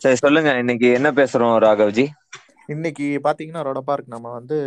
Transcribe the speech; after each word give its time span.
சரி 0.00 0.18
சொல்லுங்க. 0.20 0.50
இன்னைக்கு 0.62 0.88
என்ன 0.98 1.08
பேசுறோம் 1.18 1.56
ராகவ்ஜி? 1.64 2.06
இன்னைக்கு 2.68 3.06
பாத்தீங்கன்னா 3.24 3.62
ரோட 3.66 3.80
பார்க் 3.82 4.12
நம்ம 4.14 4.30
வந்து 4.34 4.58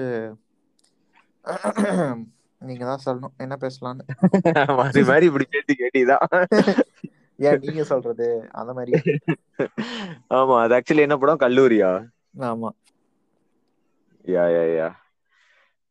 நீங்க 2.62 2.84
தான் 2.86 3.04
சொல்லணும். 3.06 3.36
என்ன 3.38 3.56
பேசலாம்னு. 3.62 4.04
மாறி 4.78 5.02
மாறி 5.04 5.26
இப்படி 5.30 5.46
கேட்டு 5.48 5.74
கேட்டிதான் 5.76 6.26
ஏன் 7.40 7.62
நீங்க 7.64 7.84
சொல்றது? 7.92 8.28
அந்த 8.60 8.72
மாதிரி 8.74 8.94
ஆமா 10.38 10.56
அது 10.62 10.76
ஆக்சுவலி 10.78 11.06
என்ன 11.06 11.18
படம்? 11.18 11.44
கல்லூரியா? 11.44 11.92
ஆமா. 12.46 12.70
யா 14.26 14.44
யா 14.54 14.64
யா. 14.72 14.88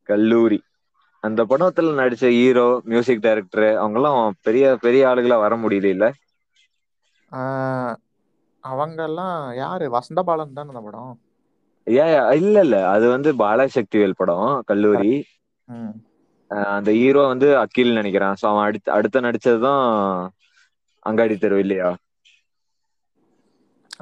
கல்லூரி. 0.08 0.58
அந்த 1.22 1.40
படத்துல 1.50 1.92
நடிச்ச 1.98 2.24
ஹீரோ 2.34 2.64
மியூசிக் 2.90 3.22
டைரக்டர் 3.22 3.68
அவங்க 3.76 3.98
எல்லாம் 4.00 4.18
பெரிய 4.42 4.64
பெரிய 4.82 5.08
ஆளுகளா 5.10 5.38
வர 5.40 5.56
முடியல 5.62 6.08
இல்ல 8.64 8.70
ஆஹ் 8.70 8.72
அவங்கெல்லாம் 8.72 9.34
யாரு? 9.58 9.86
வசந்த 9.96 10.20
பாலன் 10.24 10.56
தானே 10.56 10.72
அந்த 10.72 10.84
படம்? 10.86 11.14
இல்ல 12.36 12.56
இல்ல. 12.64 12.76
அது 12.92 13.06
வந்து 13.14 13.30
பாலசக்திவேல் 13.40 14.18
படம் 14.18 14.40
கல்லூரி. 14.68 15.12
அந்த 16.74 16.90
ஹீரோ 16.98 17.22
வந்து 17.30 17.48
அகில் 17.62 17.98
நினைக்கிறேன். 17.98 18.34
ஸோ 18.40 18.46
அவன் 18.50 18.66
அடுத்து 18.68 18.88
அடுத்த 18.96 19.22
நடிச்சதுதான் 19.26 19.84
அங்காடி 21.06 21.36
தெரு 21.38 21.58
இல்லையா? 21.64 21.90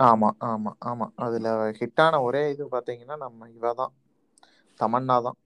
ஆமா 0.05 0.29
ஆமா 0.47 0.73
ஆமா. 0.89 1.07
அதுல 1.19 1.49
ஹிட்டான 1.79 2.21
ஒரே 2.27 2.43
இது 2.53 2.67
பாத்தீங்கன்னா 2.73 3.17
நம்ம 3.23 3.49
இவ 3.53 3.73
தான் 3.75 3.95
தமன்னா 4.81 5.17
தான். 5.21 5.39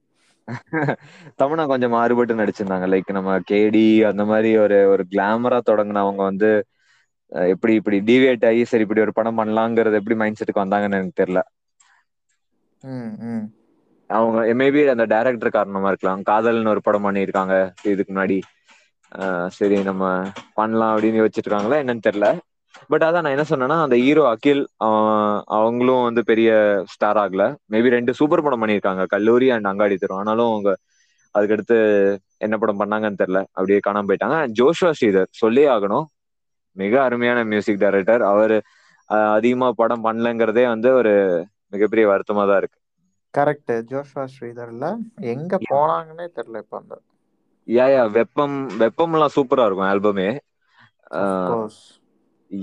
தமன்னா 1.39 1.63
கொஞ்சம் 1.71 1.93
மாறுபட்டு 1.95 2.33
நடிச்சிருந்தாங்க. 2.39 2.87
லைக் 2.93 3.09
நம்ம 3.17 3.31
கேடி 3.49 3.81
அந்த 4.09 4.23
மாதிரி 4.29 4.49
ஒரு 4.63 4.77
ஒரு 4.93 5.03
கிளாமரா 5.11 5.59
தொடங்கினவங்க 5.69 6.21
வந்து 6.29 6.49
எப்படி 7.53 7.73
இப்படி 7.79 7.97
டிவியேட் 8.09 8.45
ஆகி 8.49 8.61
சரி 8.71 8.83
இப்படி 8.85 9.03
ஒரு 9.05 9.13
படம் 9.17 9.39
பண்ணலாங்கிறது 9.39 9.99
எப்படி 10.01 10.17
மைண்ட் 10.21 10.39
செட்டுக்கு 10.39 10.63
வந்தாங்கன்னு 10.63 10.99
எனக்கு 10.99 11.19
தெரியல. 11.21 11.41
அவங்க 14.09 14.39
மேபி 14.61 14.81
அந்த 14.93 15.05
டைரக்டர் 15.13 15.57
காரணமா 15.57 15.89
இருக்கலாம். 15.91 16.21
காதல்னு 16.29 16.73
ஒரு 16.73 16.81
படம் 16.87 17.05
பண்ணியிருக்காங்க 17.07 17.55
இதுக்கு 17.91 18.11
முன்னாடி. 18.13 18.37
சரி 19.57 19.77
நம்ம 19.89 20.03
பண்ணலாம் 20.59 20.93
அப்படின்னு 20.93 21.21
யோசிச்சிருக்காங்களா 21.21 21.79
என்னன்னு 21.83 22.05
தெரியல. 22.07 22.29
பட் 22.91 23.03
அதான் 23.07 23.23
நான் 23.25 23.35
என்ன 23.35 23.45
சொன்னேன்னா 23.49 23.77
அந்த 23.83 23.95
ஹீரோ 24.05 24.23
அகில் 24.31 24.63
அவங்களும் 25.57 26.05
வந்து 26.07 26.21
பெரிய 26.31 26.49
ஸ்டார் 26.93 27.19
ஆகல. 27.23 27.43
மேபி 27.73 27.93
ரெண்டு 27.97 28.13
சூப்பர் 28.19 28.43
படம் 28.45 28.61
பண்ணியிருக்காங்க 28.63 29.03
கல்லூரி 29.13 29.47
அண்ட் 29.55 29.69
அங்காடி 29.71 29.97
தரும் 30.01 30.19
ஆனாலும் 30.21 30.51
அவங்க 30.53 30.71
அதுக்கடுத்து 31.35 31.77
என்ன 32.45 32.55
படம் 32.63 32.81
பண்ணாங்கன்னு 32.81 33.21
தெரியல. 33.21 33.41
அப்படியே 33.57 33.79
காணாம 33.87 34.07
போயிட்டாங்க. 34.09 34.37
ஜோஷுவா 34.59 34.91
ஸ்ரீதர் 34.99 35.31
சொல்லியே 35.41 35.69
ஆகணும். 35.75 36.05
மிக 36.77 36.93
அருமையான 37.05 37.39
மியூசிக் 37.49 37.81
டைரக்டர் 37.81 38.23
அவர் 38.31 38.55
அதிகமா 39.33 39.67
படம் 39.79 40.05
பண்ணலங்கிறதே 40.05 40.65
வந்து 40.73 40.89
ஒரு 40.95 41.13
மிகப்பெரிய 41.73 42.05
வருத்தமா 42.09 42.43
தான் 42.47 42.59
இருக்கு. 42.61 42.79
கரெக்ட் 43.33 43.73
ஜோஷ்வா 43.89 44.23
ஸ்ரீதர்ல 44.31 44.89
எங்க 45.33 45.59
போனாங்கன்னே 45.67 46.27
தெரியல 46.35 46.63
இப்ப 46.63 46.77
அந்த 46.79 46.95
யா 47.67 47.85
யா 47.89 48.03
வெப்பம் 48.15 48.53
வெப்பம்லாம் 48.81 49.33
சூப்பரா 49.35 49.65
இருக்கும் 49.65 49.89
ஆல்பமே 49.89 50.27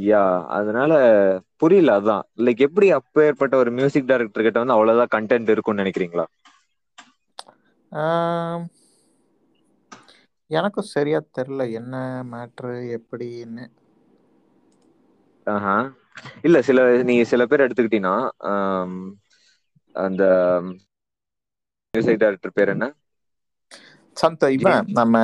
யா 0.06 0.22
அதனால 0.56 0.92
புரியல 1.62 1.96
அதான். 1.98 2.24
லைக் 2.44 2.64
எப்படி 2.66 2.88
அப்பேற்பட்ட 2.98 3.54
ஒரு 3.62 3.72
மியூசிக் 3.78 4.08
டைரக்டர் 4.08 4.46
கிட்ட 4.46 4.62
வந்து 4.62 4.76
அவ்வளவுதான் 4.76 5.14
கண்டென்ட் 5.16 5.52
இருக்கும்னு 5.54 5.82
நினைக்கிறீங்களா? 5.82 6.26
எனக்கும் 10.50 10.88
சரியா 10.90 11.18
தெரியல 11.30 11.62
என்ன 11.78 11.94
மேட்ரு 12.30 12.70
எப்படின்னு. 12.96 13.64
இல்ல 16.46 16.58
சில 16.62 16.78
நீங்க 17.08 17.24
சில 17.30 17.42
பேர் 17.46 17.64
எடுத்துக்கிட்டீங்கன்னா 17.64 18.16
அந்த 19.94 20.22
மியூசிக் 21.94 22.20
டைரக்டர் 22.20 22.54
பேர் 22.54 22.72
என்ன? 22.74 22.86
சந்த 24.16 24.50
இவன் 24.56 24.78
நம்ம 24.98 25.16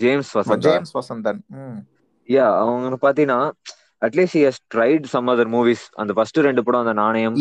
James 0.00 0.32
Vasantha. 0.34 0.66
James 0.66 0.94
Vasanthan 0.96 1.40
yeah 2.28 2.46
அவங்க 2.60 2.98
பாத்தீங்கன்னா 3.02 3.40
at least 4.02 4.38
has 4.42 4.60
tried 4.74 5.06
some 5.06 5.28
other 5.28 5.50
movies 5.54 5.84
அந்த 5.94 6.12
ஃபர்ஸ்ட் 6.16 6.38
ரெண்டு 6.46 6.64
படம் 6.64 6.84
அந்த 6.84 6.94
நாணயம் 7.00 7.38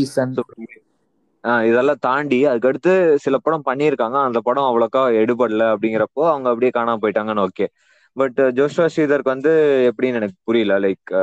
இதெல்லாம் 1.64 2.02
தாண்டி 2.02 2.38
அதுக்கடுத்து 2.50 2.92
சில 3.24 3.36
படம் 3.40 3.66
பண்ணியிருக்காங்க. 3.66 4.18
அந்த 4.28 4.40
படம் 4.42 4.68
அவ்வளோக்கா 4.70 5.02
எடுபடல 5.22 5.64
அப்படிங்கிறப்போ 5.74 6.22
அவங்க 6.30 6.48
அப்படியே 6.52 6.72
காணாம 6.74 7.02
போயிட்டாங்கன்னு 7.04 7.46
ஓகே 7.48 7.66
பட் 8.18 8.40
ஜோஷ்வா 8.58 8.86
ஸ்ரீதருக்கு 8.92 9.36
வந்து 9.36 9.52
எப்படின்னு 9.90 10.20
எனக்கு 10.22 10.38
புரியல. 10.44 10.74
லைக் 10.84 11.14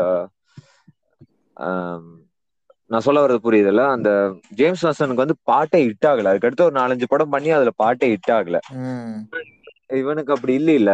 நான் 2.90 3.04
சொல்ல 3.04 3.20
வர்றது 3.22 3.44
புரியுதுல்ல? 3.44 3.82
அந்த 3.94 4.10
ஜேம்ஸ் 4.58 4.84
வாசனுக்கு 4.86 5.24
வந்து 5.24 5.36
பாட்டே 5.44 5.80
ஹிட் 5.84 6.08
ஆகல. 6.10 6.30
அதுக்கடுத்து 6.32 6.66
ஒரு 6.68 6.76
நாலஞ்சு 6.78 7.06
படம் 7.08 7.32
பண்ணி 7.32 7.50
அதுல 7.58 7.72
பாட்டே 7.76 8.08
ஹிட் 8.12 8.32
ஆகல. 8.38 8.58
இவனுக்கு 10.00 10.34
அப்படி 10.34 10.54
இல்ல 10.54 10.70
இல்ல 10.80 10.90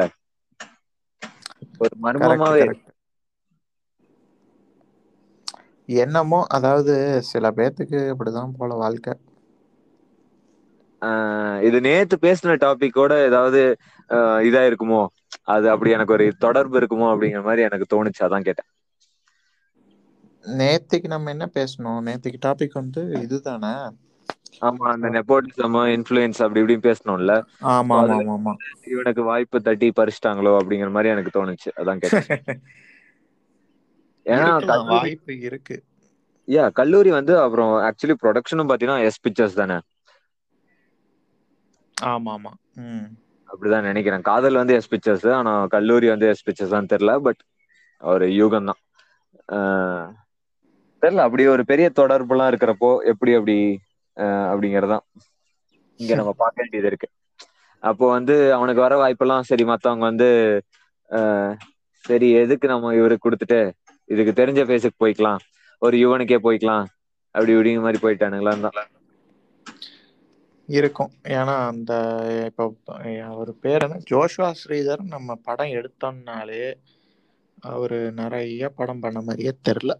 ஒரு 1.80 1.94
மர்மமாவே 2.04 2.64
என்னமோ 5.98 6.40
அதாவது 6.56 6.94
சில 7.28 7.50
பேர்த்துக்கு 7.56 7.98
இப்படிதான் 8.12 8.56
போல 8.56 8.74
வாழ்க்கை. 8.78 9.14
இது 11.66 11.78
நேத்து 11.86 12.16
பேசின 12.22 12.56
டாபிக்கோட 12.62 13.12
ஏதாவது 13.26 13.60
இதா 14.46 14.62
இருக்குமோ 14.68 15.02
அது 15.54 15.66
அப்படி 15.72 15.90
எனக்கு 15.96 16.16
ஒரு 16.16 16.26
தொடர்பு 16.44 16.76
இருக்குமோ 16.80 17.08
அப்படிங்கிற 17.12 17.42
மாதிரி 17.44 17.66
எனக்கு 17.68 17.92
தோணுச்சு 17.94 18.22
அதான் 18.26 18.46
கேட்டேன். 18.48 18.70
நேத்திக்கு 20.44 21.08
நம்ம 21.12 21.30
என்ன 21.32 21.46
பேசணும்? 21.54 22.00
நேத்திக்கு 22.06 22.40
டாபிக் 22.44 22.80
வந்து 22.80 22.94
இதுதானே? 23.22 23.74
ஆமா 24.66 24.84
அந்த 24.90 25.06
நெப்போட்டிசம் 25.14 25.76
இன்ஃபுளுயன்ஸ் 25.92 26.40
அப்படி 26.42 26.62
இப்படின்னு 26.62 26.86
பேசணும்ல. 26.86 27.34
ஆமா 27.90 28.16
ஆமா 28.16 28.34
ஆமா 28.34 28.54
இவனுக்கு 28.92 29.22
வாய்ப்பு 29.24 29.58
தட்டி 29.62 29.88
பறிச்சிட்டாங்களோ 29.94 30.52
அப்படிங்கிற 30.58 30.90
மாதிரி 30.92 31.12
எனக்கு 31.14 31.36
தோணுச்சு 31.36 31.70
அதான் 31.76 32.02
கேட்டேன். 32.04 32.28
ஏன்னா 34.26 34.48
வாய்ப்பு 34.88 35.32
இருக்கு. 35.46 35.76
யா 36.48 36.64
கல்லூரி 36.76 37.10
வந்து 37.14 37.34
அப்புறம் 37.42 37.72
ஆக்சுவலி 37.86 38.16
ப்ரொடக்ஷனும் 38.22 38.70
பாத்தீங்கன்னா 38.70 39.04
எஸ் 39.06 39.22
பிக்சர்ஸ் 39.22 39.60
தானே? 39.60 39.78
ஆமா 41.96 42.32
ஆமா 42.36 42.52
அப்படிதான் 43.48 43.86
நினைக்கிறேன். 43.88 44.22
காதல் 44.22 44.60
வந்து 44.60 44.74
எஸ் 44.78 44.90
பிக்சர்ஸ் 44.92 45.26
ஆனா 45.36 45.52
கல்லூரி 45.74 46.08
வந்து 46.12 46.26
எஸ் 46.28 46.44
பிக்சர்ஸ் 46.46 46.74
தான் 46.76 46.90
தெரியல 46.92 47.12
பட் 47.26 47.40
ஒரு 48.00 48.26
யூகம் 48.38 48.68
தான். 48.70 48.80
ஆஹ் 49.48 50.08
தெரியல 51.02 51.24
அப்படி 51.26 51.44
ஒரு 51.48 51.64
பெரிய 51.66 51.88
தொடர்புலாம் 51.96 52.50
இருக்கிறப்போ 52.52 52.90
எப்படி 53.12 53.32
அப்படி 53.34 53.56
ஆஹ் 54.16 54.48
அப்படிங்கறதுதான். 54.52 55.04
இங்க 56.00 56.14
நம்ம 56.14 56.32
பார்க்க 56.36 56.62
வேண்டியது 56.62 56.88
இருக்கு. 56.90 57.08
அப்போ 57.82 58.04
வந்து 58.10 58.34
அவனுக்கு 58.56 58.80
வர 58.80 58.94
வாய்ப்பெல்லாம் 58.96 59.48
சரி 59.50 59.64
மத்தவங்க 59.70 60.04
வந்து 60.04 60.28
ஆஹ் 61.10 61.54
சரி 62.04 62.28
எதுக்கு 62.40 62.66
நம்ம 62.68 62.94
இவருக்கு 62.94 63.26
கொடுத்துட்டு 63.26 63.60
இதுக்கு 64.08 64.32
தெரிஞ்ச 64.34 64.60
பேஸுக்கு 64.66 65.02
போய்க்கலாம் 65.04 65.40
ஒரு 65.82 65.96
யுவனுக்கே 65.98 66.38
போய்க்கலாம் 66.44 66.84
அப்படி 67.34 67.54
இப்படிங்கிற 67.54 67.82
மாதிரி 67.82 68.00
போயிட்டானுங்களான் 68.02 68.64
தான். 68.66 68.76
இருக்கும். 70.68 71.12
ஏன்னா 71.34 71.54
அந்த 71.68 71.92
இப்போ 72.46 72.64
அவர் 73.28 73.52
பேர் 73.62 73.84
என்ன? 73.86 73.98
ஜோஷ்வா 74.10 74.50
ஸ்ரீதர் 74.60 75.02
நம்ம 75.08 75.38
படம் 75.46 75.74
எடுத்தோம்னாலே 75.78 76.62
அவர் 77.68 77.92
நிறைய 78.18 78.70
படம் 78.74 79.00
பண்ண 79.00 79.18
மாதிரியே 79.22 79.52
தெரில 79.62 79.92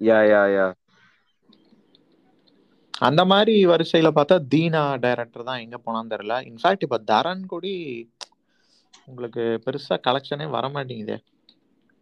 யா 0.00 0.18
யா 0.24 0.42
யா. 0.50 0.66
அந்த 3.00 3.22
மாதிரி 3.26 3.54
வரிசையில 3.70 4.08
பார்த்தா 4.12 4.36
தீனா 4.52 4.82
டைரக்டர் 5.00 5.48
தான் 5.48 5.62
எங்க 5.62 5.76
போனான்னு 5.78 6.12
தெரியல. 6.12 6.36
இன்ஃபேக்ட் 6.50 6.86
இப்ப 6.86 7.00
தரன் 7.10 7.44
கூடி 7.46 7.74
உங்களுக்கு 9.08 9.44
பெருசா 9.64 9.96
கலெக்ஷனே 10.04 10.46
வர 10.50 10.66
மாட்டேங்குதே 10.70 11.18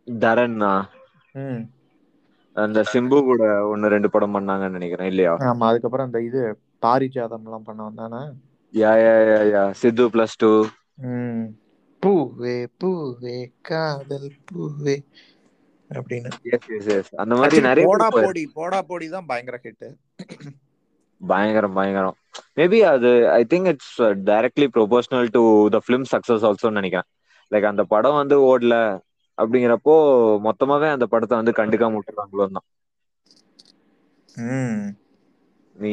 தரன்னா? 0.07 0.73
ம். 1.35 1.63
அந்த 2.57 2.79
சிம்பு 2.93 3.19
கூட 3.29 3.43
ஒன்னு 3.73 3.93
ரெண்டு 3.95 4.09
படம் 4.15 4.35
பண்ணாங்கன்னு 4.37 4.77
நினைக்கிறேன் 4.79 5.11
இல்லையா? 5.13 5.33
ஆமா 5.49 5.67
அதுக்கப்புறம் 5.71 6.09
அந்த 6.09 6.21
இது 6.29 6.41
பாரிஜாதம் 6.85 7.45
எல்லாம் 7.49 7.67
பண்ண 7.69 7.81
வந்தானே? 7.89 8.23
யா 8.75 8.93
யா 9.05 9.15
யா 9.31 9.41
யா. 9.55 9.63
சித்து 9.81 10.07
பிளஸ் 10.15 10.39
டூ 10.43 10.51
பூவே 12.03 12.57
பூவே 12.81 13.37
காதல் 13.69 14.31
பூவே 14.49 14.97
அப்படின்னு. 15.91 16.31
எஸ் 16.55 16.69
எஸ் 16.77 16.89
எஸ் 16.97 17.11
அந்த 17.23 17.35
மாதிரி 17.41 17.59
நிறைய 17.69 17.87
போடா. 17.89 18.09
போடி 18.19 18.43
போடா 18.59 18.79
போடி 18.91 19.09
தான் 19.15 19.29
பயங்கர 19.31 19.59
ஹிட் 19.65 19.87
பயங்கரம் 21.21 21.77
பயங்கரம். 21.79 22.17
மேபி 22.59 22.79
அது 22.93 23.11
I 23.39 23.43
think 23.53 23.71
it's 23.73 23.97
directly 24.29 24.67
proportional 24.77 25.29
to 25.37 25.43
the 25.75 25.79
film 25.87 26.07
success 26.13 26.45
also 26.49 26.71
நினைக்கிறேன். 26.79 27.09
லைக் 27.53 27.71
அந்த 27.73 27.83
படம் 27.95 28.19
வந்து 28.21 28.37
ஓடல. 28.51 28.75
அப்படிங்கிறப்போ 29.41 29.95
மொத்தமாவே 30.47 30.89
அந்த 30.93 31.07
படத்தை 31.13 31.35
வந்து 31.41 31.59
கண்டுக்காம 31.59 31.99
விட்டுறாங்களோ 31.99 32.47
தான் 32.51 32.67
நீ 35.77 35.93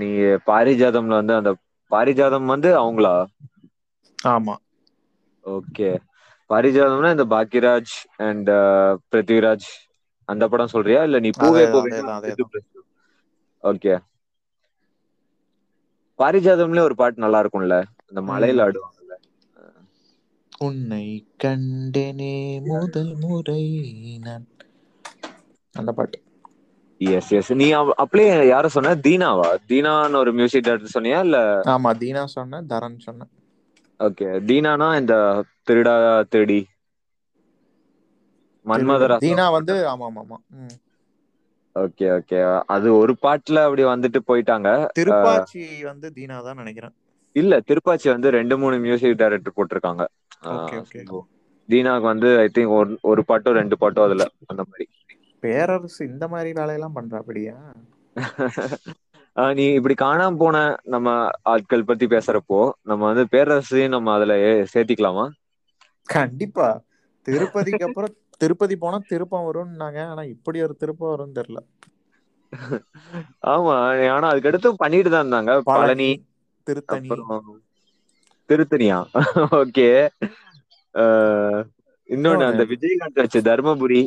நீ 0.00 0.08
பாரிஜாதம்ல 0.46 1.18
வந்து 1.20 1.34
அந்த 1.36 1.52
பாரிஜாதம் 1.92 2.52
வந்து 2.52 2.70
அவங்களா? 2.80 3.14
ஆமா. 4.18 4.54
ஓகே. 5.44 5.88
பாரிஜாதம்னா 6.50 7.10
இந்த 7.14 7.26
பாக்கியராஜ் 7.32 7.94
அண்ட் 8.24 8.50
பிருத்விராஜ். 9.10 9.68
அந்த 10.28 10.44
படம் 10.48 10.72
சொல்றியா? 10.72 11.00
இல்ல 11.04 11.18
நீ 11.20 11.30
பூவே 11.36 11.64
பூவே 11.72 11.90
ஓகே. 13.64 13.94
பாரிஜாதம்ல 16.18 16.84
ஒரு 16.86 16.94
பாட்டு 16.96 17.24
நல்லா 17.24 17.40
இருக்கும்ல? 17.42 17.76
அந்த 18.08 18.20
மலையில 18.28 18.62
ம். 18.64 19.03
உன்னை 20.64 21.06
கண்டேனே 21.38 22.32
முதல் 22.66 23.14
முறை 23.22 23.62
நான். 24.24 24.48
அந்த 25.74 25.90
பாட்டு. 25.92 26.18
எஸ் 27.00 27.30
எஸ் 27.36 27.50
நீ 27.60 27.66
அப்படியே 27.96 28.30
யார 28.46 28.66
சொன்ன? 28.68 28.94
தீனாவா? 29.06 29.48
தீனான்னு 29.70 30.20
ஒரு 30.22 30.32
மியூசிக் 30.38 30.66
டைரக்டர் 30.66 30.94
சொன்னியா? 30.96 31.20
இல்ல? 31.26 31.38
ஆமா 31.72 31.90
தீனா 32.00 32.22
சொன்னேன் 32.34 32.68
தரன் 32.72 32.98
சொன்னேன் 33.00 33.32
ஓகே 34.00 34.28
தீனானா 34.46 34.88
இந்த 34.98 35.14
திருடா 35.66 35.96
திருடி? 36.30 36.60
மன்மதரா 38.66 39.18
தீனா 39.20 39.46
வந்து 39.56 39.74
ஆமா 39.92 40.06
ஆமா. 40.14 40.38
ஓகே 41.76 42.06
ஓகே 42.14 42.38
அது 42.74 42.88
ஒரு 42.96 43.14
பாட்டுல 43.22 43.64
அப்படி 43.66 43.84
வந்துட்டு 43.86 44.20
போயிட்டாங்க. 44.28 44.68
திருப்பாச்சி 44.96 45.60
வந்து 45.88 46.08
தீனா 46.16 46.36
தான் 46.46 46.60
நினைக்கிறேன். 46.60 46.96
இல்ல 47.36 47.54
திருப்பாச்சி 47.68 48.08
வந்து 48.10 48.28
ரெண்டு 48.36 48.54
மூணு 48.58 48.76
மியூசிக் 48.80 49.20
டைரக்டர் 49.20 49.56
போட்டிருக்காங்க. 49.56 50.02
தீனாக்கு 51.68 52.06
வந்து 52.10 52.28
ஐ 52.40 52.48
திங்க் 52.52 52.74
ஒரு 52.74 52.92
ஒரு 53.10 53.22
பாட்டோ 53.28 53.52
ரெண்டு 53.58 53.76
பாட்டோ 53.80 54.02
அதுல 54.06 54.24
அந்த 54.46 54.62
மாதிரி. 54.64 54.86
பேரரசு 55.42 56.02
இந்த 56.08 56.24
மாதிரி 56.32 56.50
வேலையெல்லாம் 56.58 56.96
பண்றா 56.96 57.20
அப்படியா? 57.22 57.56
ஆஹ் 59.36 59.54
நீ 59.56 59.64
இப்படி 59.72 59.94
காணாம 59.98 60.36
போன 60.36 60.56
நம்ம 60.94 61.08
ஆட்கள் 61.52 61.86
பத்தி 61.86 62.06
பேசுறப்போ 62.08 62.60
நம்ம 62.82 63.02
வந்து 63.04 63.24
பேரரசையும் 63.32 63.94
நம்ம 63.94 64.14
அதுல 64.14 64.36
சேர்த்திக்கலாமா? 64.72 65.26
கண்டிப்பா. 66.08 66.68
திருப்பதிக்கு 67.26 67.86
அப்புறம் 67.86 68.12
திருப்பதி 68.36 68.76
போனா 68.78 68.98
திருப்பம் 69.06 69.46
வரும்னாங்க 69.48 70.00
ஆனா 70.10 70.24
இப்படி 70.34 70.60
ஒரு 70.66 70.76
திருப்பம் 70.76 71.12
வரும்னு 71.12 71.38
தெரியல. 71.40 71.60
ஆமா 73.48 73.74
ஆனா 74.14 74.26
அதுக்கடுத்து 74.32 74.68
பண்ணிட்டு 74.76 75.10
தான் 75.10 75.24
இருந்தாங்க. 75.24 75.52
பழனி. 75.70 76.10
திருத்தணி. 76.66 77.12
திருத்தணியா? 78.48 78.98
ஓகே. 79.60 79.88
இன்னொன்னு 82.08 82.44
அந்த. 82.50 82.62
விஜயகாந்த் 82.72 83.22
வச்சு 83.22 83.40
தர்மபுரி. 83.48 84.02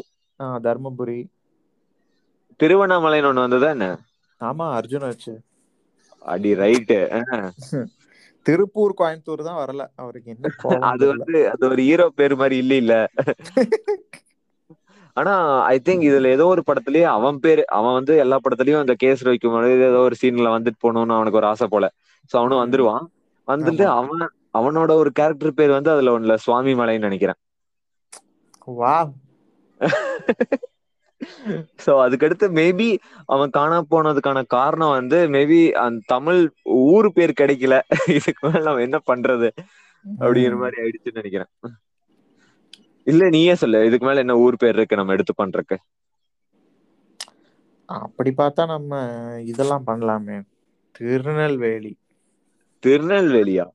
தர்மபுரி. 0.65 1.19
திருவண்ணாமலைன்னு 2.59 3.29
ஒண்ணு 3.29 3.45
வந்ததா 3.45 3.69
என்ன? 3.75 3.87
ஆமா 4.41 4.65
அர்ஜுன் 4.77 5.07
வச்சு. 5.07 5.33
அடி 6.25 6.51
ரைட்டு. 6.55 6.99
திருப்பூர் 8.45 8.97
கோயம்புத்தூர் 8.99 9.47
தான் 9.47 9.59
வரல. 9.61 9.83
அவருக்கு 10.01 10.29
என்ன 10.35 10.51
அது 10.89 11.03
வந்து 11.11 11.33
அது 11.53 11.63
ஒரு 11.67 11.81
ஹீரோ 11.81 12.05
பேர் 12.15 12.35
மாதிரி 12.39 12.57
இல்ல 12.63 12.73
இல்ல 12.83 12.93
ஆனா 15.17 15.33
ஐ 15.67 15.75
திங்க் 15.81 16.03
இதுல 16.07 16.31
ஏதோ 16.35 16.45
ஒரு 16.53 16.61
படத்துலயே 16.65 17.05
அவன் 17.13 17.37
பேரு 17.39 17.63
அவன் 17.77 17.95
வந்து 17.97 18.13
எல்லா 18.23 18.37
படத்துலயும் 18.39 18.83
அந்த 18.83 18.93
கேஸ் 19.03 19.21
வைக்கும் 19.27 19.55
ஏதோ 19.83 19.99
ஒரு 20.03 20.15
சீன்ல 20.19 20.49
வந்துட்டு 20.55 20.83
போகணும்னு 20.83 21.17
அவனுக்கு 21.17 21.39
ஒரு 21.41 21.49
ஆசை 21.51 21.67
போல. 21.67 21.85
சோ 22.31 22.37
அவனும். 22.39 22.61
வந்துருவான். 22.63 23.05
வந்துட்டு. 23.47 23.85
அவன் 23.95 24.23
அவனோட 24.57 24.91
ஒரு 25.01 25.11
கேரக்டர் 25.13 25.57
பேர் 25.57 25.75
வந்து 25.75 25.93
அதுல 25.93 26.15
ஒண்ணுல 26.15 26.35
சுவாமி 26.45 26.73
மலைன்னு 26.75 27.07
நினைக்கிறேன். 27.07 27.39
வா 28.71 28.95
சோ 31.79 31.91
அதுக்கடுத்து 32.05 32.45
மேபி 32.53 32.87
அவன் 33.29 33.53
காணாம 33.53 33.87
போனதுக்கான 33.91 34.39
காரணம் 34.49 34.95
வந்து 34.95 35.17
மேபி 35.33 35.59
அந்த 35.83 36.05
தமிழ் 36.07 36.41
ஊர் 36.85 37.09
பேர் 37.13 37.39
கிடைக்கல. 37.39 37.75
இதுக்கு 38.17 38.41
மேல 38.47 38.63
நம்ம 38.67 38.85
என்ன 38.87 38.99
பண்றது? 39.07 39.49
அப்படிங்கிற 40.05 40.55
மாதிரி 40.59 40.77
ஆயிடுச்சுன்னு 40.81 41.19
நினைக்கிறேன். 41.19 41.51
இல்ல 43.07 43.23
நீயே 43.29 43.53
சொல்லு. 43.57 43.79
இதுக்கு 43.87 44.07
மேல 44.07 44.23
என்ன 44.25 44.35
ஊர் 44.43 44.57
பேர் 44.57 44.75
இருக்கு 44.75 44.99
நம்ம 44.99 45.13
எடுத்து 45.13 45.33
பண்றதுக்கு? 45.37 45.77
அப்படி 47.89 48.31
பார்த்தா 48.37 48.63
நம்ம 48.67 48.91
இதெல்லாம் 49.47 49.87
பண்ணலாமே. 49.87 50.37
திருநெல்வேலி. 50.95 51.93
திருநெல்வேலியா? 52.85 53.65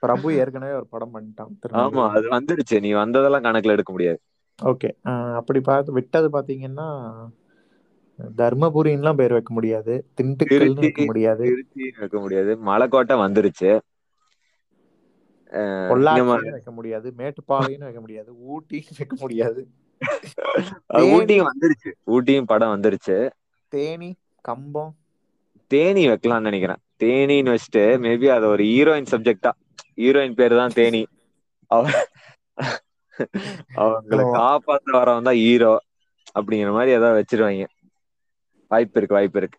பிரபு 0.00 0.34
ஏற்கனவே 0.34 0.72
ஒரு 0.72 0.86
படம் 0.86 1.14
பண்ணிட்டான் 1.14 1.52
ஆமா 1.72 2.08
அது 2.08 2.26
வந்துடுச்சு 2.28 2.80
நீ 2.80 2.92
வந்ததெல்லாம் 2.92 3.44
கணக்குல 3.44 3.74
எடுக்க 3.76 3.92
முடியாது. 3.92 4.20
ஓகே. 4.62 4.90
அப்படி 5.34 5.60
பார்த்து 5.60 5.92
விட்டது 5.92 6.28
பாத்தீங்கன்னா 6.30 6.88
தர்மபுரின்லாம் 8.36 9.14
பேர் 9.14 9.32
வைக்க 9.32 9.52
முடியாது. 9.52 9.94
திண்டுக்கல்னு 10.20 10.80
வைக்க 10.80 11.04
முடியாது. 11.04 11.44
வைக்க 11.98 12.18
முடியாது. 12.18 12.56
மலைக்கோட்டை 12.66 13.16
வந்துருச்சு. 13.16 13.70
வைக்க 16.50 16.70
முடியாது. 16.70 17.12
மேட்டுப்பாளையம்னு 17.16 17.86
வைக்க 17.86 18.00
முடியாது. 18.00 18.32
ஊட்டின்னு 18.48 18.98
வைக்க 18.98 19.16
முடியாது. 19.18 19.62
ஊட்டியும் 20.92 21.46
வந்துருச்சு. 21.46 21.90
ஊட்டியும் 22.06 22.44
படம் 22.44 22.80
வந்துருச்சு. 22.80 23.30
தேனி 23.68 24.10
கம்பம் 24.40 24.92
தேனி 25.70 26.02
வைக்கலாம்னு 26.10 26.48
நினைக்கிறேன். 26.48 26.80
தேனின்னு 27.02 27.52
வச்சுட்டு 27.54 27.82
மேபி 28.04 28.26
அது 28.36 28.46
ஒரு 28.54 28.62
ஹீரோயின் 28.72 29.10
சப்ஜெக்டா 29.12 29.52
ஹீரோயின் 30.00 30.38
பேரு 30.40 30.54
தான் 30.60 30.76
தேனி. 30.78 31.02
அவ 31.70 31.84
அவங்களை. 33.84 34.24
காப்பாத்த 34.36 34.96
வரவன் 34.98 35.28
தான் 35.28 35.40
ஹீரோ 35.44 35.72
அப்படிங்கிற 36.38 36.70
மாதிரி 36.76 36.90
ஏதாவது 36.98 37.18
வச்சிருவாங்க. 37.20 37.66
வாய்ப்பு 38.70 38.98
இருக்கு 38.98 39.18
வாய்ப்பு 39.18 39.40
இருக்கு. 39.40 39.58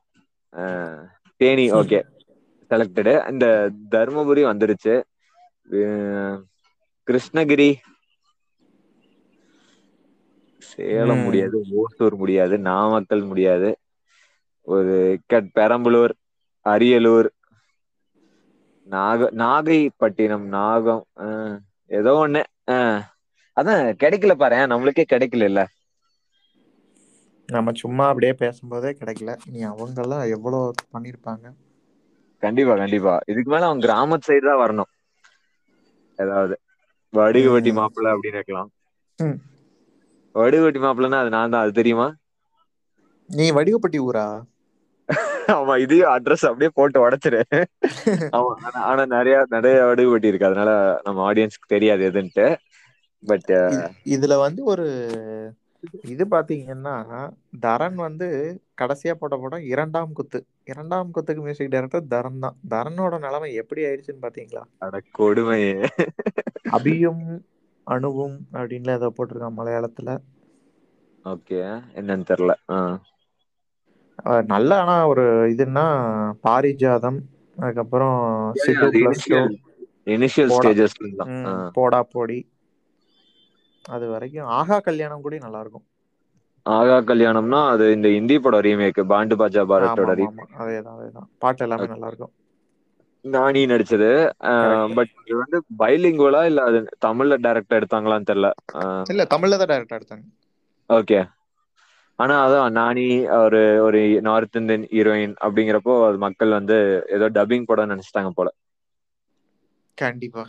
தேனி 1.42 1.66
ஓகே 1.80 2.00
செலக்டடு 2.72 3.14
இந்த 3.32 3.46
தர்மபுரி 3.94 4.44
வந்துருச்சு. 4.50 4.94
கிருஷ்ணகிரி. 7.08 7.70
சேலம். 10.62 11.24
முடியாது 11.26 11.58
ஓசூர் 11.80 12.16
முடியாது 12.22 12.56
நாமக்கல் 12.70 13.24
முடியாது. 13.32 13.70
ஒரு 14.68 14.96
கட் 15.26 15.50
பெரம்பலூர் 15.54 16.14
அரியலூர் 16.66 17.30
நாக 18.88 19.28
நாகைப்பட்டினம் 19.38 20.46
நாகம் 20.54 21.04
ஏதோ 21.92 22.14
ஒண்ணு 22.22 22.42
அதான் 23.58 23.84
கிடைக்கல 24.00 24.36
பாரு 24.38 24.60
நம்மளுக்கே 24.72 25.06
கிடைக்கல 25.10 25.50
இல்ல 25.52 25.64
நம்ம 27.50 27.72
சும்மா 27.80 28.04
அப்படியே 28.08 28.34
பேசும்போதே 28.40 28.92
கிடைக்கல. 28.96 29.34
நீ 29.48 29.62
அவங்க 29.70 30.00
எல்லாம் 30.04 30.26
எவ்வளவு 30.32 30.62
பண்ணிருப்பாங்க 30.94 31.46
கண்டிப்பா 32.44 32.74
கண்டிப்பா. 32.78 33.14
இதுக்கு 33.32 33.52
மேல 33.52 33.68
அவன் 33.68 33.84
கிராமத்து 33.84 34.28
சைடு 34.28 34.46
தான் 34.46 34.62
வரணும். 34.62 34.92
ஏதாவது. 36.20 36.56
வடுகுவட்டி 37.14 37.72
ம். 37.72 37.80
மாப்பிள்ளை 37.80 38.10
அப்படின்னு 38.14 38.40
இருக்கலாம். 38.40 38.70
ம். 39.20 39.38
வடுகுவட்டி 40.36 40.80
மாப்பிள்ளைன்னா 40.82 41.22
அது 41.22 41.36
நான் 41.36 41.54
தான் 41.54 41.64
அது 41.64 41.80
தெரியுமா? 41.80 42.08
நீ 43.30 43.46
வடிவப்பட்டி 43.52 44.00
ஊரா? 44.02 44.26
ஆமா 45.48 45.80
இதையும் 45.80 46.10
அட்ரஸ் 46.10 46.46
அப்படியே 46.46 46.70
போட்டு 46.74 47.10
உடைச்சிரு. 47.10 47.42
ஆமா 48.10 48.54
ஆனா- 48.74 49.06
நிறைய 49.06 49.46
நிறைய 49.50 49.84
வடுகுவட்டி 49.84 50.26
இருக்கு. 50.26 50.46
அதனால 50.46 51.00
நம்ம 51.04 51.34
ஆடியன்ஸ்க்கு 51.34 51.68
தெரியாது 51.68 52.12
எதுன்ட்டு. 52.12 52.56
பட் 53.26 53.44
இது- 53.48 53.90
இதுல 54.06 54.38
வந்து 54.38 54.64
ஒரு 54.64 55.10
இது 56.04 56.26
பாத்தீங்கன்னா 56.32 57.30
தரன் 57.62 57.94
வந்து 57.94 58.62
கடைசியா 58.82 59.12
போட்ட 59.12 59.38
படம் 59.38 59.62
இரண்டாம் 59.62 60.14
குத்து. 60.14 60.46
இரண்டாம் 60.64 61.12
குத்துக்கு 61.12 61.42
மியூசிக் 61.42 61.70
டைரக்டர் 61.70 62.04
தரன் 62.04 62.40
தான். 62.40 62.56
தரனோட 62.70 63.20
நிலைமை 63.20 63.54
எப்படி 63.54 63.82
ஆயிடுச்சுன்னு 63.82 64.22
பாத்தீங்களா? 64.22 64.62
அட 64.78 65.02
கொடுமையே. 65.20 65.88
அபியும் 66.72 67.40
அணுவும் 67.84 68.40
அப்படின்னு 68.54 68.92
ஏதோ 68.92 69.14
போட்டிருக்கான் 69.18 69.54
மலையாளத்துல. 69.58 70.18
ஓகே 71.26 71.82
என்னன்னு 71.96 72.54
தெரியல. 72.72 72.98
நல்ல 74.52 74.72
ஆனா 74.82 74.96
ஒரு 75.08 75.24
இதுன்னா 75.54 75.86
பாரிஜாதம் 76.44 77.20
அதுக்கப்புறம் 77.58 78.18
சிட்டு 78.62 78.88
பிளஸ் 78.96 79.24
இனிஷியல். 80.08 80.56
ஸ்டேஜஸ்ல 80.56 81.08
போடா 81.76 82.02
போடி 82.10 82.40
அது 83.86 84.06
வரைக்கும் 84.12 84.52
ஆகா 84.58 84.78
கல்யாணம் 84.82 85.24
கூட 85.24 85.40
நல்லா 85.42 85.62
இருக்கும். 85.64 85.86
ஆகா 86.66 86.98
கல்யாணம்னா 87.08 87.60
அது 87.72 87.86
இந்த 87.96 88.08
ஹிந்தி 88.14 88.38
படம் 88.40 88.66
ரீமேக் 88.68 88.96
பாண்டு 89.12 89.36
பாஜா 89.38 89.64
பாரத்தோட 89.68 90.12
ஆமா 90.24 90.44
அதேதான் 90.62 90.96
அதேதான் 90.96 91.30
பாட்டு 91.40 91.64
எல்லாமே 91.66 91.88
நல்லா 91.88 92.08
இருக்கும். 92.08 92.34
நானி 93.26 93.62
நடிச்சது. 93.68 94.10
பட் 94.96 95.12
இது 95.22 95.36
வந்து 95.42 95.58
பைலிங்குவலா 95.80 96.42
இல்ல 96.46 96.62
அது 96.70 96.78
தமிழ்ல 97.06 97.38
டைரக்டா 97.46 97.80
எடுத்தாங்களான்னு 97.80 98.30
தெரியல. 98.30 98.50
இல்ல 99.12 99.24
தமிழ்ல 99.34 99.60
தான் 99.62 99.72
டைரக்டா 99.72 99.98
எடுத்தாங்க. 100.00 100.26
ஓகே 100.90 101.20
ஆனா 102.22 102.36
அதான் 102.44 102.76
நானி 102.78 103.06
ஒரு 103.38 103.58
ஒரு 103.86 104.00
நார்த் 104.28 104.52
இந்தியன் 104.54 104.86
ஹீரோயின் 104.92 105.36
அப்படிங்கிறப்போ 105.46 105.96
அது 106.08 106.20
மக்கள் 106.26 106.58
வந்து 106.60 106.78
ஏதோ 107.18 107.28
டப்பிங் 107.38 107.70
படம் 107.70 107.92
நினைச்சிட்டாங்க 107.94 108.32
போல. 108.34 108.50
கண்டிப்பா. 109.98 110.44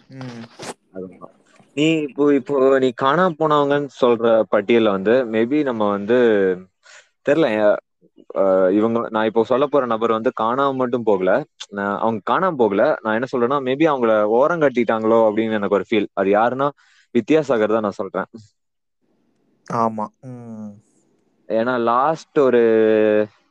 நீ 1.76 1.86
இப்போ 2.06 2.24
இப்போ 2.38 2.54
நீ 2.84 2.88
காணாம 2.98 3.36
போனவங்கன்னு 3.38 3.90
சொல்ற 3.96 4.24
பட்டியல்ல 4.52 4.90
வந்து 4.96 5.14
மேபி 5.34 5.58
நம்ம 5.68 5.82
வந்து 5.94 6.18
தெரியல 7.26 7.48
இவங்க 8.76 8.98
நான் 9.14 9.28
இப்போ 9.28 9.42
சொல்ல 9.50 9.64
போற 9.68 9.84
நபர் 9.92 10.16
வந்து 10.16 10.30
காணாம 10.40 10.76
மட்டும் 10.80 11.06
போகல. 11.08 11.30
நான் 11.70 11.96
அவங்க 11.98 12.20
காணாம 12.26 12.56
போகல. 12.56 12.82
நான் 13.02 13.16
என்ன 13.18 13.28
சொல்றேன்னா 13.32 13.58
மேபி 13.68 13.86
அவங்கள 13.90 14.12
ஓரம் 14.38 14.62
கட்டிட்டாங்களோ 14.64 15.18
அப்படின்னு 15.28 15.58
எனக்கு 15.60 15.78
ஒரு 15.78 15.86
ஃபீல் 15.88 16.08
அது 16.14 16.30
யாருன்னா 16.32 16.68
வித்யாசாகர் 17.14 17.74
தான் 17.74 17.86
நான் 17.86 18.00
சொல்றேன். 18.00 18.28
ஆமா. 19.66 20.06
ஏன்னா 21.48 21.74
லாஸ்ட் 21.84 22.38
ஒரு 22.38 22.60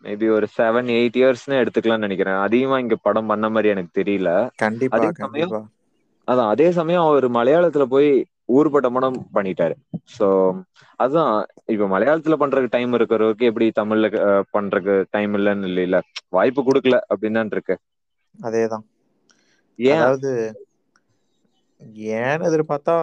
மேபி 0.04 0.28
ஒரு 0.32 0.48
செவன் 0.58 0.90
எயிட் 0.92 1.18
இயர்ஸ்னு 1.20 1.60
எடுத்துக்கலாம்னு 1.62 2.06
நெனைக்கிறேன். 2.06 2.40
அதிகமா 2.42 2.80
இங்க 2.80 2.96
படம் 3.02 3.26
பண்ண 3.26 3.50
மாரி 3.50 3.70
எனக்கு 3.70 3.92
தெரியல. 4.00 4.30
கண்டிப்பா 4.58 4.98
அதே 4.98 5.10
சமயம் 5.18 5.54
அதான் 6.28 6.50
அதே 6.50 6.68
சமயம் 6.72 7.06
அவர் 7.06 7.28
மலையாளத்துல 7.32 7.84
போய் 7.86 8.10
ஊர்பட்ட 8.50 8.88
படம் 8.90 9.18
பண்ணிட்டாரு. 9.34 9.76
சோ 10.16 10.28
அதான் 11.00 11.34
இப்ப 11.66 11.88
மலையாளத்துல 11.88 12.38
பண்றதுக்கு 12.42 12.70
டைம் 12.70 12.94
இருக்கிறவருக்கு 12.94 13.50
எப்படி 13.50 13.68
தமிழ்ல 13.76 14.08
பண்றதுக்கு 14.54 14.96
டைம் 15.10 15.34
இல்லைன்னு 15.34 15.72
இல்ல 15.80 16.00
வாய்ப்பு 16.30 16.62
கொடுக்கல 16.64 16.98
அப்படின்னு 17.12 17.52
இருக்கு. 17.52 17.76
அதேதான். 18.36 18.86
ஏன்? 19.80 19.98
அதாவது 19.98 20.32
ஏன்னு 22.16 22.48
எதிர்பார்த்தா 22.50 22.96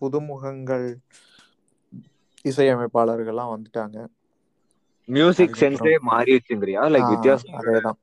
புதுமுகங்கள் 0.00 0.86
இசையமைப்பாளர்கள்லாம் 2.44 3.52
வந்துட்டாங்க. 3.52 3.96
மியூசிக் 5.08 5.58
சென்ஸே 5.60 5.94
மாறிடுச்சுங்கிறியா 6.08 6.82
லைக் 6.94 7.06
ஆஹ் 7.06 7.12
வித்தியாசம். 7.14 7.54
அதேதான். 7.60 7.98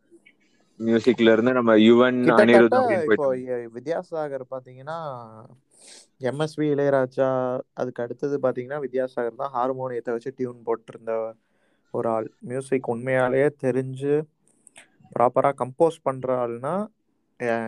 மியூசிக்ல 0.79 1.32
இருந்து 1.34 1.51
நம்ம 1.53 1.72
யுவன் 1.82 2.20
அனிருத் 2.36 2.75
இப்போ 3.08 3.27
வித்யாசாகர் 3.75 4.46
பாத்தீங்கன்னா 4.53 4.98
எம்எஸ்வி 6.22 6.65
இளையராஜா 6.74 7.27
அதுக்கு 7.74 8.03
அடுத்தது 8.06 8.38
பாத்தீங்கன்னா 8.46 8.79
வித்யாசாகர் 8.86 9.41
தான் 9.41 9.53
ஹார்மோனியத்தை 9.53 10.13
வச்சு 10.15 10.32
டியூன் 10.38 10.65
போட்டிருந்த 10.65 11.13
ஒரு 11.94 12.08
ஆள். 12.10 12.27
மியூசிக் 12.50 12.89
உண்மையாலேயே 12.89 13.48
தெரிஞ்சு 13.62 14.13
ப்ராப்பராக 15.12 15.58
கம்போஸ் 15.62 16.00
பண்ணுற 16.06 16.32
ஆள்னா 16.41 16.74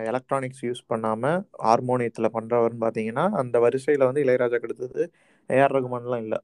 எலக்ட்ரானிக்ஸ் 0.08 0.64
யூஸ் 0.66 0.82
பண்ணாமல் 0.88 1.38
ஹார்மோனியத்தில் 1.66 2.34
பண்ணுறவர்னு 2.34 2.84
பார்த்தீங்கன்னா 2.84 3.26
அந்த 3.42 3.60
வரிசையில் 3.60 4.08
வந்து 4.08 4.24
இளையராஜாக்கு 4.26 4.68
அடுத்தது 4.70 5.02
ஏஆர் 5.50 5.76
ரகுமான்லாம் 5.76 6.24
இல்லை. 6.24 6.40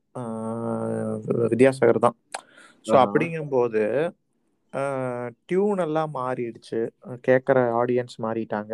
வித்யாசாகர் 1.51 2.05
தான். 2.05 2.15
ஸோ. 2.87 2.93
அப்படிங்கும்போது 3.03 3.83
டியூன் 5.49 5.81
எல்லாம் 5.85 6.11
மாறிடுச்சு. 6.17 6.79
கேட்குற 7.27 7.59
ஆடியன்ஸ் 7.79 8.15
மாறிட்டாங்க. 8.25 8.73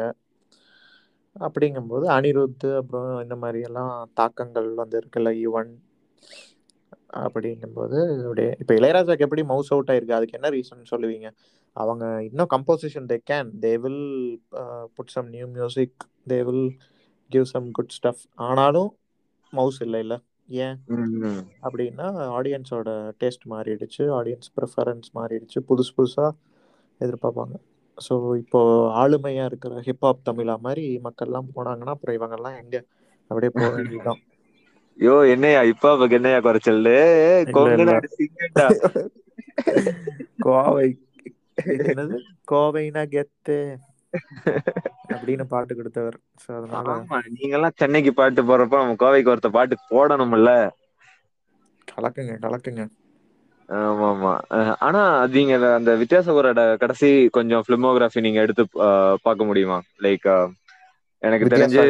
அப்படிங்கும்போது 1.36 2.06
அனிருத் 2.16 2.68
அப்புறம் 2.80 3.12
இந்த 3.24 3.36
மாதிரி 3.44 3.60
எல்லாம் 3.70 3.92
தாக்கங்கள் 4.20 4.70
வந்து 4.82 4.98
இருக்குல்ல 5.02 5.32
யுவன். 5.44 5.72
அப்படிங்கும்போது 7.24 7.98
அப்படியே 8.22 8.52
இப்போ 8.62 8.74
இளையராஜாக்கு 8.80 9.26
எப்படி 9.28 9.44
மவுஸ் 9.52 9.72
அவுட் 9.74 9.92
ஆயிருக்கு? 9.92 10.18
அதுக்கு 10.18 10.38
என்ன 10.40 10.50
ரீசன் 10.56 10.92
சொல்லுவீங்க? 10.92 11.28
அவங்க 11.76 12.06
இன்னும் 12.28 12.52
composition 12.54 13.08
they 13.12 13.18
can 13.30 13.50
they 13.64 13.72
will 13.84 14.04
put 14.98 15.14
some 15.16 15.30
new 15.36 15.48
music 15.56 15.98
they 16.32 16.40
will 16.48 16.66
give 17.32 17.48
some 17.54 17.68
good 17.78 17.96
stuff 17.98 18.24
ஆனாலும் 18.48 18.92
மவுஸ் 19.54 19.80
இல்லை 19.86 20.02
இல்லை. 20.06 20.18
ஏன். 20.58 20.84
அப்படின்னா 21.64 22.38
ஆடியன்ஸோட 22.38 23.14
டேஸ்ட் 23.20 23.50
மாறிடுச்சு. 23.50 24.12
ஆடியன்ஸ் 24.12 24.50
ப்ரிஃபரன்ஸ் 24.56 25.04
மாறிடுச்சு. 25.14 25.62
புதுசு 25.70 25.92
புதுசாக 25.98 26.32
எதிர்பார்ப்பாங்க. 27.02 27.54
ஸோ 27.98 28.38
இப்போ 28.38 28.92
ஆளுமையாக 28.96 29.46
இருக்கிற 29.46 29.80
ஹிப்ஹாப் 29.80 30.30
தமிழா 30.30 30.60
மாதிரி 30.60 31.00
மக்கள்லாம் 31.04 31.46
போனாங்கன்னா 31.56 31.86
அப்புறம் 31.86 32.20
இவங்கெல்லாம் 32.20 32.64
எங்கே? 32.64 32.86
அப்படியே 33.32 33.52
போக 33.56 33.76
வேண்டியதுதான். 33.76 34.20
யோ 35.00 35.30
என்னையா? 35.30 35.64
இப்ப 35.64 35.96
அவக்கு 35.96 36.12
என்னையா 36.12 36.40
குறைச்சல்? 36.40 36.84
கோவை. 40.40 40.98
என்னது? 41.78 42.20
கோவைனா 42.52 43.08
கெத்து. 43.08 43.78
அப்படின்னு 45.14 45.46
பாட்டு 45.48 45.74
கொடுத்தவர். 45.76 46.18
ஆமா 46.78 46.96
நீங்க 47.34 47.54
எல்லாம் 47.54 47.78
சென்னைக்கு 47.78 48.12
பாட்டு 48.14 48.44
போறப்ப 48.44 48.82
நம்ம 48.82 48.98
கோவைக்கு 49.00 49.34
ஒருத்த 49.34 49.52
பாட்டு 49.54 49.78
போடணும்ல. 49.90 50.50
கலக்குங்க 51.88 52.36
கலக்குங்க. 52.44 52.84
ஆமா 53.70 54.08
ஆமா 54.10 54.32
ஆனா 54.82 55.02
நீங்க 55.34 55.54
அந்த 55.78 55.92
வித்தியாசபுரோட 56.02 56.62
கடைசி 56.82 57.08
கொஞ்சம் 57.32 57.66
பிலிமோகிராஃபி 57.68 58.22
நீங்க 58.22 58.40
எடுத்து 58.42 58.64
பார்க்க 59.26 59.50
முடியுமா? 59.50 59.78
லைக் 60.04 60.28
எனக்கு 61.24 61.48
தெரிஞ்சு 61.48 61.84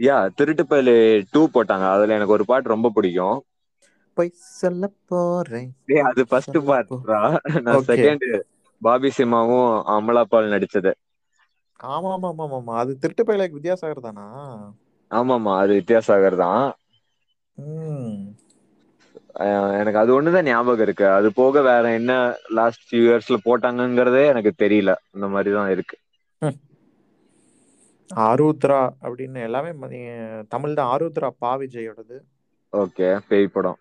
யா 0.00 0.16
திருட்டுப்பயலு 0.38 0.94
டூ 1.32 1.42
போட்டாங்க. 1.54 1.86
அதுல 1.94 2.16
எனக்கு 2.18 2.36
ஒரு 2.36 2.46
பாட்டு 2.46 2.74
ரொம்ப 2.74 2.90
பிடிக்கும். 2.94 3.38
பொய் 4.16 4.30
சொல்ல 4.52 4.82
போறேன். 5.06 5.70
அது 6.06 6.22
ஃபர்ஸ்ட் 6.28 6.58
பார்ட்ரா 6.66 7.20
நான் 7.60 7.84
செகண்ட் 7.88 8.26
பாபி 8.82 9.10
சிம்மாவும் 9.16 9.66
அமலா 9.94 10.22
பால் 10.26 10.52
நடிச்சது. 10.52 10.92
ஆமா 11.82 12.10
ஆமா 12.12 12.28
ஆமா 12.30 12.44
ஆமா 12.46 12.58
ஆமா 12.58 12.74
அது 12.80 12.92
திருட்டு 13.02 13.22
பயிலுக்கு 13.24 13.58
வித்யாசாகர் 13.58 14.06
தானா? 14.06 14.26
ஆமாமா 15.10 15.52
அது 15.60 15.72
வித்யாசாகர் 15.78 16.36
தான். 16.40 16.66
எனக்கு 19.80 19.98
அது 20.00 20.10
ஒண்ணுதான் 20.14 20.48
ஞாபகம் 20.48 20.84
இருக்கு. 20.86 21.06
அது 21.18 21.28
போக 21.34 21.62
வேற 21.62 21.84
என்ன 21.94 22.12
லாஸ்ட் 22.58 22.84
ஃபியூ 22.86 23.02
இயர்ஸ்ல 23.06 23.38
போட்டாங்கங்கிறதே 23.46 24.24
எனக்கு 24.32 24.52
தெரியல. 24.56 24.92
இந்த 25.12 25.28
மாதிரி 25.28 25.52
தான் 25.54 25.70
இருக்கு. 25.70 25.96
ஆருத்ரா 28.10 28.76
அப்படின்னு 29.02 29.40
எல்லாமே 29.46 29.70
தமிழ் 30.50 30.76
தான். 30.78 30.90
ஆருத்ரா 30.92 31.30
பா 31.38 31.52
விஜயோடது. 31.62 32.18
ஓகே 32.72 33.08
பேய் 33.26 33.52
படம். 33.52 33.80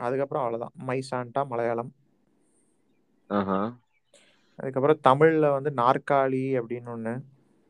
அதுக்கப்புறம் 0.00 0.42
அவ்வளோதான் 0.42 0.74
மை 0.86 0.98
சாண்டா 1.08 1.42
மலையாளம். 1.48 1.92
ஆஹா. 3.30 3.58
அதுக்கப்புறம் 4.58 5.02
தமிழ்ல 5.08 5.50
வந்து 5.56 5.70
நாற்காலி 5.82 6.44
அப்படின்னு 6.60 6.92
ஒன்று 6.96 7.14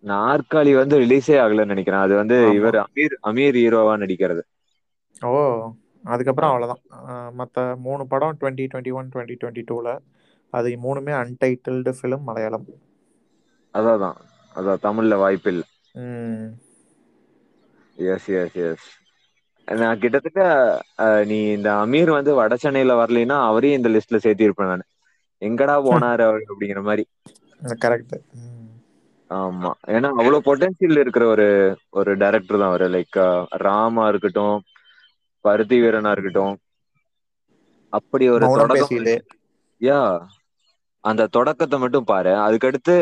நாற்காலி 0.05 0.73
வந்து 0.79 0.97
ரிலீஸே 1.03 1.37
ஆகலன்னு 1.43 1.73
நினைக்கிறேன். 1.75 2.05
அது 2.07 2.15
வந்து 2.21 2.37
இவர் 2.59 2.77
அமீர் 2.85 3.15
அமீர் 3.31 3.59
ஹீரோவா 3.61 3.95
நடிக்கிறது. 4.03 4.43
ஓ 5.29 5.31
அதுக்கப்புறம் 6.05 6.51
அவ்வளோதான் 6.51 6.83
மற்ற 7.39 7.65
மூணு 7.87 8.03
படம் 8.13 8.39
twenty 8.41 8.65
twenty 8.73 8.93
one 8.99 9.11
twenty 9.15 9.37
twenty 9.41 9.65
டூவில் 9.71 9.93
அது 10.53 10.69
மூணுமே 10.85 11.13
அன்டைட்டில்டு 11.23 11.93
ஃபிலிம் 11.99 12.27
மலையாளம். 12.29 12.67
அதான் 13.75 14.19
அதான் 14.55 14.85
தமிழ்ல 14.87 15.17
வாய்ப்பு 15.23 15.51
இல்லை 15.53 15.67
எஸ் 17.99 18.29
எஸ் 18.41 18.57
எஸ் 18.69 18.87
நான் 19.69 20.01
கிட்டத்தட்ட 20.03 20.43
நீ 21.31 21.39
இந்த 21.57 21.69
அமீர் 21.85 22.11
வந்து 22.17 22.33
வட 22.39 22.57
சென்னையில 22.65 22.95
வரலைன்னா 23.01 23.37
அவரையும் 23.49 23.79
இந்த 23.79 23.91
லிஸ்ட்ல 23.95 24.19
சேர்த்திருப்பேன் 24.27 24.71
நான். 24.73 24.87
எங்கடா 25.43 25.77
போனாரு 25.87 26.23
அவர் 26.29 26.45
அப்படிங்கிற 26.47 26.83
மாதிரி. 26.89 27.05
கரெக்ட் 27.83 28.17
ஆமா. 29.31 29.71
ஏன்னா 29.95 30.09
அவ்வளவு 30.19 30.47
பொட்டன்சியல் 30.47 31.01
இருக்கிற 31.03 31.25
ஒரு 31.35 31.47
ஒரு 31.99 32.11
டைரக்டர் 32.23 32.61
தான் 32.61 32.71
அவரு. 32.73 32.87
லைக் 32.95 33.19
ராமா 33.65 34.05
இருக்கட்டும் 34.13 34.57
பருத்தி 35.45 35.77
வீரனா 35.83 36.11
இருக்கட்டும் 36.15 36.55
அப்படி 37.93 38.25
ஒரு 38.37 38.47
தொடக்கம் 38.59 38.95
யா 39.81 40.01
அந்த 41.05 41.23
தொடக்கத்தை 41.37 41.77
மட்டும் 41.83 42.09
பாரு. 42.11 42.33
அதுக்கடுத்து 42.47 42.97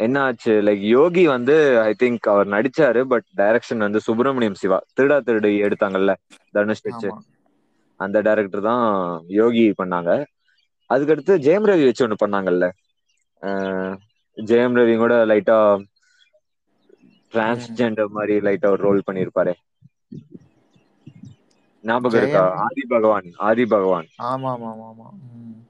என்ன 0.00 0.16
ஆச்சு? 0.26 0.52
லைக் 0.66 0.82
யோகி 0.96 1.22
வந்து 1.32 1.54
ஐ 1.86 1.92
திங்க் 2.02 2.26
அவர் 2.32 2.48
நடிச்சாரு 2.54 3.00
பட் 3.12 3.26
டைரக்ஷன் 3.40 3.84
வந்து 3.86 4.00
சுப்பிரமணியம் 4.06 4.58
சிவா. 4.60 4.78
திருடா 4.96 5.16
திருடு 5.26 5.50
எடுத்தாங்கல்ல 5.66 6.12
தனுஷ் 6.54 6.86
வச்சு 6.88 7.10
அந்த 8.00 8.18
டைரக்டர் 8.26 8.68
தான் 8.68 8.84
யோகி 9.38 9.64
பண்ணாங்க. 9.80 10.10
அதுக்கடுத்து 10.90 11.32
ஜெயம் 11.46 11.68
ரவி 11.70 11.84
வச்சு 11.88 12.04
ஒண்ணு 12.06 12.22
பண்ணாங்கல்ல. 12.22 12.66
ஜெயம் 14.38 14.76
ரவி 14.78 14.94
கூட 15.02 15.14
லைட்டா 15.30 15.58
டிரான்ஸ்ஜெண்டர் 17.32 18.14
மாதிரி 18.16 18.34
லைட்டா 18.46 18.68
ஒரு 18.74 18.82
ரோல் 18.86 19.06
பண்ணிருப்பாரு. 19.08 19.52
ஞாபகம் 21.84 22.20
இருக்கா? 22.20 22.44
ஆதி 22.66 22.84
பகவான் 22.92 23.28
ஆதி 23.48 23.64
பகவான். 23.74 24.08
ஆமா 24.28 24.50
ஆமா 24.56 24.70
ஆமா 24.90 25.08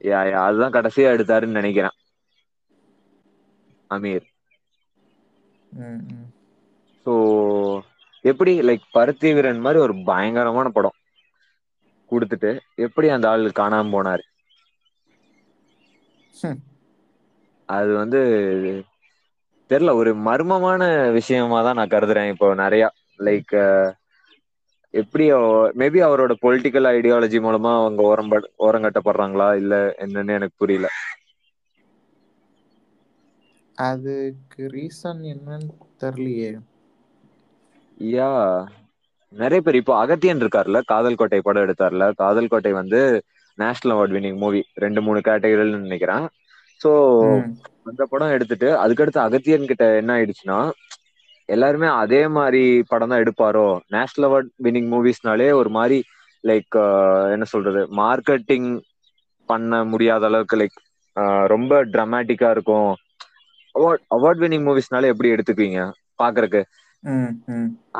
யா 0.09 0.19
யா 0.29 0.39
அதுதான் 0.47 0.75
கடைசியா 0.75 1.09
எடுத்தாருன்னு 1.15 1.59
நினைக்கிறேன். 1.59 1.95
அமீர். 3.89 4.27
ஸோ 7.05 7.13
எப்படி 8.25 8.53
லைக் 8.67 8.85
பருத்தி 8.97 9.29
வீரன் 9.37 9.63
மாதிரி 9.65 9.79
ஒரு 9.85 9.95
பயங்கரமான 10.09 10.67
படம். 10.77 10.97
கொடுத்துட்டு 12.11 12.51
எப்படி 12.85 13.07
அந்த 13.15 13.25
ஆள் 13.31 13.45
காணாம 13.61 13.91
போனாரு. 13.95 14.23
அது 17.69 17.91
வந்து 17.99 18.19
தெரியல 19.69 19.91
ஒரு 19.99 20.11
மர்மமான 20.25 20.81
விஷயமா 21.17 21.59
தான் 21.61 21.77
நான் 21.79 21.93
கருதுறேன் 21.93 22.31
இப்போ 22.33 22.47
நிறைய. 22.61 22.83
லைக் 23.19 23.53
எப்படி 24.93 25.25
மேபி 25.79 25.99
அவரோட 26.05 26.33
பொலிட்டிக்கல் 26.41 26.89
ஐடியாலஜி 26.91 27.39
மூலமா 27.41 27.71
அவங்க 27.77 28.01
ஓரம் 28.09 28.31
ஓரங்கட்டப்படுறாங்களா 28.65 29.49
இல்ல 29.61 29.73
என்னன்னு 30.03 30.37
எனக்கு 30.39 30.55
புரியல. 30.57 30.87
அதுக்கு 33.77 34.63
ரீசன் 34.73 35.23
என்னன்னு 35.31 35.71
தெரியலையே 35.99 36.51
யா 38.11 38.29
நிறைய 39.33 39.59
பேர் 39.61 39.79
இப்போ 39.79 39.93
அகத்தியன் 40.01 40.41
இருக்கார்ல 40.41 40.77
காதல் 40.89 41.17
கோட்டை 41.17 41.39
படம் 41.41 41.65
எடுத்தார்ல 41.65 42.05
காதல் 42.21 42.51
கோட்டை 42.51 42.71
வந்து 42.77 43.01
நேஷனல் 43.59 43.93
அவார்ட் 43.95 44.15
வின்னிங் 44.15 44.37
மூவி 44.37 44.61
ரெண்டு 44.75 44.99
மூணு 45.01 45.19
கேட்டகரின்னு 45.27 45.85
நினைக்கிறேன். 45.87 46.25
ஸோ 46.81 46.89
அந்த 47.89 48.03
படம் 48.11 48.35
எடுத்துட்டு 48.35 48.69
அதுக்கடுத்து 48.83 49.19
அகத்தியன் 49.25 49.69
கிட்ட 49.71 49.85
என்ன 50.01 50.11
ஆயிடுச்சுன்னா 50.17 50.59
எல்லாருமே 51.49 51.87
அதே 52.01 52.21
மாதிரி 52.35 52.61
படம் 52.91 53.11
தான் 53.11 53.21
எடுப்பாரோ? 53.23 53.65
நேஷனல் 53.95 54.27
அவார்ட் 54.27 54.49
வின்னிங் 54.65 54.89
மூவிஸ்னாலே 54.91 55.49
ஒரு 55.61 55.69
மாதிரி 55.69 55.97
லைக் 56.43 56.75
என்ன 57.33 57.45
சொல்றது? 57.53 57.81
மார்க்கெட்டிங் 58.01 58.69
பண்ண 59.49 59.79
முடியாத 59.91 60.25
அளவுக்கு 60.25 60.57
லைக் 60.61 60.77
ரொம்ப 61.53 61.73
ட்ரமாட்டிக்கா 61.93 62.49
இருக்கும். 62.55 62.91
அவார்ட் 63.75 64.03
அவார்ட் 64.15 64.41
வினிங் 64.43 64.65
மூவிஸ்னால 64.67 65.09
எப்படி 65.13 65.31
எடுத்துக்குவீங்க? 65.33 65.81
பாக்குறக்கு. 66.19 66.61
ம் 66.61 66.88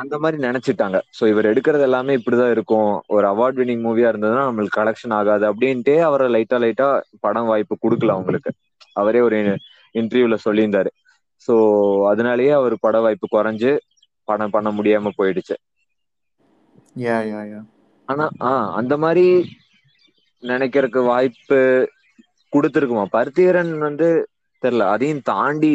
அந்த 0.00 0.14
மாதிரி 0.22 0.38
நினைச்சிட்டாங்க. 0.46 0.96
ஸோ 1.16 1.22
இவர் 1.28 1.50
எடுக்கிறது 1.50 1.84
எல்லாமே 1.86 2.12
இப்படிதான் 2.18 2.52
இருக்கும். 2.52 2.90
ஒரு 3.08 3.26
அவார்ட் 3.32 3.58
வினிங் 3.60 3.84
மூவியா 3.86 4.10
இருந்ததுன்னா 4.12 4.44
நம்மளுக்கு 4.48 4.78
கலெக்ஷன் 4.78 5.14
ஆகாது 5.18 5.44
அப்படின்ட்டே 5.50 5.96
அவரை 6.08 6.26
லைட்டா 6.36 6.58
லைட்டா 6.64 6.88
படம் 7.20 7.48
வாய்ப்பு 7.48 7.76
கொடுக்கல 7.78 8.14
அவங்களுக்கு. 8.16 8.52
அவரே 8.96 9.20
ஒரு 9.20 9.38
இன்டர்வியூல 9.94 10.36
சொல்லியிருந்தாரு. 10.46 10.90
ஸோ 11.48 11.54
அதனாலேயே 12.10 12.52
அவர் 12.52 12.74
பட 12.80 12.96
வாய்ப்பு 13.00 13.26
குறைஞ்சு 13.30 13.72
படம் 14.28 14.54
பண்ண 14.54 14.68
முடியாம 14.72 15.12
போயிடுச்சு. 15.18 15.54
ஆனா 18.08 18.24
ஆ 18.42 18.50
அந்த 18.80 18.94
மாதிரி 19.02 19.24
நினைக்கிறதுக்கு 20.42 21.00
வாய்ப்பு 21.06 21.58
கொடுத்துருக்குமா? 22.52 23.04
பருத்திகரன் 23.12 23.72
வந்து 23.78 24.08
தெரியல. 24.62 24.86
அதையும் 24.94 25.24
தாண்டி 25.24 25.72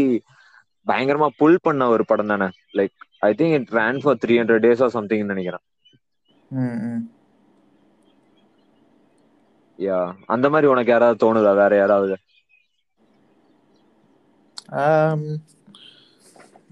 பயங்கரமா 0.88 1.28
புல் 1.38 1.64
பண்ண 1.64 1.84
ஒரு 1.90 2.04
படம் 2.06 2.32
தானே? 2.34 2.48
Like 2.74 2.96
I 3.26 3.34
think 3.34 3.58
it 3.58 3.74
ran 3.74 4.00
for 4.02 4.20
three 4.24 4.36
hundred 4.40 4.66
days 4.66 4.84
or 4.84 4.96
something 4.96 5.32
நினைக்கிறேன். 5.32 5.66
யா 9.80 9.98
அந்த 10.34 10.46
மாதிரி 10.50 10.68
உனக்கு 10.72 10.92
யாராவது 10.92 11.22
தோணுதா? 11.24 11.54
வேற 11.56 11.74
யாராவது? 11.78 12.16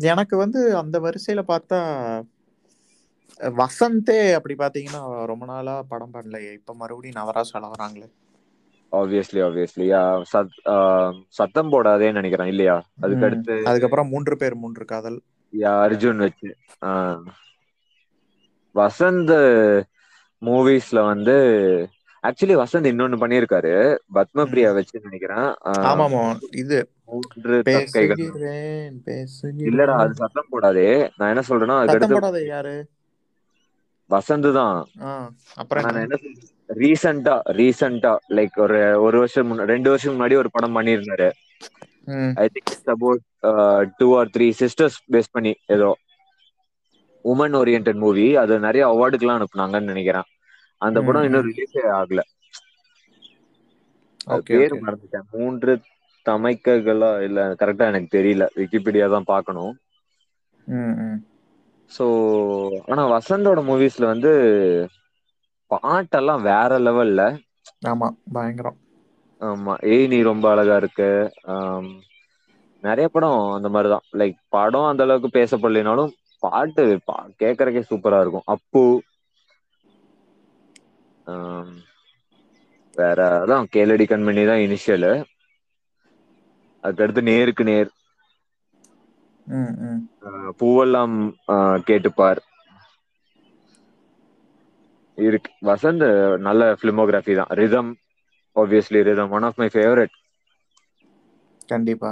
எனக்கு 0.10 0.36
வந்து 0.38 0.60
அந்த 0.78 0.98
வரிசையில 1.00 1.42
பார்த்தா 1.48 1.80
வசந்தே 3.40 4.18
அப்படி 4.34 4.56
பாத்தீங்கன்னா 4.56 5.02
ரொம்ப 5.26 5.46
நாளா 5.46 5.76
படம் 5.88 6.14
பண்ணலையே. 6.14 6.52
இப்ப 6.54 6.76
மறுபடியும் 6.76 7.20
நவராசால 7.20 7.72
வராங்களே 7.72 8.10
ஆப்வியஸ்லி 8.92 9.40
ஆப்வியஸ்லி 9.46 9.86
சத் 10.32 10.58
சத்தம் 11.38 11.72
போடாதேன்னு 11.72 12.12
நினைக்கிறேன். 12.14 12.38
இல்லையா? 12.48 12.76
அதுக்கு. 13.00 13.26
அடுத்து 13.26 13.56
அதுக்கப்புறம் 13.68 14.10
மூன்று 14.10 14.36
பேர் 14.38 14.56
மூன்று 14.56 14.86
காதல். 14.86 15.20
அர்ஜுன் 15.80 16.22
வச்சு. 16.24 16.50
வசந்த் 18.76 19.34
மூவிஸ்ல 20.42 21.00
வந்து 21.10 21.36
ஆக்சுவலி 22.24 22.56
வசந்த் 22.60 22.90
இன்னொன்னு 22.90 23.22
பண்ணியிருக்காரு 23.22 23.74
பத்மபிரியா 24.16 24.70
வச்சு 24.76 25.06
நினைக்கிறேன் 25.06 25.48
ஆமாமா 25.90 26.22
இது 26.62 26.80
இல்லடா 29.68 29.96
அது 30.04 30.14
சத்தம் 30.22 30.52
போடாதே 30.52 30.88
நான் 31.18 31.32
என்ன 31.34 31.44
சொல்றேன்னா 31.48 31.78
அதுக்கு 31.84 32.08
போடாத 32.18 32.42
யாரு 32.48 32.76
வசந்த் 34.10 34.50
தான் 34.56 34.78
நான் 35.86 36.00
என்ன 36.04 36.18
ரீசெண்டா 36.70 37.36
ரீசெண்டா 37.58 38.14
லைக் 38.38 38.58
ஒரு 38.66 38.78
ஒரு 39.06 39.18
வருஷம் 39.22 39.52
ரெண்டு 39.72 39.90
வருஷம் 39.92 40.14
முன்னாடி 40.16 40.36
ஒரு 40.38 40.52
படம் 40.52 40.76
பண்ணியிருந்தாரு 40.78 41.30
ம், 41.30 41.93
I 42.38 42.46
think 42.54 42.74
about 42.88 43.24
two 43.98 44.08
or 44.18 44.32
three 44.32 44.48
sisters 44.62 44.98
base 45.12 45.34
பண்ணி 45.34 45.54
ஏதோ 45.70 45.90
உமன் 47.26 47.56
ஓரியன்ட் 47.60 47.90
மூவி 47.98 48.26
அது 48.38 48.54
நிறைய 48.60 48.84
அவார்டுக்கெல்லாம் 48.88 49.40
அனுப்புனாங்கன்னு 49.40 49.92
நினைக்கிறேன். 49.92 50.28
அந்த 50.82 50.98
ம், 50.98 51.04
படம் 51.04 51.26
இன்னும் 51.26 51.46
ம். 51.46 51.50
ரிலீஸே 51.50 51.84
ஆகல. 51.98 52.22
பேர் 54.48 54.74
மறந்துட்டேன். 54.80 55.28
மூன்று 55.32 55.74
தமைக்ககளா 56.26 57.12
இல்ல 57.22 57.40
கரெக்டா 57.62 57.88
எனக்கு 57.92 58.10
தெரியல. 58.12 58.44
விக்கிபீடியா 58.58 59.08
தான் 59.10 59.30
பார்க்கணும். 59.30 59.74
ம், 60.68 60.96
ம். 61.00 61.20
ஸோ 61.92 62.06
ஆனா 62.88 63.04
வசந்தோட 63.12 63.60
மூவிஸ்ல 63.66 64.06
வந்து 64.08 64.32
பாட்டெல்லாம் 65.72 66.46
வேற 66.48 66.72
லெவல்ல 66.82 67.22
ஆமா 67.88 68.08
பயங்கரம். 68.34 68.80
ஆமா. 69.44 69.86
ஏய் 69.86 70.08
நீ 70.08 70.22
ரொம்ப 70.22 70.52
அழகா 70.52 70.76
இருக்கு. 70.76 71.34
ஆம், 71.44 72.02
நிறைய 72.82 73.08
படம் 73.08 73.52
அந்த 73.52 73.70
மாதிரிதான். 73.70 74.02
லைக் 74.14 74.36
படம் 74.50 74.84
அந்த 74.84 75.04
அளவுக்கு 75.04 75.40
பேசப்படலைனாலும் 75.40 76.12
பாட்டு 76.40 76.86
பா- 76.86 77.32
கேட்கறக்கே 77.40 77.84
சூப்பரா 77.90 78.22
இருக்கும். 78.22 78.42
அப்பு. 78.46 79.04
ஆம், 81.26 81.74
வேற 82.94 83.46
அதான் 83.46 83.66
கேளடி 83.76 84.04
கண்மணி 84.04 84.48
தான் 84.48 84.58
இனிஷியலு 84.58 85.24
அதுக்கடுத்து 86.84 87.22
நேருக்கு 87.22 87.64
நேர். 87.64 87.90
ம், 89.46 89.56
ம். 89.56 90.10
பூவெல்லாம் 90.60 91.34
கேட்டுப்பார். 91.88 92.38
இருக்கு. 95.16 95.52
வசந்த் 95.62 96.38
நல்ல 96.38 96.74
பிலிமோகிராஃபி 96.74 97.36
தான். 97.36 97.46
Rhythm 97.50 97.98
obviously 98.56 99.02
rhythm 99.04 99.32
one 99.32 99.44
of 99.44 99.56
my 99.56 99.70
favourite 99.74 100.16
கண்டிப்பா. 101.68 102.12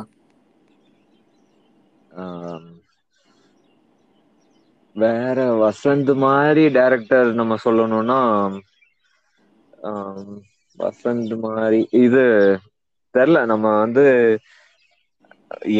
வேற 4.95 5.37
வசந்த் 5.61 6.13
மாதிரி 6.17 6.63
டைரக்டர் 6.69 7.29
நம்ம 7.33 7.55
சொல்லணும்னா 7.63 8.19
வசந்த் 10.77 11.35
மாதிரி 11.39 11.79
இது 11.99 12.23
தெரில 13.15 13.45
நம்ம 13.45 13.79
வந்து 13.79 14.03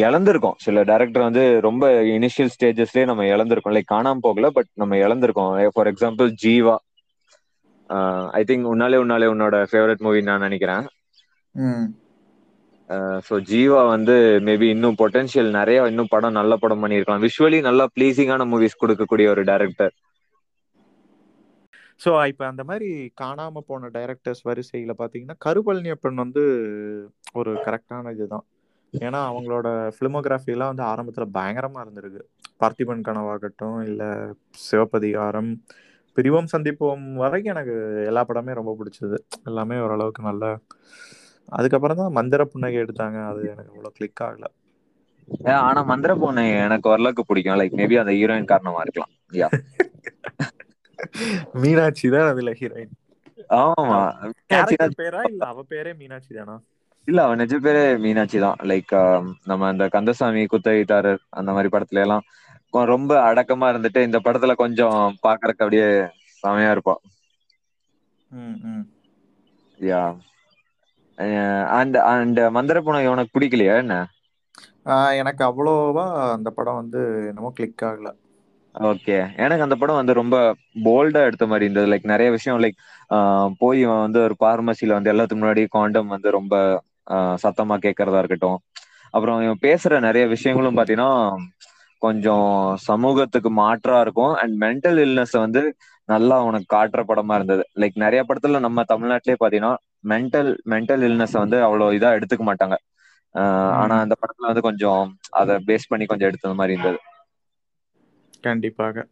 இழந்திருக்கோம். 0.00 0.56
சில 0.56 0.82
டைரக்டர் 0.82 1.22
வந்து 1.22 1.44
ரொம்ப 1.60 1.84
இனிஷியல் 2.14 2.52
ஸ்டேஜஸ்லயே 2.54 3.04
நம்ம 3.04 3.24
இழந்திருக்கோம். 3.26 3.76
லைக் 3.76 3.92
காணாம 3.92 4.18
போகல 4.20 4.50
பட் 4.50 4.70
நம்ம 4.74 4.96
இழந்திருக்கோம். 4.96 5.52
For 5.74 5.90
example 5.92 6.30
Jeeva. 6.42 6.76
I 8.38 8.42
think 8.48 8.70
உன்னாலே 8.72 8.98
உன்னாலே 9.04 9.26
உன்னோட 9.34 9.56
ஃபேவரட் 9.70 10.04
மூவி 10.06 10.20
நான் 10.28 10.46
நினைக்கிறேன். 10.46 10.84
ஸோ 13.26 13.34
ஜீவா 13.50 13.80
வந்து 13.94 14.14
மேபி 14.46 14.66
இன்னும் 14.74 14.98
பொட்டன்ஷியல் 15.00 15.50
நிறைய 15.58 15.88
இன்னும் 15.90 16.12
படம் 16.14 16.38
நல்ல 16.40 16.52
படம் 16.62 16.82
பண்ணியிருக்கலாம். 16.84 17.24
விஷுவலி 17.26 17.58
நல்லா 17.68 17.84
ப்ளீசிங்கான 17.96 18.46
மூவிஸ் 18.52 18.80
கொடுக்கக்கூடிய 18.82 19.28
ஒரு 19.34 19.44
டைரக்டர் 19.50 19.94
ஸோ 22.00 22.10
இப்போ 22.30 22.44
அந்த 22.50 22.62
மாதிரி 22.68 22.88
காணாம 23.20 23.60
போன 23.68 23.88
டைரக்டர்ஸ் 23.96 24.42
வரிசையில் 24.48 24.98
பார்த்தீங்கன்னா 25.00 25.36
கருபழனியப்பன் 25.44 26.22
வந்து 26.22 26.42
ஒரு 27.40 27.50
கரெக்டான 27.66 28.12
இதுதான். 28.16 28.44
ஏன்னா 28.92 29.20
அவங்களோட 29.28 29.66
ஃபிலிமோகிராஃபிலாம் 29.96 30.72
வந்து 30.72 30.84
ஆரம்பத்தில் 30.92 31.34
பயங்கரமாக 31.36 31.84
இருந்திருக்கு. 31.84 32.22
பார்த்திபன் 32.62 33.06
கனவாகட்டும் 33.08 33.78
இல்லை 33.88 34.10
சிவப்பதிகாரம் 34.66 35.52
பிரிவோம் 36.16 36.50
சந்திப்போம் 36.52 37.04
வரைக்கும் 37.22 37.54
எனக்கு 37.54 37.74
எல்லா 38.10 38.22
படமே 38.28 38.52
ரொம்ப 38.58 38.72
பிடிச்சது. 38.78 39.16
எல்லாமே 39.48 39.76
ஓரளவுக்கு 39.84 40.22
நல்ல 40.22 40.58
அதுக்கப்புறம் 41.52 42.00
தான் 42.00 42.16
மந்திர 42.18 42.42
புன்னகை 42.46 42.78
எடுத்தாங்க. 42.82 43.18
அது 43.30 43.40
எனக்கு 43.52 43.72
அவ்வளோ 43.72 43.90
கிளிக் 43.96 44.22
ஆகல. 44.26 44.46
ஆனா 45.60 45.80
மந்திர 45.90 46.12
பொண்ணு 46.22 46.42
எனக்கு 46.64 46.90
ஓரளவுக்கு 46.92 47.22
பிடிக்கும். 47.24 47.58
லைக் 47.60 47.78
மேபி 47.80 48.00
அந்த 48.02 48.12
ஹீரோயின் 48.18 48.50
காரணமா 48.52 48.82
இருக்கலாம். 48.84 49.12
மீனாட்சி 51.62 52.06
தான் 52.14 52.28
அதுல 52.32 52.50
ஹீரோயின் 52.58 52.92
ஆமா. 53.60 54.00
பேரா 55.00 55.22
இல்ல? 55.30 55.42
அவ 55.50 55.62
பேரே 55.70 55.92
மீனாட்சி 56.00 56.32
தானா? 56.36 56.54
இல்ல 57.08 57.20
அவன் 57.26 57.40
நிஜ 57.42 57.54
பேரே 57.64 57.82
மீனாட்சி 58.02 58.38
தான். 58.44 58.58
லைக் 58.70 58.92
நம்ம 59.50 59.66
அந்த 59.70 59.84
கந்தசாமி 59.94 60.42
குத்தகைத்தாரர் 60.52 61.22
அந்த 61.38 61.50
மாதிரி 61.54 61.70
படத்துல 61.74 62.04
எல்லாம் 62.06 62.24
ரொம்ப 62.88 63.12
அடக்கமா 63.28 63.66
இருந்துட்டு 63.68 64.00
இந்த 64.02 64.18
படத்துல 64.18 64.54
கொஞ்சம் 64.54 64.96
பாக்குறதுக்கு 65.22 65.64
அப்படியே 65.64 65.88
செமையா 66.42 66.70
இருப்பா. 66.70 66.94
ம் 68.30 68.58
ம். 68.66 68.84
யா. 69.78 70.02
அண்ட் 71.76 71.98
அண்ட் 72.08 72.40
மந்திர 72.50 72.80
புனகை 72.82 73.06
உனக்கு 73.08 73.34
பிடிக்கலையா 73.34 73.76
என்ன? 73.78 73.96
எனக்கு 75.20 75.42
அவ்வளோவா 75.44 76.04
அந்த 76.32 76.50
படம் 76.50 76.74
வந்து 76.74 77.00
என்னமோ 77.28 77.50
கிளிக் 77.52 77.76
ஆகல. 77.84 78.08
ஓகே. 78.74 79.16
எனக்கு 79.36 79.62
அந்த 79.62 79.76
படம் 79.76 79.94
வந்து 79.94 80.14
ரொம்ப 80.14 80.36
போல்டா 80.84 81.20
எடுத்த 81.24 81.46
மாதிரி 81.46 81.66
இருந்தது. 81.66 81.90
லைக் 81.92 82.04
நிறைய 82.04 82.28
விஷயம் 82.32 82.60
லைக் 82.60 82.78
போய் 83.58 83.80
இவன் 83.80 84.00
வந்து 84.00 84.20
ஒரு 84.22 84.34
பார்மசில 84.40 84.92
வந்து 84.92 85.12
எல்லாத்துக்கு 85.12 85.42
முன்னாடி 85.42 85.64
காண்டம் 85.70 86.06
வந்து 86.06 86.30
ரொம்ப 86.30 86.54
ஆஹ் 87.10 87.36
சத்தமா 87.42 87.76
கேட்கறதா 87.84 88.18
இருக்கட்டும். 88.18 88.58
அப்புறம் 89.14 89.40
இவன் 89.42 89.62
பேசுற 89.62 90.00
நிறைய 90.00 90.24
விஷயங்களும் 90.34 90.76
பாத்தீங்கன்னா 90.76 91.10
கொஞ்சம் 92.02 92.48
சமூகத்துக்கு 92.86 93.50
மாற்றா 93.58 93.96
இருக்கும். 94.00 94.32
அண்ட் 94.40 94.54
மென்டல் 94.64 94.98
இல்னஸ் 95.04 95.34
வந்து 95.38 95.62
நல்லா 96.08 96.36
உனக்கு 96.42 96.68
காட்டுற 96.76 97.00
படமா 97.08 97.34
இருந்தது. 97.34 97.64
லைக் 97.76 97.96
நிறைய 97.96 98.22
படத்துல 98.28 98.60
நம்ம 98.60 98.84
தமிழ்நாட்டிலே 98.88 99.36
பாத்தீங்கன்னா 99.42 99.72
மென்டல் 100.10 100.50
மென்டல் 100.72 101.04
இல்னஸ் 101.08 101.36
வந்து 101.42 101.58
அவ்வளவு 101.64 101.96
இதா 101.98 102.10
எடுத்துக்க 102.18 102.44
மாட்டாங்க. 102.48 102.76
ஆனா. 103.76 103.94
அந்த 104.04 104.14
படத்துல 104.22 104.50
வந்து 104.50 104.66
கொஞ்சம் 104.68 105.02
அதை 105.40 105.56
பேஸ் 105.68 105.90
பண்ணி 105.90 106.06
கொஞ்சம் 106.06 106.30
எடுத்தது 106.30 106.54
மாதிரி 106.54 106.74
இருந்தது. 106.74 107.00
கண்டிப்பாக. 108.44 109.04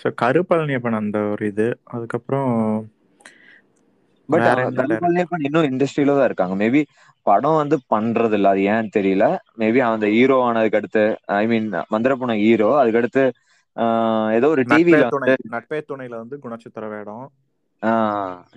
ஸோ 0.00 0.08
கருப்பழனியப்பன் 0.22 0.98
அந்த 0.98 1.18
ஒரு 1.32 1.44
இது. 1.46 1.66
அதுக்கப்புறம் 1.94 2.50
பட் 4.28 4.46
இன்னும் 5.46 5.68
இண்டஸ்ட்ரியில 5.70 6.14
தான் 6.18 6.28
இருக்காங்க. 6.30 6.54
மேபி 6.62 6.80
படம் 7.26 7.60
வந்து 7.60 7.76
பண்றது 7.92 8.36
இல்ல 8.38 8.48
அது 8.48 8.62
ஏன்னு 8.72 8.94
தெரியல. 8.96 9.24
மேபி 9.60 9.80
அந்த 9.86 10.08
ஹீரோ 10.14 10.36
ஆனதுக்கு 10.46 10.80
அடுத்து 10.80 11.04
ஐ 11.36 11.44
மீன் 11.52 11.66
மந்திரப்புன 11.94 12.36
ஹீரோ 12.44 12.70
அதுக்கு 12.80 13.00
அடுத்து 13.02 13.24
ஏதோ 14.36 14.46
ஒரு 14.54 14.62
டிவில 14.70 15.04
நட்பே 15.54 15.78
துணையில 15.88 16.14
வந்து 16.22 16.36
குணச்சித்திர 16.44 16.84
வேடம். 16.92 17.26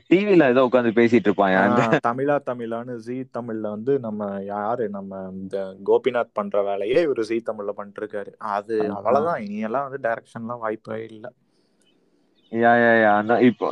டிவில 0.09 0.43
ஏதோ 0.53 0.61
உட்காந்து 0.67 0.91
பேசிட்டு 0.99 1.29
இருப்பான். 1.29 1.37
தமிழா 2.05 2.35
தமிழான்னு 2.45 2.93
ஜி 3.05 3.15
தமிழ்ல 3.35 3.69
வந்து 3.75 3.93
நம்ம 4.05 4.21
யாரு? 4.47 4.85
நம்ம 4.97 5.11
இந்த 5.33 5.57
கோபிநாத் 5.89 6.35
பண்ற 6.39 6.61
வேலையே 6.69 6.99
இவர் 7.05 7.21
ஜி 7.29 7.37
தமிழ்ல 7.49 7.73
பண்ணிட்டு 7.77 8.01
இருக்காரு 8.03 8.31
அது 8.55 8.77
அவ்வளவுதான். 8.97 9.43
இனியெல்லாம் 9.47 9.87
வந்து 9.87 10.01
டைரக்ஷன்லாம் 10.07 10.63
வாய்ப்பே 10.65 10.99
இல்லை. 11.11 11.31
யா 12.51 12.71
யா 12.81 12.93
யா 12.97 13.11
அந்த 13.19 13.33
இப்போ 13.49 13.67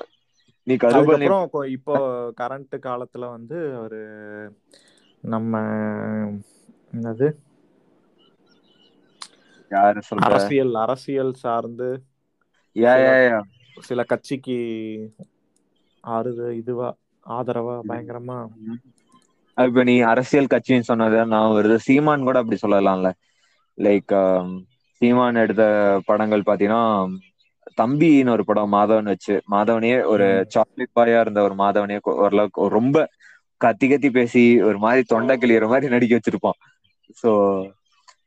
நீ 0.68 0.74
அதுக்கப்புறம் 0.92 1.44
இப்போ 1.78 1.96
கரண்ட் 2.40 2.76
காலத்துல 2.84 3.30
வந்து 3.32 3.58
ஒரு 3.82 4.00
நம்ம 5.24 5.54
என்னது? 6.94 7.28
அரசியல் 10.22 10.74
அரசியல் 10.84 11.34
சார்ந்து 11.40 11.90
சில 13.78 14.02
கட்சிக்கு 14.10 14.58
ஆறுது 16.04 16.48
இதுவா 16.58 16.90
ஆதரவா 17.26 17.78
பயங்கரமா. 17.88 18.40
இப்ப 19.58 19.84
நீ 19.84 19.96
அரசியல் 20.12 20.52
கட்சின்னு 20.52 20.90
சொன்னது 20.90 21.20
நான் 21.28 21.56
வருது 21.56 21.78
சீமான் 21.86 22.24
கூட 22.24 22.38
அப்படி 22.42 22.58
சொல்லலாம்ல. 22.62 23.10
லைக் 23.78 24.14
சீமான் 25.02 25.42
எடுத்த 25.44 25.64
படங்கள் 26.08 26.48
பாத்தீங்கன்னா 26.48 26.82
தம்பின்னு 27.78 28.34
ஒரு 28.36 28.44
படம் 28.46 28.74
மாதவன் 28.74 29.12
வச்சு 29.12 29.36
மாதவனே 29.54 29.92
ஒரு. 30.14 30.28
சாக்லேட் 30.56 30.98
பாயா 31.00 31.20
இருந்த 31.24 31.42
ஒரு 31.48 31.56
மாதவனே 31.64 31.98
ஓரளவுக்கு 32.18 32.68
ரொம்ப 32.78 33.06
கத்தி 33.62 33.86
கத்தி 33.88 34.10
பேசி 34.18 34.44
ஒரு 34.62 34.78
மாதிரி 34.78 35.04
தொண்டை 35.08 35.36
கிளியற 35.38 35.68
மாதிரி 35.72 35.94
நடிக்க 35.94 36.14
வச்சிருப்பான். 36.18 36.60
சோ 37.22 37.30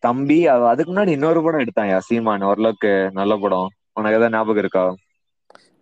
தம்பி 0.02 0.38
அதுக்கு 0.70 0.90
முன்னாடி 0.92 1.12
இன்னொரு 1.16 1.40
படம் 1.42 1.62
எடுத்தான்யா 1.64 1.98
சீமான். 2.08 2.46
ஓரளவுக்கு 2.50 2.92
நல்ல 3.18 3.32
படம். 3.36 3.68
உனக்கு 3.98 4.18
ஏதாவது 4.18 4.34
ஞாபகம் 4.36 4.62
இருக்கா? 4.62 4.84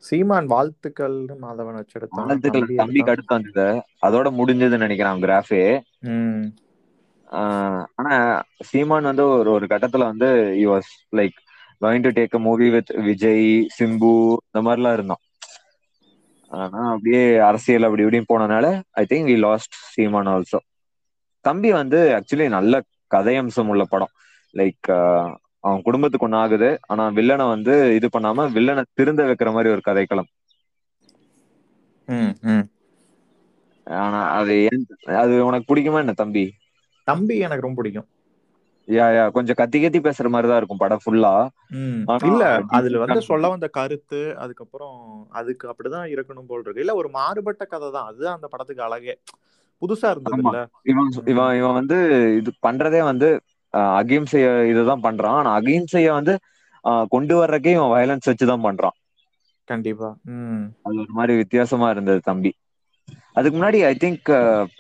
சீமான் 0.05 0.49
வாழ்த்துக்கள்னு 0.53 1.35
மாதவன் 1.45 1.79
வச்செடுத்தான் 1.79 2.19
வாழ்த்துக்கள். 2.21 2.63
தம்பி 2.63 2.79
தம்பிக்கு 2.81 3.13
எடுத்தான். 3.13 3.15
அடுத்து 3.15 3.37
வந்தது. 3.37 3.67
அதோட 4.07 4.29
முடிஞ்சதுன்னு 4.39 4.87
நினைக்கிறேன் 4.87 5.23
கிராஃபே 5.25 5.63
ஆனா 7.99 8.15
சீமான் 8.69 9.11
வந்து 9.11 9.25
ஒரு 9.33 9.51
ஒரு 9.57 9.67
கட்டத்துல 9.73 10.09
வந்து 10.13 10.29
was 10.71 10.93
like 11.19 11.37
going 11.81 12.05
to 12.05 12.11
take 12.17 12.35
a 12.35 12.43
movie 12.45 12.69
with 12.71 12.93
Vijay 13.07 13.47
Simbu 13.77 14.13
இந்த 14.43 14.61
மாதிரிலாம் 14.65 14.97
இருந்தான் 14.97 15.23
ஆனா 16.51 16.81
அப்படியே 16.93 17.21
அரசியல் 17.49 17.87
அப்படி 17.87 18.05
இப்படின்னு 18.05 18.31
போனனால 18.31 18.67
I 18.97 19.05
think 19.11 19.29
we 19.29 19.37
lost 19.41 19.77
Seeman 19.89 20.31
also 20.33 20.61
தம்பி 21.45 21.71
வந்து 21.73 21.99
ஆக்சுவலி 22.17 22.47
நல்ல 22.51 22.75
கதையம்சம் 23.11 23.71
உள்ள 23.73 23.83
படம். 23.87 24.13
லைக் 24.55 24.89
அவன் 25.65 25.83
குடும்பத்துக்கு 25.83 26.27
ஒண்ணு 26.27 26.39
ஆகுது. 26.39 26.71
ஆனா 26.87 27.05
வில்லனை 27.17 27.47
வந்து 27.49 27.75
இது 27.99 28.09
பண்ணாம 28.13 28.49
வில்லனை 28.57 28.85
திருந்த 28.93 29.23
வைக்கிற 29.29 29.53
மாதிரி 29.53 29.75
ஒரு 29.75 29.85
கதைக்களம். 29.87 30.31
ம் 32.09 32.33
ம். 32.49 32.65
ஆனா 33.87 34.21
அது 34.37 34.55
ஏன் 34.65 34.83
அது 35.19 35.35
உனக்கு 35.45 35.69
பிடிக்குமா 35.69 36.01
என்ன 36.01 36.15
தம்பி? 36.17 36.45
தம்பி 37.07 37.37
எனக்கு 37.39 37.67
ரொம்ப 37.67 37.79
பிடிக்கும். 37.81 38.09
யா 38.89 39.07
யா 39.17 39.25
கொஞ்சம் 39.37 39.59
கத்தி 39.59 39.79
கத்தி 39.81 39.99
பேசுற 40.07 40.29
மாதிரி 40.35 40.49
தான் 40.51 40.61
இருக்கும் 40.61 40.83
படம் 40.83 41.03
ஃபுல்லா 41.03 41.33
இல்ல 42.29 42.45
அதுல 42.77 43.01
வந்து 43.03 43.21
சொல்ல 43.29 43.49
வந்த 43.55 43.67
கருத்து 43.79 44.21
அதுக்கப்புறம் 44.45 44.97
அதுக்கு 45.41 45.65
அப்படிதான் 45.73 46.13
இருக்கணும் 46.15 46.49
போல் 46.51 46.63
இருக்கு. 46.63 46.85
இல்ல 46.85 46.95
ஒரு 47.01 47.09
மாறுபட்ட 47.19 47.65
கதை 47.73 47.89
தான். 47.97 48.09
அதுதான் 48.11 48.37
அந்த 48.39 48.49
படத்துக்கு 48.53 48.87
அழகே. 48.87 49.15
புதுசா 49.83 50.09
இருந்தது 50.13 50.43
இவன் 50.91 51.11
இவன் 51.33 51.57
இவன் 51.59 51.77
வந்து 51.81 51.97
இது 52.39 52.51
பண்றதே 52.67 53.01
வந்து 53.11 53.29
அகிம்சைய 53.99 54.47
இதுதான் 54.73 55.05
பண்றான். 55.07 55.37
ஆனா 55.41 55.51
அகிம்சைய 55.61 56.13
வந்து 56.19 56.35
கொண்டு 57.15 57.35
வர்றக்கே 57.41 57.75
இவன் 57.77 57.93
வயலன்ஸ் 57.95 58.31
வச்சுதான் 58.31 58.67
பண்றான். 58.67 58.97
கண்டிப்பா. 59.69 60.09
அது 60.87 60.97
ஒரு 61.05 61.13
மாதிரி 61.19 61.33
வித்தியாசமா 61.43 61.89
இருந்தது 61.95 62.21
தம்பி. 62.29 62.53
அதுக்கு 63.37 63.57
முன்னாடி 63.59 63.79
ஐ 63.89 63.93
திங்க் 64.05 64.31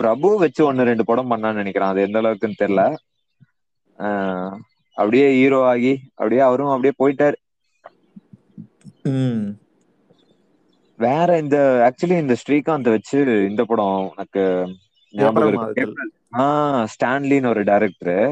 பிரபு 0.00 0.28
வச்சு 0.44 0.62
ஒன்னு 0.68 0.88
ரெண்டு 0.90 1.04
படம் 1.10 1.30
பண்ணான்னு 1.32 1.60
நினைக்கிறேன். 1.62 1.92
அது 1.92 2.06
எந்த 2.06 2.20
அளவுக்குன்னு 2.22 2.62
தெரியல. 2.62 2.84
அப்படியே 4.96 5.28
ஹீரோ 5.32 5.66
ஆகி 5.66 5.92
அப்படியே 6.14 6.40
அவரும் 6.40 6.68
அப்படியே 6.68 6.94
போயிட்டாரு. 6.98 7.36
வேற 10.98 11.38
இந்த 11.38 11.56
ஆக்சுவலி 11.86 12.18
இந்த 12.18 12.36
ஸ்ரீகாந்த் 12.42 12.90
வச்சு 12.90 13.18
இந்த 13.48 13.64
படம் 13.64 14.14
ஞாபகம் 15.14 15.56
ஆஹ் 16.38 16.86
ஸ்டான்லின்னு 16.94 17.48
ஒரு 17.48 17.64
டைரக்டர் 17.64 18.24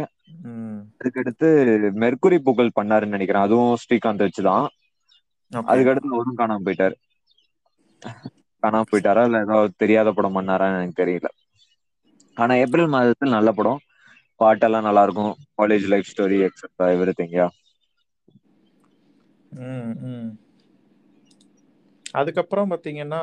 அதுக்கடுத்து 1.01 1.49
மெர்க்குரி 1.97 2.39
புகழ் 2.39 2.77
பண்ணாருன்னு 2.81 3.07
நினைக்கிறேன். 3.07 3.43
அதுவும் 3.43 3.77
ஸ்ரீகாந்த் 3.83 4.27
வச்சுதான். 4.27 4.67
அதுக்கடுத்து 5.67 6.15
அவரும் 6.15 6.39
காணாம 6.39 6.65
போயிட்டாரு. 6.65 6.97
காணாம 8.63 8.83
போயிட்டாரா 8.91 9.25
இல்ல 9.25 9.39
ஏதாவது 9.39 9.73
தெரியாத 9.77 10.13
படம் 10.13 10.37
பண்ணாரான்னு 10.37 10.81
எனக்கு 10.81 11.03
தெரியல. 11.03 11.29
ஆனா 12.37 12.55
ஏப்ரல் 12.55 12.87
மாதத்தில் 12.87 13.29
நல்ல 13.29 13.53
படம். 13.53 13.81
பாட்டெல்லாம் 14.41 14.87
நல்லா 14.87 15.03
இருக்கும் 15.07 15.31
college 15.55 15.87
life 15.93 16.11
story 16.11 16.39
etcetera 16.47 16.89
every 16.95 17.15
thing yeah 17.17 17.47
ம் 19.61 19.93
ம். 20.07 20.31
அதுக்கப்புறம் 22.15 22.71
பாத்தீங்கன்னா 22.73 23.21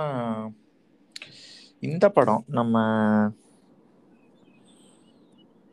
இந்த 1.84 2.06
படம் 2.12 2.44
நம்ம 2.54 2.76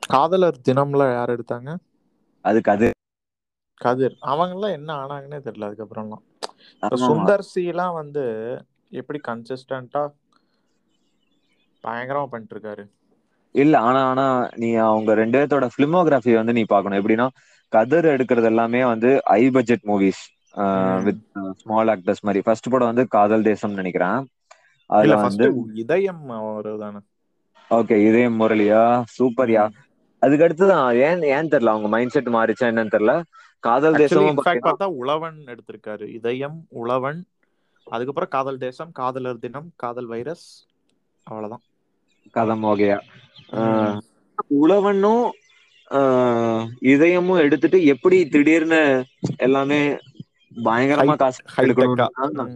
காதலர் 0.03 0.59
தினம்ல 0.67 1.03
யார் 1.11 1.35
எடுத்தாங்க? 1.35 1.71
அது 2.45 2.61
கதிர். 2.61 2.97
அவங்கெல்லாம் 4.31 4.77
என்ன 4.77 4.91
ஆனாங்கன்னே 4.99 5.39
தெரியல 5.45 5.69
அதுக்கப்புறம்லாம். 5.69 6.25
சுந்தர் 7.03 7.45
சிலாம் 7.49 7.99
வந்து 7.99 8.25
எப்படி 9.01 9.19
கன்சிஸ்டண்டா 9.25 10.03
பயங்கரமா 11.85 12.29
பண்ணிட்டு 12.29 12.55
இருக்காரு 12.57 12.85
இல்ல 13.55 13.75
ஆனா 13.81 14.01
ஆனா 14.05 14.25
நீ 14.57 14.69
அவங்க 14.87 15.15
ரெண்டு 15.15 15.37
பேர்த்தோட 15.39 15.67
பிலிமோகிராஃபி 15.77 16.35
வந்து 16.35 16.53
நீ 16.53 16.63
பார்க்கணும். 16.65 17.01
எப்படின்னா 17.01 17.27
கதர் 17.73 18.07
எடுக்கிறது 18.07 18.45
எல்லாமே 18.45 18.85
வந்து 18.85 19.11
high 19.25 19.43
budget 19.51 19.85
movies. 19.87 20.23
With 21.05 21.23
small 21.57 21.91
actors 21.95 22.25
மாதிரி. 22.27 22.41
ஃபர்ஸ்ட் 22.45 22.71
படம் 22.71 22.91
வந்து 22.93 23.05
காதல் 23.09 23.43
தேசம் 23.43 23.75
நினைக்கிறேன். 23.75 24.21
அதுல 24.91 25.17
வந்து 25.19 25.47
இதயம் 25.75 26.23
ஓகே 27.71 27.97
இதே 28.09 28.25
முரளியா? 28.31 28.83
சூப்பர்யா 29.17 29.65
அதுக்கு 30.23 30.47
அடுத்துதான் 30.47 30.87
ஏன் 31.01 31.23
ஏன் 31.35 31.51
தெரியல 31.53 31.73
அவங்க 31.75 31.89
மைண்ட் 31.89 32.11
செட் 32.11 32.29
மாறிச்சா 32.29 32.65
என்னன்னு 32.71 32.95
தெரியல? 32.95 33.13
காதல் 33.65 33.97
பாத்தீங்கன்னா 33.97 34.67
பார்த்தா 34.67 34.87
உழவன் 35.01 35.39
எடுத்திருக்காரு. 35.53 36.07
இதயம் 36.19 36.59
உழவன் 36.81 37.21
அதுக்கப்புறம் 37.87 38.29
காதல் 38.29 38.59
தேசம் 38.59 38.93
காதலர் 38.93 39.39
தினம் 39.39 39.69
காதல் 39.77 40.07
வைரஸ் 40.07 40.47
அவ்வளவுதான். 41.27 41.65
கதம் 42.35 42.65
ஓகேயா 42.69 42.99
ம். 43.61 43.97
உழவனும் 44.59 45.25
இதயமும் 46.91 47.43
எடுத்துட்டு 47.45 47.79
எப்படி 47.93 48.19
திடீர்னு 48.33 48.83
எல்லாமே 49.39 49.81
பயங்கரமா 50.53 51.15
காசு 51.17 51.41
எடுக்கணும் 51.63 52.53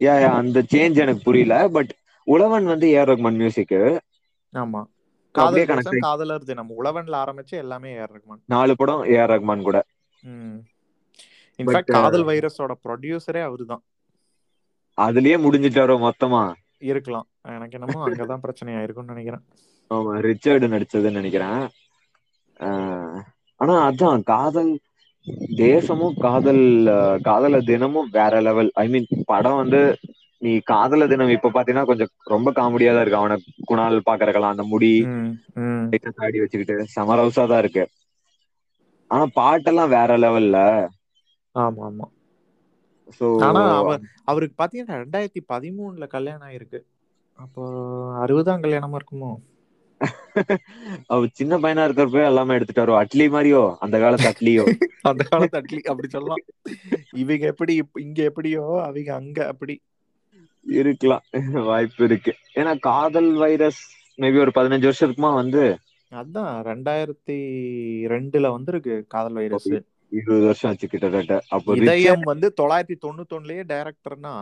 யா 0.00 0.14
யா 0.20 0.30
அந்த 0.40 0.58
சேஞ்ச் 0.72 1.02
எனக்கு 1.04 1.22
புரியல 1.24 1.54
பட் 1.74 1.90
உழவன் 2.26 2.66
வந்து 2.72 2.86
ஏஆர் 2.92 3.10
ரஹ்மான் 3.10 3.40
மியூசிக் 3.40 3.74
ஆமா. 4.54 4.80
காதலர் 6.04 6.46
தினம் 6.46 6.70
உழவன்ல 6.76 7.14
ஆரம்பிச்சு 7.20 7.54
எல்லாமே 7.62 7.90
ஏஆர் 7.96 8.14
ரஹ்மான் 8.14 8.40
நாலு 8.52 8.72
படம் 8.76 9.02
ஏஆர் 9.12 9.32
ரஹ்மான் 9.32 9.66
கூட. 9.66 9.78
இன்ஃபேக்ட் 11.58 11.92
காதல் 11.96 12.26
வைரஸோட 12.28 12.72
ப்ரொடியூசரே 12.84 13.42
அவருதான். 13.46 13.82
அதுலயே 14.98 15.36
முடிஞ்சிட்டாரோ 15.42 15.94
மொத்தமா. 16.02 16.42
இருக்கலாம். 16.82 17.26
எனக்கு 17.56 17.78
என்னமோ 17.78 17.98
அங்கதான் 18.06 18.44
பிரச்சனையா 18.44 18.82
இருக்கும்னு 18.84 19.14
நினைக்கிறேன். 19.14 19.44
ஆமா 19.90 20.12
ரிச்சர்டு 20.26 20.66
நடிச்சதுன்னு 20.72 21.20
நினைக்கிறேன். 21.20 21.62
ஆனா 23.60 23.74
அதான் 23.88 24.22
காதல் 24.30 24.72
தேசமும் 25.60 26.14
காதல் 26.18 26.62
காதல 27.22 27.56
தினமும் 27.68 28.08
வேற 28.12 28.34
லெவல் 28.40 28.70
ஐ 28.82 28.86
மீன் 28.88 29.08
படம் 29.30 29.60
வந்து 29.60 29.80
நீ 30.42 30.52
காதல 30.70 31.06
தினம் 31.08 31.34
இப்ப 31.34 31.50
பாத்தீங்கன்னா 31.54 31.88
கொஞ்சம் 31.90 32.12
ரொம்ப 32.34 32.48
காமெடியா 32.52 32.92
தான் 32.92 33.02
இருக்கு 33.02 33.20
அவனை 33.20 33.36
குணால் 33.70 34.06
பாக்குறக்கலாம் 34.06 34.54
அந்த 34.54 34.64
முடி 34.72 34.92
தாடி 36.14 36.38
வச்சுக்கிட்டு 36.40 36.74
சமரவுசா 36.94 37.44
தான் 37.46 37.62
இருக்கு. 37.62 37.84
ஆனா 39.10 39.24
பாட்டெல்லாம் 39.36 39.94
வேற 39.94 40.10
லெவல்ல 40.18 40.56
ஆமா 41.54 41.84
ஆமா. 41.88 42.06
ஆனா 43.38 43.76
அவர் 43.76 44.00
அவருக்கு 44.24 44.64
பாத்தீங்கன்னா 44.64 44.90
ரெண்டாயிரத்தி 44.90 45.40
பதிமூணுல 45.48 46.06
கல்யாணம் 46.06 46.48
ஆயிருக்கு. 46.48 46.80
அப்போ 47.38 47.62
அறுபதாம் 48.26 48.62
கல்யாணமா 48.62 48.96
இருக்குமோ? 48.96 49.30
அவ 51.06 51.26
சின்ன 51.32 51.58
பையனா 51.58 51.84
இருக்கிறப்ப 51.86 52.24
எல்லாமே 52.24 52.54
எடுத்துட்டாரோ? 52.54 52.94
அட்லி 53.00 53.26
மாதிரியோ 53.30 53.74
அந்த 53.78 53.98
காலத்து 53.98 54.28
அட்லியோ? 54.28 54.64
அந்த 55.02 55.24
காலத்து 55.24 55.60
அட்லி 55.60 55.80
அப்படி 55.80 56.08
சொல்லலாம். 56.08 56.44
இவங்க 57.12 57.46
எப்படி 57.46 57.82
இங்க 57.94 58.22
எப்படியோ 58.22 58.82
அவங்க 58.84 59.14
அங்க 59.14 59.46
அப்படி. 59.46 59.80
இருக்கலாம். 60.66 61.22
வாய்ப்பு 61.52 62.04
இருக்கு. 62.04 62.34
ஏன்னா 62.54 62.78
காதல் 62.78 63.32
வைரஸ் 63.34 63.82
மேபி 64.18 64.38
ஒரு 64.38 64.50
பதினஞ்சு 64.54 64.92
வருஷத்துக்குமா 64.92 65.34
வந்து? 65.34 65.78
அதான் 66.12 66.52
ரெண்டாயிரத்தி 66.62 67.36
ரெண்டுல 68.06 68.50
வந்திருக்கு 68.50 69.04
காதல் 69.08 69.32
வைரஸ். 69.32 69.72
இருபது 70.10 70.44
வருஷம் 70.44 70.70
ஆச்சு 70.70 70.88
கிட்டத்தட்ட. 70.88 71.40
அப்போ 71.48 71.76
இதயம் 71.76 72.20
வந்து 72.20 72.54
தொள்ளாயிரத்தி 72.60 72.96
தொண்ணூத்தொன்னுலயே 73.04 73.62
டைரக்டர்னா 73.72 74.34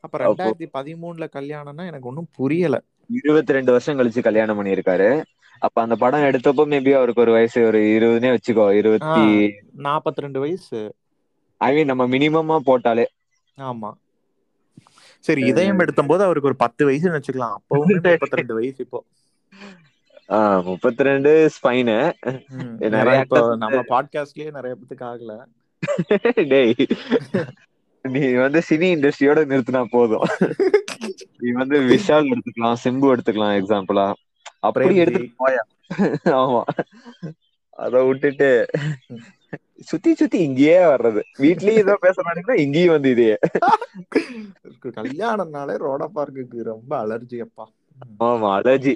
அப்ப 0.00 0.18
ரெண்டாயிரத்தி 0.18 0.66
பதிமூணுல 0.78 1.26
கல்யாணம்னா 1.36 1.84
எனக்கு 1.86 2.08
ஒன்றும் 2.08 2.28
புரியல. 2.32 2.76
இருபத்தி 3.10 3.52
ரெண்டு 3.52 3.70
வருஷம் 3.70 3.98
கழிச்சு 3.98 4.22
கல்யாணம் 4.22 4.58
பண்ணியிருக்காரு. 4.58 5.22
அப்ப 5.58 5.82
அந்த 5.82 5.96
படம் 5.96 6.20
எடுத்தப்போ 6.20 6.64
மேபி 6.72 6.92
அவருக்கு 6.92 7.20
ஒரு 7.20 7.32
வயசு 7.32 7.66
ஒரு 7.66 7.78
இருபதுனே 7.78 8.36
வச்சுக்கோ 8.36 8.64
இருபத்தி 8.74 9.24
நாற்பத்தி 9.78 10.24
ரெண்டு 10.26 10.40
வயசு. 10.40 10.94
ஐ 11.56 11.74
மீன் 11.74 11.86
நம்ம 11.86 12.06
மினிமமா 12.06 12.56
போட்டாலே. 12.66 13.04
ஆமா. 13.58 13.90
சரி 15.20 15.42
இதயம் 15.46 15.78
எடுத்த 15.78 16.02
போது 16.02 16.24
அவருக்கு 16.24 16.48
ஒரு 16.48 16.56
பத்து 16.56 16.90
வயசுன்னு 16.90 17.18
வச்சுக்கலாம். 17.18 17.54
அப்பவுமே 17.58 18.10
முப்பத்தி 18.10 18.36
ரெண்டு 18.36 18.54
வயசு 18.54 18.76
இப்போ. 18.78 19.04
முப்பத்தி 20.62 21.02
ரெண்டு 21.02 21.50
ஸ்பைனு 21.54 21.96
நிறைய 22.94 23.20
இப்போ 23.20 23.56
நம்ம 23.56 23.80
பாட்காஸ்ட்லயே 23.88 24.50
நிறைய 24.50 24.76
பேத்துக்கு 24.76 25.04
ஆகல. 25.04 25.32
டேய் 26.48 26.74
நீ 28.02 28.32
வந்து 28.34 28.62
சினி 28.68 28.88
இண்டஸ்ட்ரியோட 28.94 29.40
நிறுத்தினா 29.44 29.84
போதும். 29.90 30.26
நீ 31.38 31.50
வந்து 31.50 31.80
விஷால் 31.80 32.30
எடுத்துக்கலாம் 32.32 32.80
சிம்பு 32.84 33.06
எடுத்துக்கலாம் 33.14 33.56
எக்ஸாம்பிளா 33.60 34.12
அப்படி. 34.60 34.96
எடுத்துட்டு 34.96 35.44
போயா. 35.44 35.62
ஆமா. 36.24 36.62
அத 37.70 38.04
விட்டுட்டு 38.04 38.66
சுத்தி 39.80 40.14
சுத்தி 40.14 40.38
இங்கேயே 40.38 40.78
வர்றது. 40.84 41.22
வீட்லயும் 41.38 41.82
ஏதோ 41.82 41.98
பேசுறானுங்கன்னா 42.02 42.58
இங்கேயும் 42.58 42.92
வந்து 42.92 43.10
இதே. 43.10 43.38
கல்யாணம்னாலே 44.82 45.76
ரோட 45.84 46.08
பார்க்குக்கு 46.14 46.62
ரொம்ப 46.62 47.06
அலர்ஜி 47.06 47.40
அப்பா. 47.40 47.66
ஆமா 48.20 48.50
அலர்ஜி 48.58 48.94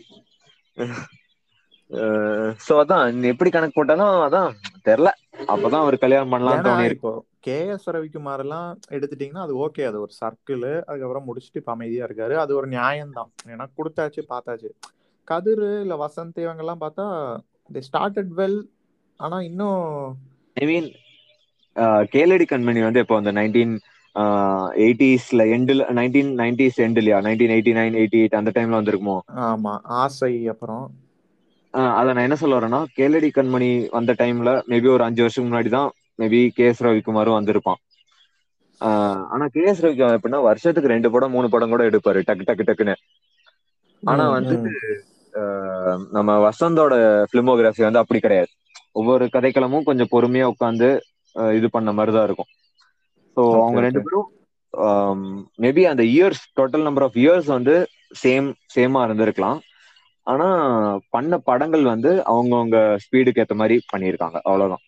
சோ 2.61 2.72
அதான் 2.81 3.03
எப்படி 3.31 3.51
கணக்கு 3.51 3.77
போட்டாலும் 3.77 4.22
அதான் 4.27 4.51
தெரியல 4.87 5.11
அப்பதான் 5.46 5.85
அவர் 5.85 5.96
கல்யாணம் 5.98 6.33
பண்ணலாம் 6.33 6.64
தோணி 6.66 6.87
இப்போ 6.90 7.12
கே 7.46 7.57
எஸ் 7.74 7.88
ரவிக்குமார் 7.88 8.42
எல்லாம் 8.44 8.66
எடுத்துட்டீங்கன்னா 8.96 9.44
அது 9.46 9.55
ஓகே 9.64 9.83
அது 9.90 9.98
ஒரு 10.05 10.12
சர்க்கிள் 10.18 10.64
அதுக்கப்புறம் 10.83 11.27
முடிச்சுட்டு 11.29 11.61
இப்ப 11.62 11.72
அமைதியா 11.74 12.07
இருக்காரு. 12.09 12.35
அது 12.42 12.53
ஒரு 12.59 12.68
நியாயம்தான். 12.72 13.31
ஏன்னா 13.53 13.66
கொடுத்தாச்சு 13.79 14.22
பார்த்தாச்சு. 14.33 14.70
கதிர் 15.29 15.64
இல்ல 15.83 15.94
வசந்த் 16.03 16.42
இவங்க 16.44 16.64
எல்லாம் 16.64 16.83
பார்த்தா 16.85 17.07
தி 17.74 17.83
ஸ்டார்டட் 17.88 18.33
வெல் 18.38 18.59
ஆனா 19.20 19.38
இன்னும் 19.48 19.83
ஐ 20.57 20.66
மீன் 20.66 20.88
கேலடி 22.12 22.46
கண்மணி 22.46 22.81
வந்து 22.85 23.03
இப்போ 23.05 23.16
அந்த 23.20 23.33
நைன்டீன் 23.38 23.74
எயிட்டிஸ்ல 24.83 25.42
எண்டில் 25.55 25.83
nineteen 25.98 26.31
nineties 26.40 26.81
எண்ட்லயா 26.85 27.18
nineteen 27.27 27.53
eighty 27.55 27.74
nine 27.77 27.98
eighty 28.01 28.18
eight 28.20 28.38
அந்த 28.38 28.53
டைம்ல 28.57 28.79
வந்திருக்குமோ? 28.79 29.18
ஆமா 29.44 29.72
ஆசை 30.01 30.33
அப்புறம். 30.53 30.87
அத 31.93 32.07
நான் 32.09 32.27
என்ன 32.27 32.37
சொல்ல 32.39 32.57
வரேன்னா 32.57 32.81
கேலடி 32.97 33.29
கண்மணி 33.33 33.69
வந்த 33.95 34.13
டைம்ல 34.21 34.53
மேபி 34.71 34.89
ஒரு 34.95 35.07
அஞ்சு 35.07 35.23
வருஷம் 35.25 35.47
முன்னாடி 35.47 35.71
தான் 35.75 35.89
மேபி 36.19 36.41
கே 36.57 36.67
எஸ் 36.71 36.85
ரவிக்குமாரும் 36.87 37.39
வந்திருப்பான். 37.39 37.81
ஆனா 39.33 39.45
கே 39.55 39.63
எஸ் 39.71 39.83
ரவிக்குமார் 39.85 40.19
எப்படின்னா 40.19 40.41
வருஷத்துக்கு 40.49 40.93
ரெண்டு 40.95 41.09
படம் 41.15 41.35
மூணு 41.37 41.49
படம் 41.55 41.73
கூட 41.75 41.85
எடுப்பாரு 41.91 42.21
டக்கு 42.29 42.49
டக்கு 42.49 42.67
டக்குன்னு. 42.69 42.95
ஆனா 44.03 44.25
வந்து 44.37 44.57
நம்ம 46.17 46.31
வசந்தோட 46.47 46.95
பிலிமோகிராஃபி 47.33 47.83
வந்து 47.87 48.03
அப்படி 48.03 48.21
கிடையாது. 48.21 48.51
ஒவ்வொரு 48.95 49.25
கதைக்களமும் 49.35 49.89
கொஞ்சம் 49.89 50.13
பொறுமையா 50.15 50.47
உட்காந்து 50.53 50.89
இது 51.59 51.67
பண்ண 51.77 51.91
மாதிரி 51.93 52.13
தான் 52.17 52.27
இருக்கும். 52.29 52.51
ஸோ 53.37 53.43
அவங்க 53.59 53.81
ரெண்டு. 53.87 54.01
பேரும் 54.05 54.29
மேபி 55.59 55.83
அந்த 55.91 56.03
years 56.13 56.43
total 56.59 56.87
number 56.87 57.07
of 57.07 57.19
years 57.23 57.49
வந்து 57.57 57.75
சேம் 58.23 58.47
சேமா 58.75 59.01
இருந்திருக்கலாம். 59.07 59.59
ஆனா 60.31 60.49
பண்ண 61.11 61.38
படங்கள் 61.49 61.85
வந்து 61.85 62.11
அவங்கவுங்க 62.27 62.77
ஸ்பீடுக்கு 63.05 63.43
ஏத்த 63.43 63.55
மாதிரி 63.55 63.77
பண்ணியிருக்காங்க. 63.93 64.38
அவ்வளவுதான். 64.43 64.85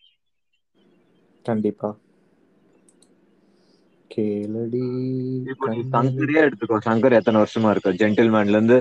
கண்டிப்பா. 1.45 1.91
கேளடி. 4.11 4.85
சங்கரே 5.93 6.39
எடுத்துக்கோ. 6.45 6.77
சங்கர் 6.87 7.13
எத்தனை 7.13 7.39
வருஷமா 7.41 7.71
இருக்கு 7.71 7.91
ஜென்டில்மேன்ல 8.01 8.49
இருந்து 8.49 8.79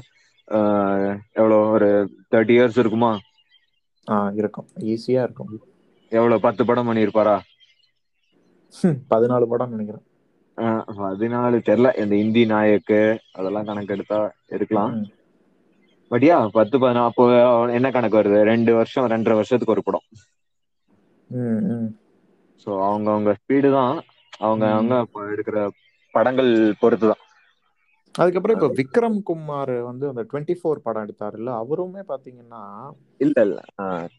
ஆஹ் 0.48 1.12
எவ்வளவு 1.34 1.69
ஒரு 1.72 1.89
தேர்ட்டி 2.32 2.54
இயர்ஸ் 2.58 2.78
இருக்குமா? 2.78 3.12
ஆ 4.08 4.32
இருக்கும். 4.36 4.67
ஈஸியா 4.86 5.22
இருக்கும். 5.24 5.52
எவ்வளவு 6.12 6.41
பத்து 6.41 6.65
படம் 6.65 6.88
பண்ணியிருப்பாரா? 6.88 7.36
பதினாலு 9.10 9.45
படம் 9.45 9.69
நினைக்கிறேன். 9.69 10.06
பதினாலு. 11.00 11.58
தெரியல 11.67 12.00
இந்த 12.00 12.15
இந்தி 12.15 12.45
நாயக்கு 12.45 13.00
அதெல்லாம் 13.32 13.65
கணக்கு 13.65 13.93
எடுத்தா 13.93 14.19
எடுக்கலாம் 14.48 14.93
ம். 16.12 16.12
பட் 16.12 16.24
யா 16.24 16.38
பத்து 16.56 16.76
பதினா 16.80 17.02
அப்போ 17.08 17.24
என்ன 17.74 17.88
கணக்கு 17.91 18.19
வருது 18.19 18.39
ரெண்டு 18.50 18.72
வருஷம் 18.76 19.10
ரெண்டரை 19.12 19.38
வருஷத்துக்கு 19.38 19.76
ஒரு 19.76 19.84
படம். 19.84 20.06
ஸோ 22.62 22.69
அவங்க 22.86 23.08
அவங்க 23.13 23.32
ஸ்பீடு 23.39 23.69
தான் 23.74 23.93
அவங்க. 24.39 24.65
அவங்க 24.74 24.95
எடுக்கிற 25.34 25.58
படங்கள் 26.13 26.52
பொறுத்து 26.82 27.08
தான் 27.08 27.24
அதுக்கப்புறம் 28.19 28.58
இப்ப 28.58 28.69
விக்ரம் 28.79 29.19
குமார் 29.29 29.73
வந்து 29.88 30.05
அந்த 30.10 30.23
டுவெண்ட்டி 30.29 30.55
ஃபோர் 30.60 30.86
படம் 30.86 31.05
எடுத்தாருல்ல 31.05 31.51
அவருமே 31.62 32.03
பாத்தீங்கன்னா 32.10 32.63
இல்ல 33.23 33.38
இல்ல. 33.45 33.60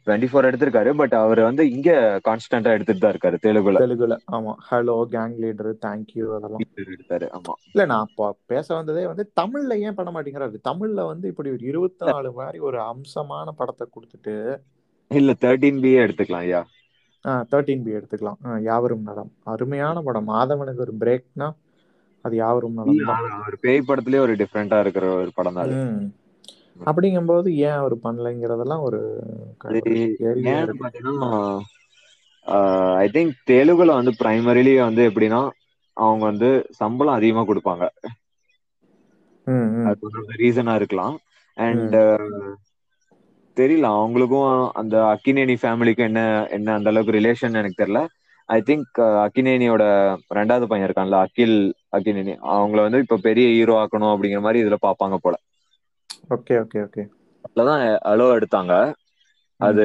டுவெண்ட்டி 0.00 0.28
ஃபோர் 0.30 0.48
எடுத்திருக்காரு 0.48 0.90
பட் 1.00 1.14
அவர் 1.20 1.40
வந்து 1.46 1.62
இங்க 1.72 1.90
கான்ஸ்டன்டா 2.26 2.74
எடுத்துட்டு 2.76 3.02
தான் 3.02 3.14
இருக்காரு 3.14 3.38
தெலுங்குல. 3.40 3.80
தெலுங்குல. 3.80 4.16
ஆமா. 4.36 4.52
ஹலோ 4.68 4.96
கேங் 5.12 5.36
லீடர் 5.38 5.72
தேங்க்யூ 5.82 6.26
அதெல்லாம். 6.38 6.66
எடுத்தாரு 6.86 7.28
ஆமா. 7.36 7.54
இல்ல 7.68 7.82
நான் 7.86 8.04
அப்போ 8.06 8.24
பேச 8.50 8.66
வந்ததே 8.76 9.02
வந்து 9.06 9.24
தமிழ்ல 9.40 9.78
ஏன் 9.86 9.96
பண்ண 9.98 10.10
மாட்டேங்கிறாரு? 10.12 10.60
தமிழ்ல 10.64 11.00
வந்து 11.10 11.26
இப்படி 11.32 11.50
ஒரு 11.50 11.64
இருபத்தி 11.70 12.04
நாலு 12.06 12.30
மாதிரி 12.34 12.60
ஒரு 12.68 12.78
அம்சமான 12.90 13.54
படத்தை 13.56 13.86
கொடுத்துட்டு 13.88 14.34
இல்ல 15.10 15.30
தேர்ட்டீன் 15.42 15.82
பி 15.82 15.90
எடுத்துக்கலாம் 16.00 16.44
ஐயா 16.44 16.62
தேர்ட்டீன் 17.50 17.82
பி 17.82 17.92
எடுத்துக்கலாம். 17.92 18.38
யாவரும் 18.64 19.02
நலம். 19.02 19.30
அருமையான 19.52 19.96
படம். 20.02 20.28
மாதவனுக்கு 20.30 20.84
ஒரு 20.86 20.94
பிரேக்னா 21.00 21.48
அது 22.24 22.34
யாவரும் 22.36 22.78
அவர் 23.36 23.56
பேய் 23.64 23.86
படத்துலயே 23.88 24.24
ஒரு 24.24 24.34
டிஃப்ரெண்டா 24.42 24.78
இருக்கிற 24.84 25.06
ஒரு 25.16 25.30
படம் 25.34 25.58
தான். 25.58 25.74
அப்படிங்கும்போது 26.90 27.48
ஏன் 27.62 27.78
அவர் 27.80 27.94
பண்ணலைங்கிறதெல்லாம் 28.04 28.84
ஒரு 28.88 29.00
ஒரு 29.70 29.94
ஐ 32.96 33.06
திங்க் 33.14 33.34
தெலுங்குல 33.50 33.94
வந்து 33.98 34.12
பிரைமரிலி 34.20 34.72
வந்து 34.80 35.02
எப்படின்னா 35.10 35.40
அவங்க 35.96 36.22
வந்து 36.24 36.48
சம்பளம் 36.80 37.18
அதிகமா 37.18 37.42
கொடுப்பாங்க. 37.46 37.84
அது 39.88 40.00
ஒரு 40.08 40.36
ரீசனா 40.42 40.74
இருக்கலாம். 40.80 41.16
அண்ட் 41.56 41.96
தெரியல 43.56 43.86
அவங்களுக்கும் 43.96 44.48
அந்த 44.80 44.96
அக்கினேனி 45.12 45.56
ஃபேமிலிக்கும் 45.62 46.08
என்ன 46.10 46.22
என்ன 46.56 46.74
அந்த 46.76 46.90
அளவுக்கு 46.92 47.16
ரிலேஷன் 47.18 47.58
எனக்கு 47.60 47.80
தெரியல. 47.82 48.02
ஐ 48.50 48.58
திங்க் 48.62 48.98
அக்கினேனியோட 49.24 49.84
ரெண்டாவது 50.30 50.66
பையன் 50.66 50.86
இருக்கான்ல 50.86 51.20
அகில் 51.24 51.56
அக்கினேனி. 51.96 52.34
அவங்கள 52.52 52.80
வந்து 52.82 53.02
இப்ப 53.04 53.20
பெரிய 53.22 53.46
ஹீரோ 53.52 53.76
ஆக்கணும் 53.82 54.12
அப்படிங்கிற 54.12 54.42
மாதிரி 54.42 54.62
இதுல 54.64 54.78
பாப்பாங்க 54.82 55.18
போல. 55.20 55.36
Okay 56.34 56.56
okay 56.62 56.80
okay. 56.84 57.04
அதுலதான் 57.46 57.82
அலோ 58.10 58.26
எடுத்தாங்க. 58.36 58.74
அது 59.60 59.82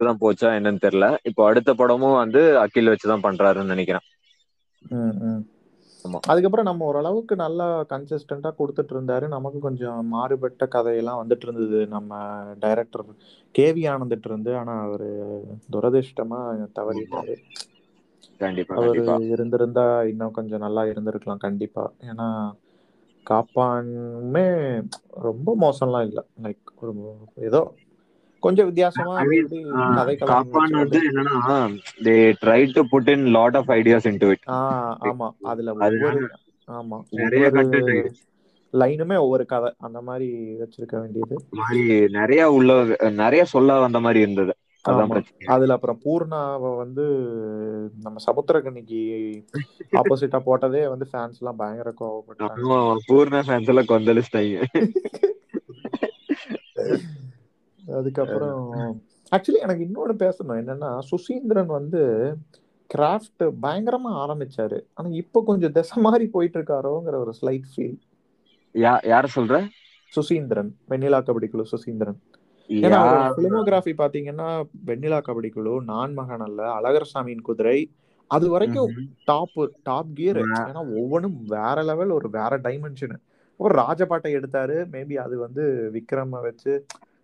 தான் 0.00 0.20
போச்சா 0.22 0.48
என்னன்னு 0.56 0.84
தெரியல. 0.84 1.08
இப்போ 1.30 1.42
அடுத்த 1.48 1.72
படமும் 1.74 2.18
வந்து 2.18 2.42
அகில் 2.64 2.92
வச்சுதான் 2.92 3.26
பண்றாருன்னு 3.26 3.74
நினைக்கிறேன். 3.74 4.06
ம், 4.82 5.16
ம். 5.24 5.42
ஆமா. 6.04 6.20
அதுக்கப்புறம் 6.30 6.68
நம்ம 6.68 6.84
ஓரளவுக்கு 6.84 7.34
நல்லா 7.36 7.64
கன்சிஸ்டண்டா 7.90 8.50
கொடுத்துட்டு 8.58 8.94
இருந்தாரு. 8.94 9.26
நமக்கு 9.28 9.58
கொஞ்சம் 9.60 10.08
மாறுபட்ட 10.08 10.66
கதையெல்லாம் 10.68 11.20
வந்துட்டு 11.20 11.46
இருந்தது 11.46 11.80
நம்ம 11.94 12.10
டைரக்டர் 12.60 13.04
கேவி 13.54 13.84
ஆனந்துட்டு 13.92 14.28
இருந்து. 14.30 14.52
ஆனா 14.60 14.74
அவரு 14.86 15.08
துரதிர்ஷ்டமா 15.72 16.40
தவறிட்டாரு. 16.76 17.36
அவரு 18.68 19.28
இருந்திருந்தா 19.28 20.02
இன்னும் 20.04 20.30
கொஞ்சம் 20.30 20.60
நல்லா 20.60 20.82
இருந்திருக்கலாம் 20.82 21.36
கண்டிப்பா. 21.36 21.92
ஏன்னா 22.00 22.28
காப்பானுமே 23.26 24.46
ரொம்ப 25.22 25.56
மோசம்லாம் 25.60 26.06
இல்லை. 26.06 26.22
லைக் 26.42 26.70
ஒரு 26.80 26.92
ஏதோ 27.48 27.60
கொஞ்சம் 28.42 28.66
வித்தியாசமா 28.66 29.12
காப்பான் 30.24 30.70
வந்து 30.70 31.00
என்னன்னா 31.10 31.36
they 32.02 32.14
try 32.42 32.72
to 32.72 32.82
put 32.90 33.08
in 33.08 33.26
lot 33.26 33.56
of 33.56 33.68
ideas 33.68 34.08
into 34.10 34.30
it 34.30 34.46
ஆமா. 35.10 35.28
அதுல 35.42 35.72
ஒவ்வொரு 35.72 36.22
ஆமா. 36.68 36.98
நிறைய 37.10 37.46
கண்டென்ட் 37.50 37.92
லைனுமே 38.74 39.16
ஒவ்வொரு 39.18 39.44
கதை. 39.46 39.70
அந்த 39.78 40.00
மாதிரி 40.00 40.28
வச்சிருக்க 40.60 40.94
வேண்டியது. 41.00 41.36
மாதிரி 41.50 41.82
நிறைய 42.08 42.42
உள்ள 42.52 42.70
நிறைய 43.10 43.44
சொல்ல 43.44 43.78
வந்த 43.78 44.00
மாதிரி 44.00 44.20
இருந்தது. 44.20 44.52
அதுல 45.54 45.74
அப்புறம் 45.76 46.00
பூர்ணாவை 46.04 46.70
வந்து 46.76 47.04
நம்ம 48.04 48.20
சமுத்திரகனிக்கு 48.26 49.02
ஆப்போசிட்டா 50.00 50.38
போட்டதே 50.48 50.82
வந்து 50.88 51.06
ஃபேன்ஸ் 51.12 51.38
எல்லாம் 51.40 51.60
பயங்கர 51.62 51.90
கோவப்பட்டாங்க. 52.00 52.98
பூர்ண 53.08 53.42
ஃபேன்ஸ் 53.48 53.70
எல்லாம் 53.72 53.90
கொந்தளிச்சிட்டாங்க. 53.92 54.58
அதுக்கப்புறம் 57.98 58.60
ஆக்சுவலி 59.32 59.60
எனக்கு 59.66 59.86
இன்னொன்னு 59.86 60.16
பேசணும். 60.24 60.58
என்னன்னா 60.62 60.90
சுசீந்திரன் 61.10 61.70
வந்து 61.78 62.02
கிராஃப்ட் 62.90 63.42
பயங்கரமா 63.62 64.10
ஆரம்பிச்சாரு. 64.24 64.78
ஆனா 64.94 65.08
இப்போ 65.22 65.42
கொஞ்சம் 65.46 65.72
திசை 65.72 66.02
மாதிரி 66.02 66.26
போயிட்டு 66.26 66.58
இருக்காரோங்கிற 66.58 67.18
ஒரு 67.24 67.34
ஸ்லைட் 67.40 67.68
ஃபீல் 67.72 67.96
யா 68.74 68.92
யார 69.12 69.24
சொல்ற? 69.36 69.56
சுசீந்திரன். 70.12 70.70
வெண்ணிலா 70.90 71.18
கபடி 71.26 71.48
குழு 71.50 71.64
சுசீந்திரன். 71.72 72.18
ஏன்னா 72.82 73.00
பிலிமோகிராஃபி 73.36 73.92
பாத்தீங்கன்னா 73.96 74.48
வெண்ணிலா 74.86 75.18
கபடி 75.22 75.50
குழு 75.50 75.74
நான் 75.84 76.12
மகன் 76.12 76.44
அல்ல 76.46 76.60
அழகர் 76.76 77.10
சாமியின் 77.12 77.46
குதிரை 77.48 77.78
அது 78.30 78.46
வரைக்கும். 78.50 78.92
டாப் 79.24 79.56
டாப் 79.82 80.12
கியர் 80.14 80.40
ஏன்னா 80.62 80.82
ஒவ்வொன்றும் 80.96 81.36
வேற 81.48 81.78
லெவல் 81.82 82.16
ஒரு 82.18 82.28
வேற 82.32 82.52
டைமென்ஷன் 82.64 83.16
ஒரு 83.60 83.72
ராஜபாட்டை 83.78 84.30
எடுத்தாரு. 84.38 84.76
மேபி 84.92 85.14
அது 85.24 85.34
வந்து 85.44 85.64
விக்ரம 85.96 86.40
வச்சு 86.46 86.72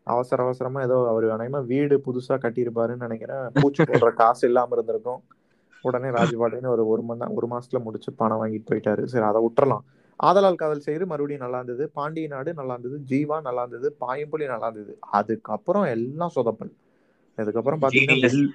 அவசர 0.06 0.42
அவசரமா 0.44 0.80
ஏதோ 0.82 0.98
அவர் 1.10 1.24
வேணாமா 1.30 1.60
வீடு 1.70 1.96
புதுசா 2.06 2.36
கட்டியிருப்பாருன்னு 2.38 3.06
நினைக்கிறேன். 3.06 3.44
பூச்சி 3.56 3.82
போடுற 3.84 4.10
காசு 4.20 4.44
இல்லாம 4.48 4.74
இருந்திருக்கும். 4.76 5.20
உடனே 5.84 6.08
ராஜபாட்டைன்னு 6.14 6.72
ஒரு 6.74 6.84
ஒரு 6.92 7.02
மணி 7.08 7.26
ஒரு 7.36 7.46
மாசத்துல 7.52 7.80
முடிச்சு 7.84 8.10
பணம் 8.20 8.40
வாங்கிட்டு 8.40 8.70
போயிட்டாரு. 8.70 9.02
சரி 9.06 9.26
அதை 9.28 9.40
விட்டுறலாம். 9.44 9.84
ஆதலால் 10.20 10.56
காதல் 10.56 10.84
செய்து 10.86 11.04
மறுபடியும் 11.06 11.44
நல்லா 11.44 11.58
இருந்தது. 11.58 11.84
பாண்டிய 11.92 12.28
நாடு 12.28 12.50
நல்லா 12.54 12.74
இருந்தது. 12.74 12.98
ஜீவா 13.10 13.36
நல்லா 13.42 13.62
இருந்தது. 13.64 13.88
பாயம்புலி 14.00 14.46
நல்லா 14.46 14.68
இருந்தது. 14.68 14.94
அதுக்கப்புறம் 15.18 15.86
எல்லாம் 15.94 16.34
சொதப்பல். 16.36 16.72
அதுக்கப்புறம் 17.38 17.82
வில் 18.24 18.48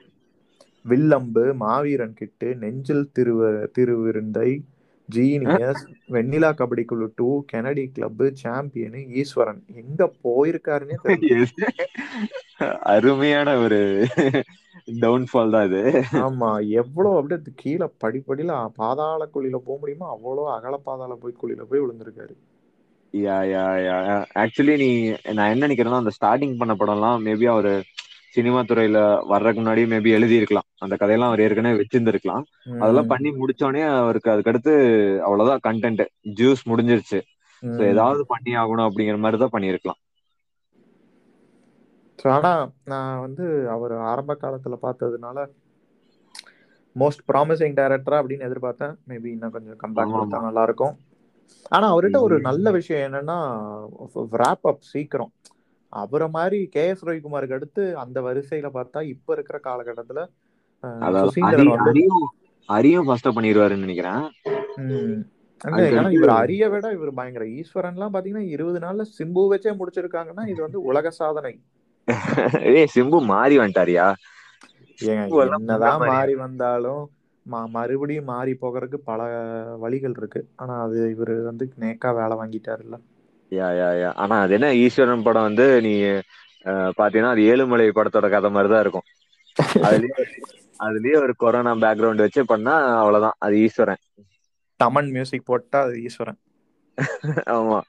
வில்லம்பு 0.86 1.44
மாவீரன் 1.62 2.16
கிட்டு 2.16 2.48
நெஞ்சில் 2.62 3.06
திருவ 3.12 3.42
திருவிருந்தை 3.76 4.50
genius 5.10 5.82
Vennila 6.16 6.50
Kabaddi 6.60 6.84
Kuzhu 6.86 7.08
two 7.16 7.30
Kennedy 7.52 7.84
club 7.96 8.22
champion 8.42 8.98
Eeswaran. 9.22 9.62
எங்க 9.82 10.02
போயிருக்காருன்னே 10.26 10.98
தெரியல 11.06 11.68
அருமையான 12.94 13.56
ஒரு 13.64 13.80
டவுன்ஃபால் 15.04 15.54
தான் 15.56 15.68
இது. 15.70 15.82
ஆமா 16.24 16.50
எவ்வளவு 16.82 17.18
அப்படியே 17.20 17.54
கீழே 17.62 17.88
படிப்படியில 18.04 18.54
பாதாள 18.80 19.28
குழியில 19.36 19.60
போக 19.68 19.78
முடியுமோ 19.82 20.08
அவ்வளோ 20.16 20.46
அகல 20.58 20.78
பாதாள 20.88 21.16
போய் 21.24 21.40
குழியில 21.42 21.66
போய் 21.70 21.84
விழுந்திருக்காரு. 21.84 22.34
யா 23.14 23.38
யா 23.54 23.64
யா. 23.88 23.98
ஆக்சுவலி 24.42 24.76
நீ 24.84 24.90
நான் 25.38 25.52
என்ன 25.54 25.66
நினைக்கிறேன்னா 25.68 26.02
அந்த 26.04 26.14
ஸ்டார்டிங் 26.18 26.56
பண்ண 26.62 26.74
படம்லாம் 26.74 27.24
மேபி 27.28 27.48
அவரு 27.52 27.74
சினிமா 28.34 28.60
துறையில 28.60 28.98
வர்றதுக்கு 29.28 29.62
முன்னாடி 29.62 29.84
மேபி 29.92 30.10
எழுதியிருக்கலாம். 30.18 30.68
அந்த 30.78 30.96
கதையெல்லாம் 30.96 31.32
அவர் 31.32 31.44
ஏற்கனவே 31.46 31.76
வச்சிருந்திருக்கலாம். 31.80 32.46
அதெல்லாம் 32.80 33.08
பண்ணி 33.08 33.30
முடிச்சோடனே 33.32 33.84
அவருக்கு 33.98 34.30
அதுக்கடுத்து 34.32 34.74
அவ்வளவுதான் 35.20 35.64
கண்டென்ட் 35.68 36.04
ஜூஸ் 36.34 36.64
முடிஞ்சிருச்சு. 36.66 37.20
ஸோ. 37.64 37.82
ஏதாவது 37.90 38.26
பண்ணி 38.26 38.54
ஆகணும் 38.56 38.88
அப்படிங்கிற 38.88 39.18
மாதிரி 39.18 39.42
தான் 39.42 39.54
பண்ணியிருக்கலாம். 39.56 40.00
So, 42.20 42.32
ஆனா 42.32 42.52
நான் 42.86 43.20
வந்து 43.20 43.46
அவர் 43.70 43.94
ஆரம்ப 44.12 44.38
காலத்துல 44.42 44.76
பார்த்ததுனால 44.82 45.38
மோஸ்ட் 46.96 47.24
ப்ராமிசிங் 47.32 47.76
டைரக்டரா 47.80 48.18
அப்படின்னு 48.20 48.46
எதிர்பார்த்தேன். 48.48 48.94
மேபி 49.08 49.26
இன்னும் 49.26 49.52
கொஞ்சம் 49.52 49.80
கம்பேக் 49.84 50.14
கொடுத்தா 50.14 50.42
நல்லா 50.42 50.64
இருக்கும் 50.64 50.94
ஆனா 51.72 51.86
அவர்கிட்ட 51.94 52.20
ஒரு 52.20 52.36
நல்ல 52.40 52.72
விஷயம் 52.72 53.04
என்னன்னா 53.08 53.38
wrap 54.32 54.62
அப் 54.72 54.86
சீக்கிரம். 54.92 55.32
அவரை 55.94 56.28
மாதிரி 56.32 56.60
கே 56.70 56.84
எஸ் 56.90 57.06
ரவிக்குமாருக்கு 57.06 57.58
அடுத்து 57.58 57.84
அந்த 58.04 58.18
வரிசையில 58.28 58.70
பார்த்தா 58.78 59.02
இப்ப 59.14 59.34
இருக்கிற 59.36 59.58
காலகட்டத்துல 59.64 60.22
அரியும் 62.70 63.08
ஃபர்ஸ்டா 63.08 63.32
பண்ணிடுவாருன்னு 63.36 63.86
நினைக்கிறேன். 63.86 64.24
இவர் 66.14 66.32
அரிய 66.38 66.64
விட 66.74 66.86
இவர் 66.94 67.12
பயங்கர. 67.14 67.46
ஈஸ்வரன்லாம் 67.60 68.14
பாத்தீங்கன்னா 68.16 68.46
இருபது 68.56 68.80
நாள்ல 68.80 69.06
சிம்பு 69.18 69.44
வச்சே 69.54 69.74
முடிச்சிருக்காங்கன்னா 69.80 70.46
இது 70.54 70.60
வந்து 70.62 70.82
உலக 70.90 71.12
சாதனை. 71.20 71.54
ஏய் 72.72 72.92
சிம்பு 72.94 73.18
மாறி 73.32 73.56
வந்துட்டாரியா? 73.58 74.08
ஏங்க 75.00 75.24
எல்லாம் 75.28 75.54
என்னதான் 75.56 76.04
மாறி 76.08 76.34
வந்தாலும் 76.42 77.04
மறுபடியும் 77.72 78.30
மாறி 78.30 78.54
போகிறதுக்கு 78.56 79.00
பல 79.04 79.22
வழிகள் 79.84 80.16
இருக்கு. 80.20 80.42
ஆனா 80.56 80.76
அது 80.86 81.00
இவர் 81.16 81.34
வந்து 81.50 81.66
நேக்கா 81.78 82.12
வேலை 82.16 82.38
வாங்கிட்டாருல்ல. 82.38 82.98
யா 83.54 83.68
யா 83.78 83.90
யா 84.00 84.10
ஆனா 84.22 84.36
அது 84.44 84.54
என்ன? 84.58 84.68
ஈஸ்வரன் 84.84 85.26
படம் 85.26 85.48
வந்து 85.48 85.66
நீ 85.86 85.94
பாத்தீங்கன்னா 87.00 87.34
அது 87.34 87.44
ஏழுமலை 87.52 87.86
படத்தோட 87.92 88.28
கதை 88.30 88.50
மாதிரி 88.52 88.72
தான் 88.74 88.84
இருக்கும். 88.86 89.08
அதுலயே 89.88 90.24
அதுலயே 90.80 91.16
ஒரு 91.24 91.34
கொரோனா 91.42 91.72
பேக்ரவுண்ட் 91.84 92.24
வச்சு 92.26 92.42
பண்ணா 92.52 92.74
அவ்வளவுதான். 93.02 93.38
அது 93.46 93.56
ஈஸ்வரன். 93.66 94.02
தமன் 94.80 95.12
மியூசிக் 95.16 95.48
போட்டா 95.50 95.80
அது 95.86 95.96
ஈஸ்வரன். 96.08 96.40
ஆமா. 97.56 97.80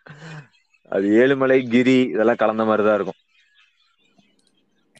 அது 0.92 1.06
ஏழுமலை 1.20 1.58
கிரி 1.66 1.98
இதெல்லாம் 2.12 2.40
கலந்த 2.42 2.64
மாதிரி 2.68 2.84
தான் 2.86 2.98
இருக்கும் 2.98 3.20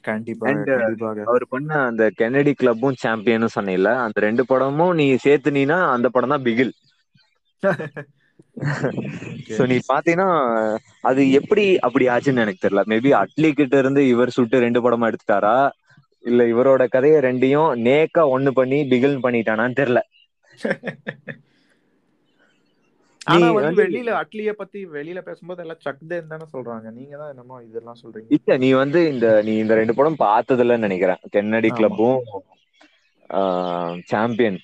கண்டிப்பாக 0.04 0.72
அவர் 1.28 1.44
பண்ண 1.52 1.70
அந்த 1.90 2.04
கெனடி 2.18 2.52
கிளப்பும் 2.54 3.00
சாம்பியனும் 3.04 3.54
சொன்னீங்கல்ல 3.56 3.92
அந்த 4.04 4.18
ரெண்டு 4.26 4.44
படமும் 4.50 4.96
நீ 5.00 5.06
சேர்த்துனீன்னா 5.24 5.78
அந்த 5.94 6.08
படம் 6.14 6.34
தான் 6.34 6.46
பிகில். 6.46 6.72
சோ 9.50 9.62
நீ 9.70 9.76
பாத்தீங்கன்னா 9.88 10.28
அது 11.04 11.22
எப்படி 11.38 11.64
அப்படி 11.86 12.04
ஆச்சுன்னு 12.08 12.44
எனக்கு 12.44 12.64
தெரியல. 12.64 12.82
மேபி 12.92 13.10
அட்லி 13.22 13.50
கிட்ட 13.52 13.74
இருந்து 13.78 14.02
இவர் 14.12 14.36
சுட்டு 14.36 14.64
ரெண்டு 14.64 14.82
படமா 14.84 15.08
எடுத்துட்டாரா? 15.10 15.56
இல்ல 16.24 16.42
இவரோட 16.52 16.82
கதையை 16.88 17.18
ரெண்டையும் 17.22 17.70
நேக்கா 17.84 18.24
ஒண்ணு 18.32 18.52
பண்ணி 18.54 18.78
பிகில் 18.90 19.22
பண்ணிட்டானான்னு 19.24 19.78
தெரியல. 19.80 20.02
ஆனா 23.26 23.46
வந்து 23.56 23.74
வெளியில 23.80 24.10
அட்லிய 24.20 24.52
பத்தி 24.58 24.80
வெளியில 24.94 25.20
பேசும்போது 25.26 25.62
எல்லாம் 25.64 25.84
சக்தேன் 25.86 26.30
தானே 26.32 26.46
சொல்றாங்க. 26.54 26.86
நீங்க 26.98 27.14
தான் 27.20 27.32
என்னமோ 27.34 27.58
இதெல்லாம் 27.68 28.02
சொல்றீங்க. 28.02 28.32
இல்ல 28.36 28.56
நீ 28.62 28.68
வந்து 28.74 29.00
இந்த 29.12 29.26
நீ 29.46 29.52
இந்த 29.58 29.74
ரெண்டு 29.78 29.94
படம் 29.94 30.20
பார்த்ததில்லன்னு 30.20 30.86
நினைக்கிறேன். 30.86 31.20
Kennedy 31.34 31.70
கிளப்பும் 31.72 32.18
champion. 34.10 34.58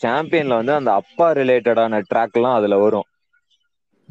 சாம்பியன்ல 0.00 0.58
வந்து 0.60 0.74
அந்த 0.76 0.90
அப்பா 1.00 1.28
ரிலேட்டடான 1.38 2.02
ட்ராக் 2.10 2.36
எல்லாம் 2.38 2.58
அதுல 2.58 2.76
வரும். 2.82 3.08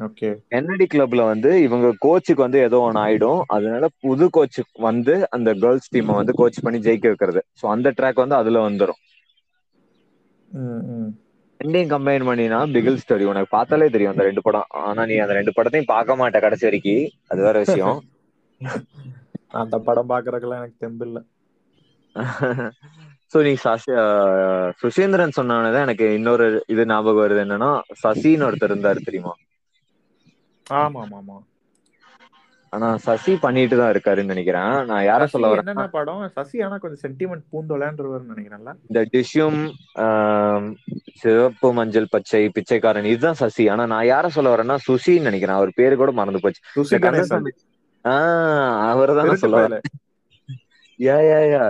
ஓகே. 0.00 0.30
கென்னடி 0.52 0.86
கிளப்ல 0.88 1.22
வந்து 1.28 1.50
இவங்க 1.62 1.88
கோச்சுக்கு 2.02 2.44
வந்து 2.44 2.60
ஏதோ 2.66 2.78
ஒன்று 2.84 3.00
ஆயிடும். 3.02 3.40
அதனால 3.56 3.84
புது 4.02 4.26
கோச் 4.32 4.58
வந்து 4.86 5.16
அந்த 5.36 5.52
கேர்ள்ஸ் 5.62 5.92
டீமை 5.92 6.16
வந்து 6.20 6.34
கோச் 6.40 6.64
பண்ணி 6.64 6.80
ஜெயிக்க 6.82 7.12
வைக்கிறது. 7.12 7.42
ஸோ 7.60 7.66
அந்த 7.74 7.94
ட்ராக் 7.98 8.22
வந்து 8.24 8.40
அதுல 8.40 8.62
வந்துடும் 8.68 9.00
ரெண்டையும் 11.60 11.90
கம்பைன் 11.90 12.24
பண்ணினா 12.28 12.58
பிகில் 12.72 12.98
ஸ்டோரி 13.02 13.24
உனக்கு 13.28 13.50
பார்த்தாலே 13.50 13.88
தெரியும் 13.88 14.12
அந்த 14.12 14.26
ரெண்டு 14.28 14.42
படம். 14.42 14.68
ஆனா 14.82 15.04
நீ 15.10 15.16
அந்த 15.24 15.36
ரெண்டு 15.38 15.54
படத்தையும் 15.56 15.90
பார்க்க 15.92 16.20
மாட்ட 16.20 16.40
கடைசி 16.40 16.66
வரைக்கும். 16.68 16.84
அது 17.30 17.40
வேற 17.46 17.56
விஷயம். 17.64 17.98
அந்த 19.60 19.76
படம் 19.86 20.10
பாக்குறதுக்கெல்லாம் 20.12 20.62
எனக்கு 20.62 20.82
தெம்பு 20.82 21.04
இல்ல. 21.08 21.18
ஸோ 23.32 23.38
நீ 23.46 23.52
சசி 23.62 23.92
சுசீந்திரன் 24.80 25.36
சொன்னதான் 25.36 25.86
எனக்கு 25.86 26.06
இன்னொரு 26.18 26.46
இது 26.74 26.84
ஞாபகம் 26.88 27.22
வருது. 27.22 27.42
என்னன்னா 27.46 27.70
சசின்னு 28.02 28.46
ஒருத்தர் 28.48 28.74
இருந்தாரு 28.74 29.00
தெரியுமா? 29.08 29.34
ஆமா 30.66 31.00
ஆமா 31.04 31.18
ஆமா 31.20 31.38
ஆனா 32.72 32.88
சசி 33.04 33.32
பண்ணிட்டு 33.42 33.76
தான் 33.76 33.92
இருக்காருன்னு 33.92 34.32
நினைக்கிறேன். 34.32 34.54
நான் 34.90 35.06
யார 35.06 35.22
சொல்ல 35.32 35.46
வரேன்னா 35.52 35.58
என்னென்ன 35.60 35.86
படம்? 35.94 36.22
சசி 36.36 36.58
ஆனா 36.62 36.76
கொஞ்சம் 36.78 37.02
சென்டிமெண்ட் 37.04 37.44
பூந்தொலைன்றவர்னு 37.52 38.32
நினைக்கிறேன்ல. 38.32 38.72
இந்த 38.84 39.00
டிஷ்யூம் 39.14 39.58
சிவப்பு 41.20 41.68
மஞ்சள் 41.78 42.12
பச்சை 42.14 42.42
பிச்சைக்காரன் 42.56 43.10
இதுதான் 43.10 43.40
சசி. 43.42 43.64
ஆனா 43.68 43.84
நான் 43.86 44.10
யார 44.10 44.26
சொல்ல 44.28 44.52
வரேன்னா 44.54 44.76
சுசின்னு 44.86 45.28
நினைக்கிறேன். 45.28 45.58
அவர் 45.58 45.72
பேரு 45.74 45.94
கூட 45.96 46.12
மறந்து 46.20 46.40
போச்சு. 46.40 46.62
ஆஹ் 48.04 48.76
அவர் 48.90 49.12
தான் 49.18 49.40
சொல்ல 49.42 49.56
வரேன். 49.64 49.84
யா 51.00 51.16
யா 51.26 51.40
யா 51.46 51.62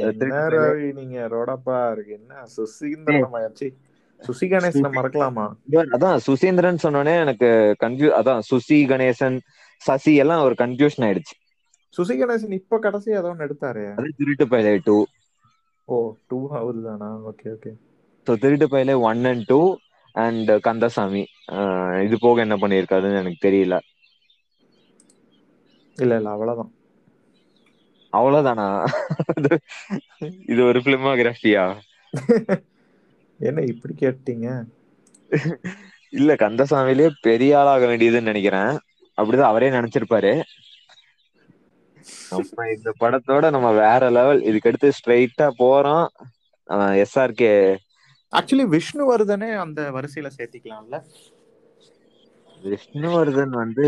என்ன. 0.00 0.32
ரவி 0.54 0.88
நீங்க 0.98 1.16
ரோடப்பா 1.32 1.78
இருக்கு. 1.92 2.18
என்ன 2.20 2.32
ஆச்சு 2.42 3.68
சுசி 4.20 4.46
கணேசனை 4.48 4.90
மறக்கலாமா? 4.92 5.44
அதான் 5.94 6.18
சுசீந்திரன் 6.26 6.82
சொன்னோடனே 6.82 7.20
எனக்கு 7.20 7.48
கன்ஃபியூ 7.80 8.10
அதான் 8.18 8.40
சுசி 8.50 8.78
கணேசன் 8.88 9.36
சசி 9.82 10.14
எல்லாம் 10.14 10.42
ஒரு 10.42 10.54
கன்ஃபியூஷன் 10.58 11.04
ஆயிடுச்சு. 11.06 11.34
சுசி 11.94 12.14
கணேசன் 12.18 12.52
இப்ப 12.52 12.78
கடைசி 12.78 13.10
ஏதோ 13.10 13.28
ஒன்று 13.28 13.46
எடுத்தாரு. 13.46 13.84
அது 13.94 14.10
திருட்டு 14.16 14.46
பயலே 14.46 14.80
டூ 14.84 14.96
ஓ 15.88 15.96
டூ 16.28 16.48
அவரு 16.52 16.82
தானா 16.82 17.08
okay 17.30 17.46
okay 17.54 17.70
so 18.26 18.38
Thiruttu 18.38 18.66
Payale 18.66 19.00
one 19.00 19.24
and 19.24 19.44
two 19.44 19.60
and 20.14 20.50
Kandasamy. 20.60 21.22
இது 22.04 22.16
போக 22.20 22.40
என்ன 22.40 22.56
பண்ணியிருக்காருன்னு 22.56 23.20
எனக்கு 23.20 23.48
தெரியல. 23.48 23.74
இல்ல 25.96 26.16
இல்ல 26.16 26.30
அவ்வளவுதான். 26.30 26.72
அவ்வளவுதானா? 28.12 28.66
இது- 29.40 29.60
இது 30.48 30.64
ஒரு 30.64 30.78
பிலிமோகிராஃபியா 30.80 31.64
என்ன 33.40 33.60
இப்படி 33.62 33.94
கேட்டீங்க? 33.98 34.48
இல்ல 36.12 36.34
கந்தசாமிலேயே 36.34 37.08
பெரிய 37.20 37.58
ஆளாக 37.58 37.84
வேண்டியதுன்னு 37.86 38.28
நினைக்கிறேன். 38.30 38.72
அப்படிதான் 39.18 39.50
அவரே 39.50 39.68
நினைச்சிருப்பாரு. 39.70 40.32
நம்ம 42.30 42.66
இந்த 42.74 42.90
படத்தோட 43.00 43.50
நம்ம 43.50 43.68
வேற 43.78 44.02
லெவல் 44.10 44.42
இதுக்கு 44.42 44.70
அடுத்து 44.70 44.90
ஸ்ட்ரைட்டா 44.98 45.48
போறோம். 45.62 46.06
எஸ்ஆர்கே 47.04 47.52
ஆக்சுவலி 48.32 48.64
விஷ்ணுவர்தனே 48.74 49.50
அந்த 49.56 49.80
வரிசையில 49.92 50.28
சேர்த்திக்கலாம்ல. 50.36 50.96
விஷ்ணுவர்தன் 52.62 53.54
வந்து 53.60 53.86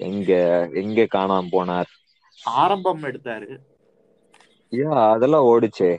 எங்க 0.00 0.30
எங்க 0.74 1.06
காணாம 1.14 1.52
போனார்? 1.52 1.90
ஆரம்பம் 2.56 3.02
எடுத்தாரு. 3.02 3.50
ஐயா 4.72 4.92
அதெல்லாம் 5.12 5.46
ஓடுச்சே. 5.48 5.90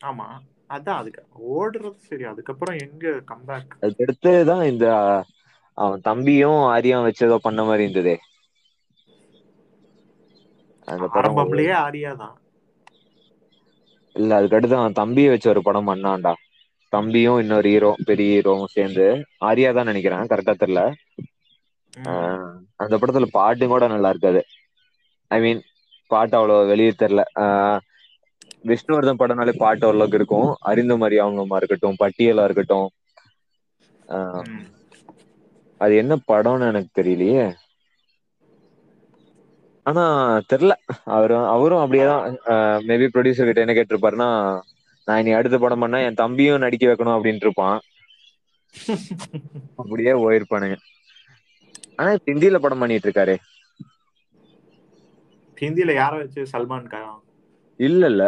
ஆமா. 0.00 0.26
அதான் 0.70 1.00
அதுக்கு 1.00 1.22
ஓடுறது 1.52 2.00
சரி. 2.04 2.24
அதுக்கப்புறம் 2.32 2.58
எங்க 2.84 3.04
கம்பேக் 3.26 3.74
அதுக்கடுத்து 3.84 4.32
தான் 4.48 4.62
இந்த 4.70 4.86
அவன் 5.78 6.04
தம்பியும் 6.04 6.60
ஆரியம் 6.70 7.06
வச்சு 7.06 7.26
ஏதோ 7.28 7.38
பண்ண 7.42 7.60
மாதிரி 7.64 7.86
இருந்ததே. 7.86 8.16
அந்த 10.88 11.06
ஆரம்பம்லயே 11.16 11.72
ஆரியா 11.80 12.12
தான் 12.16 12.36
இல்ல 14.16 14.38
அதுக்கடுத்து 14.38 14.76
அவன் 14.78 14.98
தம்பிய 14.98 15.30
வச்சு 15.30 15.48
ஒரு 15.50 15.62
படம் 15.64 15.88
பண்ணான்டா. 15.88 16.32
தம்பியும் 16.92 17.40
இன்னொரு 17.42 17.68
ஹீரோ 17.68 17.90
பெரிய 18.08 18.30
ஹீரோவும் 18.34 18.72
சேர்ந்து. 18.72 19.06
ஆரியா 19.48 19.70
தான் 19.72 19.90
நினைக்கிறேன் 19.90 20.30
கரெக்டா 20.30 20.54
தெரியல. 20.58 20.82
அந்த 22.80 22.94
படத்துல 22.98 23.26
பாட்டு 23.34 23.64
கூட 23.68 23.84
நல்லா 23.88 24.10
இருக்காது. 24.12 24.40
ஐ 25.30 25.38
மீன் 25.40 25.60
பாட்டு 26.10 26.34
அவ்வளவு 26.38 26.70
வெளியே 26.70 26.92
தெரியல. 26.96 27.22
ஆஹ் 27.42 27.78
விஷ்ணுவர்தன் 28.64 29.20
படம்னாலே 29.20 29.52
பாட்டு 29.56 29.86
ஓரளவுக்கு 29.86 30.18
இருக்கும். 30.20 30.48
அறிந்த 30.70 30.94
மாதிரி 30.96 31.16
அவங்கமா 31.20 31.58
இருக்கட்டும் 31.60 32.00
பட்டியலா 32.02 32.44
இருக்கட்டும். 32.48 32.88
அது 35.80 35.92
என்ன 36.02 36.14
படம்னு 36.28 36.70
எனக்கு 36.72 36.90
தெரியலையே. 36.98 37.44
ஆனா 39.86 40.02
தெரியல 40.50 40.74
அவரு 41.16 41.34
அவரும் 41.54 41.82
அப்படியேதான். 41.82 42.24
மேபி 42.88 43.06
ப்ரொடியூசர் 43.14 43.48
கிட்ட 43.48 43.64
என்ன 43.64 43.76
கேட்டிருப்பாருன்னா 43.78 44.28
நான் 45.08 45.20
இனி 45.22 45.32
அடுத்த 45.32 45.56
படம் 45.58 45.82
பண்ணா 45.82 45.98
என் 46.06 46.20
தம்பியும் 46.22 46.62
நடிக்க 46.64 46.84
வைக்கணும் 46.88 47.16
அப்படின்ட்டு 47.16 47.46
இருப்பான் 47.48 47.78
அப்படியே 49.80 50.12
போயிருப்பானுங்க 50.22 50.76
ஆனா 51.98 52.10
இப்ப 52.16 52.30
ஹிந்தில 52.32 52.58
படம் 52.64 52.82
பண்ணிட்டு 52.82 53.08
இருக்காரு. 53.08 53.34
ஹிந்தில 55.56 55.94
யார 55.96 56.12
வச்சு 56.20 56.42
சல்மான் 56.52 56.90
கான் 56.92 57.10
இல்ல 57.80 58.06
இல்ல 58.06 58.22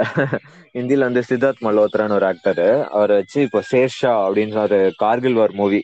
ஹிந்தில 0.74 1.06
வந்து 1.08 1.22
சித்தார்த் 1.28 1.64
மல்ஹோத்ரான்னு 1.66 2.16
ஒரு 2.18 2.26
ஆக்டர் 2.30 2.62
அவரை 2.92 3.16
வச்சு 3.18 3.38
இப்போ 3.46 3.60
ஷேர்ஷா 3.70 4.12
அப்படின்னு 4.24 4.62
ஒரு 4.64 4.80
கார்கில் 5.02 5.38
வார் 5.40 5.54
மூவி 5.54 5.80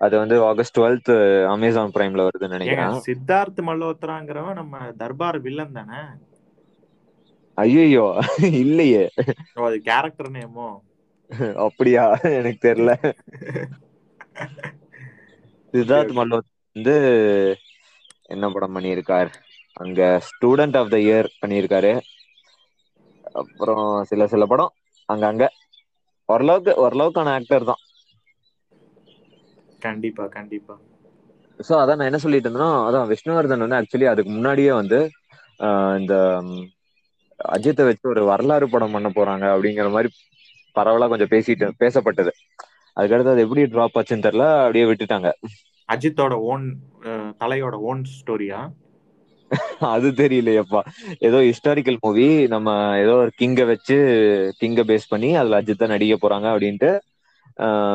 அது 0.00 0.14
வந்து 0.18 0.36
ஆகஸ்ட் 0.48 0.76
டுவெல்த் 0.78 1.12
அமேசான் 1.54 1.94
பிரைம்ல 1.94 2.24
வருதுன்னு 2.26 2.56
நினைக்கிறேன். 2.56 2.96
சித்தார்த் 3.04 3.60
மல்ஹோத்ராங்கிறவன் 3.68 4.58
நம்ம 4.60 4.80
தர்பார் 5.00 5.38
வில்லன் 5.40 5.76
தானே? 5.78 6.00
ஐயோ 7.58 8.06
இல்லையே. 8.60 9.04
அது 9.64 9.76
கேரக்டர் 9.88 10.30
நேமோ? 10.36 10.68
அப்படியா? 11.64 12.04
எனக்கு 12.38 12.60
தெரியல. 12.66 12.92
சித்தார்த். 15.74 16.12
மல்ஹோத்ரா 16.18 16.40
வந்து 16.76 16.94
என்ன 18.28 18.48
படம் 18.50 18.74
பண்ணியிருக்கார்? 18.76 19.30
அங்க 19.76 20.00
ஸ்டூடெண்ட் 20.28 20.76
ஆஃப் 20.76 20.90
த 20.90 20.98
இயர் 21.06 21.28
பண்ணியிருக்காரு. 21.40 21.92
அப்புறம் 23.34 23.82
சில 24.10 24.26
சில 24.26 24.46
படம் 24.46 24.72
அங்க 25.08 25.24
அங்க 25.26 25.44
ஓரளவுக்கு 26.28 26.72
ஓரளவுக்கான 26.82 27.32
ஆக்டர் 27.34 27.68
தான். 27.70 27.82
கண்டிப்பா 29.82 30.24
கண்டிப்பா. 30.36 30.76
ஸோ 31.60 31.72
அதான் 31.80 31.98
நான் 31.98 32.10
என்ன 32.10 32.20
சொல்லிட்டு 32.22 32.48
இருந்தேன்னா 32.48 32.70
அதான் 32.86 33.10
விஷ்ணுவர்தன் 33.12 33.64
வந்து 33.64 33.78
ஆக்சுவலி 33.78 34.06
அதுக்கு 34.10 34.30
முன்னாடியே 34.32 34.72
வந்து 34.80 34.98
இந்த 36.00 36.14
அஜித்தை 37.40 37.84
வச்சு 37.86 38.06
ஒரு 38.12 38.22
வரலாறு 38.30 38.66
படம் 38.68 38.94
பண்ண 38.96 39.08
போறாங்க 39.12 39.44
அப்படிங்கிற 39.54 39.88
மாதிரி 39.94 40.10
பரவலா 40.76 41.06
கொஞ்சம் 41.10 41.32
பேசிட்டு 41.32 41.66
பேசப்பட்டது. 41.82 42.32
அதுக்கடுத்து 42.96 43.34
அது 43.34 43.44
எப்படி 43.46 43.62
ட்ராப் 43.72 43.98
ஆச்சுன்னு 44.00 44.26
தெரியல 44.26 44.46
அப்படியே 44.64 44.86
விட்டுட்டாங்க. 44.88 45.28
அஜித்தோட 45.88 46.34
ஓன் 46.50 46.66
தலையோட 47.40 47.76
ஓன் 47.88 48.02
ஸ்டோரியா 48.14 48.60
அது 49.94 50.08
தெரியலையப்பா. 50.20 50.80
ஏதோ 51.26 51.38
ஹிஸ்டாரிக்கல் 51.48 51.98
மூவி 52.00 52.24
நம்ம 52.54 52.68
ஏதோ 53.02 53.14
ஒரு 53.22 53.32
கிங்க 53.40 53.62
வச்சு 53.70 53.96
கிங்க 54.60 54.82
பேஸ் 54.90 55.10
பண்ணி 55.12 55.30
அதுல 55.40 55.58
அஜித் 55.60 55.82
தான் 55.82 55.94
நடிக்க 55.94 56.16
போறாங்க 56.18 56.46
அப்படின்ட்டு 56.54 56.90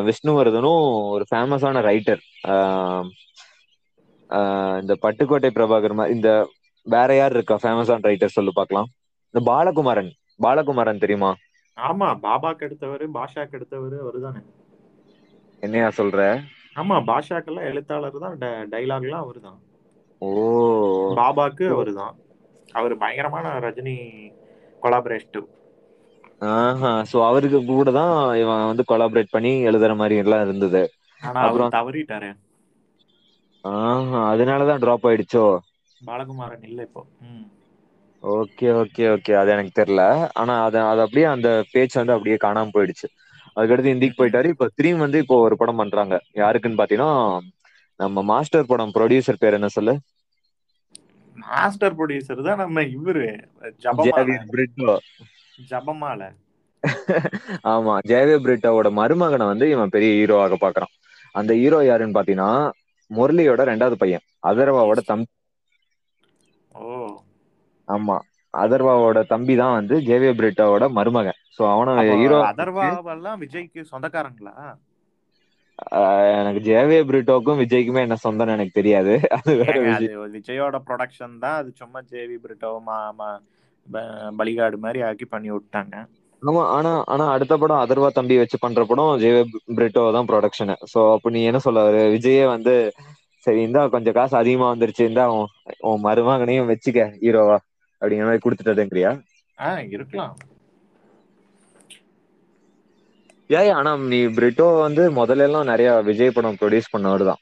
விஷ்ணுவர்தனும் 0.10 0.84
ஒரு 1.16 1.24
ஃபேமஸான 1.30 1.82
ரைட்டர் 1.88 2.22
இந்த 4.82 4.94
பட்டுக்கோட்டை 5.04 5.50
பிரபாகர் 5.52 5.86
இந்த 6.16 6.30
வேற 6.86 7.10
யார் 7.16 7.36
இருக்கா 7.36 7.56
ஃபேமஸான 7.62 8.08
ரைட்டர் 8.10 8.36
சொல்லு 8.38 8.52
பார்க்கலாம் 8.54 8.90
இந்த 9.34 9.42
பாலகுமாரன் 9.50 10.12
பாலகுமாரன் 10.40 11.02
தெரியுமா? 11.04 11.32
ஆமா 11.78 12.08
பாபாக்கு 12.24 12.66
எடுத்தவர் 12.68 13.06
பாஷாக்கு 13.16 13.58
எடுத்தவர் 13.58 13.96
அவருதானே. 14.02 14.42
என்னையா 15.64 15.90
சொல்ற? 15.98 16.20
ஆமா 16.76 16.96
பாஷாக்கெல்லாம் 17.10 17.70
எழுத்தாளர் 17.72 18.24
தான் 18.24 18.38
டைலாக்லாம் 18.74 19.24
அவரு 19.26 19.42
தான் 19.42 19.60
பாபாக்கு 21.18 21.68
அவரு 21.70 21.94
தான் 21.96 22.16
அவர் 22.74 22.94
பயங்கரமான 23.02 23.54
ரஜினி 23.66 23.96
கொலாபரேட்டிவ் 24.82 25.48
ஆஹா 26.50 26.92
சோ 27.10 27.18
அவருக்கு 27.26 27.60
கூட 27.68 27.92
தான் 27.96 28.14
இவன் 28.42 28.70
வந்து 28.70 28.84
கொலாபரேட் 28.90 29.34
பண்ணி 29.34 29.52
எழுதுற 29.70 29.94
மாதிரி 29.98 30.18
எல்லாம் 30.24 30.44
இருந்தது. 30.46 30.84
அப்புறம் 31.22 31.74
தவறிட்டாரு. 31.74 32.30
ஆஹா 33.64 34.22
அதனாலதான் 34.32 34.84
டிராப் 34.84 35.06
ஆயிடுச்சோ? 35.06 35.46
பாலகுமாரன் 36.02 36.66
இல்ல 36.70 36.82
இப்போ. 36.88 37.02
Okay 38.24 38.68
okay 38.80 39.04
okay. 39.14 39.34
அது 39.40 39.50
எனக்கு 39.54 39.72
தெரியல. 39.74 40.04
ஆனா 40.40 40.54
அது 40.66 40.78
அது 40.86 41.02
அப்படியே 41.06 41.28
அந்த 41.32 41.50
பேச்சு 41.72 41.98
வந்து 42.00 42.16
அப்படியே 42.16 42.38
காணாம 42.42 42.74
போயிடுச்சு. 42.76 43.08
அதுக்கடுத்து 43.58 43.94
ஹிந்திக்கு 43.94 44.20
ம். 44.20 44.20
போயிட்டாரு. 44.20 44.48
இப்போ 44.54 44.66
த்ரீம் 44.78 45.04
வந்து 45.06 45.20
இப்போ 45.24 45.38
ஒரு 45.46 45.56
படம் 45.62 45.80
பண்றாங்க. 45.82 46.14
யாருக்குன்னு 46.40 46.82
பாத்தீங்கன்னா 46.82 47.12
நம்ம 48.00 48.22
மாஸ்டர் 48.30 48.70
படம் 48.70 48.94
ப்ரொடியூசர் 48.96 49.42
பேர் 49.42 49.58
என்ன 49.58 49.70
சொல்லு? 49.76 49.94
மாஸ்டர் 51.38 51.96
ப்ரொடியூசர் 51.98 52.46
தான் 52.48 52.62
நம்ம 52.62 52.84
இவரு. 52.96 53.28
பிரிட்டோ. 54.52 54.94
ஜபமால. 55.70 56.22
ஆமா 57.72 57.94
ஜேவியர் 58.10 58.44
பிரிட்டோவோட 58.44 58.90
மருமகனை 59.00 59.46
வந்து 59.52 59.66
இவன் 59.74 59.94
பெரிய 59.96 60.12
ஹீரோவாக 60.18 60.58
பாக்குறான் 60.62 60.94
அந்த 61.36 61.52
ஹீரோ 61.62 61.80
யாருன்னு 61.84 62.18
பாத்தீங்கன்னா 62.18 62.52
முரளியோட 63.12 63.62
ரெண்டாவது 63.70 63.98
பையன் 64.02 64.26
அதர்வாவோட 64.50 65.00
தம்பி 65.10 65.30
ஓ. 66.76 66.84
ஆமா 67.88 68.16
அதர்வாவோட 68.54 69.20
தம்பி 69.32 69.56
தான் 69.56 69.76
வந்து 69.78 69.96
ஜேவியர் 70.08 70.38
பிரிட்டோவோட 70.40 70.86
மருமகன். 70.98 71.40
சோ 71.56 71.62
அவன 71.74 71.96
ஹீரோ 72.14 72.38
அதர்வாவெல்லாம் 72.50 73.40
விஜய்க்கு 73.44 73.82
சொந்தக்காரங்களா? 73.92 74.56
எனக்கு 76.40 76.62
ஜேவியர் 76.66 77.08
பிரிட்டோக்கும் 77.08 77.60
விஜய்க்குமே 77.62 78.02
என்ன 78.02 78.18
சொந்தம்னு 78.24 78.56
எனக்கு 78.56 78.74
தெரியாது. 78.74 79.14
அது 79.38 79.52
வேற 79.62 79.76
விஜயோட 80.36 80.78
ப்ரொடக்ஷன் 80.88 81.36
தான். 81.40 81.58
அது 81.60 81.70
சும்மா 81.76 82.00
ஜேவி 82.10 82.38
பிரிட்டோ 82.44 82.72
மா 82.88 82.98
மா- 83.20 83.40
ப- 83.88 84.08
பலிகாடு 84.40 84.78
மாதிரி 84.78 85.00
ஆக்கி 85.02 85.26
பண்ணி 85.28 85.50
விட்டாங்க. 85.52 85.96
ஆமா 86.42 86.62
ஆனா 86.76 86.92
ஆனா 87.08 87.24
அடுத்த 87.32 87.54
படம் 87.58 87.82
அதர்வா 87.84 88.10
தம்பி 88.12 88.36
வச்சு 88.38 88.58
பண்ற 88.60 88.82
படம் 88.86 89.10
ஜேவியர் 89.24 89.50
பிரிட்டோ 89.78 90.04
தான் 90.16 90.28
ப்ரொடக்ஷன் 90.30 90.74
சோ 90.92 91.00
அப்ப 91.16 91.30
நீ 91.30 91.42
என்ன 91.50 91.60
சொல்ல 91.60 91.80
வர? 91.88 91.98
விஜயே 92.14 92.44
வந்து 92.48 92.74
சரி 93.46 93.60
இந்தா 93.62 93.82
கொஞ்சம் 93.88 94.16
காசு 94.16 94.36
அதிகமா 94.38 94.68
வந்துருச்சு 94.70 95.04
இந்தா 95.06 95.26
உன் 95.88 96.04
மருமகனையும் 96.04 96.70
வச்சுக்க 96.72 97.04
ஹீரோவா 97.22 97.58
அப்படிங்கிற 98.02 98.28
மாதிரி 98.28 98.44
கொடுத்துட்டதுங்கிறியா? 98.46 99.12
ஆ 99.58 99.70
இருக்கலாம். 99.90 100.34
ஏன் 103.50 103.72
ஆனா 103.76 103.92
நீ 104.06 104.20
பிரிட்டோ 104.36 104.68
வந்து 104.80 105.04
முதல்ல 105.18 105.48
எல்லாம் 105.48 105.70
நிறைய 105.72 105.90
விஜய் 106.08 106.36
படம் 106.36 106.60
ப்ரொடியூஸ் 106.60 106.94
பண்ணவர் 106.94 107.24
தான். 107.30 107.42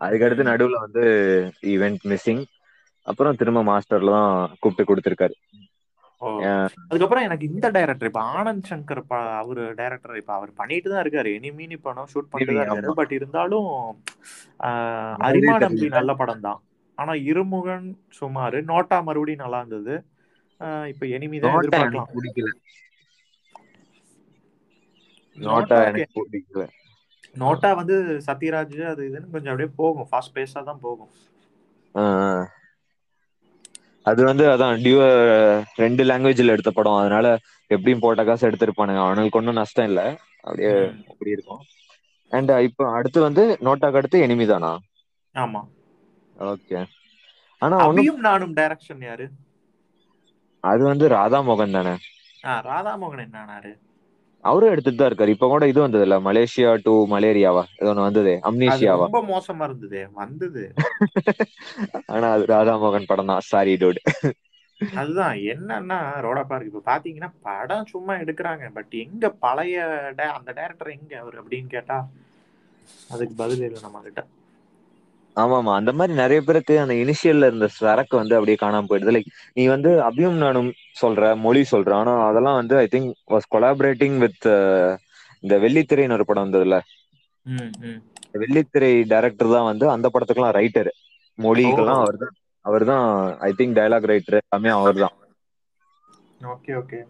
அதுக்கடுத்து. 0.00 0.44
நடுவுல 0.48 0.78
வந்து 0.84 1.04
ஈவெண்ட் 1.72 2.04
மிஸ்ஸிங் 2.10 2.42
அப்புறம் 3.06 3.38
திரும்ப 3.40 3.60
மாஸ்டர்ல 3.68 4.16
தான் 4.18 4.32
கூப்பிட்டு 4.60 4.88
கொடுத்துருக்காரு. 4.88 5.34
அதுக்கப்புறம் 6.88 7.24
எனக்கு 7.26 7.44
இந்த 7.50 7.66
டைரக்டர் 7.74 8.10
இப்ப 8.10 8.22
ஆனந்த் 8.34 8.68
சங்கர் 8.70 9.00
அவரு 9.40 9.62
டைரக்டர் 9.78 10.20
இப்ப 10.20 10.32
அவர் 10.36 10.50
பண்ணிட்டு 10.60 10.88
தான் 10.90 11.02
இருக்காரு. 11.04 11.30
எனிமீனி 11.38 11.76
படம் 11.80 12.10
ஷூட் 12.12 12.30
பண்ணிட்டு 12.32 12.54
தான் 12.54 12.66
ஆமா. 12.66 12.68
இருக்காரு 12.68 12.96
பட் 13.00 13.14
இருந்தாலும் 13.18 13.68
அரிமா. 15.26 15.54
நம்பி 15.64 15.88
நல்ல 15.96 16.10
படம் 16.20 16.44
தான். 16.46 16.60
ஆனா 16.98 17.12
இருமுகன் 17.30 17.86
சுமாரு 18.18 18.58
நோட்டா 18.70 18.98
மறுபடியும் 19.08 19.44
நல்லா 19.44 19.60
இருந்தது. 19.62 19.94
இப்ப 20.92 21.04
எனிமி 21.16 21.38
தான் 21.42 21.62
பிடிக்கல. 22.12 22.50
நோட்டா 25.36 25.78
எனக்கு 25.82 26.20
பிடிக்கல. 26.22 26.64
நோட்டா 27.34 27.70
வந்து 27.78 27.96
சத்யராஜ் 28.26 28.76
அது 28.90 29.02
இதுன்னு 29.08 29.32
கொஞ்சம் 29.32 29.52
அப்படியே 29.52 29.70
போகும். 29.76 30.08
ஃபாஸ்ட் 30.10 30.36
பேஸா 30.36 30.62
தான் 30.64 30.82
போகும். 30.82 31.12
அது 34.06 34.20
வந்து 34.26 34.44
அதான் 34.52 34.80
டியூ 34.82 34.98
ரெண்டு 35.76 36.02
லாங்குவேஜ்ல 36.04 36.54
எடுத்த 36.54 36.70
படம். 36.70 37.00
அதனால 37.00 37.26
எப்படியும் 37.70 38.02
போட்ட 38.02 38.22
காசு 38.24 38.48
எடுத்திருப்பானுங்க. 38.48 39.02
அவனுக்கு 39.04 39.40
ஒன்றும் 39.40 39.60
நஷ்டம் 39.60 39.88
இல்ல. 39.90 40.00
அப்படியே. 40.44 40.72
அப்படி 41.12 41.30
இருக்கும். 41.30 41.62
அண்ட் 42.32 42.52
இப்போ 42.68 42.84
அடுத்து 42.96 43.18
வந்து 43.22 43.44
நோட்டாக்கு 43.66 44.00
அடுத்து 44.00 44.24
எனிமி 44.24 44.46
தானா? 44.48 44.72
ஆமா. 45.34 45.62
ஓகே 46.46 46.80
ஆனா 47.62 47.76
அபியும் 47.84 48.20
நானும் 48.26 48.56
டைரக்ஷன் 48.58 49.04
யாரு? 49.04 49.26
அது 50.64 50.82
வந்து 50.84 51.06
ராதா 51.14 51.40
மோகன் 51.44 51.76
தானே? 51.76 51.94
ஆ 52.44 52.54
ராதாமோகன் 52.66 53.24
என்னானாரு 53.24 53.72
அவரும் 54.44 54.72
எடுத்துட்டு 54.72 55.00
தான் 55.00 55.10
இருக்காரு. 55.10 55.34
இப்ப 55.34 55.48
கூட 55.48 55.64
இது 55.68 55.80
வந்ததுல 55.82 56.16
மலேசியா 56.24 56.70
டு 56.84 56.94
மலேரியாவா? 57.12 57.64
ஏதோ 57.80 57.90
ஒண்ணு 57.92 58.06
வந்ததே. 58.06 58.34
அம்னீஷியாவா 58.48 59.06
ரொம்ப 59.06 59.20
மோசமா 59.28 59.66
இருந்தது. 59.68 60.00
வந்தது. 60.14 60.64
ஆனா 62.12 62.26
அது 62.34 62.44
ராதா 62.50 62.74
மோகன் 62.82 63.10
படம் 63.10 63.30
தான். 63.30 63.46
சாரி 63.50 63.74
டூட் 63.76 64.00
அதுதான். 64.80 65.36
என்னன்னா 65.52 65.96
ரோடா 66.24 66.42
பார்க் 66.44 66.70
இப்ப 66.70 66.82
பாத்தீங்கன்னா 66.86 67.30
படம் 67.46 67.90
சும்மா 67.92 68.14
எடுக்கிறாங்க. 68.22 68.64
பட் 68.76 68.94
எங்க 69.04 69.24
பழைய 69.44 69.76
அந்த 70.38 70.50
டைரக்டர் 70.52 70.96
எங்க 70.96 71.12
அவர் 71.22 71.40
அப்படின்னு 71.42 71.70
கேட்டா 71.70 71.98
அதுக்கு 73.10 73.34
பதில் 73.36 73.64
இல்லை 73.66 73.80
நம்ம 73.82 74.00
கிட்ட. 74.04 74.20
ஆமாமா. 75.36 75.72
அந்த 75.78 75.90
மாரி 75.94 76.12
நெறைய 76.18 76.40
பேருக்கு 76.42 76.74
அந்த 76.80 76.94
இனிஷியல்ல 77.02 77.48
இருந்த 77.48 77.66
சரக்கு 77.76 78.14
வந்து 78.18 78.36
அப்டியே 78.38 78.58
காணாம 78.58 78.88
போயிடுது. 78.88 79.14
லைக் 79.16 79.28
நீ 79.56 79.64
வந்து 79.72 79.90
அபியும் 80.08 80.38
நானும் 80.38 80.70
சொல்ற 81.00 81.32
மொழி 81.44 81.62
சொல்ற. 81.72 81.90
ஆனா 82.00 82.14
அதெல்லா 82.28 82.52
வந்து 82.60 82.76
I 82.78 82.88
think 82.88 83.10
was 83.32 83.52
collaborating 83.54 84.18
with 84.24 84.48
இந்த 85.42 85.54
வெள்ளித்திரைன்னு 85.64 86.16
ஒரு 86.18 86.26
படம் 86.26 86.44
வந்ததுல. 86.46 86.76
வெள்ளித்திரை 88.40 88.90
டைரக்டர் 89.10 89.36
தா 89.48 89.60
வந்து 89.66 89.86
அந்த 89.92 90.06
படத்துக்கெல்லா 90.12 90.50
ரைட்டரு 90.56 90.92
மொழிக்கெல்லா 91.38 91.94
ஓஹோ 91.94 92.02
அவர் 92.02 92.18
தா 92.18 92.28
அவர் 92.64 92.84
தா 92.84 92.96
ஐ 93.42 93.52
திங்க் 93.54 93.76
டைலாக் 93.78 94.10
ரைட்டரு 94.10 94.40
எல்லாமே 94.42 94.70
அவர் 94.78 94.98
தா 94.98 95.08
ஓகே 96.52 96.72
ஓகே. 96.78 97.00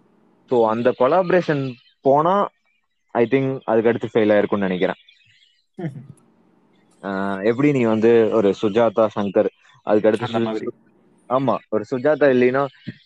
சோ 0.51 0.57
அந்த 0.71 0.89
கொலாப்ரேஷன் 0.99 1.63
போனா 2.05 2.35
ஐ 3.15 3.25
திங்க் 3.29 3.53
அதுக்கடுத்து 3.69 4.13
ஃபெயில் 4.13 4.35
ஆயிருக்குன்னு 4.35 4.67
நெனைக்கிறே 4.67 4.97
எப்டி 7.51 7.71
நீ 7.73 7.83
வந்து 7.87 8.11
ஒரு 8.39 8.49
சுஜாதா 8.61 9.05
சங்கர் 9.15 9.51
அதுக்கடுத்து 9.87 10.27
மாதிரி. 10.41 10.69
ஆமா 11.31 11.55
ஒரு 11.75 11.85
சுஜாதா 11.91 12.27
இல்லைன்னா 12.35 12.63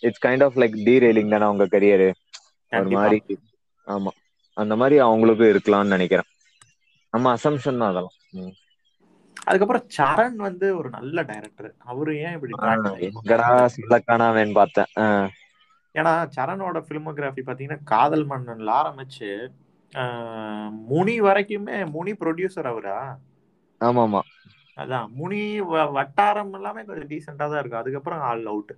it's 0.07 0.23
kind 0.23 0.45
of 0.47 0.59
like 0.63 0.77
derailing 1.05 1.33
தான 1.35 1.47
அவங்க 1.47 1.67
கரியரு 1.71 2.09
ஒரு 2.73 2.91
மாரி 2.97 3.19
ஆமா 3.87 4.13
அந்த 4.57 4.75
மாரி 4.77 4.97
அவங்களுக்கு 5.05 5.47
இருக்கலான்னு 5.53 5.95
நெனைக்கிறே 5.95 6.25
நம்ம 7.13 7.33
அசம்ஷன் 7.37 7.81
தா 7.81 7.89
அதெல்லா 7.89 8.13
ம். 8.39 8.55
அதுக்கப்புறோ 9.47 9.81
சரண் 9.97 10.39
வந்து 10.47 10.67
ஒரு 10.79 10.89
நல்ல 10.97 11.19
டைரக்டர் 11.29 11.69
அவரு 11.87 12.13
ஏ 12.21 12.31
ஆ 12.61 12.71
எங்கடா 13.07 13.47
சொல்லக்கானாவேன்னு 13.75 14.59
பாத்தே 14.59 14.85
ஆ. 15.01 15.07
ஏன்னா 15.95 16.13
சரணோட 16.35 16.79
பிலிமோகிராபி 16.87 17.43
பாத்தீங்கன்னா 17.45 17.81
காதல் 17.91 18.27
மன்னன்ல 18.27 18.71
ஆரம்பிச்சு 18.77 19.31
முனி 20.87 21.15
வரைக்குமே 21.23 21.77
முனி 21.95 22.13
ப்ரொடியூசர் 22.21 22.69
அவரா? 22.69 22.99
ஆமா 23.81 24.03
ஆமா 24.07 24.23
அதா 24.77 24.99
முனி 25.15 25.41
வட்டாரம் 25.97 26.55
எல்லாமே 26.59 26.85
கொஞ்சோ 26.85 27.07
டீசெண்டா 27.11 27.49
தா 27.49 27.61
இருக்கு 27.61 27.81
அதுக்கப்புறோ 27.81 28.19
ஆல் 28.29 28.47
அவுட் 28.49 28.73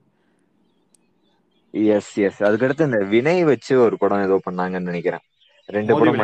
எஸ் 1.91 2.11
எஸ் 2.23 2.41
அதுக்கடுத்து 2.47 2.89
இந்த 2.89 3.01
வினய் 3.13 3.43
வச்சு 3.49 3.73
ஒரு 3.85 3.97
படோ 3.99 4.19
ஏதோ 4.25 4.37
பண்ணாங்கன்னு 4.45 4.89
நெனைக்கிறே 4.89 5.19
ரெண்டு 5.69 5.93
மோதி 5.93 6.11
படம் 6.13 6.21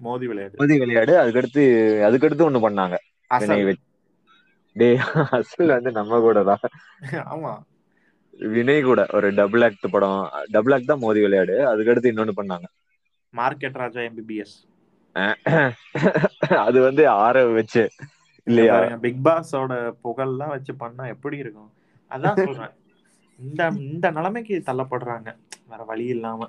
மோதி 0.00 0.26
விளையாடு 0.28 0.60
மோதி 0.60 0.74
விளையாடு. 0.80 1.12
அதுக்கடுத்து 1.22 1.62
அதுக்கடுத்து 2.06 2.46
ஒண்ணு 2.46 2.60
பண்ணாங்க. 2.64 2.96
அசல். 3.30 3.56
வினய் 3.56 3.66
வச் 3.66 3.82
டேய் 4.76 4.98
அசல் 5.38 5.74
வந்து 5.74 5.90
நம்ம 5.98 6.20
கூட 6.20 6.38
தா 6.44 6.56
ஆமா. 7.26 7.52
வினய் 8.50 8.80
கூட. 8.82 9.00
ஒரு 9.16 9.28
டபுள் 9.38 9.64
ஆக்ட் 9.66 9.86
படோ 9.92 10.10
டபுள் 10.54 10.74
ஆக்ட் 10.76 10.90
தா 10.90 10.98
மோதி 11.02 11.22
விளையாடு. 11.24 11.56
அதுக்கடுத்து 11.72 12.12
இன்னொன்னு 12.12 12.38
பண்ணாங்க. 12.38 12.66
Market 13.34 13.78
Raja 13.80 14.00
M 14.06 14.18
B 14.18 14.26
B 14.26 14.36
S 14.44 14.56
அது 16.64 16.78
வந்து 16.86 17.02
ஆரவ் 17.20 17.52
வச்சு. 17.56 17.82
இல்லையா? 18.46 18.78
பிக் 19.04 19.22
பாஸோட 19.22 19.72
புகழ்ல்லா 20.02 20.46
வச்சு 20.52 20.72
பண்ணா 20.78 21.04
எப்டி 21.12 21.38
இருக்கு 21.38 21.64
அதா 22.10 22.32
சொல்றே 22.38 22.68
இந்த 23.38 23.62
இந்த 23.82 24.06
நெலைமைக்கு 24.10 24.54
தள்ளப்படுறாங்க. 24.66 25.28
வேற 25.66 25.80
வழி 25.84 26.04
இல்லாம. 26.10 26.42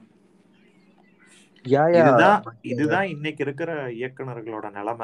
யா 1.65 1.83
யா. 1.95 2.07
இதுதா 2.17 2.29
பட் 2.45 2.59
இதுதா 2.71 2.99
இன்னைக்கு 3.13 3.41
இருக்கிற 3.45 3.69
இயக்குனர்களோட 3.97 4.67
நெலம. 4.71 5.01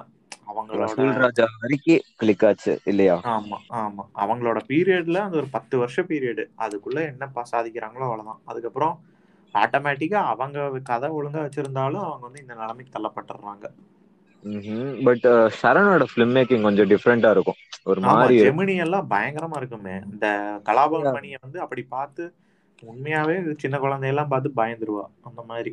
அவங்களோட 0.47 0.83
வசூல் 0.83 1.13
ராஜா 1.17 1.45
வரைக்கி 1.57 1.95
கிளிக்காச்சு 2.19 2.73
இல்லையா? 2.85 3.17
ஆமா 3.31 3.57
ஆமா. 3.79 4.03
அவங்களோட 4.21 4.59
பீரியட்ல 4.69 5.17
அந்த 5.23 5.37
ஒரு 5.41 5.49
பத்து 5.55 5.75
வருஷ 5.77 5.99
பீரியடு 6.09 6.43
அதுக்குள்ள 6.63 6.99
என்ன 7.11 7.23
சாதிக்கிறாங்களோ 7.51 8.07
அவ்வளவுதா 8.07 8.35
அதுக்கப்புறோ 8.49 8.89
ஆட்டோமேட்டிக்கா 9.55 10.21
அவங்க 10.31 10.57
கத 10.89 11.11
ஒழுங்கா 11.15 11.41
வச்சிருந்தாலு 11.43 11.99
அவங்க 12.03 12.25
வந்து 12.27 12.43
இந்த 12.43 12.53
நெலைமைக்கு 12.55 12.95
தள்ளப்பட்டுறாங்க 12.95 13.67
பட் 15.07 15.25
சரணோட 15.59 16.03
ஃபிலிம் 16.09 16.33
மேக்கிங் 16.37 16.65
கொஞ்சோ 16.65 16.85
டிஃப்ரெண்டா 16.93 17.31
இருக்கு 17.31 17.53
ஒரு 17.85 17.99
இருக்கும் 18.05 18.35
ஜெமினி 18.39 18.73
எல்லா 18.83 18.99
பயங்கரமா 19.11 19.57
இருக்குமே. 19.59 19.95
இந்த 20.07 20.25
கலாபவன் 20.67 21.13
மணிய 21.13 21.35
வந்து 21.41 21.59
அப்படி 21.61 21.83
பாத்து 21.89 22.23
உண்மையாவே 22.81 23.33
சின்ன 23.61 23.75
கொழந்தை 23.79 24.09
எல்லா 24.09 24.23
பாத்து 24.27 24.49
பயந்துருவா. 24.55 25.05
அந்த 25.27 25.41
மாரி 25.45 25.71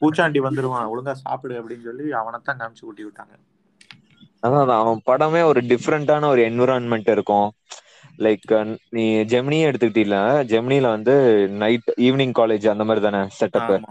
பூச்சாண்டி 0.00 0.42
வந்துருவா 0.46 0.80
ஒழுங்கா 0.92 1.14
சாப்பிடு 1.22 1.58
அப்டின்னு 1.60 1.88
சொல்லி 1.90 2.06
அவனத்தா 2.20 2.54
காமிச்சு 2.54 2.88
ஊட்டி 2.90 3.04
விட்டாங்க. 3.06 3.34
அதா 4.42 4.58
அதா 4.62 4.76
அவ 4.80 4.92
படமே 5.08 5.40
ஒரு 5.48 5.60
டிஃப்ரெண்டான 5.70 6.28
ஒரு 6.28 6.42
என்விரான்மெண்ட் 6.46 7.10
இருக்கு 7.10 7.40
லைக் 8.18 8.52
நீ 8.90 9.02
ஜெமினியே 9.30 9.68
எடுத்துக்கிட்டில 9.68 10.16
ஜெமினில 10.50 10.88
வந்து 10.96 11.14
நைட் 11.62 11.90
ஈவினிங் 12.06 12.34
காலேஜ் 12.36 12.66
அந்த 12.72 12.84
மாரி 12.84 13.02
தான 13.02 13.20
ம் 13.58 13.84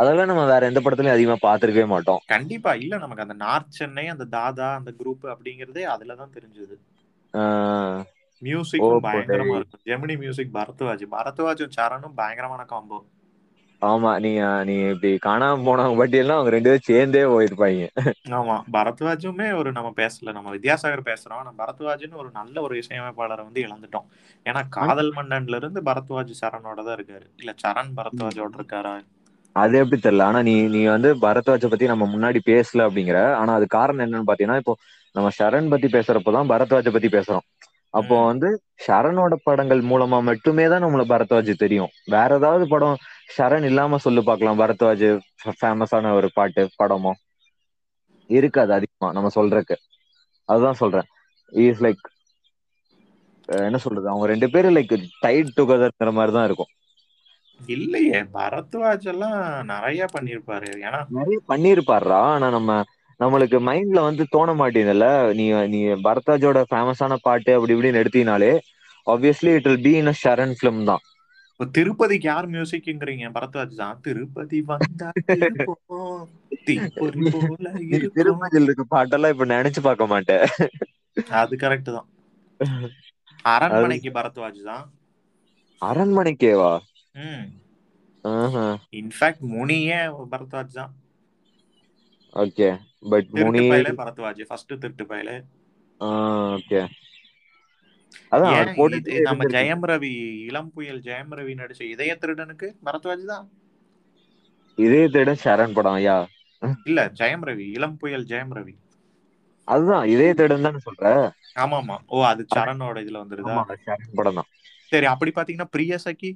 அதெல்லா 0.00 0.24
நம்ம 0.26 0.44
வேற 0.50 0.62
எந்த 0.70 0.80
படத்துலயு 0.80 1.16
அதிகமா 1.16 1.36
பாத்துருக்கவே 1.40 1.86
மாட்டோ 1.90 2.16
கண்டிப்பா. 2.30 2.72
இல்ல 2.80 2.94
நமக்கு 2.98 3.24
அந்த 3.24 3.36
நார்த் 3.40 3.76
சென்னை 3.76 4.04
அந்த 4.12 4.26
தாதா 4.32 4.68
அந்த 4.76 4.90
குரூப் 4.98 5.24
அப்டிங்கறதே 5.32 5.84
அதுலதா 5.92 6.26
தெரிஞ்சுது. 6.34 6.76
மியூசிக்கு 8.42 8.94
பயங்கரமா 9.04 9.54
டேய் 9.54 9.58
இருக்கு 9.58 9.78
ஜெமினி 9.84 10.16
மியூசிக் 10.18 10.54
பரத்வாஜ். 10.54 11.04
பரத்வாஜும் 11.14 11.74
சரணும் 11.76 12.18
பயங்கரமான 12.18 12.64
காம்போ 12.68 13.00
ஆமா 13.82 14.10
நீங்க 14.24 14.40
நீ 14.68 14.76
இப்டி 14.86 15.10
காணாம 15.22 15.64
போனவங்க 15.66 16.00
பட்டியல்னா 16.00 16.36
அவங்க 16.36 16.54
ரெண்டு 16.56 16.70
பேரும் 16.70 16.88
சேந்தே 16.88 17.24
போயிருப்பாய்ங்க 17.30 17.86
ஆமா. 18.34 18.56
பரத்வாஜுமே 18.74 19.46
ஒரு 19.58 19.70
நம்ம 19.72 19.90
பேசல 19.96 20.32
நம்ம 20.36 20.50
வித்யாசாகர் 20.54 21.02
பேசுறோ 21.06 21.36
ஆனா 21.38 21.52
பரத்வாஜுன்னு 21.60 22.20
ஒரு 22.22 22.30
நல்ல 22.36 22.56
ஒரு 22.62 22.74
இசையமைப்பாளர 22.82 23.40
வந்து 23.42 23.64
இழந்துட்டோ 23.66 24.00
ஏன்னா 24.46 24.62
காதல் 24.76 25.12
மன்னன்ல 25.16 25.60
இருந்து 25.60 25.82
பரத்வாஜ் 25.86 26.32
சரணோட 26.40 26.80
தா 26.82 26.94
இருக்காரு. 26.98 27.26
இல்ல 27.36 27.54
சரண் 27.62 27.94
பரத்வாஜோட. 27.98 28.54
இருக்காரா? 28.56 28.94
அது 29.56 29.74
எப்டி 29.80 29.96
தெர்ல 29.98 30.26
ஆனா 30.26 30.40
நீ 30.42 30.54
நீ 30.68 30.80
வந்து 30.88 31.10
பரத்வாஜ 31.22 31.68
பத்தி 31.70 31.86
நம்ம 31.88 32.04
முன்னாடி 32.12 32.40
பேசல 32.46 32.84
அப்டிங்கிற 32.86 33.20
ஆனா 33.40 33.52
அது 33.58 33.66
காரணோ 33.76 34.02
என்னன்னு 34.04 34.28
பாத்தீங்கன்னா 34.28 34.60
இப்போ 34.62 34.74
நம்ம 35.14 35.28
சரண் 35.38 35.70
பத்தி 35.72 35.88
பேசுறப்போதா 35.96 36.42
பரத்வாஜ 36.52 36.90
பத்தி 36.90 37.08
பேசுறோ 37.10 37.38
அப்போ. 37.94 38.16
வந்து 38.28 38.48
சரணோட 38.84 39.34
படங்கள் 39.46 39.80
மூலமா 39.88 40.18
மட்டுமே 40.28 40.64
தா 40.68 40.76
நம்மள 40.82 41.04
பரத்வாஜ 41.12 41.54
தெரியு 41.58 41.84
வேற 42.14 42.30
ஏதாவது 42.38 42.64
படோ 42.68 42.88
சரண் 43.36 43.66
இல்லாம 43.68 43.98
சொல்லு 44.04 44.22
பாக்கலா 44.24 44.52
பரத்வாஜ் 44.60 45.06
ஃபேமஸான 45.52 45.88
ஒரு 46.18 46.30
பாட்டு 46.32 46.62
படமோ. 46.76 47.12
இருக்காது 48.30 48.72
அதிகமா 48.76 49.08
நம்ம 49.16 49.30
சொல்றக்கு. 49.34 49.76
அதுதா 50.48 50.72
சொல்றே 50.80 51.02
இஸ் 51.52 51.82
லைக் 51.84 52.04
என்ன 53.64 53.78
சொல்றது? 53.82 54.06
அவங்க 54.08 54.26
ரெண்டு 54.32 54.46
பேரும் 54.52 54.76
லைக் 54.76 54.94
டைட் 55.22 55.54
டுகெதர்ங்கிற 55.56 56.10
மாரிதா 56.18 56.42
இருக்கு 56.48 56.66
இல்லையே. 57.68 58.20
பரத்வாஜ் 58.34 59.06
எல்லா 59.12 59.30
நெறைய 59.70 60.02
பண்ணிருப்பாரு 60.10 60.46
ஏன்னா 60.82 61.00
நெறைய 61.14 61.38
பண்ணிருப்பார்றா 61.48 62.20
ஆனா 62.30 62.46
நம்ம 62.54 62.70
நம்மளுக்கு 63.20 63.58
மைண்ட்ல 63.62 64.00
வந்து 64.04 64.24
தோண 64.32 64.50
மாட்டேதுல்ல 64.56 65.06
நீ 65.38 65.44
நீ 65.70 65.78
பரத்வாஜோட 66.06 66.60
ஃபேமஸான 66.68 67.18
பாட்டு 67.22 67.54
அப்டி 67.56 67.76
இப்டின்னு 67.76 68.02
எடுத்தினாலே 68.02 68.52
obviously 69.06 69.52
it 69.54 69.68
will 69.68 69.84
be 69.84 69.94
in 69.98 70.10
a 70.10 70.18
Saran 70.20 70.56
film 70.58 70.82
தா 70.86 70.96
இப்ப 71.52 71.66
திருப்பதிக்கு 71.76 72.26
யார் 72.28 72.46
மியூசிக்ங்றீங்க 72.52 73.26
பரத்வாஜ் 73.34 73.74
தா 73.76 73.88
திருப்பதி 74.04 74.60
வந்தா 74.70 75.10
தேர் 75.28 75.58
தீப்பொறி 76.66 77.22
நீ 77.22 77.30
போல 77.30 77.64
நீ 77.90 77.96
இருக்கு 77.96 78.32
திருப்பதில 78.40 78.68
இருக்க 78.68 78.84
பாட்டெல்லா 78.90 79.32
இப்ப 79.34 79.46
நெனைச்சு 79.52 79.82
பாக்க 79.82 80.04
மாட்ட 80.08 80.32
அது 81.36 81.54
கரெக்ட் 81.58 81.90
தா 81.90 82.02
அது 83.74 83.92
அரண்மனைக்கு 83.92 84.10
பரத்வாஜ் 84.16 84.62
தா 84.64 84.76
அரண்மனைக்கேவா? 85.82 86.70
இன்ஃபேக்ட் 88.98 89.44
முனியே 89.52 90.00
பரத்வாஜ் 90.32 90.74
தா 90.74 90.84
okay. 92.36 92.68
But 93.10 93.30
Muni 93.38 93.62
Bharadwaj. 94.00 94.42
First 94.48 94.72
Thiruttu 94.82 95.04
Payale. 95.12 95.36
Okay. 96.56 96.80
அதான் 98.34 98.70
போட்டுட்டே 98.76 99.16
நம்ம 99.28 99.46
ஜெயம் 99.54 99.84
ரவி 99.90 100.12
இளம் 100.48 100.70
புயல் 100.74 101.00
ஜெயம் 101.06 101.32
ரவி 101.38 101.54
நடிச்ச 101.60 101.82
இதய 101.94 102.12
திருடனுக்கு 102.16 102.68
பரத்வாஜ் 102.86 103.24
தா 103.26 103.38
இதய 104.78 105.04
திருடன் 105.08 105.42
சரண் 105.42 105.76
படோ 105.76 105.94
யா 106.00 106.16
இல்ல 106.86 107.00
ஜெயம் 107.18 107.44
ரவி 107.48 107.66
இளம் 107.76 107.98
புயல் 107.98 108.28
ஜெயம் 108.28 108.54
ரவி. 108.56 108.74
அதுதா 109.68 109.98
இதய 110.12 110.30
திருடன் 110.34 110.66
தான 110.66 110.80
சொல்ற? 110.86 111.04
ஆமா 111.62 111.76
ஆமா 111.80 111.96
ஓ 112.08 112.24
அது 112.30 112.42
சரணோட 112.54 112.96
இதுல 113.04 113.22
வந்துருதா? 113.22 113.56
சரண் 113.84 114.16
படம் 114.18 114.38
தான். 114.38 114.48
சரி 114.92 115.06
அப்படி 115.06 115.32
பாத்தீங்கன்னா 115.34 115.72
பிரிய 115.74 115.98
சகி 116.04 116.30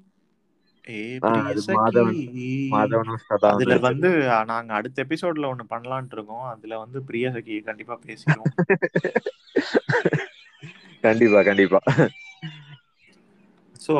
அதுல 3.43 3.75
வந்து 3.85 4.09
நாங்க 4.51 4.71
அடுத்த 4.79 5.05
எபிசோட்ல 5.05 5.51
ஒண்ணு 5.53 5.65
பண்ணலான்ட்டு 5.69 6.17
இருக்கோ 6.17 6.39
அதுல 6.53 6.79
வந்து 6.85 7.01
பிரியசகி 7.09 7.57
கண்டிப்பா 7.69 7.97
பேசிருவோ 8.03 8.49
கண்டிப்பா 11.05 11.41
கண்டிப்பா. 11.47 11.81
சோ 13.81 13.93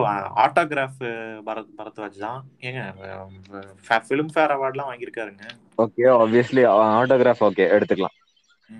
ஆட்டோகிராப் 0.45 0.99
பரத் 1.47 1.73
பரத்வாஜ் 1.79 2.19
தா 2.19 2.33
ஏங்க 2.63 2.83
ஃபிலிம் 4.05 4.33
ஃபேர் 4.35 4.55
அவார்ட்லா 4.55 4.87
வாங்கியிருக்காருங்க. 4.89 5.45
ஓகே 5.79 6.05
ஆப்வியஸ்லி 6.15 6.63
ஆட்டோகிராப் 6.73 7.43
ஓகே 7.47 7.65
எடுத்துக்கலா 7.75 8.11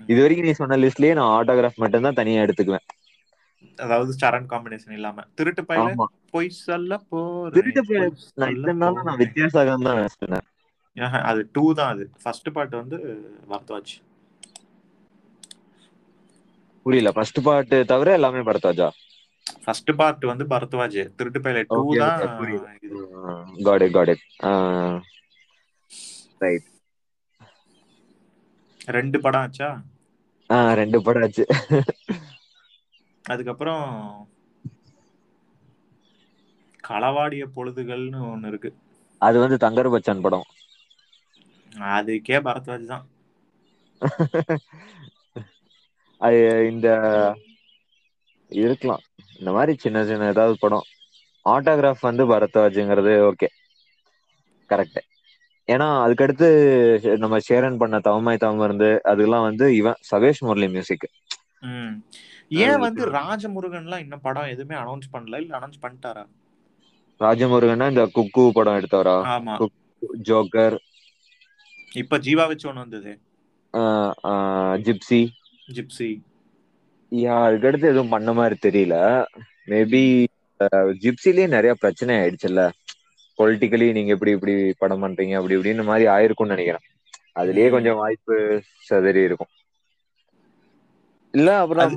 இது 0.09 0.17
ம். 0.17 0.19
வரைக்கு 0.19 0.45
நீ 0.45 0.53
சொன்ன 0.55 0.79
லிஸ்ட்லயே 0.81 1.13
நா 1.15 1.25
ஆட்டோகிராப் 1.35 1.81
மட்டுந்தா 1.83 2.11
தனியா 2.17 2.43
எடுத்துக்குவே 2.45 2.81
அதாவது 3.85 4.11
சரண் 4.21 4.49
காம்பினேஷன் 4.51 4.95
இல்லாம. 4.97 5.23
திருட்டு 5.37 5.63
பயலே 5.69 5.93
பொய் 6.33 6.49
சொல்ல 6.65 6.97
போறே 7.11 7.53
திருட்டு 7.57 7.81
போய் 7.89 7.99
பொய் 8.01 8.09
நான் 8.09 8.25
சொல்ல 8.25 8.55
இத்தனை 8.55 8.79
நாளா 8.83 8.99
நான் 8.99 9.11
போறே 9.11 9.21
வித்தியாசாகம் 9.23 9.85
தான் 9.87 10.01
அது 11.29 11.41
டூ 11.55 11.63
தா 11.79 11.85
அது. 11.93 12.03
ஃபர்ஸ்ட் 12.23 12.49
பார்ட் 12.57 12.75
வந்து 12.81 12.97
பரத்வாஜ் 13.51 13.93
புரியல. 16.85 17.09
ஃபர்ஸ்ட் 17.17 17.39
பார்ட் 17.45 17.73
தவிர 17.91 18.09
எல்லாமே 18.17 18.41
பரத்வாஜா? 18.49 18.87
ஃபர்ஸ்ட் 19.65 19.91
பார்ட் 19.99 20.25
வந்து 20.31 20.45
பரத்வாஜ். 20.53 20.99
திருட்டு 21.17 21.39
பைலட் 21.45 21.71
டூ 21.73 21.81
தான் 22.01 22.19
got 23.67 23.83
it 23.85 23.95
got 23.97 24.11
it 24.13 24.23
right 26.43 26.67
ரெண்டு 28.97 29.17
படம் 29.25 29.43
ஆச்சா? 29.45 29.69
ரெண்டு 30.79 30.97
படம் 31.05 31.23
ஆச்சு. 31.25 31.43
அதுக்கப்புறம் 33.25 33.85
களவாடிய 36.83 37.43
பொழுதுகள்னு 37.55 38.19
ஒண்ணு 38.27 38.47
இருக்கு. 38.47 38.71
அது 39.21 39.37
வந்து 39.41 39.57
தங்கர் 39.63 39.91
பச்சான் 39.93 40.23
படம். 40.23 40.47
அதுக்கே 41.89 42.37
பரத்வாஜ் 42.45 42.87
தான். 42.87 43.05
அது 46.21 46.39
இந்த 46.71 46.87
இருக்கலாம். 48.51 49.03
இந்த 49.39 49.49
மாதிரி 49.51 49.73
சின்ன 49.77 50.03
சின்ன 50.05 50.29
ஏதாவது 50.33 50.55
படம். 50.59 50.85
ஆட்டோகிராஃப் 51.45 52.01
வந்து 52.01 52.23
பரத்வாஜுங்கிறது 52.31 53.13
ஓகே 53.27 53.47
கரெக்ட் 54.69 55.01
ஏன்னா 55.69 55.87
அதுக்கடுத்து 56.03 56.47
நம்ம 57.17 57.37
ஷேரன் 57.47 57.79
பண்ண 57.79 57.99
தவமாய் 58.07 58.37
தவம் 58.37 58.65
இருந்து 58.65 58.89
அதெல்லாம் 59.11 59.47
வந்து 59.49 59.67
இவன் 59.75 60.01
சவேஷ் 60.11 60.41
முரளி 60.41 60.67
மியூசிக். 60.69 61.07
ஏன் 62.49 62.79
வந்து 62.79 63.03
ராஜமுருகன்லாம் 63.11 63.99
இன்னும் 63.99 64.21
படம் 64.21 64.51
எதுவுமே 64.53 64.75
அனௌன்ஸ் 64.81 65.13
பண்ணல? 65.13 65.39
இல்ல 65.41 65.59
அனௌன்ஸ் 65.59 65.83
பண்ணிட்டாரா? 65.85 66.23
ராஜமுருகன்னா 67.19 67.87
இந்த 67.89 68.03
குக்கு 68.15 68.43
படம் 68.53 68.77
எடுத்தவரா? 68.79 69.17
ஆமா. 69.35 69.55
ஜோக்கர். 70.23 70.77
இப்ப 71.95 72.17
ஜீவா 72.17 72.45
வச்சு 72.47 72.71
ஒண்ணு 72.71 72.83
வந்தது. 72.85 73.11
ஜிப்சி. 74.85 75.19
ஜிப்சி. 75.75 76.09
யா 77.11 77.35
அதுக்கடுத்து 77.47 77.87
எதுவும் 77.91 78.13
பண்ண 78.13 78.33
மாதிரி 78.33 78.55
தெரியல. 78.65 78.95
மேபி 79.67 80.01
ஜிப்சிலேயே 81.03 81.45
நிறைய 81.47 81.73
பிரச்சனை 81.73 82.15
ஆயிடுச்சுல்ல. 82.17 82.61
பொலிட்டிக்கலி 83.37 83.87
நீங்க 83.91 84.11
இப்படி 84.15 84.31
இப்படி 84.31 84.53
படம் 84.77 85.01
பண்றீங்க 85.03 85.35
அப்படி 85.39 85.55
இப்படின்னு 85.55 85.83
மாதிரி 85.83 86.05
ஆயிருக்கும்னு 86.15 86.53
நினைக்கிறேன். 86.53 86.85
அதுலயே 87.39 87.69
கொஞ்சம் 87.69 87.99
வாய்ப்பு 88.01 88.35
சதறி 88.89 89.21
இருக்கும். 89.29 89.51
இல்ல 91.35 91.49
அப்புறம் 91.63 91.93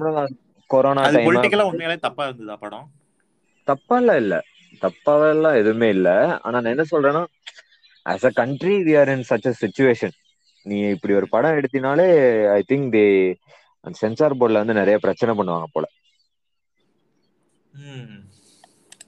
கொரோனா 0.70 1.04
அது 1.06 1.18
பொலிட்டிக்கலா 1.24 1.68
உண்மையாலே 1.68 1.96
தப்பா 2.06 2.24
இருந்ததா 2.28 2.56
படம்? 2.58 2.86
தப்பாலாம் 3.68 4.20
இல்ல. 4.22 4.34
தப்பாவெல்லாம் 4.82 5.58
எதுவுமே 5.60 5.88
இல்ல. 5.94 6.08
ஆனா 6.44 6.56
நான் 6.56 6.74
என்ன 6.74 6.86
சொல்றேன்னா 6.90 7.22
as 8.06 8.24
a 8.24 8.32
country 8.38 8.74
we 8.82 8.94
are 8.96 9.12
in 9.12 9.26
such 9.28 9.46
a 9.46 9.54
situation 9.60 10.14
நீ 10.66 10.76
இப்படி 10.94 11.14
ஒரு 11.18 11.28
படம் 11.30 11.58
எடுத்தினாலே 11.58 12.08
ஐ 12.54 12.60
திங்க் 12.66 12.88
தே 12.92 13.04
சென்சார் 13.94 14.38
போர்ட்ல 14.38 14.62
வந்து 14.62 14.80
நிறைய 14.80 14.96
பிரச்சனை 15.04 15.32
பண்ணுவாங்க 15.36 15.68
போல. 15.70 15.86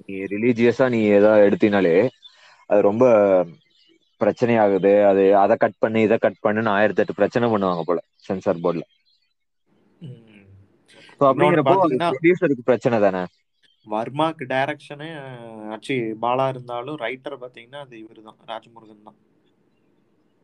நீ 0.03 0.15
ரிலீஜியஸா 0.33 0.87
நீ 0.91 1.01
ஏதாவது 1.17 1.47
எடுத்தினாலே 1.47 1.95
அது 2.71 2.81
ரொம்ப 2.87 3.05
பிரச்சனையாகுது. 4.21 4.79
அது 5.11 5.23
அதை 5.43 5.55
கட் 5.59 5.79
பண்ணு 5.79 6.01
இதை 6.07 6.17
கட் 6.21 6.41
பண்ணுன்னு 6.41 6.75
ஆயிரத்தி 6.77 7.03
எட்டு 7.03 7.19
பிரச்சனை 7.21 7.47
பண்ணுவாங்க 7.53 7.85
போல 7.85 7.99
சென்சார் 8.27 8.63
போர்ட்ல 8.63 8.85
அப்படிங்கிறப்போ 11.21 11.77
பிரச்சனை 12.67 12.99
தானே? 13.01 13.23
வர்மாக்கு 13.87 14.45
டைரக்ஷனே 14.51 15.09
ஆச்சு 15.73 15.97
பாலா 16.23 16.47
இருந்தாலும் 16.53 17.01
ரைட்டர் 17.03 17.41
பாத்தீங்கன்னா 17.43 17.83
அது 17.85 17.97
இவரு 18.03 18.23
தான் 18.27 18.41
ராஜமுருகன் 18.51 19.07
தான். 19.09 19.19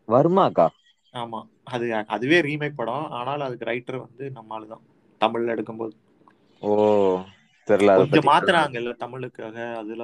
வருமாக்கா? 0.09 0.67
ஆமா. 1.15 1.41
அது 1.73 1.87
அதுவே 2.15 2.39
ரீமேக் 2.47 2.77
படம். 2.77 3.07
ஆனாலும் 3.19 3.47
அதுக்கு 3.49 3.71
ரைட்டர் 3.71 3.99
வந்து 4.03 4.25
நம்ம 4.37 4.57
ஆளு 4.57 4.69
தான் 4.73 4.85
தமிழ்ல 5.21 5.55
எடுக்கும்போது. 5.55 5.95
ஓ 6.63 6.71
தெரியல 7.69 7.93
கொஞ்சம். 8.03 8.29
மாத்துறாங்கல்ல 8.31 8.93
தமிழுக்காக 9.03 9.57
அதுல 9.81 10.03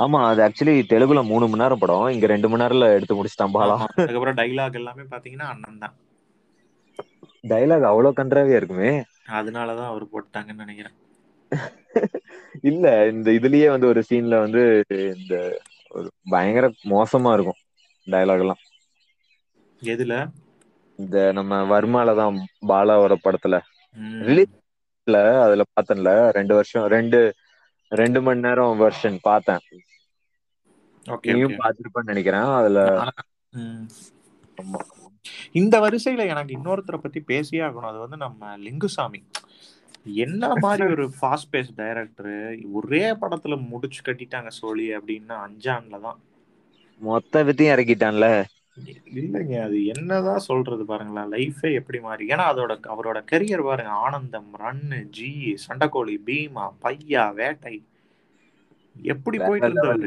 ஆமா 0.00 0.20
அது 0.28 0.40
ஆக்சுவலி 0.44 0.74
தெலுங்குல 0.90 1.22
மூணு 1.26 1.46
மணி 1.46 1.62
நேரம் 1.62 1.82
படம். 1.82 2.04
இங்க 2.14 2.26
ரெண்டு 2.32 2.50
மணி 2.50 2.62
நேரம்ல 2.62 2.88
எடுத்து 2.96 3.16
முடிச்சிட்டான் 3.16 3.56
பாலா. 3.56 3.76
அதுக்கப்புறம் 3.98 4.38
டைலாக் 4.40 4.78
எல்லாமே 4.80 5.04
பாத்தீங்கன்னா 5.12 5.48
அண்ணன் 5.52 5.82
தான். 5.84 5.96
டைலாக் 7.44 7.88
அவ்வளவு 7.88 8.18
கன்றாவியா 8.18 8.58
இருக்குமே? 8.58 8.92
அதனாலதான் 9.30 9.90
அவர் 9.92 10.12
போட்டாங்கன்னு 10.12 10.62
நினைக்கிறேன். 10.64 10.96
இல்ல 12.62 12.86
இந்த 13.08 13.28
இதுலயே 13.30 13.68
வந்து 13.68 13.86
ஒரு 13.86 14.00
சீன்ல 14.08 14.38
வந்து 14.38 14.62
இந்த 15.16 15.34
ஒரு 15.90 16.08
பயங்கர 16.30 16.66
மோசமா 16.84 17.32
இருக்கும் 17.32 17.60
டைலாக் 18.06 18.42
எல்லாம். 18.44 18.62
எதுல? 19.82 20.14
இந்த 20.98 21.32
நம்ம 21.32 21.60
வர்மால 21.70 22.14
தான் 22.16 22.36
பாலாவோட 22.68 23.14
படத்துல. 23.24 23.58
இல்ல 25.06 25.18
அதுல 25.44 25.62
பார்த்தேன்ல 25.68 26.10
ரெண்டு 26.30 26.54
வருஷம் 26.54 26.86
ரெண்டு 26.86 27.20
ரெண்டு 27.92 28.22
மணி 28.22 28.40
நேரம் 28.40 28.80
வெர்ஷன் 28.80 29.16
பார்த்தேன். 29.22 29.62
ஓகே 31.06 31.32
நீயும் 31.34 31.58
பார்த்திருப்பேன்னு 31.62 32.12
நினைக்கிறேன் 32.12 32.50
அதுல. 32.58 32.80
ஆமா. 34.58 34.80
இந்த 35.52 35.80
வரிசையில 35.80 36.26
எனக்கு 36.26 36.56
இன்னொருத்தரை 36.56 36.96
பத்தி 36.96 37.20
பேசியே 37.20 37.62
ஆகணும். 37.62 37.90
அது 37.90 37.98
வந்து 37.98 38.16
நம்ம 38.16 38.56
லிங்குசாமி. 38.56 39.20
என்ன 40.04 40.54
மாதிரி 40.54 40.84
ஒரு 40.86 41.12
ஃபாஸ்ட் 41.20 41.50
பேஸ் 41.52 41.74
டைரக்டர் 41.74 42.34
ஒரே 42.72 43.12
படத்துல 43.12 43.68
முடிச்சு 43.68 44.02
கட்டிட்டாங்க 44.04 44.48
சோழி 44.48 44.96
அப்படின்னா 44.96 45.36
அஞ்சான்ல 45.46 46.00
தான். 46.00 46.20
மொத்த 47.00 47.42
வித்தையும் 47.42 47.74
இறக்கிட்டான்ல? 47.76 48.26
இல்லைங்க 49.14 49.62
அது 49.62 49.86
என்னதான் 49.86 50.38
சொல்றது 50.38 50.84
பாருங்களேன். 50.84 51.30
லைஃபே 51.32 51.72
எப்படி 51.72 52.00
மாறி? 52.00 52.26
ஏன்னா 52.26 52.44
அதோட 52.52 52.72
அவரோட 52.94 53.18
கரியர் 53.32 53.64
பாருங்க. 53.64 53.90
ஆனந்தம் 53.90 54.50
ரன்னு 54.58 55.08
ஜி 55.08 55.56
சண்டைக்கோழி 55.68 56.16
பீமா 56.26 56.66
பையா 56.82 57.34
வேட்டை. 57.34 57.74
எப்படி 58.96 59.38
போயிட்டு 59.38 59.68
level 59.68 60.02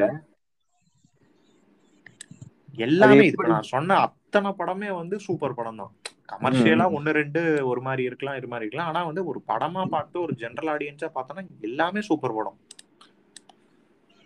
எல்லாமே 2.77 3.25
இப்ப 3.25 3.47
நான் 3.47 3.61
சொன்ன 3.61 3.97
அத்தனை 4.33 4.51
படமே 4.57 4.89
வந்து 4.93 5.15
சூப்பர் 5.25 5.55
படம் 5.55 5.79
தான் 5.79 5.91
கமர்ஷியலா 6.31 6.85
ஒன்னு 6.95 7.11
ரெண்டு 7.17 7.41
ஒரு 7.71 7.81
மாதிரி 7.81 8.03
இருக்கலாம் 8.09 8.37
இது 8.39 8.47
மாதிரி 8.47 8.65
இருக்கலாம். 8.65 8.89
ஆனா 8.91 9.01
வந்து 9.09 9.23
ஒரு 9.31 9.39
படமா 9.49 9.83
பார்த்து 9.93 10.17
ஒரு 10.23 10.33
ஜெனரல் 10.41 10.71
ஆடியன்ஸா 10.73 11.09
பார்த்தோன்னா 11.13 11.43
எல்லாமே 11.67 12.01
சூப்பர் 12.09 12.35
படம். 12.35 12.57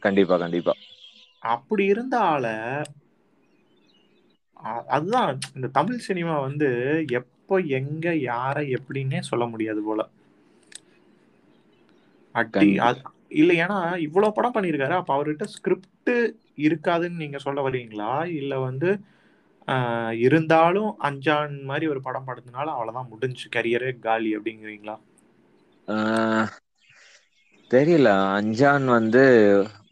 கண்டிப்பா 0.03 0.38
கண்டிப்பா. 0.43 0.76
அப்படி 1.43 1.84
இருந்த 1.93 2.16
ஆளை 2.30 2.55
அதுதான் 4.93 5.28
இந்த 5.55 5.68
தமிழ் 5.76 6.05
சினிமா 6.08 6.36
வந்து 6.45 6.70
எப்போ 7.20 7.58
எங்க 7.80 8.08
யார 8.24 8.58
எப்படின்னே 8.78 9.22
சொல்ல 9.30 9.45
முடியாது 9.47 9.82
போல. 9.84 10.01
அட்டி 12.36 12.70
இல்ல 13.38 13.51
ஏன்னா 13.64 13.78
இவ்வளவு 14.05 14.36
படம் 14.36 14.55
பண்ணியிருக்காரு. 14.55 14.95
அப்ப 14.99 15.12
அவர்கிட்ட 15.16 15.45
ஸ்கிரிப்ட் 15.55 16.12
இருக்காதுன்னு 16.66 17.22
நீங்க 17.24 17.39
சொல்ல 17.45 17.62
வரீங்களா 17.66 18.12
இல்ல 18.38 18.53
வந்து 18.68 18.89
இருந்தாலும் 20.26 20.89
அஞ்சான் 21.01 21.55
மாதிரி 21.63 21.88
ஒரு 21.88 22.01
படம் 22.01 22.28
படுத்தினாலும் 22.28 22.76
அவ்வளவுதான் 22.76 23.11
முடிஞ்சு 23.11 23.47
கரியரே 23.51 23.91
காலி 23.99 24.32
அப்படிங்கிறீங்களா? 24.38 24.95
தெரியல. 27.72 28.07
அஞ்சான் 28.38 28.86
வந்து 28.91 29.24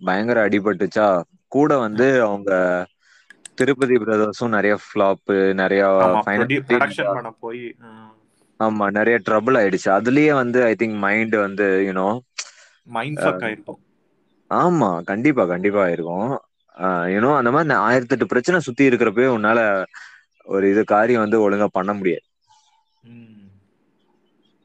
பயங்கர 0.01 0.37
அடிபட்டுச்சா? 0.47 1.07
கூட 1.51 1.71
வந்து 1.79 2.07
அவங்க 2.23 2.51
திருப்பதி 3.59 3.95
பிரதர்ஸும் 3.97 4.55
நிறைய 4.55 4.75
ஃபிளாப் 4.83 5.31
நிறைய 5.55 5.81
போய் 7.39 7.63
ஆமா 8.59 8.85
நிறைய 8.97 9.17
ட்ரபிள் 9.25 9.57
ஆயிடுச்சு. 9.59 9.89
அதுலயே 9.97 10.33
வந்து 10.33 10.59
ஐ 10.63 10.73
திங்க் 10.77 10.97
மைண்ட் 10.99 11.35
வந்து 11.37 11.67
யூனோ 11.87 12.07
மைண்ட் 12.87 13.19
ஃபக் 13.21 13.43
ஆயிருக்கும். 13.45 13.81
ஆமா 14.51 14.89
கண்டிப்பா 15.09 15.43
கண்டிப்பா 15.45 15.83
இருக்கும் 15.89 16.27
யூனோ 17.07 17.35
அந்த 17.35 17.51
மாதிரி 17.51 17.73
ஆயிரத்தெட்டு 17.79 18.23
பிரச்சனை 18.23 18.59
சுத்தி 18.59 18.89
இருக்கிறப்பவே 18.89 19.27
உன்னால 19.37 19.59
ஒரு 20.45 20.69
இது 20.69 20.83
காரியம் 20.83 21.21
வந்து 21.21 21.39
ஒழுங்கா 21.43 21.65
பண்ண 21.71 21.93
முடியாது. 21.93 22.25
ம். 23.03 23.49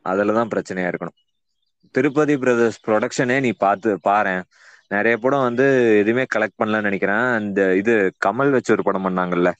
அதுலதான் 0.05 0.53
பிரச்சனையா 0.55 0.91
இருக்கணும். 0.91 1.19
திருப்பதி 1.95 2.39
பிரதர்ஸ் 2.39 2.81
ப்ரொடக்ஷனே 2.87 3.41
நீ 3.41 3.53
பார்த்து 3.59 3.99
பாரேன் 4.09 4.43
நிறைய 4.89 5.17
படம் 5.19 5.41
வந்து 5.41 5.67
எதுவுமே 5.99 6.27
கலெக்ட் 6.35 6.59
பண்ணலன்னு 6.59 6.81
நினைக்கிறேன். 6.81 7.25
அந்த 7.33 7.77
இது 7.77 7.95
கமல் 8.27 8.51
வச்சு 8.51 8.73
ஒரு 8.73 8.83
படம் 8.83 9.05
பண்ணாங்கல்ல. 9.05 9.51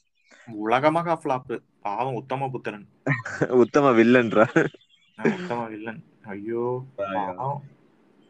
உலகமாக 0.49 1.19
ஃபிளாப் 1.23 1.51
பாவம் 1.81 2.15
உத்தம 2.15 2.49
புத்திரன். 2.49 2.87
உத்தம 3.63 3.91
வில்லன்றா? 3.91 4.47
உத்தம 5.19 5.69
வில்லன். 5.69 6.03
ஐயோ 6.25 6.65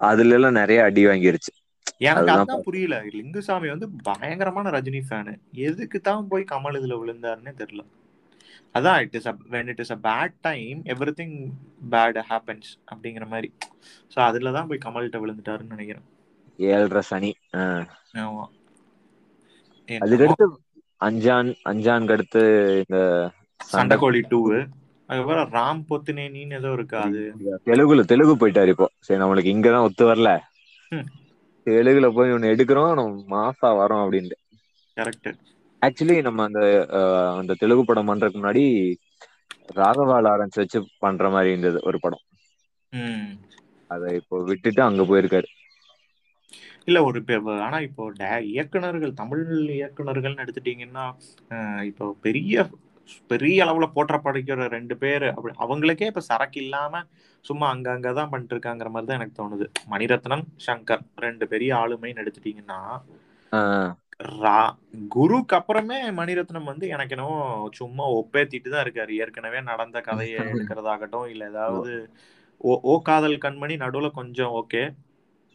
அதுல 0.01 0.35
எல்லாம் 0.35 0.53
நிறைய 0.53 0.83
அடி 0.83 1.07
வாங்கிருச்சு. 1.07 1.53
எனக்கு 2.09 2.33
அதான் 2.35 2.67
புரியல. 2.67 2.97
லிங்குசாமி 3.17 3.69
வந்து 3.73 3.87
பயங்கரமான 4.09 4.71
ரஜினி 4.77 5.01
ஃபேனு 5.07 5.33
எதுக்கு 5.69 6.01
தான் 6.01 6.29
போய் 6.29 6.51
கமல் 6.53 6.79
இதுல 6.81 6.99
விழுந்தாருன்னே 7.01 7.53
தெரியல. 7.61 7.83
அதான் 8.75 8.99
it 9.05 9.17
is 9.19 9.29
when 9.55 9.71
it 9.73 9.83
is 9.85 9.95
a 9.97 10.01
bad 10.07 10.35
time 10.49 10.79
everything 11.21 11.37
bad 11.95 12.19
happens 12.31 12.71
அப்படிங்கிற 12.93 13.27
மாதிரி. 13.27 13.49
ஸோ 14.15 14.19
அதுல 14.29 14.53
தான் 14.57 14.69
போய் 14.71 14.85
கமல்கிட்ட 14.87 15.21
விழுந்துட்டாருன்னு 15.23 15.75
நினைக்கிறேன். 15.77 16.07
ஏழரை 16.59 17.03
சனி. 17.11 17.31
ஆமா. 18.25 18.45
அதுக்கடுத்து 19.89 20.47
அஞ்சான் 21.01 21.51
அஞ்சானுக்கு 21.71 22.15
அடுத்து 22.17 22.43
இந்த 22.83 22.99
சண்டைக்கோழி 23.61 24.21
டூ 24.33 24.41
அதுக்கப்புறம் 25.09 25.49
ராம் 25.57 25.81
பொத்துனேனின்னு 25.89 26.59
ஏதோ 26.59 26.71
இருக்கு 26.73 26.97
அது. 26.99 27.23
தெலுங்குல 27.69 28.03
தெலுங்கு 28.13 28.35
போயிட்டாரு 28.43 28.71
இப்போ. 28.75 28.87
சரி 29.07 29.21
நம்மளுக்கு 29.23 29.55
இங்கதான் 29.55 29.87
ஒத்து 29.89 30.05
வரல. 30.11 30.31
தெலுங்குல 31.67 32.09
போய் 32.15 32.33
ஒன்னு 32.33 32.53
எடுக்கிறோம் 32.53 32.93
நம்ம 32.99 33.13
மாசா 33.35 33.69
வரோம் 33.79 34.03
அப்படின்ட்டு. 34.05 34.37
கரெக்ட் 34.97 35.31
ஆக்சுவலி 35.83 36.17
நம்ம 36.27 36.45
அந்த 36.45 36.61
அந்த 37.35 37.53
தெலுங்கு 37.61 37.85
படம் 37.85 38.09
பண்றதுக்கு 38.09 38.41
முன்னாடி 38.41 38.65
ராகவா 39.77 40.17
லாரன்ஸ் 40.25 40.61
வச்சு 40.61 40.79
பண்ற 40.99 41.25
மாதிரி 41.31 41.53
இருந்தது 41.53 41.79
ஒரு 41.89 41.99
படம். 42.01 42.25
அதை 43.91 44.09
இப்போ 44.21 44.37
விட்டுட்டு 44.49 44.81
அங்க 44.83 45.03
போயிருக்காரு. 45.05 45.49
இல்ல 46.89 46.99
ஒரு 47.07 47.19
ஆனா 47.65 47.79
இப்போ 47.89 48.05
இயக்குனர்கள் 48.51 49.13
தமிழ் 49.15 49.45
இயக்குனர்கள்னு 49.77 50.45
எடுத்துட்டீங்கன்னா 50.45 51.05
அஹ், 51.51 51.83
இப்போ 51.91 52.07
பெரிய 52.23 52.55
பெரிய 53.31 53.65
அளவுல 53.65 53.87
போற்றப்படுகிற 53.95 54.67
ரெண்டு 54.75 54.95
பேர் 54.99 55.27
அப்படி 55.31 55.53
அவங்களுக்கே 55.59 56.11
இப்ப 56.11 56.23
சரக்கு 56.29 56.59
இல்லாம 56.61 56.95
சும்மா 57.45 57.67
அங்க 57.73 57.89
அங்கதான் 57.95 58.31
பண்ணிட்டு 58.33 58.55
இருக்காங்கிற 58.55 58.89
மாதிரி 58.95 59.09
தான் 59.09 59.19
எனக்கு 59.19 59.39
தோணுது. 59.39 59.67
மணிரத்னம் 59.93 60.45
சங்கர் 60.67 61.05
ரெண்டு 61.25 61.45
பெரிய 61.53 61.71
ஆளுமைன்னு 61.81 62.23
எடுத்துட்டீங்கன்னா 62.23 62.81
குருக்கு 65.15 65.55
அப்புறமே 65.59 65.99
மணிரத்னம் 66.19 66.71
வந்து 66.71 66.87
எனக்கு 66.95 67.15
என்னவோ 67.17 67.37
சும்மா 67.79 68.05
ஒப்பேத்திட்டு 68.19 68.73
தான் 68.73 68.85
இருக்காரு. 68.85 69.13
ஏற்கனவே 69.23 69.61
நடந்த 69.71 69.99
கதையை 70.09 70.41
எடுக்கிறதாகட்டும் 70.53 71.31
இல்ல 71.33 71.45
ஏதாவது 71.53 71.93
ஓ. 72.61 72.73
ஓ 72.85 72.95
காதல் 73.07 73.43
கண்மணி 73.45 73.77
நடுவுல 73.85 74.09
கொஞ்சம் 74.19 74.55
ஓகே. 74.61 74.83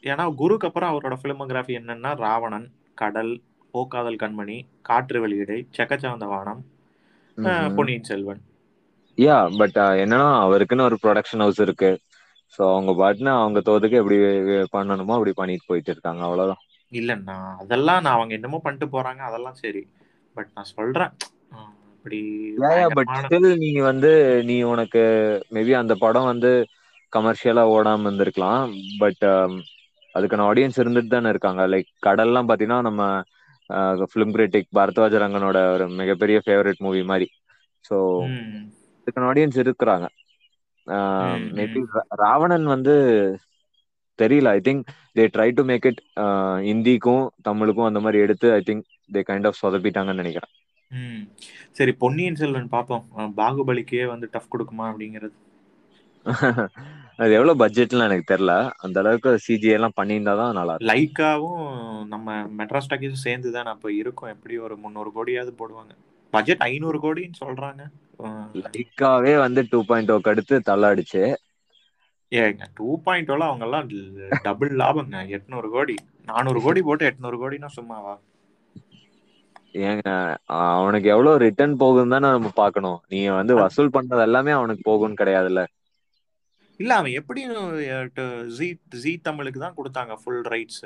ஏன்னா 0.03 0.25
குருக்கு 0.39 0.67
அப்புறம் 0.69 0.91
அவரோட 0.91 1.15
பிலிமோகிராஃபி 1.21 1.75
என்னன்னா 1.79 2.11
ராவணன் 2.23 2.67
கடல் 2.97 3.33
ஓ 3.73 3.83
காதல் 3.87 4.21
கண்மணி 4.21 4.57
காற்று 4.81 5.19
வெளியீடை 5.23 5.59
செக்கச்சவந்த 5.77 6.25
வானம் 6.33 6.61
பொன்னியின் 7.77 8.09
செல்வன். 8.09 8.41
யா 9.17 9.37
பட் 9.59 9.77
என்னன்னா 10.01 10.29
அவருக்குன்னு 10.43 10.87
ஒரு 10.87 10.97
ப்ரொடக்ஷன் 11.03 11.43
ஹவுஸ் 11.43 11.61
இருக்கு. 11.61 11.91
ஸோ 12.53 12.63
அவங்க 12.71 12.91
பாட்டுன்னு 12.99 13.31
அவங்க 13.37 13.59
தோதுக்கு 13.67 13.99
எப்படி 14.01 14.17
பண்ணணுமோ 14.73 15.15
அப்படி 15.17 15.33
பண்ணிட்டு 15.33 15.69
போயிட்டு 15.69 15.91
இருக்காங்க 15.93 16.21
அவ்வளவுதான். 16.27 16.61
இல்லைண்ணா 16.91 17.37
அதெல்லாம் 17.61 18.03
நான் 18.03 18.17
அவங்க 18.17 18.33
என்னமோ 18.37 18.59
பண்ணிட்டு 18.63 18.87
போறாங்க 18.93 19.21
அதெல்லாம் 19.27 19.57
சரி. 19.61 19.83
பட் 20.35 20.51
நான் 20.55 20.71
சொல்றேன் 20.73 21.13
அஹ், 21.55 21.71
இப்படி 21.95 22.19
பட் 22.91 23.11
ஸ்டில் 23.21 23.49
நீ 23.61 23.69
வந்து 23.87 24.11
நீ 24.45 24.57
உனக்கு 24.65 25.01
மேபி 25.53 25.73
அந்த 25.79 25.93
படம் 26.03 26.29
வந்து 26.31 26.51
கமர்ஷியலா 27.13 27.63
ஓடாம 27.73 28.05
இருந்திருக்கலாம். 28.05 28.63
பட் 28.99 29.23
அதுக்கான 30.15 30.45
ஆடியன்ஸ் 30.49 30.81
இருந்துட்டு 30.81 31.09
தானே 31.09 31.29
இருக்காங்க. 31.29 31.61
லைக் 31.71 31.89
கடல்லாம் 32.07 32.49
பாத்தீங்கன்னா 32.49 32.79
நம்ம 32.81 33.03
ஃபிலிம் 34.11 34.33
கிரிட்டிக் 34.35 34.69
பரத்வாஜ 34.77 35.21
ரங்கனோட 35.23 35.59
ஒரு 35.75 35.85
மிகப்பெரிய 35.99 36.37
ஃபேவரட் 36.45 36.83
மூவி 36.85 37.01
மாதிரி. 37.11 37.27
ஸோ 37.85 37.95
அதுக்கான 39.05 39.29
ஆடியன்ஸ் 39.31 39.57
இருக்கிறாங்க. 39.63 40.05
மேபி. 41.57 41.81
ராவணன் 42.23 42.65
வந்து 42.73 42.93
தெரியல. 44.19 44.47
I 44.49 44.61
think 44.63 44.83
they 45.15 45.23
try 45.33 45.47
to 45.53 45.63
make 45.63 45.87
it 45.89 46.01
ஹிந்திக்கும் 46.67 47.25
தமிழுக்கும் 47.47 47.89
அந்த 47.89 48.01
மாதிரி 48.01 48.23
எடுத்து 48.25 48.49
I 48.53 48.61
think 48.65 48.85
they 49.09 49.23
kind 49.29 49.47
of 49.49 49.61
சொதப்பிட்டாங்கன்னு 49.61 50.23
நினைக்கிறேன். 50.23 50.53
சரி 51.75 51.93
பொன்னியின் 52.01 52.39
செல்வன் 52.39 52.73
பார்ப்போம் 52.73 53.05
பாகுபலிக்கே 53.37 54.03
வந்து 54.13 54.29
டஃப் 54.33 54.51
கொடுக்குமா 54.51 54.85
அப்படிங்கிறது. 54.91 55.35
அது 57.19 57.31
எவ்வளவு 57.37 57.59
பட்ஜெட்லாம் 57.61 58.07
எனக்கு 58.07 58.29
தெரியல. 58.31 58.53
அந்த 58.83 58.97
அளவுக்கு 59.01 59.31
சிஜி 59.45 59.69
எல்லாம் 59.75 59.97
பண்ணியிருந்தா 59.97 60.35
தான் 60.41 60.57
நல்லா 60.59 60.75
லைக்காவும் 60.89 61.61
நம்ம 62.13 62.27
மெட்ராஸ் 62.57 62.89
டாக்கீஸும் 62.91 63.25
சேர்ந்து 63.25 63.49
தான் 63.51 63.71
அப்போ 63.73 63.89
இருக்கும். 64.01 64.31
எப்படி 64.33 64.55
ஒரு 64.65 64.75
முந்நூறு 64.77 65.11
கோடியாவது 65.15 65.51
போடுவாங்க. 65.55 65.93
பட்ஜெட் 66.33 66.65
ஐநூறு 66.67 66.99
கோடின்னு 66.99 67.41
சொல்றாங்க. 67.43 67.81
லைக்காவே 68.63 69.33
வந்து 69.45 69.61
டூ 69.71 69.79
பாயிண்ட் 69.89 70.13
ஓக்கு 70.15 70.31
அடுத்து 70.33 70.55
தள்ளாடிச்சு. 70.69 71.23
ஏங்க 72.31 72.65
டூ 72.77 72.87
பாயிண்ட் 73.05 73.31
அவங்க 73.47 73.65
எல்லாம் 73.67 73.89
டபுள் 74.47 74.71
லாபங்க. 74.81 75.17
எட்நூறு 75.37 75.69
கோடி. 75.75 75.95
நானூறு 76.31 76.61
கோடி 76.65 76.81
போட்டு 76.87 77.09
எட்நூறு 77.11 77.37
கோடினா 77.41 77.69
சும்மாவா? 77.79 78.15
ஏங்க 79.87 80.09
அவனுக்கு 80.75 81.07
எவ்வளவு 81.13 81.41
ரிட்டர்ன் 81.45 81.73
போகுதுன்னு 81.81 82.15
தானே 82.15 82.27
நம்ம 82.35 82.51
பார்க்கணும். 82.61 82.99
நீ 83.11 83.19
வந்து 83.39 83.55
வசூல் 83.63 83.95
பண்றது 83.95 84.25
எல்லாமே 84.27 84.51
அவனுக்கு 84.59 84.83
போகும்னு 84.89 85.19
கிடையாதுல்ல. 85.21 85.63
இல்ல 86.79 86.91
அவன் 86.99 87.17
எப்படி 87.19 87.41
ஜீ 88.57 88.67
ஜீ 89.01 89.11
தமிழுக்கு 89.27 89.59
தான் 89.59 89.77
கொடுத்தாங்க 89.77 90.13
ஃபுல் 90.21 90.41
ரைட்ஸ் 90.53 90.85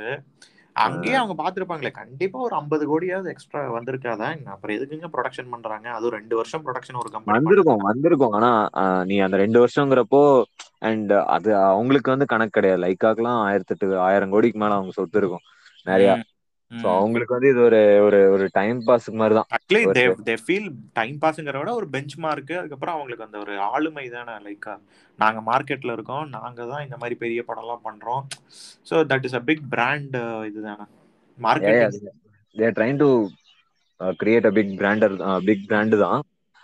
அங்கேயே 0.79 1.15
அவங்க 1.15 1.35
பார்த்துருப்பாங்களே 1.39 1.91
கண்டிப்பா 1.93 2.39
ஒரு 2.39 2.55
ஐம்பது 2.55 2.83
கோடியாவது 2.91 3.31
எக்ஸ்ட்ரா 3.31 3.61
வந்திருக்காதான் 3.77 4.43
அப்புறம் 4.53 4.75
எதுக்குங்க 4.77 5.09
ப்ரொடக்ஷன் 5.15 5.51
பண்றாங்க? 5.51 5.87
அதுவும் 5.89 6.15
ரெண்டு 6.17 6.35
வருஷம் 6.35 6.65
ப்ரொடக்ஷன் 6.65 7.01
ஒரு 7.01 7.11
கம்பெனி 7.11 7.39
வந்திருக்கும் 7.39 7.85
வந்திருக்கும். 7.89 8.35
ஆனா 8.37 8.49
நீ 9.03 9.15
அந்த 9.19 9.37
ரெண்டு 9.37 9.59
வருஷங்கிறப்போ 9.59 10.21
அண்ட் 10.81 11.13
அது 11.35 11.49
அவங்களுக்கு 11.69 12.13
வந்து 12.13 12.25
கணக்கு 12.25 12.55
கிடையாது. 12.57 12.81
லைக்காக்கெல்லாம் 12.85 13.39
ஆயிரத்தி 13.47 13.73
எட்டு 13.75 13.87
ஆயிரம் 14.07 14.31
கோடிக்கு 14.31 14.59
மேல 14.59 14.73
அவங்க 14.73 14.93
சொத்து 14.97 15.19
இருக்கும். 15.19 15.45
நிறைய 15.85 16.09
சோ 16.71 16.87
அவங்களுக்கு 16.95 17.35
வந்து 17.35 17.51
இது 17.53 17.61
ஒரு 17.67 17.79
ஒரு 18.07 18.19
ஒரு 18.33 18.45
டைம் 18.53 18.79
பாஸ்க்கு 18.87 19.19
மாதிரி 19.21 19.35
தான். 19.35 19.49
ஒரு 19.81 19.95
தே 19.95 20.03
தே 20.25 20.33
ஃபீல் 20.43 20.67
டைம் 20.97 21.17
பாஸ்ங்கிற 21.21 21.59
விட 21.59 21.71
ஒரு 21.79 21.87
பெஞ்ச் 21.93 22.15
மார்க் 22.23 22.53
அதுக்கப்புறம் 22.59 22.95
அவங்களுக்கு 22.95 23.27
அந்த 23.27 23.37
ஒரு 23.43 23.53
ஆளுமை 23.69 24.05
தானே 24.15 24.35
லைக்கா 24.45 24.73
நாங்க 25.19 25.39
மார்க்கெட்ல 25.47 25.95
இருக்கோம் 25.97 26.25
நாங்க 26.37 26.61
தான் 26.71 26.85
இந்த 26.85 26.97
மாதிரி 27.01 27.15
பெரிய 27.23 27.41
படம்லாம் 27.49 27.85
பண்றோம். 27.87 28.23
So 28.87 28.95
that 29.11 29.27
is 29.29 29.37
a 29.39 29.43
big 29.49 29.65
brand 29.73 30.17
இதுதானே 30.49 30.87
marketing 31.37 31.95
their 32.55 32.75
trying 32.75 32.99
to 32.99 33.09
create 34.19 34.47
a 34.47 34.53
big 34.57 34.73
brand or 34.79 35.15
big 35.47 35.65
brand 35.69 35.97
தான். 36.03 36.21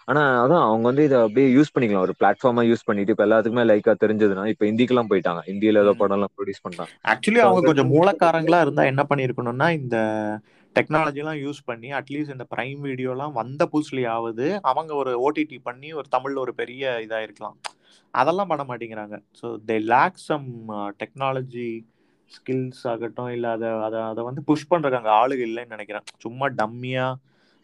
ஆனா 0.07 0.21
அதான் 0.41 0.63
அவங்க 0.67 0.85
வந்து 0.89 1.03
இதை 1.07 1.17
அப்படியே 1.21 1.47
யூஸ் 1.57 1.71
பண்ணிக்கலாம். 1.75 2.05
ஒரு 2.07 2.13
பிளாட்ஃபார்மா 2.19 2.63
யூஸ் 2.69 2.85
பண்ணிட்டு 2.85 3.13
இப்ப 3.13 3.25
எல்லாத்துக்குமே 3.27 3.63
லைக்கா 3.69 3.93
தெரிஞ்சதுன்னா 4.03 4.43
இப்ப 4.51 4.65
ஹிந்திக்கெல்லாம் 4.65 5.09
போயிட்டாங்க. 5.11 5.41
ஹிந்தியில 5.49 5.83
ஏதோ 5.85 5.93
படம் 6.01 6.17
எல்லாம் 6.17 6.33
ப்ரொடியூஸ் 6.35 6.65
பண்றாங்க. 6.65 6.91
ஆக்சுவலி 7.13 7.41
அவங்க 7.45 7.61
கொஞ்சம் 7.69 7.91
மூலக்காரங்களா 7.95 8.59
இருந்தா 8.61 8.83
என்ன 8.83 9.05
பண்ணிருக்கணும்னா 9.09 9.69
இந்த 9.79 9.97
டெக்னாலஜி 10.75 11.19
எல்லாம் 11.23 11.41
யூஸ் 11.43 11.59
பண்ணி 11.65 11.89
அட்லீஸ்ட் 11.93 12.35
இந்த 12.35 12.45
பிரைம் 12.53 12.81
வீடியோலாம் 12.81 13.31
வந்த 13.31 13.69
புதுசுலயாவது 13.73 14.47
அவங்க 14.61 14.93
ஒரு 14.95 15.11
ஓடிடி 15.25 15.59
பண்ணி 15.63 15.93
ஒரு 15.93 16.07
தமிழ்ல 16.11 16.39
ஒரு 16.39 16.53
பெரிய 16.53 17.01
இதா 17.05 17.19
இருக்கலாம் 17.21 17.57
அதெல்லாம் 18.13 18.47
பண்ண 18.47 18.63
மாட்டேங்கிறாங்க. 18.63 19.15
So 19.41 19.47
they 19.69 19.77
lack 19.93 20.19
some 20.29 20.47
technology 21.01 21.69
skills 22.31 22.83
ஆகட்டும் 22.91 23.29
இல்ல 23.29 23.47
அதை 23.51 23.69
அதை 23.87 23.99
அதை 24.01 24.21
வந்து 24.23 24.41
புஷ் 24.43 24.67
பண்றாங்க 24.67 25.09
ஆளுக 25.11 25.41
இல்லைன்னு 25.47 25.75
நினைக்கிறேன். 25.75 26.05
சும்மா 26.17 26.47
டம்மியா 26.61 27.07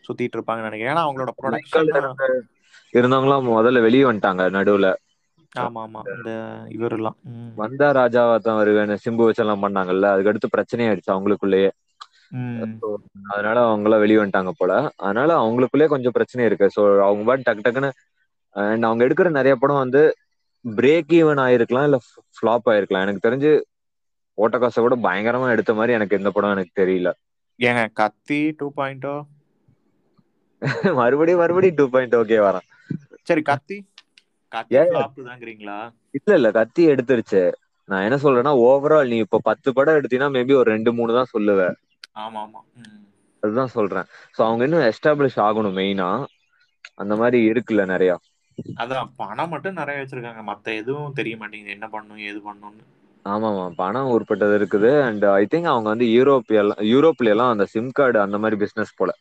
சுத்திட்டு 0.06 0.38
இருப்பாங்கன்னு 0.38 0.70
நினைக்கிறேன். 0.70 0.93
ஏன்னா 0.93 1.06
அவங்களோட 1.06 1.32
ப்ரொடக்ஷன் 1.38 1.91
இருந்தவங்களாம் 2.93 3.49
முதல்ல 3.52 3.82
வெளியே 3.82 4.06
வந்துட்டாங்க 4.08 4.45
நடுவுல. 4.56 4.88
ஆமா 5.62 5.82
ஆமா 5.86 6.02
இந்த 6.12 6.32
இவரெல்லாம். 6.76 7.18
ம். 7.30 7.52
வந்தா 7.62 7.88
ராஜாவா 7.97 8.36
தான் 8.39 8.60
வருவேன் 8.60 8.93
சிம்பு 9.04 9.24
வச்செல்லாம் 9.28 9.64
பண்ணாங்கல்ல. 9.64 10.06
அதுக்கடுத்து 10.14 10.54
பிரச்சனையாயிடுச்சு 10.56 11.14
அவங்களுக்குள்ளேயே. 11.14 11.70
ம். 12.34 12.76
அதனால 13.34 13.58
அவங்க 13.66 13.88
எல்லாம் 13.88 14.04
வெளியே 14.04 14.20
வந்துட்டாங்க 14.20 14.54
போல. 14.58 14.74
அதனால 14.99 15.30
அவங்களுக்குள்ளே 15.41 15.88
கொஞ்சம் 15.88 16.16
பிரச்சனை 16.18 16.45
இருக்கு. 16.45 16.68
ஸோ 16.76 16.82
அவங்க 17.06 17.24
பாட்டு 17.26 17.47
டக்கு 17.47 17.66
டக்குன்னு 17.66 17.91
அண்ட் 18.56 18.86
அவங்க 18.86 19.02
எடுக்கிற 19.08 19.30
நிறைய 19.32 19.54
படம் 19.56 19.84
வந்து 19.84 20.02
பிரேக் 20.66 21.14
ஈவன் 21.20 21.41
ஆயிருக்கலாம் 21.43 21.88
இல்ல 21.88 21.97
ஃபிளாப் 22.38 22.70
ஆயிருக்கலாம். 22.72 23.06
எனக்கு 23.06 23.26
தெரிஞ்சு 23.28 23.52
ஓட்ட 24.38 24.58
காசை 24.58 24.82
கூட 24.82 24.95
பயங்கரமா 25.04 25.47
எடுத்த 25.52 25.74
மாதிரி 25.74 25.93
எனக்கு 25.93 26.18
எந்த 26.20 26.30
படம் 26.32 26.52
எனக்கு 26.52 26.74
தெரியல. 26.82 27.10
ஏங்க 27.60 27.82
கத்தி 27.93 28.39
டூ 28.60 28.68
பாயிண்டோ 28.78 29.16
மறுபடியும் 30.99 31.41
மறுபடியும் 31.41 31.78
டூ 31.78 31.86
பாயிண்ட் 31.89 32.18
ஓகே 32.18 32.38
வரேன். 32.45 32.68
சரி 33.28 33.41
கத்தி. 33.47 33.78
இல்ல 36.18 36.36
இல்ல 36.38 36.49
கத்தி 36.57 36.84
எடுத்துருச்சு. 36.91 37.41
நான் 37.89 38.05
என்ன 38.07 38.18
சொல்றேன்னா 38.24 38.53
ஓவரால் 38.66 39.12
நீ 39.12 39.18
இப்ப 39.26 39.41
பத்து 39.49 39.70
படம் 39.74 39.97
எடுத்தீங்கன்னா 39.99 40.36
மேபி 40.36 40.53
ஒரு 40.59 40.70
ரெண்டு 40.74 40.91
மூணு 40.97 41.12
தான் 41.18 41.32
சொல்லுவேன் 41.34 41.76
ஆமா 42.22 42.39
ஆமா 42.43 42.62
ம். 42.80 43.01
அதுதான் 43.43 43.74
சொல்றேன். 43.76 44.07
ஸோ 44.36 44.41
அவங்க 44.45 44.64
இன்னும் 44.68 44.88
எஸ்டாப்ளிஷ் 44.89 45.39
ஆகணும் 45.45 45.78
மெயினா 45.78 46.09
அந்த 46.97 47.14
மாதிரி 47.16 47.39
இருக்குல்ல 47.49 47.86
நிறைய. 47.91 48.12
அதான் 48.82 49.09
பணம் 49.20 49.51
மட்டும் 49.53 49.80
நிறைய 49.80 50.01
வச்சிருக்காங்க. 50.01 50.43
மத்த 50.49 50.76
எதுவும் 50.80 51.18
தெரிய 51.20 51.36
மாட்டேங்குது. 51.38 51.76
என்ன 51.78 51.89
பண்ணும் 51.89 52.24
ஏது 52.28 52.39
பண்ணும்னு. 52.43 52.84
ஆமாமா 53.26 53.66
பணம் 53.78 54.12
உட்பட்டது 54.14 54.55
இருக்குது. 54.59 54.91
அண்ட் 55.05 55.26
ஐ 55.34 55.43
திங்க் 55.45 55.72
அவங்க 55.72 55.88
வந்து 55.89 56.07
யூரோப் 56.12 56.51
எல்லாம் 56.62 56.82
யூரோப்ல 56.89 57.34
எல்லாம் 57.34 57.53
அந்த 57.53 57.68
சிம் 57.74 57.91
கார்டு 57.93 58.20
அந்த 58.22 58.39
மாதிரி 58.39 58.59
பிசினஸ் 58.64 58.97
போல. 58.99 59.12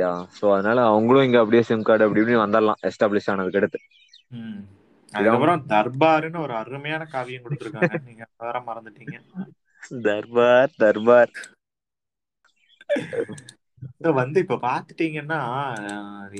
யா 0.00 0.08
ஸோ 0.36 0.44
அதனால 0.54 0.78
அவங்களும் 0.90 1.26
இங்க 1.26 1.38
அப்படியே 1.42 1.62
சிம் 1.64 1.84
கார்டு 1.84 2.06
அப்படி 2.06 2.22
இப்படி 2.22 2.38
வந்துடலாம் 2.40 2.82
எஸ்டாப்ளிஷ் 2.88 3.30
ஆனதுக்கு 3.32 3.60
அடுத்து. 3.60 3.80
அதுக்கப்புறம் 5.12 5.64
தர்பாருன்னு 5.70 6.38
ஒரு 6.44 6.54
அருமையான 6.60 7.02
காவியம் 7.08 7.44
கொடுத்துருக்காங்க. 7.44 7.94
நீங்க 8.06 8.24
வேற 8.40 8.56
மறந்துட்டீங்க. 8.66 9.16
தர்பார் 10.04 10.74
தர்பார். 10.78 11.34
வந்து 14.14 14.38
இப்ப 14.44 14.58
பாத்துட்டீங்கன்னா 14.62 15.40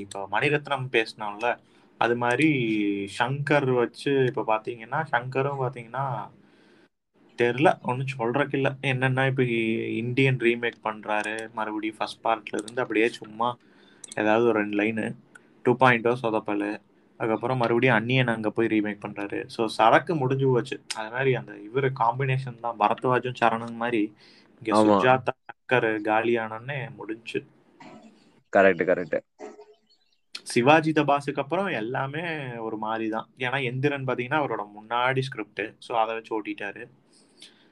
இப்ப 0.01 0.25
மணிரத்னம் 0.33 0.87
பேசினோம்ல 0.93 1.49
அது 2.01 2.15
மாதிரி 2.19 2.49
சங்கர் 3.17 3.69
வச்சு 3.77 4.13
இப்ப 4.31 4.45
பாத்தீங்கன்னா 4.49 5.01
சங்கரும் 5.13 5.63
பாத்தீங்கன்னா 5.63 6.05
தெரியல 7.41 7.71
ஒன்றும் 7.91 8.13
சொல்றதுக்கு 8.15 8.57
இல்ல 8.59 8.69
என்னன்னா 8.91 9.23
இப்ப 9.31 9.45
இந்தியன் 10.03 10.39
ரீமேக் 10.47 10.85
பண்றாரு. 10.89 11.35
மறுபடியும் 11.59 11.99
ஃபர்ஸ்ட் 11.99 12.25
பார்ட்ல 12.27 12.61
இருந்து 12.61 12.83
அப்படியே 12.85 13.09
சும்மா 13.21 13.49
ஏதாவது 14.23 14.45
ஒரு 14.51 14.57
ரெண்டு 14.63 14.79
லைனு 14.81 15.07
டூ 15.65 15.73
பாயிண்டோ 15.83 16.13
சொதப்பல். 16.23 16.69
அதுக்கப்புறம் 17.21 17.61
மறுபடியும் 17.63 17.97
அந்நியன் 17.99 18.35
அங்க 18.35 18.51
போய் 18.57 18.71
ரீமேக் 18.75 19.05
பண்றாரு. 19.05 19.39
ஸோ 19.55 19.63
சரக்கு 19.79 20.13
முடிஞ்சு 20.23 20.47
போச்சு. 20.53 20.77
அது 20.99 21.11
மாதிரி 21.15 21.33
அந்த 21.41 21.53
இவரு 21.69 21.89
காம்பினேஷன் 22.03 22.63
தான். 22.65 22.79
பரத்வாஜும் 22.83 23.39
சரணன் 23.41 23.81
மாதிரி 23.83 24.03
இங்க. 24.63 24.71
சுஜாதா 24.85 25.35
சங்கர் 25.51 25.89
காலியானே 26.09 26.79
முடிஞ்சு. 26.99 27.41
கரெக்ட் 28.53 28.85
கரெக்ட் 28.91 29.19
சிவாஜி 30.51 30.93
தபாஸுக்கு 30.99 31.43
அப்புறம் 31.43 31.69
எல்லாமே 31.81 32.23
ஒரு 32.67 32.77
மாதிரி 32.85 33.07
தான். 33.15 33.29
ஏன்னா 33.45 33.59
எந்திரன் 33.71 34.07
பாத்தீங்கன்னா 34.09 34.41
அவரோட 34.43 34.63
முன்னாடி 34.77 35.23
ஸ்கிரிப்ட் 35.29 35.63
ஸோ 35.87 35.93
அதை 36.03 36.15
வச்சு 36.17 36.33
ஓட்டிட்டாரு. 36.37 36.83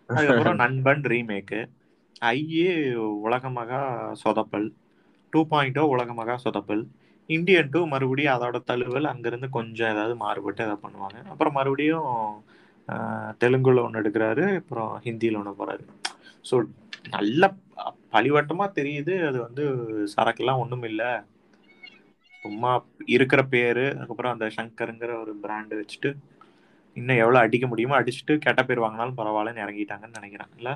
அதுக்கப்புறம் 0.08 0.58
நண்பன் 0.62 1.04
ரீமேக்கு 1.12 1.60
ஐயே 2.26 2.72
உலகமகா 3.24 3.80
சொதப்பல். 4.24 4.68
டூ 5.32 5.40
பாயிண்ட் 5.46 5.78
உலகமகா 5.94 6.36
சொதப்பல். 6.44 6.82
இந்தியன் 7.28 7.70
டூ 7.70 7.80
மறுபடியும் 7.86 8.34
அதோட 8.34 8.58
தழுவல் 8.64 9.04
அங்கிருந்து 9.04 9.48
கொஞ்சம் 9.50 9.92
ஏதாவது 9.92 10.14
மாறுபட்டு 10.16 10.64
எதாவது 10.64 10.82
பண்ணுவாங்க. 10.84 11.18
அப்புறம் 11.28 11.52
மறுபடியும் 11.52 12.08
தெலுங்குல 13.40 13.82
ஒன்று 13.82 14.00
எடுக்கிறாரு 14.02 14.44
அப்புறம் 14.56 14.92
ஹிந்தியில் 15.04 15.40
ஒன்று 15.40 15.58
போறாரு. 15.60 15.84
ஸோ 16.44 16.56
நல்ல 17.10 17.42
ப- 17.74 17.94
பழிவட்டமா 18.12 18.66
தெரியுது. 18.78 19.14
அது 19.28 19.38
வந்து 19.46 19.64
சரக்குலாம் 20.16 20.62
ஒன்றும் 20.64 20.86
இல்லை. 20.90 21.10
சும்மா 22.44 22.72
இருக்கிற 23.14 23.40
பேரு 23.44 23.84
அதுக்கப்புறம் 23.94 24.34
அந்த 24.34 24.46
சங்கருங்கிற 24.56 25.12
ஒரு 25.22 25.32
பிராண்ட் 25.42 25.72
வச்சுட்டு 25.74 26.10
இன்னும் 26.98 27.20
எவ்வளவு 27.20 27.44
அடிக்க 27.44 27.66
முடியுமோ 27.68 27.98
அடிச்சுட்டு 27.98 28.34
கெட்ட 28.40 28.62
பேர் 28.62 28.84
வாங்கினாலும் 28.84 29.18
பரவாயில்லன்னு 29.18 29.64
இறங்கிட்டாங்கன்னு 29.64 30.18
நினைக்கிறேன். 30.18 30.52
இல்ல? 30.56 30.70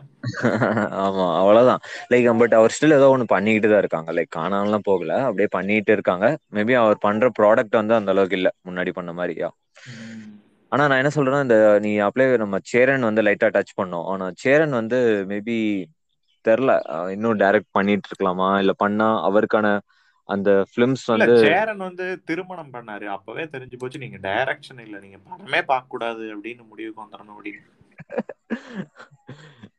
ஆமா 1.02 1.26
அவ்வளவுதான். 1.40 1.80
லைக் 2.10 2.28
பட் 2.40 2.54
அவர் 2.58 2.74
ஸ்டில் 2.74 2.96
ஏதோ 2.96 3.08
ஒண்ணு 3.14 3.26
பண்ணிக்கிட்டு 3.28 3.68
தான் 3.68 3.82
இருக்காங்க. 3.84 4.10
லைக் 4.12 4.36
காணாமலாம் 4.36 4.86
போகல. 4.88 5.12
அப்படியே 5.26 5.48
பண்ணிட்டு 5.52 5.92
இருக்காங்க. 5.92 6.26
மேபி 6.50 6.74
அவர் 6.80 6.98
பண்ற 7.00 7.30
ப்ராடக்ட் 7.38 7.80
வந்து 7.80 7.94
அந்த 7.94 8.12
அளவுக்கு 8.12 8.38
இல்ல. 8.40 8.50
முன்னாடி 8.68 8.92
பண்ண 8.92 9.12
மாதிரியா. 9.14 9.50
ஆனா 10.72 10.82
நான் 10.88 11.00
என்ன 11.00 11.12
சொல்றேன்னா 11.14 11.40
இந்த 11.42 11.56
நீ 11.84 11.90
அப்ளை 12.06 12.24
நம்ம 12.42 12.58
சேரன் 12.64 13.08
வந்து 13.08 13.22
லைட்டா 13.22 13.48
டச் 13.56 13.78
பண்ணோம். 13.80 14.06
ஆனா 14.12 14.26
சேரன் 14.36 14.74
வந்து 14.80 14.98
மேபி 15.30 15.56
தெரில 16.44 16.70
இன்னும் 17.14 17.40
டைரக்ட் 17.40 17.70
பண்ணிட்டு 17.70 18.08
இருக்கலாமா? 18.10 18.48
இல்ல 18.58 18.72
பண்ணா 18.78 19.08
அவருக்கான 19.28 19.66
அந்த 20.34 20.50
பிலிம்ஸ் 20.74 21.04
வந்து 21.12 21.34
சேரன் 21.44 21.82
வந்து 21.86 22.06
திருமணம் 22.28 22.72
பண்ணாரு. 22.72 23.06
அப்பவே 23.16 23.44
தெரிஞ்சு 23.44 23.78
போச்சு 23.78 24.02
நீங்க 24.04 24.18
டைரக்ஷன் 24.28 24.80
இல்ல 24.84 24.96
நீங்க 24.98 25.18
படமே 25.26 25.60
பார்க்க 25.62 25.92
கூடாது 25.94 26.22
அப்படின்னு 26.34 26.62
முடிவுக்கு 26.68 27.04
வந்துடணும் 27.04 27.36
அப்படின்னு. 27.36 27.68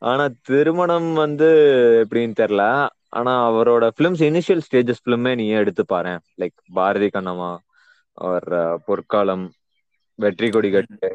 ஆனா 0.09 0.23
திருமணம் 0.41 1.09
வந்து 1.13 1.49
எப்படின்னு 2.03 2.35
தெரியல. 2.39 2.63
ஆனா 3.17 3.33
அவரோட 3.49 3.85
பிலிம்ஸ் 3.97 4.23
இனிஷியல் 4.23 4.63
ஸ்டேஜஸ் 4.67 5.05
பிலிமே 5.05 5.33
நீ 5.35 5.45
எடுத்து 5.61 5.83
பாரு 5.85 6.13
லைக் 6.41 6.57
பாரதி 6.73 7.07
கண்ணம்மா 7.07 7.51
அவர் 8.17 8.49
பொற்காலம் 8.85 9.45
வெற்றி 10.19 10.47
கொடி 10.49 10.69
கட்டு. 10.71 11.11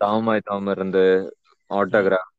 தாமாய் 0.00 0.46
தாம 0.50 0.70
இருந்து 0.70 1.02
ஆட்டோகிராஃப் 1.70 2.30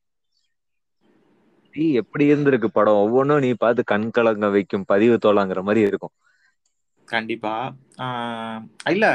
எப்படி 2.00 2.24
இருந்திருக்கு 2.30 2.68
படம்? 2.70 3.00
ஒவ்வொன்றும் 3.02 3.40
நீ 3.40 3.50
பார்த்து 3.56 3.82
கண் 3.84 4.08
கலங்க 4.12 4.48
வைக்கும் 4.50 4.88
பதிவு 4.88 5.16
தோலாங்கிற 5.24 5.62
மாதிரி 5.62 5.82
இருக்கும். 5.86 6.14
கண்டிப்பா. 7.08 7.52
இல்ல 8.92 9.06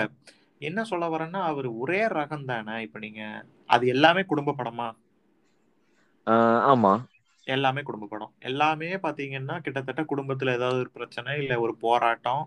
என்ன 0.62 0.80
சொல்ல 0.86 1.06
வரேன்னா 1.10 1.42
அவர் 1.48 1.68
ஒரே 1.82 2.02
ரகம் 2.14 2.48
தானே? 2.48 2.76
இப்ப 2.86 3.00
நீங்க 3.00 3.22
அது 3.70 3.86
எல்லாமே 3.88 4.24
குடும்ப 4.26 4.56
படமா? 4.58 4.90
ஆமா. 6.68 6.94
எல்லாமே 7.48 7.82
குடும்ப 7.84 8.08
படம். 8.08 8.34
எல்லாமே 8.42 8.90
பாத்தீங்கன்னா 9.04 9.56
கிட்டத்தட்ட 9.62 10.02
குடும்பத்துல 10.08 10.56
ஏதாவது 10.56 10.80
ஒரு 10.80 10.92
பிரச்சனை 10.92 11.34
இல்ல 11.38 11.54
ஒரு 11.62 11.74
போராட்டம் 11.80 12.44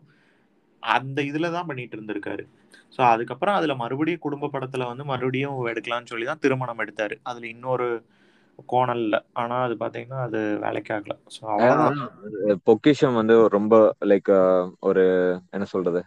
அந்த 0.83 1.19
இதுல 1.31 1.51
தான் 1.53 1.69
பண்ணிட்டு 1.69 1.97
இருந்திருக்காரு. 1.97 2.45
ஸோ 2.95 3.01
அதுக்கப்புறம் 3.11 3.59
அதுல 3.59 3.75
மறுபடியும் 3.77 4.25
குடும்ப 4.27 4.51
படத்துல 4.53 4.87
வந்து 4.91 5.05
மறுபடியும் 5.05 5.59
எடுக்கலாம்னு 5.73 6.11
சொல்லி 6.13 6.27
தான் 6.27 6.43
திருமணம் 6.45 6.83
எடுத்தாரு. 6.85 7.17
அதுல 7.25 7.47
இன்னொரு 7.49 7.89
கோணல் 8.69 9.03
இல்ல 9.03 9.17
ஆனா 9.35 9.57
அது 9.67 9.75
பாத்தீங்கன்னா 9.81 10.21
அது 10.27 10.41
வேலைக்கு 10.63 10.93
ஆகல. 10.97 11.15
ஸோ 11.37 11.43
பொக்கிஷம் 12.67 13.19
வந்து 13.21 13.35
ரொம்ப 13.57 13.75
லைக் 14.11 14.31
ஒரு 14.89 15.05
என்ன 15.53 15.67
சொல்றது? 15.73 16.01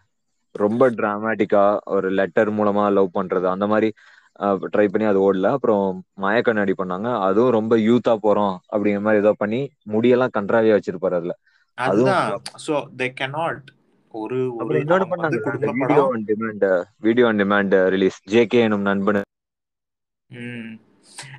ரொம்ப 0.56 0.84
டிராமாட்டிக்கா 0.98 1.64
ஒரு 1.94 2.08
லெட்டர் 2.20 2.50
மூலமா 2.58 2.84
லவ் 2.94 3.16
பண்றது. 3.16 3.48
அந்த 3.54 3.66
மாதிரி 3.68 3.90
ட்ரை 4.68 4.86
பண்ணி 4.88 5.06
அது 5.10 5.20
ஓடல. 5.26 5.50
அப்புறம் 5.58 5.84
மயக்கண்ணாடி 6.22 6.74
பண்ணாங்க. 6.78 7.08
அதுவும் 7.28 7.56
ரொம்ப 7.58 7.74
யூத்தா 7.88 8.14
போறோம் 8.24 8.56
அப்படிங்கிற 8.72 9.04
மாதிரி 9.06 9.24
ஏதோ 9.24 9.34
பண்ணி 9.40 9.62
முடியெல்லாம் 9.94 10.36
கன்றாவியா 10.38 10.78
வச்சிருப்பாரு 10.78 11.18
அதுல. 11.20 11.36
ஒரு 11.78 12.04
ஒரு 14.62 14.78
இன்னொன்னு 14.82 15.06
பண்ணாங்க. 15.12 15.40
Video 15.76 16.04
on 16.10 16.26
demand 16.30 16.66
video 17.04 17.28
on 17.28 17.42
demand 17.42 17.76
release 17.96 18.20
JK 18.30 18.62
எனும் 18.64 18.88
நண்பன் 18.90 19.22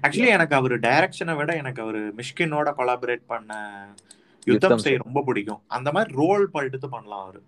ஆக்சுவலி 0.04 0.30
எனக்கு 0.36 0.54
அவர் 0.54 0.74
டைரக்ஷனை 0.80 1.34
விட 1.36 1.52
எனக்கு 1.56 1.82
அவர் 1.82 2.00
மிஷ்கினோட 2.18 2.68
கொலாபரேட் 2.78 3.24
பண்ண 3.26 3.52
யுத்தம் 4.46 4.52
யுத்தம் 4.54 4.84
செய் 4.84 4.94
செய். 4.94 5.02
ரொம்ப 5.04 5.22
பிடிக்கும். 5.28 5.62
அந்த 5.76 5.88
மாதிரி 5.92 6.12
ரோல் 6.20 6.44
எடுத்து 6.68 6.88
பண்ணலாம் 6.88 7.24
அவரு. 7.24 7.40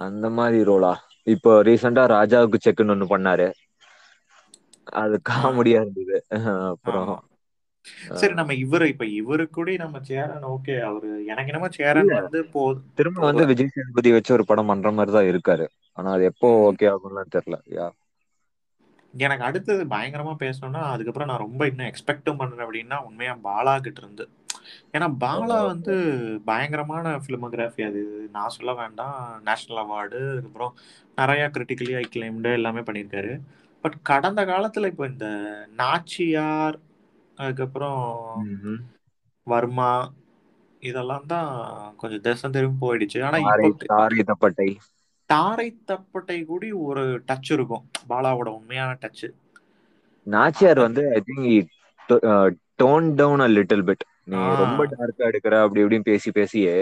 அந்த 0.00 0.26
மாதிரி 0.30 0.58
ரோலா 0.64 0.92
இப்போ 1.26 1.52
ரீசெண்டா 1.68 2.02
ராஜாவுக்கு 2.14 2.58
செக்குன்னு 2.58 2.94
ஒண்ணு 2.94 3.06
பண்ணாரு. 3.14 3.48
அது 4.96 5.16
காமெடியா 5.30 5.80
இருந்தது. 5.82 6.16
அப்புறம் 6.72 7.12
சரி 8.20 8.34
நம்ம 8.34 8.54
இவரு 8.64 8.86
இப்ப 8.92 9.04
இவரு 9.18 9.44
கூட 9.50 9.74
நம்ம 9.82 9.98
சேரன் 10.08 10.46
ஓகே 10.54 10.74
அவரு 10.88 11.08
எனக்கு 11.32 11.50
என்னமோ 11.52 11.70
சேரன். 11.78 12.10
வந்து 12.18 12.40
திரும்ப 12.98 13.20
வந்து 13.28 13.44
விஜய் 13.50 13.74
சேதுபதி 13.74 14.10
வச்சு 14.16 14.32
ஒரு 14.36 14.44
படம் 14.50 14.70
பண்ற 14.72 14.90
மாதிரி 14.98 15.12
தான் 15.16 15.30
இருக்காரு. 15.32 15.66
ஆனா 15.98 16.08
அது 16.16 16.24
எப்போ. 16.32 16.48
ஓகே 16.68 16.86
ஆகும்லாம் 16.92 17.34
தெரியல. 17.36 17.58
யா 17.76 17.86
எனக்கு 19.16 19.44
அடுத்தது 19.44 19.84
பயங்கரமா 19.84 20.34
பேசணும்னா 20.42 20.82
அதுக்கப்புறம் 20.92 21.28
நான் 21.28 21.44
ரொம்ப 21.46 21.62
இன்னும் 21.66 21.90
எக்ஸ்பெக்டும் 21.90 22.36
பண்றேன் 22.36 22.64
அப்படின்னா 22.66 22.98
உண்மையா 23.08 23.34
பாலா 23.44 23.80
கிட்ட 23.80 24.00
இருந்து. 24.02 24.24
ஏன்னா 24.92 25.06
பாலா 25.20 25.58
வந்து 25.66 25.94
பயங்கரமான 26.44 27.20
பிலிமோகிராஃபி 27.26 27.82
அது. 27.88 28.02
நான் 28.30 28.48
சொல்ல 28.48 28.72
வேண்டாம். 28.74 29.18
நேஷனல் 29.44 29.82
அவார்டு 29.84 30.20
அதுக்கப்புறம் 30.32 30.74
நிறைய 31.18 31.50
கிரிட்டிக்கலி 31.54 31.94
ஐக்ளைம்டு 32.02 32.52
எல்லாமே 32.52 32.80
பண்ணியிருக்காரு. 32.80 33.32
பட் 33.84 33.96
கடந்த 34.02 34.44
காலத்துல 34.44 34.86
இப்போ 34.86 35.06
இந்த 35.06 35.26
நாச்சியார் 35.74 36.76
அதுக்கப்புறம். 37.38 38.04
வர்மா 39.46 39.90
இதெல்லாம் 40.82 41.26
தான் 41.26 41.50
கொஞ்சம் 41.96 42.20
தேசம் 42.20 42.54
திரும்பி 42.56 42.78
போயிடுச்சு. 42.86 43.18
ஆனா 43.24 43.38
இப்போ 43.46 43.68
தாரை 45.30 45.68
தப்பட்டை 45.90 46.38
கூடி 46.44 46.68
ஒரு 46.86 47.04
டச் 47.28 47.50
இருக்கும். 47.56 47.84
பாலாவோட 48.10 48.48
உண்மையான 48.58 48.90
டச் 49.02 49.24
நாச்சியார் 50.26 50.80
வந்து 50.84 51.02
I 51.16 51.20
think 51.26 51.46
tone 52.78 53.06
down 53.18 53.42
a 53.44 53.48
little 53.56 53.84
bit 53.88 54.02
நீ. 54.32 54.40
ரொம்ப 54.62 54.80
டார்க்கா 54.92 55.24
எடுக்கிற 55.30 55.54
அப்படி 55.64 55.82
இப்படின்னு 55.84 56.08
பேசி 56.10 56.30
பேசியே. 56.38 56.76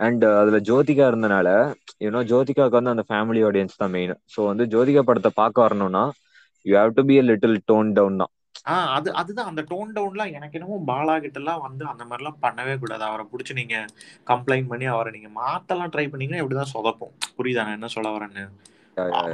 அண்ட் 0.00 0.24
அதுல 0.40 0.58
ஜோதிகா 0.68 1.04
இருந்தனால 1.10 1.48
யூனோ 2.00 2.20
ஜோதிகாவுக்கு 2.30 2.78
வந்து 2.78 2.94
அந்த 2.94 3.04
ஃபேமிலி 3.10 3.42
ஆடியன்ஸ் 3.48 3.80
தான் 3.82 3.94
மெயின் 3.94 4.14
ஸோ 4.34 4.40
வந்து 4.50 4.64
ஜோதிகா 4.74 5.02
படத்தை 5.08 5.32
பார்க்க 5.40 5.66
வரணும்னா 5.66 6.04
you 6.66 6.74
have 6.78 6.96
to 6.96 7.04
be 7.08 7.16
a 7.18 7.24
little 7.30 7.56
tone 7.70 7.90
down 7.96 8.20
தான். 8.20 8.32
ஆ 8.66 8.74
அது 8.94 9.08
அதுதான். 9.20 9.48
அந்த 9.50 9.62
டோன் 9.70 9.90
டவுன்லாம் 9.96 10.34
எனக்கு 10.36 10.56
என்னமோ 10.58 10.76
பாலா 10.88 11.14
கிட்ட 11.18 11.40
எல்லாம் 11.40 11.64
வந்து 11.64 11.84
அந்த 11.90 12.04
மாதிரிலாம் 12.04 12.38
பண்ணவே 12.44 12.74
கூடாது. 12.76 13.04
அவரை 13.08 13.24
பிடிச்சி 13.32 13.54
நீங்க 13.58 13.76
கம்ப்ளைண்ட் 14.26 14.70
பண்ணி 14.70 14.86
அவரை 14.92 15.10
நீங்க 15.16 15.30
மாத்தலாம் 15.38 15.92
ட்ரை 15.94 16.06
பண்ணீங்கன்னா 16.06 16.42
இப்படிதான் 16.42 16.74
சொதப்பும். 16.74 17.14
புரியுதா 17.36 17.66
என்ன 17.76 17.90
சொல்ல 17.94 18.10
வரேன்னு. 18.14 18.44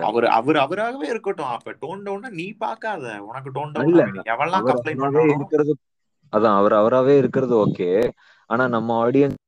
அவர் 0.07 0.27
அவர் 0.39 0.59
அவராகவே 0.65 1.07
இருக்கட்டும். 1.13 1.53
அப்ப 1.55 1.75
டோன் 1.83 2.05
டவுன்னா 2.07 2.31
நீ 2.39 2.47
பார்க்காத 2.59 3.05
உனக்கு 3.29 3.51
டோன் 3.57 3.75
டவுன் 3.75 3.97
எவெல்லாம் 4.33 4.69
கம்ப்ளைண்ட் 4.71 5.05
இருக்கிறது 5.35 5.73
அதான் 6.33 6.59
அவர் 6.59 6.75
அவராவே 6.79 7.15
இருக்கிறது 7.19 7.55
ஓகே 7.63 7.89
ஆனா 8.51 8.65
நம்ம 8.75 8.99
ஆடியன்ஸ் 9.03 9.39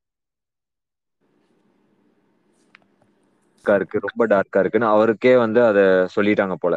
இருக்கு 3.64 3.98
ரொம்ப 4.04 4.22
டார்க்கா 4.32 4.60
இருக்குன்னு 4.62 4.88
அவருக்கே 4.90 5.32
வந்து 5.42 5.60
அத 5.66 5.80
சொல்லிட்டாங்க 6.14 6.54
போல. 6.58 6.74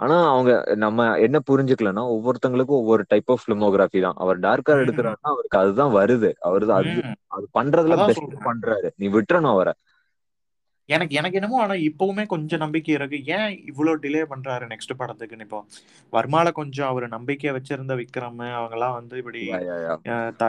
ஆனா 0.00 0.16
அவங்க 0.30 0.52
நம்ம 0.76 0.96
என்ன 1.18 1.38
புரிஞ்சுக்கலன்னா 1.46 2.02
ஒவ்வொருத்தங்களுக்கும் 2.14 2.80
ஒவ்வொரு 2.80 3.04
டைப் 3.08 3.30
ஆஃப் 3.30 3.44
பிலிமோகிராஃபி 3.44 4.00
தான். 4.00 4.18
அவர் 4.18 4.38
டார்க்கா 4.40 4.74
ம். 4.74 4.80
எடுக்கிறாருன்னா 4.82 5.30
அவருக்கு 5.30 5.58
அதுதான் 5.58 5.94
வருது. 5.94 6.30
அவரு 6.42 6.66
அது. 6.74 7.02
அது 7.28 7.46
பண்றதுல 7.54 7.96
பெஸ்ட். 8.02 8.26
பண்றாரு. 8.46 8.88
நீ 8.96 9.08
விட்டுறணும் 9.10 9.54
அவரை. 9.54 9.74
எனக்கு 10.88 11.14
எனக்கு 11.16 11.38
என்னமோ 11.38 11.60
ஆனா 11.62 11.74
இப்பவுமே 11.86 12.24
கொஞ்சம் 12.26 12.58
நம்பிக்கை 12.58 12.92
இருக்கு. 12.94 13.18
ஏன் 13.34 13.48
இவ்வளவு 13.64 13.96
டிலே 13.98 14.22
பண்றாரு 14.30 14.64
நெக்ஸ்ட் 14.72 14.98
படத்துக்குன்னு? 14.98 15.46
இப்போ 15.48 15.60
வர்மால 16.12 16.52
கொஞ்சம் 16.52 16.88
அவர் 16.88 17.06
நம்பிக்கையை 17.08 17.54
வச்சிருந்த 17.56 17.94
விக்ரம் 18.02 18.28
அவங்க 18.52 18.76
எல்லாம் 18.76 18.98
வந்து 18.98 19.16
இப்படி 19.18 19.42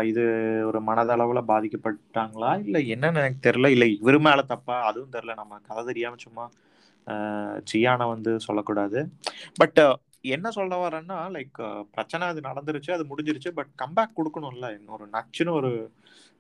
இது 0.09 0.23
ஒரு 0.67 0.79
மனதளவுல 0.81 1.39
பாதிக்கப்பட்டாங்களா? 1.47 2.51
இல்ல 2.65 2.77
என்னன்னு 2.87 3.21
எனக்கு 3.21 3.39
தெரியல. 3.43 3.69
இல்ல 3.75 3.85
இவரு 3.97 4.19
மேல 4.21 4.41
தப்பா? 4.45 4.77
அதுவும் 4.83 5.13
தெரியல. 5.13 5.35
நம்ம 5.35 5.59
கதை 5.61 5.83
தெரியாம 5.85 6.19
சும்மா 6.19 6.45
சியானை 7.71 8.07
வந்து 8.07 8.39
சொல்லக்கூடாது. 8.39 8.99
பட் 9.55 9.81
என்ன 10.35 10.51
சொல்ல 10.51 10.75
வரேன்னா 10.83 11.17
லைக் 11.35 11.59
பிரச்சனை 11.91 12.27
அது 12.27 12.39
நடந்துருச்சு 12.41 12.91
அது 12.91 13.03
முடிஞ்சிருச்சு 13.05 13.49
பட் 13.49 13.71
கம்பேக் 13.81 14.17
கொடுக்கணும்ல 14.17 14.79
இன்னொரு 14.79 15.07
நச்சுன்னு 15.07 15.49
ஒரு 15.51 15.71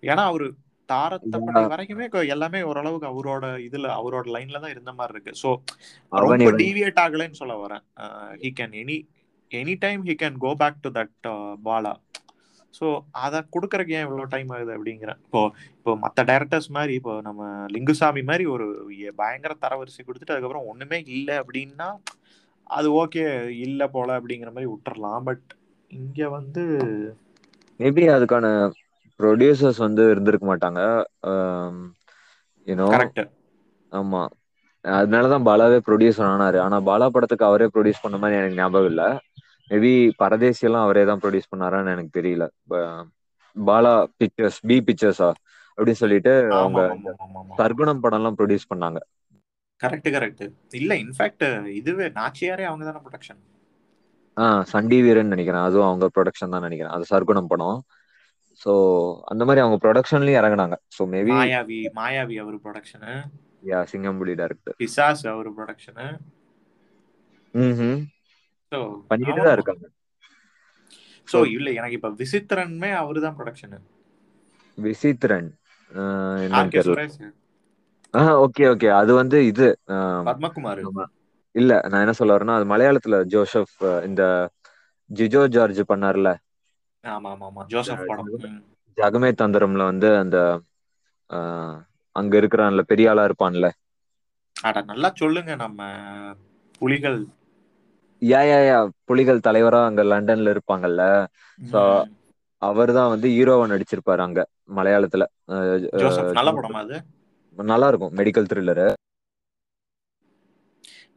ஏன்னா 0.03 0.23
அவரு 0.23 0.47
தாரத்தப்பட்டை 0.89 1.61
வரைக்குமே 1.67 2.05
கொ- 2.07 2.27
எல்லாமே 2.27 2.61
ஓரளவுக்கு 2.61 3.07
அவரோட 3.07 3.45
இதுல 3.67 3.87
அவரோட 3.99 4.25
லைன்ல 4.35 4.59
தான் 4.59 4.69
இருந்த 4.69 4.91
மாதிரி 4.93 5.13
இருக்கு. 5.15 5.33
ஸோ 5.43 5.49
ரொம்ப 6.11 6.51
டீவியேட் 6.61 7.01
ஆகலைன்னு 7.05 7.39
சொல்ல 7.41 7.55
வரேன். 7.65 7.83
He 8.43 8.51
can 8.59 8.75
any 8.83 8.97
any 9.51 9.75
time 9.79 10.05
he 10.05 10.15
can 10.21 10.37
go 10.37 10.55
back 10.55 10.81
to 10.81 10.89
that 10.89 11.27
Bala. 11.65 11.93
So 12.73 12.87
அதை 13.19 13.39
கொடுக்கறக்கு 13.53 13.95
ஏன் 13.97 14.05
இவ்வளோ 14.05 14.25
டைம் 14.33 14.49
ஆகுது 14.49 14.71
அப்படிங்கிறேன் 14.77 15.19
இப்போ 15.25 15.41
இப்போ 15.77 15.91
மற்ற 16.03 16.23
டைரக்டர்ஸ் 16.23 16.69
மாதிரி 16.69 16.93
இப்போ 16.99 17.13
நம்ம 17.21 17.41
லிங்குசாமி 17.75 18.23
மாதிரி 18.23 18.45
ஒரு 18.55 18.65
பயங்கர 19.21 19.53
தரவரிசை 19.63 20.03
கொடுத்துட்டு 20.03 20.35
அதுக்கப்புறம் 20.35 20.69
ஒண்ணுமே 20.71 20.99
இல்லை 21.15 21.35
அப்படின்னா 21.43 21.89
அது 22.69 22.87
ஓகே 23.01 23.23
இல்லை 23.65 23.87
போல 23.89 24.17
அப்படிங்கிற 24.19 24.51
மாதிரி 24.51 24.71
விட்டுறலாம். 24.71 25.23
பட் 25.23 25.45
இங்க 25.91 26.29
வந்து 26.29 26.63
மேபி 27.79 28.03
அதுக்கான 28.15 28.45
ப்ரொடியூசர்ஸ் 29.19 29.79
வந்து 29.85 30.03
இருந்திருக்க 30.13 30.45
மாட்டாங்க. 30.47 30.81
யூனோ 32.67 32.89
கரெக்ட் 32.91 33.21
ஆமா. 33.91 34.21
அதனாலதான் 34.85 35.45
பாலாவே 35.47 35.77
ப்ரொடியூசர் 35.87 36.29
ஆனாரு. 36.33 36.57
ஆனா 36.65 36.77
பாலா 36.89 37.07
படத்துக்கு 37.15 37.49
அவரே 37.49 37.67
ப்ரொடியூஸ் 37.73 38.03
பண்ண 38.03 38.17
மாதிரி 38.17 38.39
எனக்கு 38.39 38.59
ஞாபகம் 38.59 38.89
இல்ல. 38.91 39.03
மேபி 39.71 39.91
பரதேசி 40.21 40.65
எல்லாம் 40.67 40.85
அவரே 40.85 41.03
தான் 41.05 41.21
ப்ரொடியூஸ் 41.23 41.51
பண்ணாரான்னு 41.51 41.93
எனக்கு 41.95 42.11
தெரியல. 42.19 42.45
பாலா 43.55 43.91
பிக்சர்ஸ் 44.19 44.59
பி 44.69 44.77
பிக்சர்ஸா 44.87 45.29
அப்படின்னு 45.77 46.01
சொல்லிட்டு 46.03 46.33
அவங்க 46.57 46.79
சர்க்குணம் 47.59 48.03
படம் 48.03 48.19
எல்லாம் 48.19 48.37
ப்ரொடியூஸ் 48.39 48.71
பண்ணாங்க. 48.71 48.99
கரெக்ட் 49.79 50.09
கரெக்ட் 50.15 50.43
இல்ல 50.79 50.93
இன்ஃபேக்ட் 51.03 51.45
இதுவே 51.79 52.07
நாச்சியாரே 52.17 52.65
அவங்க 52.69 52.85
தானே 52.85 53.01
ப்ரொடக்ஷன் 53.05 53.41
ஆஹ் 54.37 54.63
சண்டி 54.71 54.97
வீரன் 55.01 55.31
நினைக்கிறேன். 55.33 55.65
அதுவும் 55.67 55.87
அவங்க 55.87 56.05
ப்ரொடக்ஷன் 56.15 56.53
தான் 56.55 56.65
நினைக்கிறேன். 56.67 56.93
அது 56.95 57.05
சர்க்குணம் 57.11 57.51
படம். 57.51 57.77
ஸோ 58.61 58.71
அந்த 59.31 59.43
மாதிரி 59.45 59.61
அவங்க 59.63 59.77
ப்ரொடக்ஷன்லயும் 59.83 60.39
இறங்குனாங்க. 60.41 60.75
ஸோ 60.95 61.03
மேபி 61.13 61.33
மாயாவி 61.33 61.79
மாயாவி 61.97 62.35
அவர் 62.43 62.57
production 62.63 63.13
yeah 63.63 63.79
Singampuli 63.91 64.33
director 64.41 64.77
Pisasu 64.79 65.23
அவர் 65.27 65.49
ப்ரொடக்ஷனு 65.57 66.07
ம் 67.53 67.75
பண்ணிட்டு 69.11 69.41
தான் 69.41 69.55
இருக்காங்க. 69.57 69.85
ஸோ 71.27 71.37
இல்ல 71.53 71.69
எனக்கு 71.77 71.97
இப்ப 71.97 72.11
விசித்திரன்மே 72.19 72.91
அவரு 72.99 73.21
தான் 73.21 73.37
ப்ரொடக்ஷனு 73.37 73.79
விசித்திரன். 74.77 75.49
Okay 78.45 78.63
okay. 78.71 78.87
அது 78.99 79.11
வந்து 79.19 79.37
இது 79.49 79.67
பத்மகுமார். 80.27 80.81
இல்ல 81.55 81.73
நான் 81.89 82.03
என்ன 82.03 82.15
சொல்ல 82.17 82.35
வரேன்னா 82.35 82.57
அது 82.57 82.65
மலையாளத்துல 82.65 83.19
ஜோசப் 83.31 83.73
இந்த 84.07 84.23
ஜிஜோ 85.09 85.43
ஜார்ஜ் 85.49 85.81
பண்ணார்ல. 85.89 86.29
ஆமா 87.03 87.29
ஆமா 87.33 87.45
ஆமா. 87.49 87.63
ஜோசப் 87.71 88.03
படம். 88.09 88.31
ம். 88.47 88.61
ஜகமே 88.97 89.29
தந்திரம்ல 89.35 89.83
வந்து 89.85 90.09
அந்த 90.17 90.37
அங்க 92.15 92.33
இருக்கிறான்ல 92.39 92.83
பெரிய 92.91 93.11
ஆளா 93.11 93.25
இருப்பான்ல. 93.25 93.67
நல்லா 94.89 95.09
சொல்லுங்க 95.15 95.51
நம்ம 95.57 95.81
புலிகள். 96.81 97.19
யா 98.21 98.39
யா 98.47 98.59
யா 98.63 98.77
புலிகள் 99.07 99.43
தலைவரா 99.43 99.79
அங்க 99.87 100.01
லண்டன்ல 100.05 100.53
இருப்பாங்கல்ல. 100.55 101.01
சோ. 101.59 101.81
அவர் 102.61 102.91
தான் 102.93 103.11
வந்து 103.11 103.27
ஹீரோவா 103.33 103.65
நடிச்சிருப்பாரு 103.71 104.21
அங்க 104.23 104.39
மலையாளத்துல. 104.77 105.23
நல்ல 106.37 106.49
படமா 106.57 106.81
அது? 106.85 106.97
நல்லா 107.57 107.87
இருக்கும் 107.89 108.15
மெடிக்கல் 108.17 108.49
த்ரில்லரு 108.49 108.87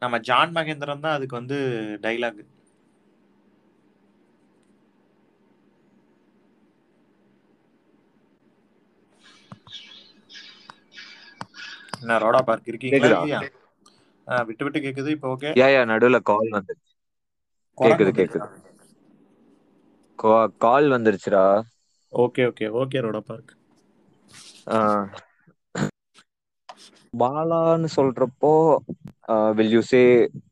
நம்ம 0.01 0.15
ஜான் 0.27 0.53
மகேந்திரன் 0.55 1.03
தான் 1.03 1.17
அதுக்கு 1.17 1.39
வந்து 1.39 1.57
டைலாக் 2.03 2.41
என்ன 11.97 12.17
ரோடா 12.23 12.41
பார்க் 12.43 12.69
இருக்கீங்களா? 12.71 13.19
விட்டு 14.49 14.63
விட்டு 14.65 14.79
கேக்குது 14.81 15.09
இப்போ 15.15 15.29
ஓகே 15.33 15.51
யா 15.55 15.67
யா 15.73 15.81
நடுவுல 15.89 16.17
கால் 16.23 16.51
வந்துருச்சு. 16.51 16.79
குரங்கு 16.81 16.90
கேக்குது 17.77 18.11
கேக்குது. 18.11 18.47
கால் 20.61 20.87
வந்துருச்சுடா. 20.93 21.45
Okay 22.13 22.43
okay. 22.49 22.65
ஓகே 22.79 23.01
ரோடா 23.03 23.21
பார்க். 23.23 23.53
ஆஹ் 24.71 25.07
பாலான்னு 27.13 27.89
சொல்றப்போ 27.95 28.51
will 29.55 29.71
you 29.71 29.81
say 29.87 30.01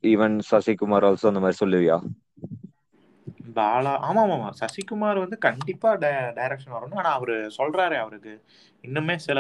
even 0.08 0.38
Sasikumar 0.50 1.08
also 1.10 1.32
அந்த 1.32 1.42
மாதிரி 1.42 1.62
சொல்லுவியா? 1.64 1.98
பாலா 3.56 3.92
ஆமா 4.08 4.22
ஆமா 4.24 4.36
ஆமா. 4.38 4.50
சசிகுமார் 4.60 5.22
வந்து 5.24 5.38
கண்டிப்பா 5.46 5.90
டைரக்ஷன் 6.38 6.76
வரணும். 6.76 7.00
ஆனா 7.02 7.12
அவரு 7.18 7.36
சொல்றாரு 7.58 7.96
அவருக்கு. 7.98 8.34
இன்னுமே 8.84 9.16
சில 9.20 9.40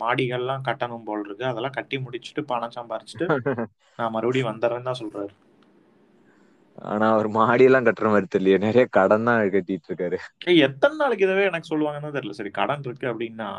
மாடிகள்லாம் 0.00 0.66
கட்டணும் 0.68 1.04
போல் 1.04 1.24
இருக்கு. 1.24 1.44
அதெல்லாம் 1.44 1.76
கட்டி 1.78 1.98
முடிச்சுட்டு 1.98 2.44
பணம் 2.44 2.76
சம்பாரிச்சுட்டு 2.78 3.28
நான் 3.98 4.14
மறுபடியும் 4.14 4.50
வந்துடுறேன்னு 4.50 4.88
தான் 4.90 5.02
சொல்றாரு. 5.02 5.32
ஆனா 6.82 7.12
அவர் 7.12 7.28
மாடி 7.28 7.64
எல்லாம் 7.64 7.84
கட்டுற 7.84 8.06
மாதிரி 8.06 8.26
தெரியல 8.34 8.58
நிறைய 8.58 8.86
கடன் 8.86 9.24
தான் 9.24 9.40
கட்டிட்டு 9.40 9.88
இருக்காரு. 9.88 10.16
எத்தனை 10.44 10.96
நாளைக்கு 10.96 11.26
இதவே 11.26 11.44
எனக்கு 11.44 11.70
சொல்லுவாங்கன்னு 11.70 12.16
தெரியல. 12.16 12.30
சரி 12.30 12.50
கடன் 12.50 12.80
இருக்கு 12.80 13.06
அப்படின்னா 13.06 13.50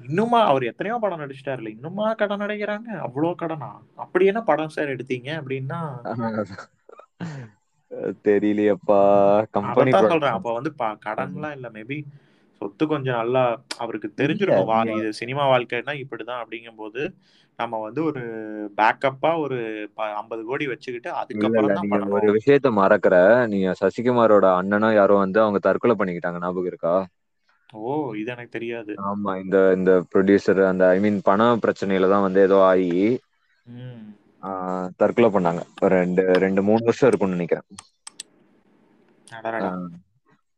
இன்னுமா 0.00 0.44
அவர் 0.44 0.62
எத்தனையோ 0.62 0.98
படம் 0.98 1.20
நடிச்சிட்டாருல. 1.20 1.68
இன்னுமா 1.68 2.12
கடன் 2.12 2.40
அடைக்கிறாங்க 2.40 2.90
அவ்வளோ 2.98 3.34
கடனா? 3.34 3.70
அப்படி 3.96 4.26
என்ன 4.26 4.40
படம் 4.42 4.68
சார் 4.68 4.88
எடுத்தீங்க 4.88 5.30
அப்படின்னா? 5.40 5.80
தெரியலையப்பா. 8.24 9.00
கம்பெனி 9.50 9.90
சொல்றேன். 9.90 10.30
அப்ப 10.30 10.52
வந்து 10.52 10.72
ப- 10.72 10.98
கடன்லாம் 11.04 11.52
இல்ல. 11.52 11.68
மேபி 11.70 11.98
சொத்து 12.64 12.84
கொஞ்சம் 12.88 13.20
நல்லா 13.20 13.42
அவருக்கு 13.82 14.08
தெரிஞ்சிருக்கும். 14.20 14.68
வா 14.70 14.78
இது 14.92 15.10
சினிமா 15.20 15.44
வாழ்க்கைன்னா 15.50 15.94
இப்படிதான் 16.02 16.42
அப்படிங்கும்போது 16.42 17.02
நம்ம 17.58 17.74
வந்து 17.84 18.00
ஒரு 18.08 18.22
பேக்கப்பா 18.78 19.30
ஒரு 19.42 19.58
ஐம்பது 20.14 20.42
கோடி 20.48 20.64
வச்சுக்கிட்டு 20.70 21.10
அதுக்கப்புறம் 21.20 21.74
ஒரு 22.16 22.28
விஷயத்த 22.38 22.70
மறக்கற. 22.80 23.16
நீங்க 23.52 23.68
சசிகுமாரோட 23.80 24.46
அண்ணனோ 24.60 24.90
யாரோ 24.94 25.16
வந்து 25.24 25.40
அவங்க 25.44 25.60
தற்கொலை 25.66 25.96
பண்ணிக்கிட்டாங்க. 25.96 26.40
ஞாபகம் 26.44 26.70
இருக்கா? 26.72 26.94
ஓ 27.80 27.90
இது 28.20 28.30
எனக்கு 28.34 28.56
தெரியாது. 28.56 28.94
ஆமா 29.08 29.32
இந்த 29.42 29.56
இந்த 29.76 29.92
ப்ரொடியூசர் 30.12 30.60
அந்த 30.70 30.84
ஐ 30.88 31.00
மீன் 31.04 31.18
பண 31.28 31.40
பிரச்சனையில 31.64 32.10
தான் 32.12 32.26
வந்து 32.26 32.40
ஏதோ 32.46 32.58
ஆகி 32.68 32.90
தற்கொலை 35.00 35.28
பண்ணாங்க. 35.30 35.62
ஒரு 35.82 35.92
ரெண்டு 35.96 36.24
ரெண்டு 36.44 36.62
மூணு 36.68 36.82
வருஷம் 36.86 37.10
இருக்கும்னு 37.10 37.36
நினைக்கிறேன். 37.36 37.66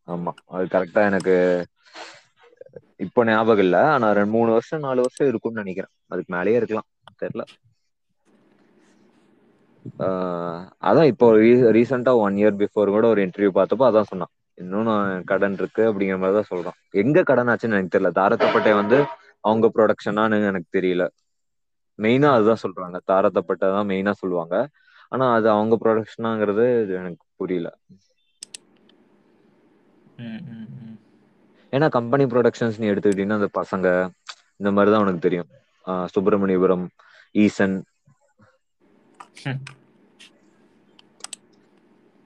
ஆமா. 0.08 0.32
அது 0.54 0.64
கரெக்டா 0.74 1.02
எனக்கு 1.10 1.34
இப்போ 3.00 3.20
ஞாபகம் 3.26 3.64
இல்ல. 3.64 3.76
ஆனா 3.94 4.08
ரெண்டு 4.12 4.34
மூணு 4.34 4.50
வருஷம் 4.52 4.84
நாலு 4.86 5.00
வருஷம் 5.02 5.30
இருக்கும்னு 5.30 5.62
நினைக்கிறேன். 5.62 5.92
அதுக்கு 6.08 6.30
மேலேயே 6.36 6.58
இருக்கலாம். 6.60 6.88
தெரியல. 7.22 7.44
ஆஹ் 10.00 10.60
அதான் 10.88 11.10
இப்போ 11.12 11.26
ரீசெண்டா 11.76 12.12
ஒன் 12.20 12.36
இயர் 12.40 12.56
பிஃபோர் 12.62 12.94
கூட 12.94 13.06
ஒரு 13.08 13.20
இன்டர்வியூ 13.26 13.52
பார்த்தப்போ 13.56 13.86
அதான் 13.88 14.10
சொன்னான். 14.10 14.32
இன்னும் 14.58 14.88
நான் 14.88 15.08
கடன் 15.24 15.56
இருக்கு 15.58 15.82
அப்படிங்கிற 15.88 16.18
மாதிரி 16.18 16.38
தான் 16.38 16.50
சொல்றான். 16.52 16.78
எங்க 16.94 17.24
கடன் 17.24 17.50
ஆச்சுன்னு 17.52 17.76
எனக்கு 17.76 17.94
தெரியல. 17.96 18.12
தாரத்தப்பட்டை 18.20 18.72
வந்து 18.74 18.98
அவங்க 19.44 19.66
ப்ரொடக்ஷனான்னு 19.74 20.38
எனக்கு 20.50 20.70
தெரியல. 20.78 21.04
மெயினா 21.98 22.28
அதுதான் 22.34 22.62
சொல்றாங்க. 22.62 22.96
தாரத்தப்பட்டை 23.08 23.68
தான் 23.70 23.88
மெயினா 23.90 24.12
சொல்லுவாங்க. 24.20 24.54
ஆனா 25.12 25.26
அது 25.34 25.48
அவங்க 25.50 25.74
ப்ரொடக்ஷனாங்கிறது 25.82 26.66
எனக்கு 26.98 27.24
புரியல. 27.36 27.68
ம் 30.20 30.42
ம். 30.50 30.66
ஏன்னா 31.76 31.86
கம்பெனி 31.96 32.24
ப்ரொடக்ஷன்ஸ் 32.32 32.80
நீ 32.82 32.86
எடுத்துக்கிட்டீங்கன்னா 32.92 33.40
அந்த 33.40 33.50
பசங்க 33.60 33.86
இந்த 34.60 34.70
மாதிரி 34.76 34.92
தான் 34.92 35.04
உனக்கு 35.04 35.26
தெரியும். 35.26 35.48
Subramaniapuram 36.14 36.84
Eesan. 37.44 37.76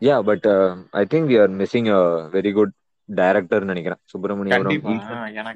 Yeah 0.02 0.16
but 0.28 0.46
I 1.00 1.02
think 1.14 1.28
we 1.30 1.38
are 1.44 1.50
missing 1.62 1.88
a 1.96 2.02
very 2.36 2.52
good 2.58 2.74
director 3.08 3.64
நினைக்கிறேன். 3.70 4.00
சுப்பிரமணியபுரம் 4.12 4.78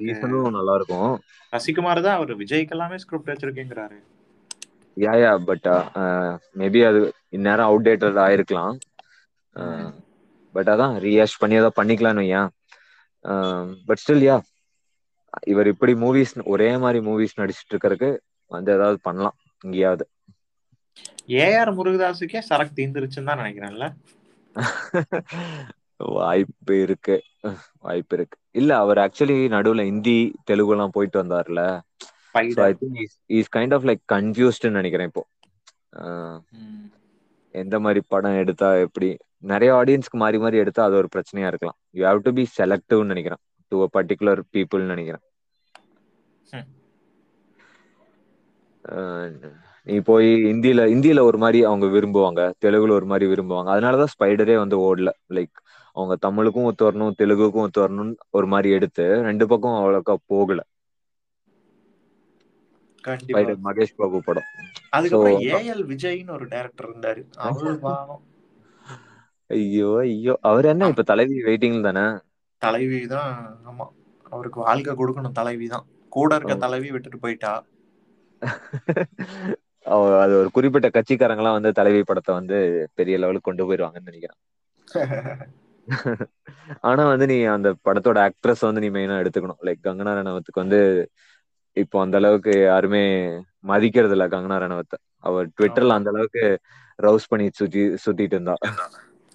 ஈசனும் 0.09 0.57
நல்லா 0.57 0.75
இருக்கும் 0.81 1.13
சசிகுமார் 1.53 2.05
தான் 2.07 2.17
அவர் 2.19 2.33
விஜய்க்கு 2.43 2.75
எல்லாமே 2.77 2.97
ஸ்கிரிப்ட் 3.05 3.33
வச்சிருக்கேங்கிறாரு 3.33 3.99
யா 4.97 5.13
யா 5.23 5.31
பட் 5.51 5.69
மேபி 6.61 6.81
அது 6.89 7.01
இந்நேரம் 7.37 7.69
அவுடேட்டட் 7.71 8.19
ஆயிருக்கலாம். 8.25 8.75
பட் 10.55 10.71
அதான் 10.75 10.95
ரீஹேஷ் 11.05 11.41
பண்ணி 11.43 11.55
ஏதோ 11.61 11.71
பண்ணிக்கலாம்னு 11.79 12.25
ஏன் 12.39 12.51
பட் 13.87 14.01
ஸ்டில் 14.01 14.25
யா 14.25 14.37
இவர் 15.47 15.67
இப்படி 15.67 15.93
மூவிஸ் 15.95 16.35
ஒரே 16.47 16.71
மாதிரி 16.77 17.01
மூவிஸ் 17.07 17.39
நடிச்சிட்டு 17.41 17.73
இருக்கறதுக்கு 17.73 18.11
வந்து 18.51 18.73
ஏதாவது 18.73 18.99
பண்ணலாம் 19.01 19.37
எங்கேயாவது. 19.65 20.05
ஏஆர் 21.39 21.73
முருகதாஸுக்கே 21.77 22.41
சரக்கு 22.47 22.75
தீந்துருச்சுன்னு 22.79 23.31
தான் 23.31 23.43
நினைக்கிறேன்ல. 23.43 23.89
வாய்ப்பு 26.15 26.75
இருக்கு. 26.83 27.17
வாய்ப்பு 27.81 28.15
இருக்கு. 28.17 28.37
இல்ல 28.53 28.71
அவர் 28.77 28.99
ஆக்சுவலி 28.99 29.37
நடுவுல 29.55 29.85
ஹிந்தி 29.85 30.17
தெலுங்கு 30.45 30.75
எல்லாம் 30.75 30.95
போயிட்டு 30.97 31.19
வந்தார்ல. 31.23 31.61
I 32.63 32.73
think 32.75 33.01
is 33.39 33.51
kind 33.57 33.75
of 33.75 33.87
like 33.87 34.03
கன்ஃபியூஸ்ட்னு 34.15 34.79
நினைக்கிறேன் 34.79 35.11
இப்போ. 35.13 35.25
ம். 36.55 36.89
எந்த 37.55 37.77
மாதிரி 37.81 38.01
படம் 38.09 38.39
எடுத்தா 38.43 38.69
எப்படி? 38.85 39.09
நிறைய 39.45 39.71
ஆடியன்ஸ்க்கு 39.75 40.17
மாறி 40.17 40.39
மாறி 40.39 40.57
எடுத்தா 40.59 40.83
அது 40.85 40.97
ஒரு 40.97 41.09
பிரச்சனையா 41.15 41.49
இருக்கலாம். 41.49 41.79
யூ 41.95 42.05
ஹாவ் 42.07 42.21
டு 42.23 42.33
பி 42.33 42.45
செலக்டிவ்னு 42.57 43.13
நினைக்கிறேன். 43.13 43.43
டு 43.73 43.79
அ 43.83 43.89
பர்டிகுலர் 43.97 44.43
பீப்புள்னு 44.53 44.93
நினைக்கிறேன். 44.95 45.25
நீ 49.87 49.97
போய் 50.05 50.29
இந்தியில 50.53 50.83
இந்தியில 50.95 51.21
ஒரு 51.23 51.39
மாதிரி 51.39 51.59
அவங்க 51.65 51.87
விரும்புவாங்க. 51.95 52.41
தெலுங்குல 52.63 52.97
ஒரு 52.99 53.07
மாதிரி 53.07 53.27
விரும்புவாங்க. 53.31 53.69
அதனாலதான் 53.75 54.13
ஸ்பைடரே 54.15 54.57
வந்து 54.61 54.77
ஓடல. 54.87 55.09
லைக் 55.31 55.55
அவங்க 55.97 56.15
தமிழுக்கும் 56.23 56.69
ஒத்து 56.69 56.85
வரணும் 56.85 57.17
தெலுங்குக்கும் 57.21 57.65
ஒத்து 57.67 57.83
வரணும்னு 57.83 58.15
ஒரு 58.31 58.47
மாதிரி 58.47 58.71
எடுத்து 58.73 59.05
ரெண்டு 59.29 59.45
பக்கம் 59.47 59.79
அவ்வளோக்கா 59.81 60.15
போகல. 60.27 60.61
கண்டிப்பா. 63.05 63.51
மகேஷ் 63.65 63.97
பாபு 63.97 64.19
படம். 64.23 64.49
அதுக்கப்புறம் 64.97 65.39
ஏஎல் 65.51 65.85
விஜய்னு 65.91 66.35
ஒரு 66.37 66.47
டைரக்டர் 66.49 66.89
இருந்தாரு. 66.89 67.23
அவரு 67.45 67.73
பாவம். 67.85 68.25
ஐயோ 69.51 69.89
ஐயோ. 70.03 70.35
அவர் 70.51 70.71
என்ன 70.73 70.91
இப்ப 70.93 71.07
தலைவி 71.11 71.37
வெயிட்டிங் 71.47 71.81
தானே? 71.87 72.07
தலைவி 72.63 72.99
தான் 73.09 73.35
ஆமா. 73.69 73.87
அவருக்கு 74.33 74.59
வாழ்க்கை 74.63 74.95
கொடுக்கணும் 74.95 75.39
தலைவி 75.39 75.69
தான். 75.69 75.87
கூட 76.13 76.31
இருக்க. 76.39 76.55
தலைவி 76.65 76.89
விட்டுட்டு 76.93 77.19
போயிட்டா. 77.19 77.53
அது 80.23 80.35
ஒரு 80.39 80.49
குறிப்பிட்ட 80.55 80.89
கட்சிக்காரங்களாம் 80.91 81.57
வந்து 81.59 81.73
தலைவி 81.79 82.01
படத்தை 82.05 82.33
வந்து 82.35 82.59
பெரிய 82.99 83.15
லெவலுக்கு 83.19 83.49
கொண்டு 83.49 83.67
போயிருவாங்கன்னு 83.67 84.11
நினைக்கிறேன். 84.11 84.41
ஆனா 86.89 87.03
வந்து 87.11 87.27
நீ 87.31 87.37
அந்த 87.55 87.69
படத்தோட 87.87 88.19
ஆக்ட்ரஸ் 88.27 88.67
வந்து 88.67 88.83
நீ 88.85 88.89
மெயினா 88.91 89.17
எடுத்துக்கணும். 89.23 89.61
லைக் 89.67 89.85
கங்கனா 89.87 90.13
ரணவத்துக்கு 90.19 90.63
வந்து 90.65 90.79
இப்போ 91.77 91.97
அந்த 92.05 92.17
அளவுக்கு 92.21 92.53
யாருமே 92.65 93.03
மதிக்கிறது 93.65 94.15
இல்ல 94.17 94.27
கங்கனா 94.29 94.57
ரணவத்தை 94.61 94.99
அவர் 95.25 95.47
ட்விட்டர்ல 95.57 95.99
அந்த 95.99 96.11
அளவுக்கு 96.15 96.45
ரவுஸ் 96.99 97.31
பண்ணி 97.31 97.47
சுத்தி 97.53 97.83
சுத்திட்டு 98.05 98.37
இருந்தா. 98.37 98.57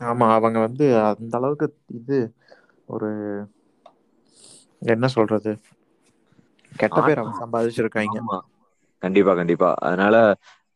ஆமா 0.02 0.28
அவங்க 0.36 0.58
வந்து 0.66 0.86
அந்த 1.12 1.34
அளவுக்கு 1.40 1.68
இது 2.00 2.20
ஒரு 2.90 3.10
என்ன 4.88 5.06
சொல்றது? 5.16 5.52
கெட்ட 6.72 7.00
பேர் 7.02 7.22
அவங்க 7.22 7.36
சம்பாதிச்சிருக்காங்க. 7.42 8.18
கண்டிப்பா 9.04 9.34
கண்டிப்பா. 9.34 9.70
அதனால 9.82 10.16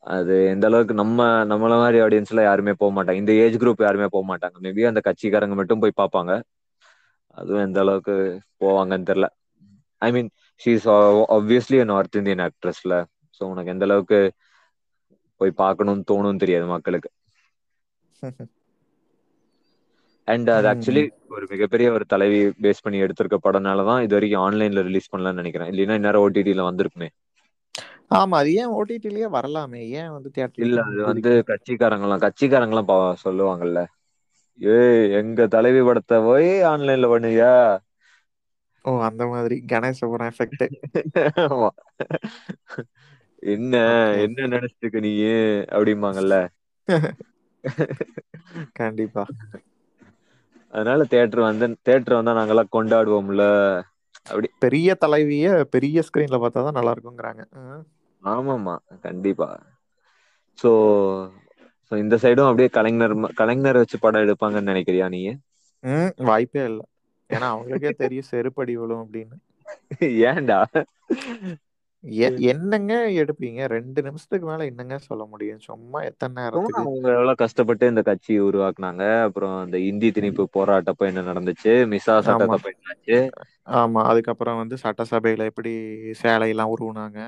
அது 0.03 0.34
எந்த 0.53 0.66
அளவுக்கு 0.70 0.93
நம்ம 0.93 1.20
நம்மள 1.51 1.74
மாதிரி 1.78 1.97
ஆடியன்ஸ்ல 2.05 2.41
யாருமே 2.43 2.74
போக 2.82 2.91
மாட்டாங்க. 2.95 3.22
இந்த 3.22 3.34
ஏஜ் 3.43 3.57
குரூப் 3.61 3.86
யாருமே 3.86 4.07
போக 4.16 4.26
மாட்டாங்க. 4.30 4.57
மேபி 4.66 4.89
அந்த 4.91 5.01
கட்சிக்காரங்க 5.07 5.55
மட்டும் 5.59 5.82
போய் 5.84 5.99
பார்ப்பாங்க. 6.01 6.32
அதுவும் 7.38 7.66
எந்த 7.66 7.80
அளவுக்கு 7.84 8.16
போவாங்கன்னு 8.61 9.09
தெரியல. 9.09 9.28
I 10.01 10.09
mean 10.11 10.30
she 10.62 10.72
is 10.78 10.88
obviously 11.36 11.80
north 11.91 12.18
Indian 12.20 12.43
ஆக்ட்ரஸ்ல 12.45 12.95
so 13.41 13.51
உனக்கு 13.51 13.74
எந்த 13.74 13.86
அளவுக்கு 13.89 14.20
போய் 15.41 15.60
பார்க்கணும்னு 15.62 16.10
தோணும்னு 16.12 16.43
தெரியாது 16.43 16.68
மக்களுக்கு. 16.74 17.10
அண்ட் 20.28 20.49
அது 20.51 20.68
ஆக்சுவலி 20.72 21.04
ஒரு 21.34 21.45
மிகப்பெரிய 21.51 21.88
ஒரு 21.95 22.06
தலைவி 22.08 22.39
பேஸ் 22.64 22.84
பண்ணி 22.86 23.04
எடுத்திருக்க 23.06 23.39
படம்னால 23.45 23.86
தான் 23.89 24.04
இது 24.06 24.16
வரைக்கும் 24.18 24.45
ஆன்லைன்ல 24.45 24.84
ரிலீஸ் 24.88 25.12
பண்ணலாம்னு 25.12 25.41
நினைக்கிறேன். 25.41 25.72
இல்லைன்னா 25.74 25.97
இந்நேரம் 25.99 26.26
ஓடிடில 26.26 26.64
வந்திருக்குமே. 26.70 27.10
ஆமா 28.18 28.38
அது 28.41 28.51
ஏன் 28.62 28.74
ஓடிடிலயே 28.78 29.28
வரலாமே? 29.36 29.82
ஏன் 29.99 30.14
வந்து 30.16 30.30
இல்ல 30.60 30.78
தியேட்டர்ல 30.78 30.84
அது 30.84 30.99
வந்து 31.06 31.32
கட்சிக்காரங்களாம் 31.49 32.24
கட்சிக்காரங்களாம் 32.26 32.91
சொல்லுவாங்கல்ல. 33.24 33.80
ஏய் 34.60 35.04
எங்க 35.20 35.47
தலைவி 35.54 35.82
படத்தை 35.86 36.18
போய் 36.26 36.49
ஆன்லைன்ல 36.72 37.08
பண்ணுவியா? 37.14 37.54
ஓ 38.86 38.91
அந்த 39.07 39.23
மாதிரி. 39.31 39.57
கணேசபுரம் 39.71 40.31
எஃபெக்ட் 40.31 40.63
ஆமா. 41.45 41.69
என்ன 43.53 43.73
என்ன 44.23 44.47
நினைச்சிருக்க 44.53 44.99
நீ 45.05 45.13
அப்படிம்பாங்கல்ல. 45.73 46.36
கண்டிப்பா. 48.79 49.23
அதனால 50.73 51.01
தியேட்டர் 51.11 51.41
வந்து 51.43 51.65
தியேட்டர் 51.79 52.17
வந்தா 52.17 52.34
நாங்கெல்லாம் 52.39 52.73
கொண்டாடுவோம்ல. 52.75 53.43
அப்படி. 54.25 54.49
பெரிய 54.63 54.89
தலைவிய 55.03 55.45
பெரிய 55.75 56.03
ஸ்கிரீன்ல 56.07 56.39
பார்த்தா 56.43 56.65
தான் 56.67 56.77
நல்லா 56.77 56.93
இருக்குங்கிறாங்க. 56.95 57.43
ஆமாமா 58.23 58.75
கண்டிப்பா. 59.03 59.49
சோ 60.59 60.69
சோ 61.91 62.03
இந்த 62.03 62.15
சைடும் 62.23 62.49
அப்படியே 62.49 62.69
கலைஞர் 62.77 63.13
கலைஞர் 63.39 63.81
வச்சு 63.81 63.97
படம் 63.99 64.23
எடுப்பாங்கன்னு 64.25 64.71
நினைக்கிறியா 64.71 65.07
நீ 65.09 65.21
வாய்ப்பே 66.25 66.63
இல்லை. 66.69 66.84
ஏன்னா 67.34 67.47
அவங்களுக்கே 67.53 67.91
தெரியும் 67.95 68.29
செருப்படி 68.31 68.73
விழும் 68.73 69.03
அப்படின்னு. 69.03 69.38
ஏன்டா? 70.25 70.59
என்னங்க 72.49 72.93
எடுப்பீங்க? 73.21 73.65
ரெண்டு 73.73 73.99
நிமிஷத்துக்கு 74.01 74.47
மேல 74.47 74.65
என்னங்க 74.65 74.97
சொல்ல 75.01 75.23
முடியும்? 75.25 75.61
சும்மா 75.67 75.99
எத்தனை 76.09 76.36
நேரத்துக்கு 76.39 76.81
அவங்க 76.81 77.07
எவ்வளவு 77.11 77.36
கஷ்டப்பட்டு 77.36 77.88
இந்த 77.88 78.01
கட்சியை 78.01 78.41
உருவாக்குனாங்க. 78.41 79.03
அப்புறம் 79.27 79.55
அந்த 79.59 79.77
இந்தி 79.89 80.09
திணிப்பு 80.11 80.43
போராட்டப்ப 80.55 81.09
என்ன 81.11 81.23
நடந்துச்சு? 81.29 81.73
மிசா 81.93 82.15
ஆமா. 82.27 82.27
சட்டத்தப்ப 82.27 82.73
என்னாச்சு 82.73 83.17
ஆமா. 83.75 84.01
அதுக்கப்புறம் 84.11 84.59
வந்து 84.61 84.77
சட்டசபையில 84.84 85.49
எப்படி 85.51 85.73
சேலையெல்லாம் 86.23 86.73
உருவுனாங்க? 86.73 87.19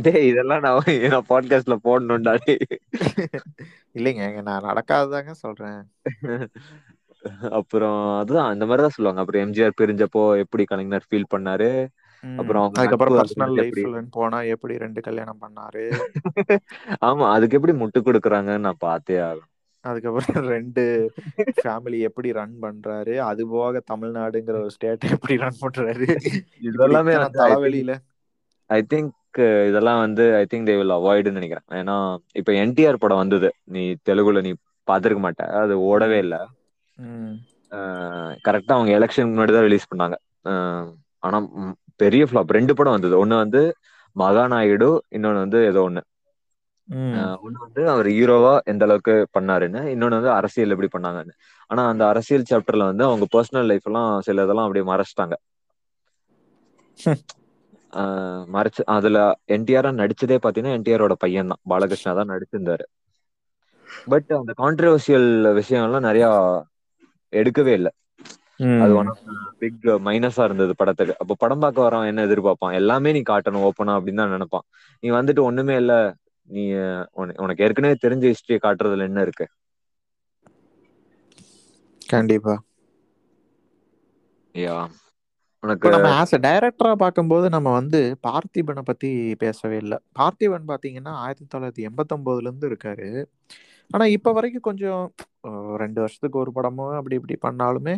டேய் 0.00 0.26
இதெல்லாம் 0.28 0.60
நான் 0.60 0.80
நான் 1.14 1.28
பாட்காஸ்ட்ல 1.28 1.76
போடணும்டா. 1.84 2.32
இல்லைங்க 3.96 4.24
நான் 4.42 4.64
நடக்காததாங்க 4.64 5.32
சொல்றேன். 5.42 5.80
அப்புறம் 7.58 7.98
அதுதான் 8.20 8.52
இந்த 8.54 8.64
மாதிரிதான் 8.66 8.94
சொல்லுவாங்க. 8.96 9.22
அப்புறம் 9.22 9.44
எம்ஜிஆர் 9.44 9.78
பிரிஞ்சப்போ 9.80 10.22
எப்படி 10.44 10.64
கலைஞர் 10.64 11.08
ஃபீல் 11.08 11.32
பண்ணாரு. 11.34 11.70
அப்புறம் 12.22 12.66
அதுக்கப்புறம் 12.76 13.16
பர்சனல் 13.18 13.54
லைஃப்ல 13.58 14.02
போனா 14.12 14.38
எப்படி 14.54 14.74
ரெண்டு 14.84 15.00
கல்யாணம் 15.00 15.42
பண்ணாரு? 15.42 15.84
ஆமா 17.08 17.24
அதுக்கு 17.34 17.56
எப்படி 17.58 17.74
முட்டு 17.80 18.00
கொடுக்குறாங்கன்னு 18.00 18.66
நான் 18.66 18.82
பார்த்தே 18.82 19.16
ஆகணும். 19.22 19.48
அதுக்கப்புறம் 19.84 20.18
ரெண்டு 20.54 20.82
ஃபேமிலி 21.56 21.98
எப்படி 22.08 22.28
ரன் 22.32 22.56
பண்றாரு? 22.62 23.14
அது 23.30 23.42
போக 23.48 23.82
தமிழ்நாடுங்கிற 23.92 24.56
ஒரு 24.62 24.74
ஸ்டேட் 24.76 25.06
எப்படி 25.14 25.36
ரன் 25.44 25.60
பண்றாரு? 25.62 26.08
இதெல்லாமே 26.68 27.14
தலைவலியில. 27.36 27.92
ஐ 28.70 28.78
திங்க் 28.90 29.40
இதெல்லாம் 29.68 30.00
வந்து 30.00 30.24
ஐ 30.36 30.44
திங்க் 30.44 30.68
தே 30.68 30.74
வில் 30.78 30.96
அவாய்டுன்னு 30.96 31.38
நினைக்கிறேன். 31.38 31.66
ஏன்னா 31.80 31.96
இப்ப 32.40 32.52
என்டிஆர் 32.62 33.02
படம் 33.04 33.22
வந்தது. 33.22 33.48
நீ 33.68 33.82
தெலுங்குல 34.08 34.42
நீ 34.42 34.52
பார்த்திருக்க 34.88 35.22
மாட்ட. 35.22 35.42
அது 35.60 35.74
ஓடவே 35.90 36.18
இல்லை. 36.18 36.40
கரெக்டா 38.46 38.72
அவங்க 38.76 38.90
எலெக்ஷன் 38.98 39.30
முன்னாடி 39.30 39.52
தான் 39.52 39.66
ரிலீஸ் 39.66 39.90
பண்ணாங்க. 39.90 40.16
ஆனா 41.22 41.38
பெரிய 42.00 42.22
ஃபிளாப் 42.28 42.56
ரெண்டு 42.56 42.72
படம் 42.74 42.96
வந்தது. 42.96 43.14
ஒன்னு 43.22 43.34
வந்து 43.42 43.62
மகாநாயுடு 44.16 44.88
இன்னொன்னு 45.16 45.44
வந்து 45.44 45.58
ஏதோ 45.70 45.82
ஒண்ணு. 45.88 46.02
ஒண்ணு 47.44 47.58
வந்து 47.64 47.82
அவர் 47.92 48.08
ஹீரோவா 48.14 48.52
எந்த 48.72 48.82
அளவுக்கு 48.86 49.14
பண்ணாருன்னு 49.36 49.80
இன்னொன்னு 49.92 50.18
வந்து 50.18 50.32
அரசியல் 50.38 50.74
எப்படி 50.74 50.90
பண்ணாங்கன்னு. 50.90 51.34
ஆனா 51.70 51.82
அந்த 51.92 52.04
அரசியல் 52.12 52.48
சாப்டர்ல 52.50 52.88
வந்து 52.90 53.04
அவங்க 53.08 53.26
பர்சனல் 53.34 53.70
லைஃப் 53.70 53.88
எல்லாம் 53.90 54.10
சில 54.22 54.44
இதெல்லாம் 54.44 54.68
அப்படியே 54.68 54.86
மறைச்சிட்டாங்க. 54.88 55.36
மறைச்சு 58.54 58.82
அதுல 58.94 59.18
என்டிஆர் 59.54 59.88
நடிச்சதே 59.98 60.36
பாத்தீங்கன்னா 60.42 60.76
என்டிஆரோட 60.78 61.14
பையன் 61.20 61.50
தான். 61.52 61.62
பாலகிருஷ்ணா 61.70 62.12
தான் 62.18 62.30
நடிச்சிருந்தாரு. 62.32 62.84
பட் 64.06 64.30
அந்த 64.36 64.52
கான்ட்ரவர்சியல் 64.58 65.28
விஷயம் 65.58 65.86
எல்லாம் 65.86 66.06
நிறைய 66.08 66.26
எடுக்கவே 67.32 67.72
இல்லை. 67.72 67.92
அது 68.82 68.92
ஒன் 68.94 69.10
பிக் 69.60 69.78
மைனஸா 70.06 70.42
இருந்தது 70.44 70.72
படத்துக்கு. 70.74 71.14
அப்போ 71.20 71.34
படம் 71.38 71.62
பார்க்க 71.64 71.86
வரவன் 71.86 72.10
என்ன 72.10 72.24
எதிர்பார்ப்பான்? 72.28 72.76
எல்லாமே 72.80 73.12
நீ 73.12 73.22
காட்டணும் 73.30 73.66
ஓப்பனா 73.68 73.94
அப்படின்னு 73.98 74.22
தான் 74.22 74.34
நினைப்பான். 74.34 74.66
நீ 75.02 75.10
வந்துட்டு 75.10 75.42
ஒண்ணுமே 75.42 75.76
இல்ல. 75.82 75.94
நீ 76.48 76.62
உனக்கு 77.42 77.64
ஏற்கனவே 77.66 77.96
தெரிஞ்ச 78.04 78.24
ஹிஸ்டரியை 78.32 78.60
காட்டுறதுல 78.62 79.08
என்ன 79.10 79.20
இருக்கு? 79.26 79.46
கண்டிப்பா. 82.12 82.54
யா. 84.54 84.76
உனக்கு 85.62 85.90
நம்ம 85.94 86.08
ஆஸ் 86.18 86.34
அ 86.36 86.40
டைரக்டரா 86.44 86.92
பார்க்கும்போது 87.02 87.46
நம்ம 87.54 87.68
வந்து 87.78 87.98
பார்த்திபனை 88.26 88.82
பத்தி 88.82 89.10
பேசவே 89.38 89.76
இல்லை. 89.76 89.98
பார்த்திபன் 90.18 90.68
பாத்தீங்கன்னா 90.70 91.12
ஆயிரத்தி 91.22 91.46
தொள்ளாயிரத்தி 91.46 91.86
எண்பத்தொன்பதுல 91.88 92.48
இருந்து 92.48 92.68
இருக்காரு. 92.70 93.08
ஆனா 93.92 94.04
இப்ப 94.16 94.32
வரைக்கும் 94.32 94.68
கொஞ்சம் 94.68 95.02
ரெண்டு 95.76 96.00
வருஷத்துக்கு 96.00 96.38
ஒரு 96.38 96.50
படமோ 96.54 96.86
அப்படி 96.98 97.16
இப்படி 97.16 97.36
பண்ணாலுமே 97.42 97.94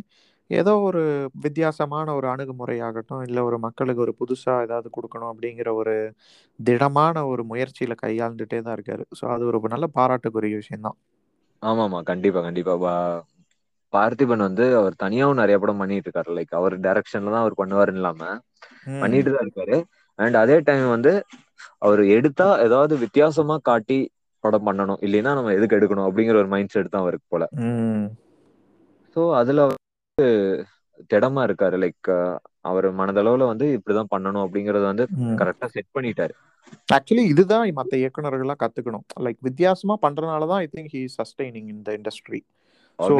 ஏதோ 0.50 0.72
ஒரு 0.86 1.02
வித்தியாசமான 1.44 2.14
ஒரு 2.14 2.26
அணுகுமுறையாகட்டும் 2.32 3.22
இல்ல 3.26 3.38
ஒரு 3.44 3.58
மக்களுக்கு 3.58 4.02
ஒரு 4.02 4.14
புதுசா 4.20 4.54
ஏதாவது 4.62 4.88
கொடுக்கணும் 4.96 5.30
அப்படிங்கிற 5.32 5.68
ஒரு 5.74 5.94
திடமான 6.58 7.24
ஒரு 7.26 7.42
முயற்சியில 7.50 7.94
கையாண்டுட்டே 8.02 8.58
தான் 8.60 8.76
இருக்காரு. 8.76 9.04
ஸோ 9.18 9.24
அது 9.34 9.44
ஒரு 9.50 9.72
நல்ல 9.74 9.86
பாராட்டுக்குரிய 9.96 10.56
விஷயம்தான். 10.62 10.98
ஆமாமா 11.62 12.00
கண்டிப்பா 12.02 12.40
கண்டிப்பா. 12.40 12.74
பா- 12.84 13.22
பார்த்திபன் 13.92 14.46
வந்து 14.46 14.64
அவர் 14.76 14.94
தனியாவும் 15.02 15.40
நிறைய 15.42 15.56
படம் 15.58 15.80
பண்ணிட்டு 15.80 16.08
இருக்காரு. 16.08 16.30
லைக் 16.38 16.52
அவர் 16.52 16.74
டைரக்ஷன்ல 16.86 17.32
தான் 17.34 17.44
அவர் 17.44 17.60
பண்ணுவாருன்னு 17.60 18.00
இல்லாம 18.00 18.22
பண்ணிட்டு 19.02 19.30
தான் 19.34 19.44
இருக்காரு. 19.46 19.76
அண்ட் 20.18 20.36
அதே 20.36 20.56
டைம் 20.60 20.86
வந்து 20.88 21.12
அவர் 21.78 22.02
எடுத்தா 22.16 22.48
ஏதாவது 22.66 22.94
வித்தியாசமா 23.04 23.56
காட்டி 23.62 23.98
படம் 24.46 24.66
பண்ணணும். 24.68 25.00
இல்லைன்னா 25.06 25.32
நம்ம 25.38 25.52
எதுக்கு 25.58 25.76
எடுக்கணும்? 25.78 26.06
அப்படிங்கிற 26.08 26.36
ஒரு 26.42 26.50
மைண்ட் 26.54 26.72
செட் 26.74 26.92
தான் 26.94 27.04
அவருக்கு 27.04 27.26
போல. 27.34 27.44
ஸோ 29.16 29.22
அதுல 29.40 29.66
வந்து 29.70 30.26
திடமா 31.12 31.42
இருக்காரு. 31.48 31.76
லைக் 31.84 32.10
அவர் 32.70 32.86
மனதளவுல 32.98 33.46
வந்து 33.52 33.66
இப்படிதான் 33.76 34.12
பண்ணணும் 34.14 34.44
அப்படிங்கறத 34.44 34.84
வந்து 34.92 35.04
கரெக்டா 35.40 35.66
செட் 35.76 35.94
பண்ணிட்டாரு. 35.96 36.34
ஆக்சுவலி 36.96 37.24
இதுதான் 37.32 37.64
மற்ற 37.78 37.92
இயக்குனர்கள்லாம் 38.02 38.62
கத்துக்கணும். 38.62 39.04
லைக் 39.24 39.40
வித்தியாசமா 39.48 39.94
பண்றதுனால 40.04 40.46
தான் 40.52 40.62
ஐ 40.64 40.68
திங்க் 40.74 40.92
ஹி 40.96 41.02
சஸ்டைனிங் 41.18 41.68
இந்த 41.74 41.88
இண்டஸ்ட்ரி 41.98 42.40
ஸோ 42.98 43.14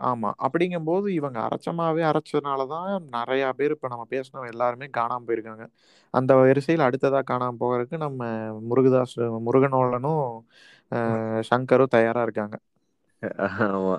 ஆமா. 0.00 0.30
அப்படிங்கும்போது 0.44 1.06
இவங்க 1.18 1.38
அரைச்சமாவே 1.44 2.02
அரைச்சதுனால 2.08 2.64
தான் 2.72 2.86
நெறையா 3.14 3.48
பேர் 3.58 3.74
இப்ப 3.76 3.88
நம்ம 3.92 4.04
பேசினவங்க 4.10 4.50
எல்லாருமே 4.54 4.86
காணாம 4.96 5.26
போயிருக்காங்க. 5.28 5.64
அந்த 6.14 6.32
வரிசையில 6.40 6.86
அடுத்ததா 6.88 7.20
காணாம 7.30 7.58
போகறதுக்கு 7.62 7.98
நம்ம 8.04 8.20
முருகதாஸ் 8.68 9.16
முருகனோடனும், 9.46 10.24
அ 10.92 10.98
சங்கரும் 11.50 11.94
தயாரா 11.96 12.22
இருக்காங்க. 12.26 12.56
ஆமா. 13.66 13.96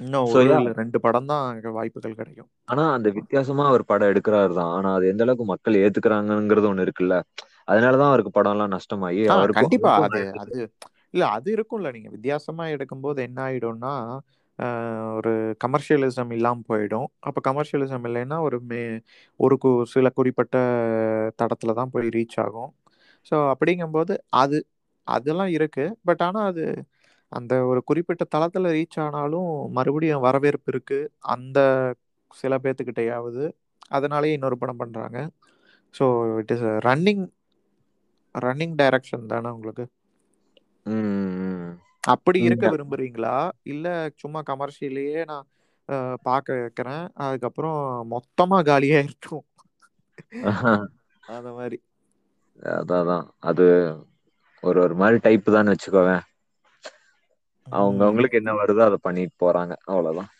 இன்னும் 0.00 0.28
ஸோ 0.28 0.38
1 0.38 0.46
யா 0.46 0.58
இல்ல 0.58 0.70
2 0.74 0.98
படம் 1.04 1.30
தான் 1.30 1.46
வாய்ப்புகள் 1.76 2.18
கிடைக்கும். 2.18 2.50
ஆனா 2.68 2.82
அந்த 2.94 3.08
வித்தியாசமா 3.16 3.64
ஒரு 3.74 3.84
படம் 3.88 4.10
எடுக்குறாரு 4.12 4.52
தான். 4.58 4.72
ஆனா 4.76 4.88
அது 4.96 5.04
எந்த 5.12 5.22
அளவுக்கு 5.26 5.44
மக்கள் 5.52 5.80
ஏத்துக்கிறாங்கங்கிறது 5.82 6.68
ஒண்ணு 6.70 6.84
இருக்குல்ல. 6.86 7.16
அதனால 7.68 7.94
தான் 8.00 8.10
அவருக்கு 8.10 8.32
படம்லாம் 8.34 8.74
நஷ்டமாயி 8.76 9.22
ஆ 9.28 9.34
அவருக்கும் 9.34 9.56
கண்டிப்பா. 9.56 9.92
அவருக்கும் 9.92 10.06
அது 10.06 10.20
அது 10.36 10.58
இல்லை 11.14 11.26
அது 11.36 11.48
இருக்கும்ல. 11.56 11.90
நீங்கள் 11.96 12.14
வித்தியாசமாக 12.16 12.74
எடுக்கும்போது 12.76 13.20
என்ன 13.28 13.38
ஆகிடும்னா 13.46 13.92
ஒரு 15.18 15.32
கமர்ஷியலிசம் 15.64 16.32
இல்லாமல் 16.36 16.68
போயிடும். 16.70 17.08
அப்போ 17.20 17.40
கமர்ஷியலிசம் 17.48 18.06
இல்லைன்னா, 18.08 18.36
ஒரு 18.46 18.58
மே 18.70 18.80
ஒரு 19.40 19.56
கு 19.64 19.70
சில 19.94 20.06
குறிப்பிட்ட 20.18 20.56
தடத்தில் 21.40 21.78
தான் 21.80 21.92
போய் 21.94 22.08
ரீச் 22.16 22.36
ஆகும். 22.44 22.70
ஸோ 23.30 23.36
அப்படிங்கும்போது 23.52 24.12
அது 24.42 24.58
அதெல்லாம் 25.06 25.52
இருக்குது 25.58 25.94
பட் 26.08 26.22
ஆனால் 26.26 26.48
அது 26.52 26.64
அந்த 27.32 27.54
ஒரு 27.70 27.80
குறிப்பிட்ட 27.90 28.24
தளத்தில் 28.34 28.68
ரீச் 28.76 28.98
ஆனாலும் 29.06 29.48
மறுபடியும் 29.78 30.24
வரவேற்பு 30.26 30.68
இருக்குது 30.74 31.10
அந்த 31.34 31.58
சில 32.34 32.54
பேர்த்துக்கிட்டையாவது 32.64 33.44
அதனாலேயே 33.90 34.36
இன்னொரு 34.38 34.56
படம் 34.62 34.80
பண்ணுறாங்க 34.82 35.18
so 35.94 36.06
it 36.42 36.52
is 36.56 36.66
running 36.88 37.24
running 38.34 38.76
direction 38.80 39.30
தானே 39.32 39.50
உங்களுக்கு? 39.56 39.84
அப்படி. 42.04 42.40
இருக்க. 42.44 42.66
விரும்புறீங்களா? 42.72 43.34
இல்ல 43.66 43.86
சும்மா 44.16 44.40
கமர்ஷியலயே 44.46 45.22
நான் 45.26 45.46
அ 45.88 45.96
பார்க்க 46.24 46.58
வைக்கிறேன். 46.58 47.04
அதுக்கப்புறம் 47.24 47.80
மொத்தமா 48.12 48.58
காலியாயிரட்டும். 48.68 49.44
அந்த 51.32 51.48
மாரி. 51.52 51.78
அதான். 52.72 53.10
அது 53.48 53.66
ஒரு 54.62 54.78
ஒரு 54.84 54.94
மாரி 55.00 55.18
டைப் 55.24 55.48
தான்னு 55.48 55.74
வச்சுக்கோவேன். 55.74 56.24
அவங்க. 57.66 58.00
அவங்களுக்கு 58.04 58.40
என்ன 58.40 58.52
வருதோ 58.60 58.82
அத 58.86 58.98
பண்ணிட்டு 59.02 59.36
போறாங்க. 59.42 59.72
அவ்வளோதான். 59.88 60.30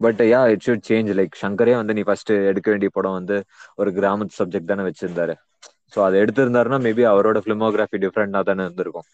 But 0.00 0.20
yeah 0.26 0.40
it 0.52 0.64
should 0.64 0.86
change 0.88 1.10
like 1.16 1.38
சங்கரே 1.40 1.74
வந்து 1.76 1.96
நீ 1.98 2.02
ஃபர்ஸ்ட் 2.04 2.32
எடுக்க 2.50 2.66
வேண்டிய 2.68 2.90
படம் 2.92 3.16
வந்து 3.18 3.36
ஒரு 3.78 3.90
கிராமத்து 3.98 4.38
சப்ஜெக்ட் 4.38 4.70
தானே 4.72 4.84
வச்சிருந்தாரு. 4.86 5.34
ஸோ 5.92 5.98
அத 6.04 6.14
எடுத்திருந்தாருன்னா 6.22 6.78
மேபி 6.84 7.04
அவரோட 7.12 7.38
ஃபிலிமோகிராஃபி 7.44 7.98
டிஃப்ரெண்டா 8.04 8.42
தானே 8.44 8.64
இருந்திருக்கும். 8.64 9.08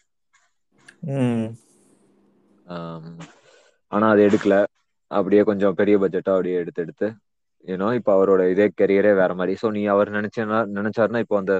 ஆனா 3.91 4.05
அது 4.13 4.21
எடுக்கல. 4.27 4.55
அப்படியே 5.11 5.41
கொஞ்சம் 5.49 5.77
பெரிய 5.79 5.95
பட்ஜெட்டா 5.99 6.31
அப்படியே 6.33 6.57
எடுத்து 6.61 6.83
எடுத்து 6.85 7.07
யூனோ 7.65 7.87
இப்ப 7.97 8.09
அவரோட 8.15 8.41
இதே 8.53 8.65
கெரியரே 8.73 9.11
வேற 9.19 9.31
மாரி. 9.35 9.53
ஸோ 9.61 9.67
நீ 9.71 9.81
அவர் 9.87 10.09
நினைச்சனா 10.15 10.57
நினைச்சாருன்னா 10.77 11.21
இப்போ 11.25 11.37
அந்த 11.41 11.53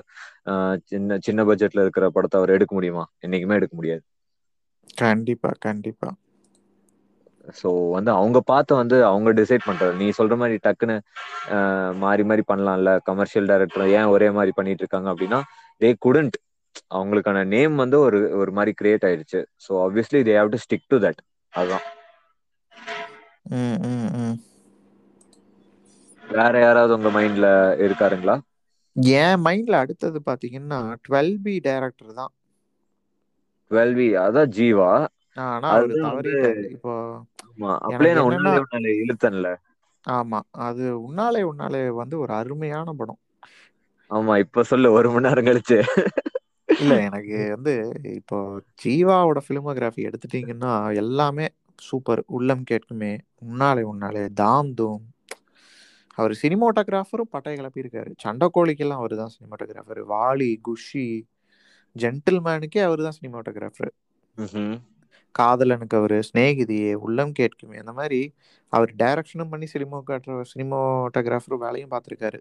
சின்ன 0.91 1.19
சின்ன 1.27 1.43
பட்ஜெட்ல 1.49 1.85
இருக்கிற 1.85 2.07
படத்த 2.11 2.41
அவர் 2.41 2.55
எடுக்க 2.55 2.73
முடியுமா? 2.75 3.05
என்னைக்குமே 3.21 3.57
எடுக்க 3.59 3.75
முடியாது. 3.79 4.03
கண்டிப்பா, 4.99 5.51
கண்டிப்பா. 5.61 6.09
ஸோ 7.59 7.67
வந்து 7.95 8.11
அவங்க 8.11 8.39
பார்த்து 8.43 8.73
வந்து 8.75 8.97
அவங்க 9.05 9.29
டிசைட் 9.39 9.67
பண்றது. 9.67 9.93
நீ 9.95 10.07
சொல்ற 10.19 10.35
மாரி 10.37 10.55
டக்குன்னு 10.63 10.95
மாறி 12.03 12.23
மாறி 12.23 12.43
பண்ணலாம்ல. 12.47 12.91
கமர்ஷியல் 13.09 13.49
டைரக்டர் 13.51 13.85
ஏன் 13.95 14.11
ஒரே 14.13 14.29
மாரி 14.31 14.51
பண்ணிட்டு 14.51 14.83
இருக்காங்க 14.83 15.09
அப்படின்னா, 15.13 15.39
தே 15.81 15.91
குடன்ட். 16.05 16.37
அவங்களுக்கான 16.95 17.39
நேம் 17.47 17.75
வந்து 17.75 17.97
ஒரு 17.99 18.19
ஒரு 18.41 18.51
மாரி 18.51 18.71
கிரியேட் 18.79 19.07
ஆயிருச்சு. 19.09 19.41
So 19.65 19.71
obviously 19.85 20.21
they 20.23 20.35
have 20.39 20.53
to 20.53 20.61
stick 20.63 20.89
to 20.89 20.99
that. 21.05 21.21
ம். 23.51 24.37
வேற 26.23 26.53
யாராவது 26.59 26.95
உங்க 26.97 27.09
மைண்ட்ல 27.15 27.47
இருக்காருங்களா? 27.85 28.35
என் 29.17 29.41
மைண்ட்ல 29.43 29.81
அடுத்தது 29.81 30.19
பார்த்தீங்கன்னா, 30.25 30.79
12பி 31.05 31.55
டைரக்டர் 31.61 32.17
தான். 32.19 32.33
12வி 33.71 34.07
அதான் 34.21 34.53
ஜீவா. 34.53 34.91
ஆனா 35.37 35.69
அவரு. 36.09 36.33
இப்போ 36.75 36.93
நான் 37.61 38.89
இழுத்தேன்ல. 39.03 39.49
ஆமா. 40.05 40.39
அது 40.67 40.85
உன்னாலே 41.07 41.41
உன்னாலே 41.51 41.81
வந்து 42.01 42.15
ஒரு 42.23 42.33
அருமையான 42.39 42.93
படம். 42.99 43.19
ஆமா. 44.11 44.33
இப்ப 44.43 44.63
சொல்லு 44.71 44.87
1 44.97 45.11
மணி 45.13 45.27
நேரம் 45.27 45.47
கழிச்சு. 45.49 45.77
இல்ல 46.69 46.93
எனக்கு 47.07 47.37
வந்து 47.55 47.73
இப்போ 48.19 48.37
ஜீவாவோட 48.83 49.39
ஃபிலிமோகிராஃபி 49.45 50.01
எடுத்துட்டீங்கன்னா, 50.09 50.73
எல்லாமே 51.03 51.45
சூப்பர். 51.79 52.21
உள்ளம் 52.37 52.63
கேட்குமே, 52.71 53.11
உன்னாலே 53.45 53.83
உன்னாலே, 53.91 54.23
தாம் 54.41 54.71
தூம். 54.79 55.03
அவரு 56.17 56.33
சினிமாட்டோகிராஃபரும் 56.41 57.31
பட்டைய 57.33 57.53
கிளப்பியிருக்காரு. 57.59 58.11
சண்டைக்கோழிக்கெல்லாம் 58.23 59.01
அவரு 59.01 59.15
தான் 59.21 59.33
சினிமாட்டோகிராஃபர். 59.35 60.01
வாலி, 60.11 60.51
குஷி, 60.61 61.07
ஜென்டில்மேனுக்கே 61.95 62.81
அவரு 62.87 63.01
தான் 63.07 63.17
சினிமாட்டோகிராஃபர். 63.19 63.93
காதலனுக்கு 65.39 65.95
அவரு, 65.95 66.23
சிநேகிதியே, 66.29 66.93
உள்ளம் 67.05 67.33
கேட்குமே 67.39 67.77
அந்த 67.79 67.91
மாரி 67.91 68.21
அவர் 68.73 68.91
டைரக்ஷனும் 68.97 69.49
பண்ணி 69.49 69.67
சினிமோகாட்ர 69.73 70.41
சினிமாட்டோகிராஃபர் 70.53 71.63
வேலையும் 71.63 71.91
பார்த்துருக்காரு. 71.91 72.39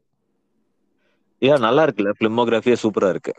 ஏன் 1.42 1.60
நல்லா 1.60 1.82
இருக்குல்ல. 1.84 2.10
ஃபிலிமோகிராஃபியே 2.18 2.76
சூப்பரா 2.82 3.08
இருக்கு. 3.08 3.32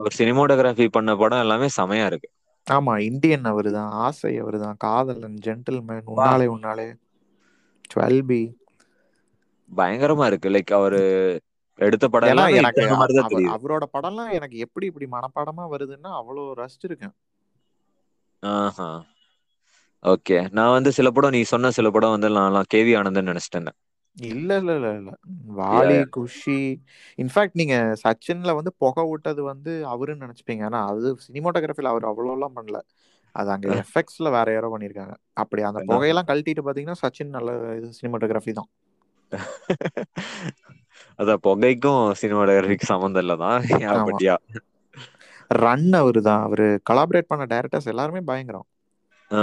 அவர் 0.00 0.16
சினிமாட்டோகிராஃபி 0.18 0.88
பண்ண 0.88 1.16
படம் 1.16 1.38
எல்லாமே 1.38 1.66
செமையா 1.76 2.06
இருக்கு. 2.06 2.28
ஆமா. 2.66 2.98
இந்தியன் 3.00 3.44
அவரு 3.44 3.70
தான். 3.72 3.90
ஆசை 4.00 4.38
அவரு 4.38 4.58
தான். 4.58 4.76
காதலன், 4.76 5.38
ஜென்டில்மேன்! 5.46 6.04
உன்னாலே 6.14 6.46
உன்னாலே, 6.46 6.86
12பி. 7.90 8.42
பயங்கரமா 9.70 10.26
இருக்கு. 10.26 10.48
லைக் 10.50 10.72
அவரு 10.72 11.00
எடுத்த 11.78 12.06
படம் 12.08 12.30
எல்லாமே 12.30 12.56
எனக்கு. 12.60 12.84
அவரோட 13.56 13.84
படம்லாம் 13.92 14.32
எனக்கு 14.32 14.56
எப்படி 14.58 14.86
இப்படி 14.86 15.06
மனப்பாடமா 15.12 15.64
வருதுன்னா, 15.74 16.10
அவ்வளோ 16.20 16.42
ரசிச்சிருக்கேன். 16.60 17.14
ஆஹா. 18.42 18.88
ஓகே. 20.02 20.36
நான் 20.56 20.74
வந்து 20.74 20.90
சில 20.96 21.08
படம் 21.10 21.34
நீ 21.36 21.42
சொன்ன 21.50 21.72
சில 21.78 21.90
படம் 21.90 22.14
வந்து 22.16 22.30
நான்லாம் 22.36 22.70
கேவி 22.72 22.92
ஆனந்தன் 23.00 23.28
நெனச்சுட்டேங்க. 23.30 23.70
இல்ல, 24.16 24.50
இல்ல, 24.60 24.72
இல்ல, 24.78 24.88
இல்ல. 24.98 25.10
வாலி, 25.58 25.96
யா. 25.96 26.04
குஷி 26.14 26.56
இன்ஃபாக்ட் 27.18 27.58
நீங்க 27.60 27.74
சச்சின்ல 28.02 28.52
வந்து 28.58 28.72
புகை 28.82 29.04
விட்டது 29.10 29.42
வந்து 29.48 29.72
அவருன்னு 29.92 30.24
நெனச்சுப்பீங்க. 30.24 30.64
ஆனா 30.68 30.80
அது 30.90 31.10
சினிமாட்டோகிராஃபில 31.26 31.92
அவரு 31.92 32.08
அவ்வளோலாம் 32.10 32.56
பண்ணல. 32.58 32.80
அது 33.34 33.50
அங்க 33.54 33.68
அ. 33.68 33.74
எஃபெக்ட்ஸ்ல 33.82 34.30
வேற 34.36 34.48
யாரோ 34.52 34.70
பண்ணியிருக்காங்க. 34.72 35.14
அப்படி 35.42 35.62
அந்த 35.68 35.80
ஆஹா. 35.80 35.88
புகையெல்லாம் 35.88 36.30
கழட்டிட்டு 36.30 36.64
பார்த்தீங்கன்னா, 36.64 37.00
சச்சின் 37.04 37.36
நல்ல 37.38 37.50
இது 37.78 37.88
சினிமாட்டோகிராஃபி 38.00 38.54
தான். 38.60 38.70
அதான் 41.18 41.42
புகைக்கும் 41.44 42.02
சினிமாட்டோகிராஃபிக்கும் 42.20 42.92
சம்மந்தம் 42.92 43.24
இல்ல 43.24 43.34
தான். 43.44 43.58
யா 43.76 43.92
ஆமா. 43.96 44.06
But 44.06 44.22
yeah. 44.26 44.36
ரன் 45.50 45.92
அவரு 45.98 46.20
தான். 46.22 46.42
அவரு 46.46 46.66
கொலாபரேட் 46.88 47.30
பண்ண 47.30 47.44
டைரக்டர்ஸ் 47.52 47.90
எல்லாருமே 47.92 48.20
பயங்கரம். 48.26 48.66
ஆ. 49.30 49.40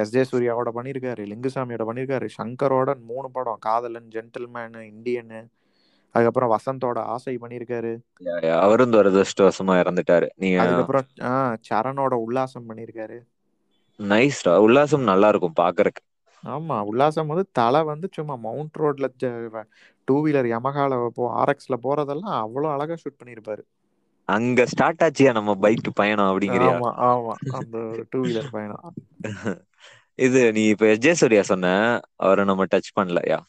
S J. 0.00 0.22
சூர்யாவோட 0.30 0.70
பண்ணியிருக்காரு. 0.76 1.22
லிங்குசாமியோட 1.30 1.84
பண்ணியிருக்காரு. 1.88 2.26
சங்கரோட 2.36 2.90
3 3.04 3.28
படம். 3.36 3.62
காதலன், 3.66 4.08
ஜென்டில்மேனு, 4.14 4.82
இந்தியனு. 4.92 5.40
அதுக்கப்புறம் 6.14 6.52
வசந்தோட 6.54 6.98
ஆசை 7.14 7.34
பண்ணியிருக்காரு. 7.38 7.92
அவரும் 8.60 8.94
துரதிர்ஷ்டவசமா 8.94 9.74
இறந்துட்டாரு. 9.82 10.28
நீங்க 10.36 10.58
அதுக்கப்புறம் 10.62 11.06
சரணோட 11.68 12.14
உல்லாசம் 12.24 12.68
பண்ணியிருக்காரு. 12.68 13.18
நைஸ்டா. 14.00 14.54
உல்லாசம் 14.64 15.08
நல்லா 15.10 15.30
இருக்கும் 15.32 15.58
பாக்கறக்கு. 15.60 16.02
ஆமா. 16.44 16.76
உல்லாசம் 16.88 17.30
வந்து 17.32 17.44
தல 17.52 17.82
வந்து 17.84 18.06
சும்மா 18.12 18.34
மவுண்ட் 18.44 18.78
ரோட்ல 18.80 19.08
ஜ 19.16 19.24
டூ 20.08 20.16
வீலர் 20.24 20.48
யமஹால 20.52 20.94
போ 21.16 21.24
ஆர்எக்ஸ்ல 21.40 21.76
போறதெல்லாம் 21.84 22.36
அவ்வளோ 22.42 22.68
அழகா 22.74 22.96
ஷூட் 23.02 23.20
பண்ணியிருப்பாரு. 23.20 23.62
அங்க 24.30 24.66
ஸ்டார்ட் 24.66 25.02
ஆச்சுயா 25.02 25.32
நம்ம 25.32 25.54
பைக் 25.56 25.90
பயணம் 25.94 26.30
அப்படிங்கிறியா? 26.30 26.76
ஆமா, 26.76 26.90
ஆமா. 27.08 27.34
அந்த 27.56 27.76
டூ 28.10 28.20
வீலர் 28.24 28.50
பயணம். 28.50 28.84
இது 30.18 30.40
நீ 30.52 30.62
இப்ப 30.68 30.86
எஸ்.ஜே. 30.86 31.12
சூர்யா 31.20 31.42
சொன்ன. 31.44 31.66
அவர 32.18 32.44
நம்ம 32.44 32.64
டச் 32.66 32.94
பண்ணல. 32.96 33.20
யா. 33.28 33.40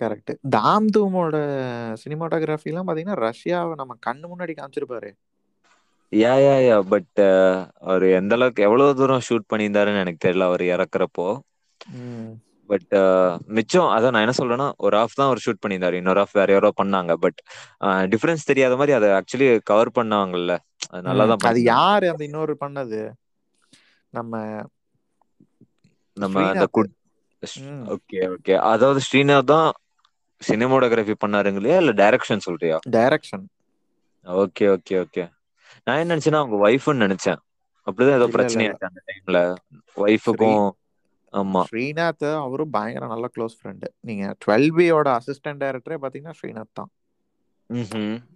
கரெக்ட். 0.00 0.32
தாம் 0.48 0.86
தூமோட 0.90 1.36
சினிமாட்டோகிராஃபிலாம் 2.02 2.86
பார்த்தீங்கன்னா, 2.86 3.18
ரஷ்யாவ 3.26 3.74
நம்ம 3.74 3.96
கண்ணு 4.06 4.26
முன்னாடி 4.32 4.54
காமிச்சிருப்பாரு. 4.56 5.10
யா, 6.12 6.32
யா, 6.40 6.54
யா. 6.62 6.76
பட் 6.88 7.20
அவரு 7.84 8.10
எந்த 8.12 8.34
அளவுக்கு 8.34 8.62
எவ்வளோ 8.62 8.92
தூரம் 8.94 9.24
ஷூட் 9.28 9.50
பண்ணியிருந்தாருன்னு 9.52 10.00
எனக்கு 10.00 10.22
தெரியல 10.22 10.42
அவரு 10.42 10.66
இறக்குறப்போ. 10.74 11.28
பட் 12.66 12.92
மிச்சம் 13.46 13.90
அதான் 13.96 14.14
நான் 14.14 14.24
என்ன 14.26 14.34
சொல்றேன்னா, 14.38 14.72
ஒரு 14.76 14.96
ஹாஃப் 14.96 15.18
தான் 15.18 15.26
அவரு 15.26 15.40
ஷூட் 15.46 15.62
பண்ணியிருந்தாரு. 15.64 15.92
இன்னொரு 15.92 16.20
ஹாஃப் 16.20 16.38
வேற 16.40 16.52
யாரோ 16.52 16.70
பண்ணாங்க. 16.82 17.12
பட் 17.14 17.38
டிஃபரன்ஸ் 18.12 18.48
தெரியாத 18.50 18.76
மாரி 18.76 18.92
அத 18.92 19.06
ஆக்சுவலி 19.18 19.48
கவர் 19.64 19.90
பண்ணாங்கல்ல. 19.94 20.54
அது 20.90 21.02
நல்லா 21.02 21.24
ம். 21.24 21.28
தான் 21.28 21.50
அது. 21.50 21.62
யாரு 21.62 22.10
அந்த 22.10 22.24
இன்னொரு 22.24 22.56
பண்ணது? 22.60 23.00
நம்ம 24.14 24.34
நம்ம 26.16 26.46
அந்த. 26.48 26.66
Okay, 27.94 28.20
okay. 28.34 28.54
அதாவது 28.66 29.00
ஸ்ரீநாத் 29.06 29.44
தான் 29.44 29.68
சினிமாட்டோகிராஃபி 30.42 31.14
பண்ணாருங்கறியா? 31.26 31.76
இல்ல 31.76 31.92
டைரக்ஷன் 31.92 32.38
சொல்றியா? 32.38 32.78
டைரக்ஷன். 32.90 33.44
Okay, 34.26 34.66
okay, 34.74 35.04
okay. 35.04 35.24
நான் 35.84 35.98
என்ன 35.98 36.10
நெனச்சேன்னா, 36.14 36.34
அவங்க 36.34 36.56
வைஃப்ன்னு 36.68 37.02
நெனச்சேன். 37.04 37.40
அப்படிதான் 37.86 38.16
ஏதோ 38.16 38.24
இல்ல 38.24 38.36
பிரச்சனையாச்சு 38.36 38.88
அந்த 38.88 39.00
டைம்ல 39.06 39.38
ஒய்ஃபுக்கும் 39.96 40.60
ஆமா. 41.36 41.62
ஸ்ரீநாத் 41.62 42.26
அவரும் 42.38 42.74
பயங்கர 42.74 43.06
நல்ல 43.12 43.26
க்ளோஸ் 43.34 43.56
ஃப்ரெண்டு 43.58 43.88
நீங்க 44.02 44.24
டுவெல் 44.42 44.68
பியோட 44.76 45.08
அசிஸ்டன்ட் 45.18 45.62
டைரக்டரே 45.62 45.98
பாத்தீங்கன்னா 46.02 46.38
ஸ்ரீநாத் 46.38 46.72
தான். 46.72 46.90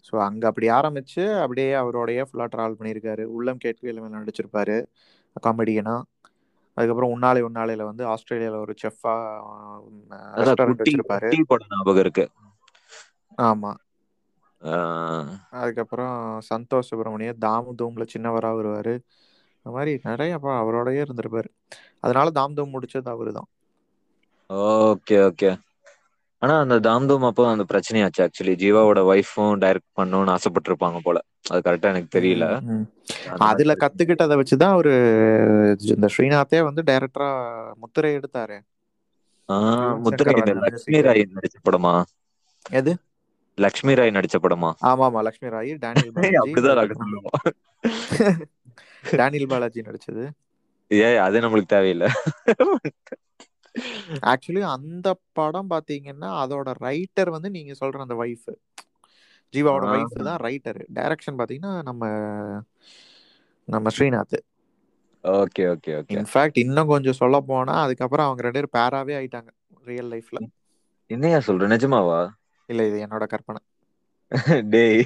ஸோ 0.06 0.14
அங்க 0.27 0.44
அப்படி 0.51 0.66
ஆரம்பிச்சு 0.77 1.22
அப்படியே 1.43 1.70
அவரோடயே 1.81 2.22
ஃபுல்லா 2.28 2.47
டிராவல் 2.52 2.78
பண்ணியிருக்காரு. 2.78 3.24
உள்ளம் 3.36 3.62
கேட்கையில் 3.64 4.01
நடிச்சிருப்பாரு 4.16 4.77
காமெடியனா 5.36 5.97
அதுக்கப்புறம் 6.77 7.12
உன்னாலே 7.14 7.40
உன்னாலையில 7.47 7.86
வந்து 7.89 8.05
ஆஸ்திரேலியால 8.12 8.60
ஒரு 8.64 8.74
செஃப்பா 8.82 9.14
ரெஸ்டாரண்ட் 10.40 10.82
வச்சிருப்பாரு. 10.82 11.31
ஞாபகம் 11.70 12.02
இருக்கு. 12.05 12.24
ஆமா. 13.44 13.72
அதுக்கப்புறம் 15.56 16.16
சந்தோஷ் 16.48 16.89
சுப்பிரமணியம் 16.90 17.40
தாமு 17.40 17.70
தூம்ல 17.78 18.05
சின்னவரா 18.12 18.51
வருவாரு. 18.56 18.94
இந்த 19.66 19.77
மாதிரி 19.77 20.01
நிறைய 20.03 20.39
பா- 20.39 20.61
அவரோடயே 20.61 21.05
இருந்திருப்பாரு. 21.05 21.51
அதனால 22.01 22.31
தாம் 22.31 22.55
தூம் 22.55 22.74
முடிச்சது 22.74 23.09
அவரு 23.09 23.32
தான் 23.32 23.49
ஓகே 24.51 25.19
ஓகே. 25.27 25.51
ஆனா 26.43 26.59
அந்த 26.59 26.81
தாம்தூம் 26.81 27.27
அப்போ 27.27 27.51
அந்த 27.51 27.65
பிரச்சனையாச்சு. 27.73 28.20
ஆக்சுவலி 28.20 28.55
ஜீவாவோட 28.62 29.01
ஒய்ஃபும் 29.11 29.61
டைரக்ட் 29.62 29.91
பண்ணணும்னு 29.97 30.35
ஆசைப்பட்டிருப்பாங்க 30.35 30.99
போல. 31.03 31.19
அது 31.51 31.61
கரெக்டா 31.61 31.82
எனக்கு 31.82 32.20
தெரியல. 32.20 32.45
அதுல. 33.39 33.74
கத்துக்கிட்டதை 33.74 34.35
வச்சுதான் 34.37 34.70
அவரு 34.70 34.93
இந்த 35.81 36.09
ஸ்ரீநாத்தே 36.16 36.62
வந்து 36.62 36.82
டைரக்டரா 36.82 37.28
முத்திரை 37.74 38.16
எடுத்தாரு. 38.16 38.59
முத்திரை 39.99 40.35
music. 40.35 41.01
ராய் 41.01 41.28
நடிச்ச 41.35 41.57
படமா? 41.65 41.93
எது? 42.70 42.93
லக்ஷ்மி 43.59 43.95
ராய் 43.95 44.11
நடிச்ச 44.11 44.37
படமா? 44.43 44.70
ஆமா 44.82 45.05
ஆமா 45.07 45.23
லக்ஷ்மி 45.23 45.51
ராய் 45.51 45.74
டேனியல் 45.74 46.12
அப்படிதான் 46.43 47.01
டேனியல் 49.14 49.51
பாலாஜி 49.51 49.81
நடிச்சது. 49.82 50.24
ஏய் 50.90 51.20
அது 51.24 51.39
நம்மளுக்கு 51.40 51.72
தேவையில்லை. 51.72 52.09
ஆக்சுவலி 54.31 54.62
அந்த 54.72 55.09
படம் 55.32 55.70
பாத்தீங்கன்னா 55.70 56.31
அதோட 56.43 56.68
ரைட்டர் 56.82 57.31
வந்து 57.31 57.51
நீங்க 57.51 57.72
சொல்ற 57.81 58.01
அந்த 58.01 58.16
வைஃப் 58.22 58.48
ஜீவாவோட. 59.55 59.85
வைஃப் 59.93 60.16
தான் 60.28 60.40
ரைட்டர் 60.47 60.81
டைரக்ஷன் 60.97 61.39
பாத்தீங்கன்னா 61.40 61.72
நம்ம 61.89 62.02
நம்ம 63.68 63.89
Srinath. 63.97 64.39
Okay 65.24 65.64
okay 65.72 65.93
okay 66.01 66.18
in fact 66.18 66.59
இன்னும் 66.62 66.90
கொஞ்சம் 66.93 67.18
சொல்ல 67.18 67.36
போனா 67.48 67.74
அதுக்கப்புறம் 67.85 68.27
அவங்க 68.27 68.44
ரெண்டு 68.47 68.59
பேரும் 68.59 68.77
பேராவே 68.77 69.14
ஆயிட்டாங்க 69.18 69.51
ரியல் 69.85 70.10
லைஃப்ல 70.12 70.40
என்னையா 71.10 71.39
சொல்ற? 71.47 71.64
நிஜமாவா? 71.72 72.20
இல்ல 72.68 72.86
இது 72.89 72.98
என்னோட 73.05 73.24
கற்பனை. 73.27 73.60
டேய். 74.72 75.05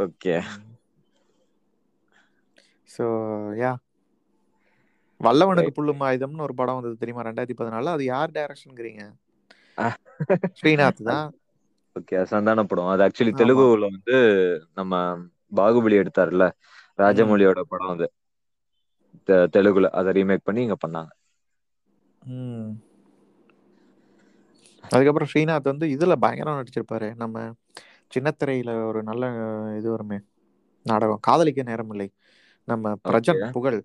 ஓகே 0.00 0.34
ஸோ 2.96 3.04
யா 3.60 3.72
வல்லவனுக்கு 5.20 5.72
புல்லும் 5.76 6.04
ஆயுதம்னு 6.06 6.44
ஒரு 6.46 6.54
படம் 6.54 6.78
வந்தது 6.78 7.00
தெரியுமா? 7.00 7.26
ரெண்டாயிரத்தி 7.28 7.58
பதினாலு 7.58 7.90
அது 7.90 8.04
யார் 8.06 8.34
டைரக்ஷன்ங்கிறீங்க? 8.34 9.04
ஸ்ரீநாத் 10.58 11.02
தான். 11.08 11.28
ஓகே 11.96 12.18
சந்தான 12.30 12.64
படம். 12.66 12.90
அது 12.90 13.04
ஆக்சுவலி. 13.06 13.32
தெலுங்குல 13.36 13.66
வந்து 13.88 14.16
நம்ம 14.74 14.94
பாகுபலி 15.52 15.96
எடுத்தாருல்ல? 16.02 16.46
ராஜமௌலியோட 16.98 17.60
படம் 17.68 17.92
அது. 17.94 18.08
தெலுங்குல 19.54 19.90
அதை 19.98 20.10
ரீமேக் 20.16 20.46
பண்ணி 20.46 20.62
இங்க 20.66 20.78
பண்ணாங்க. 20.78 21.10
அதுக்கப்புறம் 24.84 25.30
ஸ்ரீநாத் 25.30 25.70
வந்து 25.70 25.86
இதுல 25.94 26.14
பயங்கரம் 26.22 26.58
நடிச்சிருப்பாரு. 26.58 27.08
நம்ம 27.16 27.36
சின்னத்திரையில 28.12 28.70
ஒரு 28.88 29.00
நல்ல 29.02 29.24
இது 29.78 29.88
வருமே. 29.90 30.18
நாடகம். 30.86 31.22
காதலிக்க 31.22 31.62
நேரமில்லை. 31.64 32.08
நம்ம 32.68 32.86
பிரஜன். 33.04 33.42
புகழ். 33.54 33.78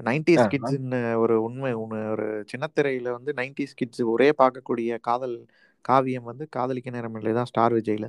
நைன்டிஸ். 0.00 0.46
கிட்ஸ்ன்னு 0.52 1.00
ஒரு 1.22 1.34
உண்மை 1.46 1.70
ஒரு 2.12 2.26
சின்னத்திரையில 2.52 3.08
வந்து 3.16 3.32
நைன்டிஸ் 3.38 3.78
கிட்ஸ் 3.80 4.02
ஒரே 4.14 4.28
பார்க்கக்கூடிய 4.40 4.98
காதல் 5.08 5.36
காவியம் 5.84 6.28
வந்து 6.30 6.44
காதலிக்க 6.52 6.96
நேரமில்லை 6.96 7.32
தான் 7.34 7.50
ஸ்டார் 7.50 7.76
விஜய்ல. 7.78 8.06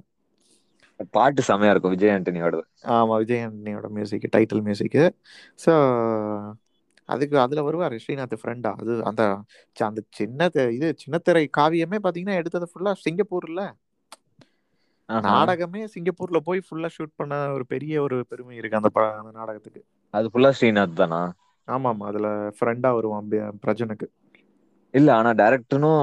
பாட்டு 1.14 1.42
செமையா 1.48 1.72
இருக்கும். 1.74 1.94
விஜய் 1.94 2.14
ஆண்டனியோட 2.14 2.56
ஆமா 2.96 3.16
விஜய் 3.22 3.44
ஆண்டனியோட 3.46 3.88
மியூசிக் 3.96 4.28
டைட்டில் 4.36 4.66
மியூசிக்கு 4.68 5.04
ஸோ 5.60 5.74
அதுக்கு 7.10 7.36
அதுல 7.42 7.64
வருவார் 7.66 7.96
ஸ்ரீநாத் 8.04 8.36
ஃப்ரெண்டா 8.42 8.72
அது 8.82 8.94
அந்த 9.10 9.24
அந்த 9.86 10.02
சின்ன 10.20 10.48
இது 10.78 10.88
சின்னத்திரை 11.04 11.44
காவியமே 11.58 12.00
பாத்தீங்கன்னா 12.06 12.40
எடுத்தது 12.42 12.68
ஃபுல்லா 12.72 12.94
சிங்கப்பூர்ல. 13.04 13.62
நாடகமே 15.10 15.82
சிங்கப்பூர்ல 15.94 16.40
போய் 16.48 16.66
ஃபுல்லா 16.66 16.90
ஷூட் 16.96 17.18
பண்ண 17.20 17.34
ஒரு 17.56 17.66
பெரிய 17.74 17.96
ஒரு 18.06 18.18
பெருமை 18.32 18.56
இருக்கு 18.60 18.80
அந்த 18.80 18.90
அந்த 19.16 19.32
நாடகத்துக்கு. 19.38 19.82
அது 20.16 20.28
ஃபுல்லா 20.32 20.52
ஸ்ரீநாத் 20.56 20.98
தானா? 20.98 21.22
ஆமா 21.68 21.90
ஆமா 21.92 22.06
அதுல 22.08 22.28
ஃப்ரெண்டா 22.58 22.90
வருவான் 22.94 23.30
பிரஜனுக்கு. 23.64 24.08
இல்ல 24.94 25.10
ஆனா 25.16 25.32
டேரக்டரும் 25.36 26.02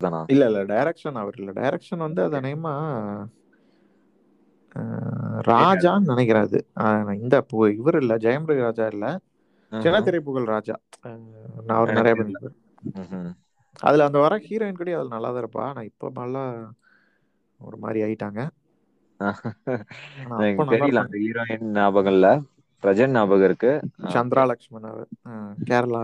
தானா? 0.00 0.22
இல்ல 0.32 0.44
இல்ல 0.48 0.60
டைரக்ஷன் 0.70 1.20
அவர் 1.20 1.36
இல்ல. 1.36 1.50
டைரக்ஷன் 1.58 2.04
வந்து 2.06 2.20
அது 2.24 2.38
நேமா 2.42 2.74
ராஜான்னு 5.48 6.10
நினைக்கிறேன் 6.10 6.46
அது. 6.46 6.60
இந்த 7.22 7.36
இவர் 7.74 7.98
இல்ல 8.00 8.14
ஜெயம் 8.18 8.46
ராஜா 8.60 8.86
இல்ல. 8.88 9.06
சின்னத்திரை 9.72 10.20
புகழ் 10.22 10.50
ராஜா. 10.50 10.76
நான் 11.66 11.78
அவர் 11.78 11.96
நிறைய 11.96 12.14
ம்ஹும். 12.94 13.30
அதுல 13.82 14.06
அந்த 14.06 14.18
வர 14.20 14.34
ஹீரோயின் 14.46 14.78
கூட 14.78 14.90
அதுல 14.92 15.14
நல்லா 15.14 15.30
தான் 15.30 15.42
இருப்பா. 15.42 15.64
ஆனா 15.70 15.82
இப்ப 15.90 16.10
நல்லா 16.16 16.42
ஒரு 17.60 17.76
மாதிரி 17.78 18.00
ஆயிட்டாங்க. 18.04 18.40
தெரியல 20.72 21.00
ஹீரோயின் 21.16 21.66
ஞாபகம் 21.74 22.14
இல்ல. 22.14 22.26
பிரஜன் 22.84 23.14
ஞாபகம் 23.16 23.44
இருக்கு. 23.44 23.70
சந்திரா 24.14 24.42
லக்ஷ்மன் 24.46 24.88
அவர் 24.90 25.06
கேரளா. 25.70 26.00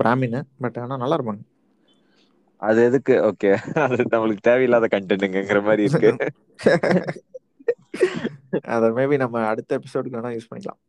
பிராமின் 0.00 0.38
பட் 0.58 0.78
ஆனா 0.78 0.96
நல்லா 0.96 1.16
இருப்பாங்க. 1.18 1.42
அது 2.62 2.80
எதுக்கு? 2.84 3.14
ஓகே. 3.30 3.50
அது 3.84 4.02
நம்மளுக்கு 4.12 4.46
தேவையில்லாத 4.50 4.88
கண்டென்ட்ங்கிற 4.94 5.60
மாதிரி 5.62 5.84
இருக்கு. 5.88 6.10
அத 8.74 8.88
மேபி 8.96 9.16
நம்ம 9.16 9.46
அடுத்த 9.46 9.78
எபிசோடுக்கு 9.78 10.18
வேணா 10.18 10.32
யூஸ் 10.36 10.50
பண்ணிக்கலாம். 10.50 10.80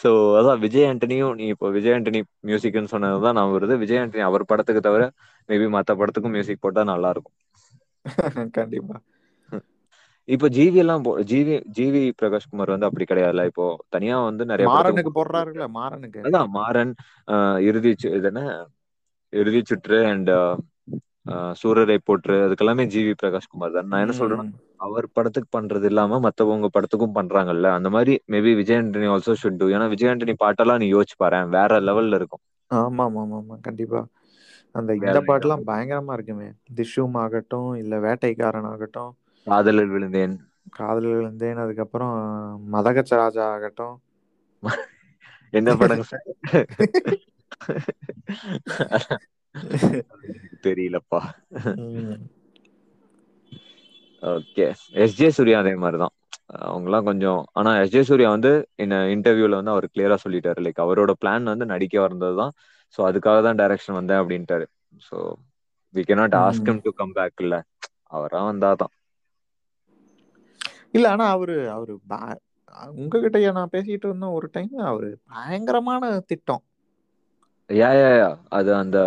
சோ 0.00 0.10
அதான் 0.38 0.58
விஜய் 0.58 0.86
ஆண்டனியும் 0.90 1.34
நீ 1.34 1.46
இப்போ 1.46 1.68
விஜய் 1.70 1.92
ஆண்டனி 1.92 2.20
மியூசிக்னு 2.46 2.92
சொன்னதுதான் 2.94 3.36
நான் 3.38 3.54
வருது. 3.56 3.76
விஜய் 3.78 3.98
ஆண்டனி 3.98 4.22
அவர் 4.28 4.44
படத்துக்கு 4.44 4.80
தவிர 4.80 5.04
மேபி 5.48 5.66
மத்த 5.76 5.96
படத்துக்கும் 6.00 6.36
மியூசிக் 6.36 6.60
போட்டா 6.60 6.84
நல்லா 6.84 7.10
இருக்கும். 7.10 7.36
கண்டிப்பா. 8.58 8.96
இப்போ 10.28 10.46
ஜிவி 10.56 10.78
எல்லாம் 10.82 11.02
ஜிவி 11.30 11.54
ஜிவி 11.76 12.02
பிரகாஷ்குமார் 12.20 12.72
வந்து 12.74 12.88
அப்படி 12.88 13.04
கிடையாதுல்ல. 13.04 13.44
இப்போ 13.50 13.64
தனியா 13.94 14.16
வந்து 14.26 14.44
நிறைய 14.50 14.66
மாறனுக்கு 14.70 15.12
போடுறாருல்ல 15.16 15.66
மாறனுக்கு. 15.78 16.20
அதான் 16.28 16.50
மாறன் 16.58 16.92
இறுதி 17.68 17.90
இது 18.10 18.28
என்ன? 18.32 18.42
இறுதி 19.32 19.60
சுற்று 19.70 19.98
அண்ட் 20.10 20.32
சூரரை 21.60 21.96
போற்று 22.00 22.36
அதுக்கெல்லாமே 22.44 22.84
ஜிவி 22.92 23.12
பிரகாஷ்குமார் 23.20 23.74
தான். 23.74 23.88
நான் 23.90 24.02
என்ன 24.04 24.14
சொல்றேன்னா 24.18 24.46
ம். 24.46 24.54
அவர் 24.86 25.06
படத்துக்கு 25.16 25.48
பண்றது 25.56 25.86
இல்லாம 25.90 26.18
மத்தவங்க 26.26 26.68
படத்துக்கும் 26.76 27.16
பண்றாங்கல்ல. 27.18 27.66
அந்த 27.78 27.88
மாதிரி 27.96 28.12
maybe 28.32 28.52
Vijay 28.60 28.78
Antony 28.78 29.08
also 29.12 29.34
should 29.40 29.58
do 29.60 29.66
ஏன்னா 29.74 29.86
விஜய் 29.92 30.10
ஆண்டனி 30.12 30.34
பாட்டெல்லாம் 30.42 30.80
நீ 30.82 30.88
யோசிச்சு 30.94 31.16
பாரு. 31.22 31.40
வேற 31.56 31.80
லெவல்ல 31.88 32.18
இருக்கும். 32.20 32.42
ஆமா 32.70 33.04
ஆமா 33.10 33.38
ஆமா 33.38 33.56
கண்டிப்பா. 33.66 34.00
அந்த 34.74 34.90
இந்த 35.00 35.18
பாட்டுலாம் 35.28 35.64
பயங்கரமா 35.68 36.14
இருக்குமே. 36.16 36.48
திஷும் 36.76 37.16
ஆகட்டும் 37.22 37.70
இல்ல 37.82 37.94
வேட்டைக்காரன் 38.04 38.68
ஆகட்டும் 38.72 39.12
காதலில் 39.46 39.88
விழுந்தேன். 39.88 40.50
காதலில் 40.70 41.14
விழுந்தேன். 41.14 41.56
அதுக்கப்புறம் 41.56 42.14
மதகச்ச 42.72 43.16
ராஜா 43.16 43.52
ஆகட்டும். 43.52 44.00
என்ன 45.52 45.70
சார் 46.10 46.42
தெரியலப்பா. 50.64 51.20
ஓகே. 54.22 54.74
எஸ்ஜே 55.02 55.30
சூர்யா 55.30 55.58
அதே 55.58 55.74
மாதிரிதான். 55.74 56.10
அவங்கலாம் 56.66 57.02
கொஞ்சம் 57.02 57.46
ஆனா 57.52 57.76
எஸ்ஜே 57.76 58.02
சூர்யா 58.02 58.30
வந்து 58.30 58.68
இந்த 58.76 58.94
இன்டர்வியூல 59.14 59.58
வந்து 59.58 59.70
அவர் 59.70 59.88
கிளியரா 59.94 60.16
சொல்லிட்டாரு. 60.24 60.58
லைக் 60.58 60.78
அவரோட 60.78 61.12
பிளான் 61.20 61.44
வந்து 61.44 61.66
நடிக்க 61.66 62.00
வந்ததுதான். 62.00 62.50
சோ 62.94 63.08
அதுக்காக 63.08 63.42
தான் 63.42 63.58
டைரக்ஷன் 63.58 63.92
வந்தேன் 63.92 64.20
அப்படின்ட்டாரு. 64.20 64.64
So 65.06 65.36
we 65.94 66.04
cannot 66.08 66.40
ask 66.40 66.64
hmm. 66.64 66.66
Him 66.66 66.82
to 66.82 66.92
come 66.92 67.12
back 67.12 67.32
இல்ல. 67.38 67.64
அவரா 68.10 68.44
வந்தாதான். 68.44 68.99
இல்ல 70.94 71.06
ஆனா 71.10 71.26
அவரு 71.34 71.56
அவரு 71.70 71.94
உங்ககிட்ட 72.96 73.52
நான் 73.52 73.72
பேசிட்டு 73.72 74.06
இருந்தோம் 74.08 74.36
ஒரு 74.38 74.48
டைம் 74.52 74.74
அவரு 74.90 75.08
பயங்கரமான 75.30 76.02
திட்டம். 76.30 76.62
யா 77.70 77.88
அது 78.50 78.70
அந்த 78.74 78.98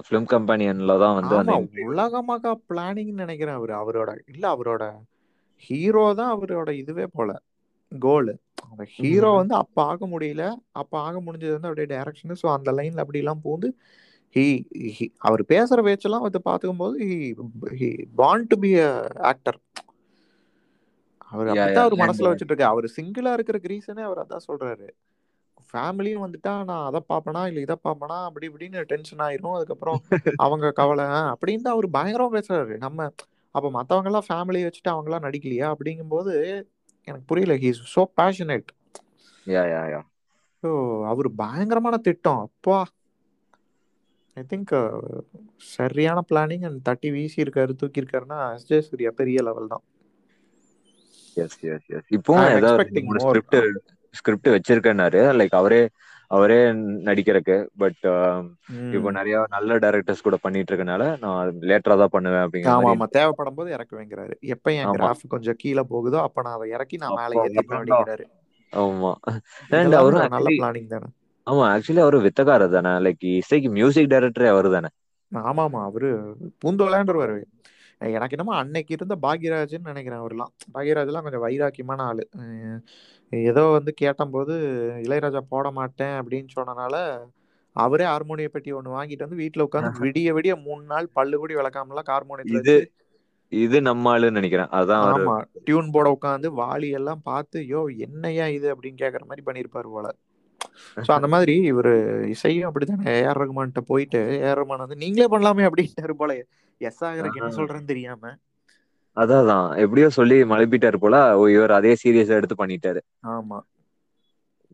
ஃபிலிம் 0.00 0.28
கம்பெனியன்ல 0.32 0.94
தான் 0.98 1.16
வந்து 1.18 1.34
அந்த. 1.38 1.54
உலகமாக 1.86 2.52
பிளானிங் 2.68 3.12
நினைக்கிறேன் 3.22 3.58
அவரு. 3.58 3.72
அவரோட 3.82 4.10
இல்ல 4.26 4.44
அவரோட 4.54 4.84
ஹீரோ 5.64 6.04
தான் 6.20 6.32
அவரோட 6.34 6.70
இதுவே 6.82 7.06
போல. 7.12 7.30
கோல் 7.92 8.30
அந்த 8.64 8.84
ஹீரோ. 8.94 9.30
வந்து 9.40 9.54
அப்ப 9.54 9.76
ஆக 9.84 10.06
முடியல. 10.06 10.44
அப்ப 10.80 10.92
ஆக 11.00 11.16
முடிஞ்சது 11.20 11.56
வந்து 11.56 11.70
அப்படியே 11.70 11.88
டைரக்ஷன் 11.94 12.40
ஸோ 12.42 12.48
அந்த 12.56 12.70
லைன்ல 12.72 13.04
அப்படி 13.04 13.22
எல்லாம் 13.22 13.44
பூந்து 13.44 13.70
ஹி 14.36 14.44
அவர் 15.20 15.42
பேசுற 15.48 15.78
பேச்செல்லாம் 15.82 16.26
வந்து 16.26 16.40
பார்த்துக்கும் 16.44 16.82
போது 16.82 16.98
he 17.80 17.90
bound 18.16 18.48
to 18.48 18.56
be 18.58 18.70
actor 19.30 19.58
our 21.32 21.48
yeah 21.58 21.64
அவர் 21.84 22.02
மனசுல 22.02 22.30
வச்சுட்டு 22.30 22.52
இருக்காரு 22.52 22.74
அவர் 22.74 22.86
சிங்கிளா 22.96 23.32
இருக்கிற 23.36 23.58
ரீசனே 23.72 24.02
அவர் 24.08 24.22
அதான் 24.22 24.46
சொல்றாரு. 24.48 24.88
ஃபேமிலியும் 25.68 26.24
வந்துட்டா 26.24 26.52
நான் 26.70 26.86
அதை 26.88 27.00
பார்ப்பனா? 27.10 27.42
இல்ல 27.50 27.60
இதை 27.66 27.76
பார்ப்பனா? 27.86 28.16
அப்படி 28.28 28.48
இப்படின்னு 28.50 28.80
டென்ஷன் 28.92 29.22
ஆயிரும். 29.26 29.56
அதுக்கப்புறம் 29.58 30.00
அவங்க 30.44 30.72
கவலை 30.80 31.06
அப்படின்னு 31.32 31.64
தான் 31.66 31.76
அவர் 31.76 31.88
பயங்கரமா 31.98 32.32
பேசுறாரு. 32.38 32.74
நம்ம 32.86 33.08
அப்ப 33.54 33.66
மத்தவங்க 33.76 34.10
எல்லாம் 34.10 34.28
ஃபேமிலியை 34.28 34.66
வச்சுட்டு 34.66 34.92
அவங்க 34.92 35.08
எல்லாம் 35.10 35.26
நடிக்கலையா? 35.26 35.66
அப்படிங்கும்போது 35.74 36.34
எனக்கு 37.08 37.26
புரியல. 37.30 37.54
He's 37.64 37.80
so 37.94 38.02
passionate 38.20 38.70
yeah 39.46 39.62
yeah 39.74 39.82
yeah 39.92 40.00
so 40.62 40.70
அவர் 41.10 41.28
பயங்கரமான 41.42 41.96
திட்டம். 42.08 42.42
அப்பா. 42.48 42.78
ஐ 44.36 44.42
திங்க் 44.50 44.72
சரியான 45.76 46.18
பிளானிங் 46.30 46.64
அண்ட் 46.68 46.80
தட்டி 46.88 47.08
வீசி 47.16 47.38
இருக்காரு 47.44 47.72
தூக்கி 47.80 48.02
இருக்காருன்னா 48.02 48.38
எஸ்ஜே 48.58 48.78
சூர்யா 48.88 49.10
பெரிய 49.20 49.38
லெவல் 49.48 49.72
தான். 49.74 49.84
எஸ் 51.36 51.58
எஸ் 51.66 51.88
எஸ் 51.90 52.08
இப்பவும் 52.16 52.46
ஏதாவது. 52.54 53.02
Script 53.24 53.58
script 54.14 54.48
வச்சிருக்கேன்னாரு. 54.48 55.20
லைக் 55.38 55.54
அவரே 55.54 55.82
அவரே 56.30 56.58
நடிக்கிறதுக்கு 57.06 57.56
பட் 57.78 57.98
இப்போ 58.92 59.08
ம். 59.08 59.16
நிறைய 59.16 59.36
நல்ல 59.54 59.78
டைரக்டர்ஸ் 59.78 60.22
கூட 60.22 60.36
பண்ணிட்டு 60.36 60.70
இருக்கனால 60.72 61.02
நான் 61.20 61.38
லேட்டரா 61.70 61.96
தான் 61.98 62.14
பண்ணுவேன் 62.14 62.44
அப்படிங்கிற 62.44 62.72
ஆமா 62.74 62.90
ஆமா. 62.92 63.06
தேவைப்படும் 63.16 63.58
போது 63.58 63.70
இறக்க 63.70 63.92
வைக்கிறாரு. 63.98 64.34
எப்ப 64.54 64.72
என். 64.74 64.94
கிராஃப் 64.96 65.24
கொஞ்சம் 65.28 65.58
கீழே 65.58 65.84
போகுதோ 65.90 66.20
அப்ப 66.22 66.42
நான் 66.42 66.56
அதை 66.58 66.68
இறக்கி 66.70 66.98
நான் 67.02 67.18
மேலே 67.20 67.34
தான் 67.36 67.48
அப்படிங்கிறாரு. 67.72 68.26
ஆமா. 68.72 69.12
அண்ட் 69.76 69.94
அவரும் 69.94 70.34
நல்ல 70.36 70.48
பிளானிங் 70.56 70.92
தானே. 70.94 71.08
ஆமா 71.46 71.62
ஆக்சுவலி 71.72 72.00
அவரு 72.00 72.18
வித்தகாரர் 72.26 72.74
தானே. 72.74 72.92
லைக் 73.04 73.24
இசைக்கு 73.34 73.70
மியூசிக் 73.70 74.12
டைரக்டரே 74.12 74.48
அவரு 74.48 74.68
தானே. 74.72 74.90
ஆமா 75.32 75.62
ஆமா. 75.66 75.80
அவரு 75.84 76.08
பூந்தோலான்றவர் 76.62 77.34
எனக்கு 78.10 78.34
என்னமோ 78.36 78.54
அன்னைக்கு 78.60 78.92
இருந்த 78.96 79.14
பாக்யராஜ்னு 79.24 79.90
நினைக்கிறேன் 79.90 80.22
அவர்லாம். 80.22 80.52
பாக்யராஜ்லாம் 80.74 81.26
கொஞ்சம் 81.26 81.44
வைராக்கியமான 81.46 82.00
ஆளு. 82.10 82.24
ஏதோ 83.32 83.62
வந்து 83.76 83.92
கேட்டபோது 84.02 84.54
இளையராஜா 85.04 85.42
போட 85.52 85.66
மாட்டேன் 85.78 86.16
அப்படின்னு 86.20 86.50
சொன்னனால 86.56 86.96
அவரே 87.76 88.06
ஹார்மோனிய 88.10 88.48
பெட்டி 88.54 88.70
ஒன்று 88.78 88.96
வாங்கிட்டு 88.96 89.26
வந்து 89.26 89.40
வீட்டில் 89.42 89.66
உட்காந்து 89.66 90.02
விடிய 90.04 90.30
விடிய 90.36 90.54
மூணு 90.66 90.82
நாள் 90.90 91.06
பல்லு 91.18 91.36
கூடி 91.40 91.54
விளக்காமலாம் 91.58 92.10
ஹார்மோனியத்தில் 92.10 92.60
இது 92.60 92.74
இது 93.52 93.78
நம்ம 93.88 94.10
ஆளுன்னு 94.12 94.38
நினைக்கிறேன். 94.38 94.70
அதான் 94.78 95.06
ஆமா. 95.08 95.34
டியூன் 95.66 95.90
போட 95.94 96.06
உட்காந்து 96.14 96.48
வாலி 96.60 96.88
எல்லாம் 96.98 97.22
பார்த்து 97.26 97.58
யோ 97.72 97.80
என்னையா 98.06 98.46
இது? 98.56 98.66
அப்படின்னு 98.74 99.00
கேட்குற 99.02 99.24
மாதிரி 99.30 99.44
பண்ணியிருப்பாரு 99.48 99.88
போல. 99.94 100.06
ஸோ 100.98 101.10
அந்த 101.16 101.28
மாதிரி 101.34 101.54
இவர் 101.70 101.90
இசையும் 102.34 102.68
அப்படித்தானே. 102.68 103.04
ஏஆர் 103.16 103.40
ரகுமான்கிட்ட 103.42 103.82
போயிட்டு 103.90 104.20
ஏஆர் 104.38 104.58
ரகுமான் 104.60 104.84
வந்து 104.84 105.00
நீங்களே 105.02 105.28
பண்ணலாமே 105.34 105.66
அப்படின்ட்டாரு 105.68 106.14
போல 106.22 106.32
எஸ் 106.80 107.02
ஆகிறதுக்கு 107.02 107.42
என்ன 107.42 107.52
சொல்றேன்னு 107.56 107.90
தெரியாம. 107.92 108.32
அதான் 109.16 109.50
எப்படியோ 109.82 110.08
சொல்லி 110.16 110.36
மழுப்பிட்டாரு 110.50 110.98
போல 111.00 111.16
இவர் 111.52 111.76
அதே 111.78 111.92
சீரியஸா 112.02 112.38
எடுத்து 112.38 112.56
பண்ணிட்டாரு. 112.58 113.02
ஆமா. 113.30 113.58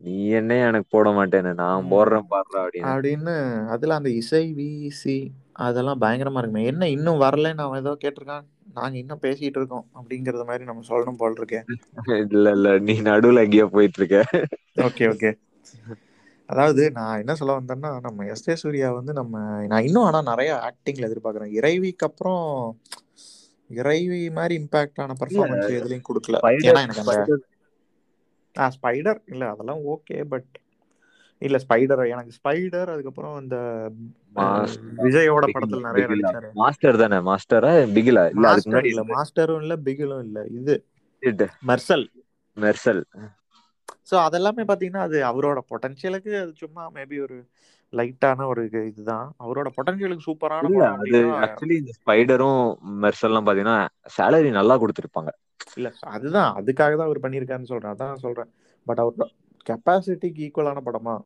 நீ 0.01 0.11
என்ன 0.39 0.57
எனக்கு 0.65 0.87
போட 0.93 1.07
மாட்டேன்னு 1.17 1.51
நான். 1.57 1.87
போடுறேன் 1.91 2.29
பாடுறா 2.31 2.61
அப்படின்னு. 2.63 2.95
அப்படின்னு 2.99 3.33
அதுல 3.75 3.95
அந்த 3.95 4.09
இசை 4.19 4.43
விசி 4.53 5.17
அதெல்லாம் 5.65 6.01
பயங்கரமா 6.01 6.41
இருக்குமே. 6.41 6.63
என்ன 6.71 6.89
இன்னும் 6.95 7.21
வரலன்னு 7.23 7.65
அவன் 7.65 7.81
ஏதோ 7.81 7.93
கேட்டிருக்கான். 8.01 8.45
நாங்க 8.73 8.95
இன்னும் 8.97 9.23
பேசிட்டு 9.23 9.59
இருக்கோம் 9.59 9.85
அப்படிங்கறது 9.95 10.45
மாதிரி 10.45 10.63
நம்ம 10.65 10.83
சொல்லணும் 10.89 11.19
போல் 11.19 11.39
இருக்கேன் 11.39 11.67
இல்ல 12.27 12.51
இல்ல 12.55 12.67
நீ 12.79 12.93
நடுவுல 13.07 13.43
எங்கேயோ 13.45 13.65
போயிட்டு 13.73 13.99
இருக்க. 14.01 14.17
Okay 14.83 15.05
okay. 15.11 15.31
அதாவது 16.49 16.83
நான் 16.91 17.19
என்ன 17.19 17.33
சொல்ல 17.35 17.57
வந்தேன்னா 17.57 17.89
நம்ம 18.05 18.25
எஸ் 18.33 18.47
ஏ 18.47 18.55
சூர்யா 18.61 18.87
வந்து 18.95 19.13
நம்ம 19.13 19.33
நான் 19.67 19.85
இன்னும் 19.87 20.07
ஆனா 20.07 20.21
நிறைய 20.29 20.51
ஆக்டிங்ல 20.67 21.07
எதிர்பார்க்கறேன். 21.09 21.53
இறைவிக்கு 21.57 22.07
அப்புறம் 22.09 22.43
இறைவி 23.69 24.21
மாதிரி 24.37 24.53
இம்பாக்ட் 24.61 25.01
ஆன 25.01 25.15
பர்ஃபார்மன்ஸ் 25.19 25.75
எதுலயும் 25.77 26.07
கொடுக்கல. 26.07 26.37
ஏன்னா 26.61 26.81
எனக்கு 26.85 27.03
அந்த 27.05 27.17
ஆ 28.55 28.67
ஸ்பைடர் 28.75 29.19
இல்ல 29.27 29.43
அதெல்லாம் 29.51 29.81
ஓகே 29.93 30.17
பட் 30.31 30.49
இல்ல 31.41 31.57
ஸ்பைடர் 31.63 32.01
எனக்கு 32.13 32.33
ஸ்பைடர் 32.37 32.89
அதுக்கப்புறம் 32.93 33.35
இந்த 33.41 33.57
விஜயோட 35.03 35.45
படத்துல 35.47 35.83
நிறைய. 35.87 36.05
நடிச்சாரு. 36.11 36.49
மாஸ்டர் 36.59 37.01
தானே? 37.01 37.19
மாஸ்டரா 37.29 37.71
பிகிலா 37.95 38.23
இல்ல 38.33 38.47
அதுக்கு 38.51 38.69
முன்னாடி 38.69 38.91
இல்ல 38.93 39.03
மாஸ்டரும் 39.13 39.61
இல்ல 39.63 39.75
பிகிலும் 39.85 40.23
இல்ல. 40.27 40.39
இது 40.53 40.75
மெர்சல் 41.69 42.05
மெர்சல் 42.57 43.01
சோ 44.11 44.13
அதெல்லாமே 44.13 44.63
பாத்தீங்கன்னா 44.67 44.97
அது 44.97 45.23
அவரோட 45.23 45.57
பொட்டன்ஷியலுக்கு 45.69 46.41
அது 46.41 46.53
சும்மா 46.55 46.91
மேபி 46.91 47.21
ஒரு 47.21 47.47
லைட்டான 47.91 48.45
ஒரு 48.45 48.63
இது- 48.65 48.87
இதுதான். 48.87 49.33
அவரோட 49.39 49.67
பொட்டன்ஷியலுக்கு 49.77 50.19
சூப்பரான 50.25 50.89
அது 50.97 51.25
ஆக்சுவலி 51.25 51.71
இந்த 51.71 51.91
ஸ்பைடரும் 52.05 52.75
மெர்சல்லாம் 53.01 53.45
பாத்தீங்கன்னா 53.45 53.87
சேலரி 54.17 54.51
நல்லா 54.51 54.81
கொடுத்திருப்பாங்க. 54.81 55.27
இல்ல 55.75 55.93
அதுதான். 55.99 56.55
அதுக்காக 56.55 56.73
தான் 56.73 56.99
அவர் 56.99 57.19
பண்ணியிருக்காருன்னு 57.19 57.63
சொல்றேன். 57.63 57.91
அதான் 57.91 58.15
சொல்றேன். 58.15 58.53
பட் 58.85 58.99
அவரோட 58.99 59.23
கெப்பாசிட்டிக்கு 59.69 60.49
ஈக்குவலான 60.49 60.77
படமா 60.85 61.21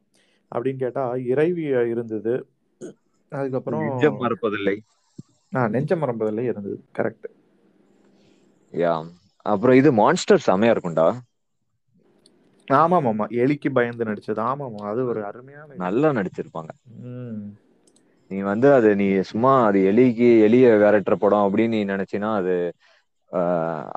அப்படின்னு 0.56 0.78
கேட்டா 0.78 1.16
இறைவி 1.16 1.62
இருந்தது. 1.62 2.48
அதுக்கப்புறம் 3.30 3.94
நிஜம் 3.94 4.22
மறப்பதில்லை. 4.22 4.78
ஆ 5.56 5.68
நெஞ்ச 5.68 5.96
மரம்பதில் 5.96 6.40
இருந்தது. 6.40 6.84
கரெக்ட் 6.98 7.24
யா 8.72 9.10
அப்புறம் 9.38 9.76
இது 9.76 9.92
மான்ஸ்டர் 9.92 10.44
செமையா 10.48 10.78
இருக்கும்டா. 10.78 11.20
ஆமாம் 12.68 13.08
ஆமா 13.08 13.26
எலிக்கு 13.42 13.70
பயந்து 13.76 14.08
நடிச்சது. 14.10 14.42
ஆமாம். 14.48 14.62
அது 14.92 15.02
ஒரு 15.06 15.22
அருமையான. 15.30 15.70
நல்லா 15.84 16.10
நடிச்சிருப்பாங்க. 16.18 16.72
நீ 18.32 18.38
வந்து 18.48 18.68
அது 18.76 18.90
நீ 19.00 19.08
சும்மா 19.30 19.52
அது 19.68 19.80
எலிக்கு 19.90 20.28
எலிய 20.46 20.68
விரட்டுற 20.82 21.16
படம் 21.18 21.46
அப்படின்னு 21.46 21.76
நீ 21.76 21.92
நினைச்சினா 21.92 22.30
அது 22.40 22.56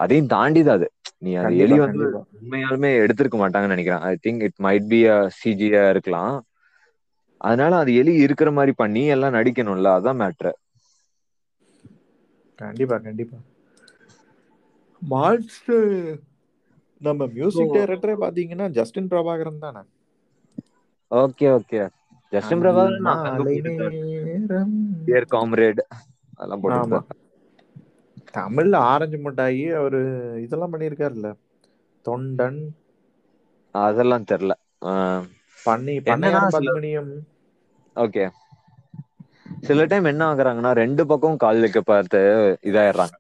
அதையும் 0.03 0.31
தாண்டி 0.33 0.61
தான் 0.63 0.79
அது. 0.79 0.89
நீ 1.25 1.31
அது 1.43 1.53
எலி 1.65 1.77
வந்து. 1.83 2.07
உண்மையாலுமே 2.37 2.91
எடுத்திருக்க 3.03 3.37
மாட்டாங்கன்னு 3.41 3.77
நினைக்கிறேன். 3.77 4.05
I 4.05 4.23
think 4.25 4.45
it 4.49 4.59
might 4.61 4.87
be 4.89 5.01
a 5.09 5.19
சிஜியா 5.39 5.83
இருக்கலாம். 5.95 6.35
அதனால 7.41 7.73
அது 7.83 7.93
எலி 8.01 8.13
இருக்கிற 8.27 8.51
மாதிரி 8.57 8.73
பண்ணி 8.77 9.03
எல்லாம் 9.15 9.37
நடிக்கணும்ல. 9.37 9.89
அதான் 9.99 10.21
மேட்ரு 10.21 10.53
கண்டிப்பா 12.59 12.97
கண்டிப்பா. 13.01 13.39
மான்ஸ்டர் 15.03 15.93
நம்ம 17.01 17.27
மியூசிக் 17.27 17.75
டைரக்டரே 17.75 18.15
பாத்தீங்கன்னா 18.21 18.69
ஜஸ்டின் 18.69 19.09
பிரபாகரன் 19.09 19.59
தானே? 19.59 19.83
Okay 21.11 21.47
okay 21.57 21.81
Justin 22.33 22.63
Prabhakaran. 22.63 23.03
Dear 25.07 25.27
comrade 25.35 25.83
அதெல்லாம் 26.35 26.61
போட்டு 26.61 27.01
தமிழ்ல 28.37 28.77
ஆரஞ்சு 28.77 29.17
மிட்டாயி 29.17 29.65
அவரு 29.81 30.01
இதெல்லாம் 30.43 30.73
பண்ணியிருக்காருல்ல? 30.73 31.29
தொண்டன். 32.05 32.59
அதெல்லாம் 33.75 34.25
தெரியல. 34.31 34.55
பண்ணி 35.65 35.95
பத்மினியம். 36.01 37.13
ஓகே 37.97 38.25
சில 39.61 39.85
டைம் 39.85 40.05
என்ன 40.05 40.23
ஆகுறாங்கன்னா 40.33 40.71
ரெண்டு 40.81 41.03
பக்கம் 41.07 41.37
கால் 41.37 41.61
வைக்க 41.61 41.81
பார்த்து 41.81 42.21
இதாயிடுறாங்க. 42.63 43.17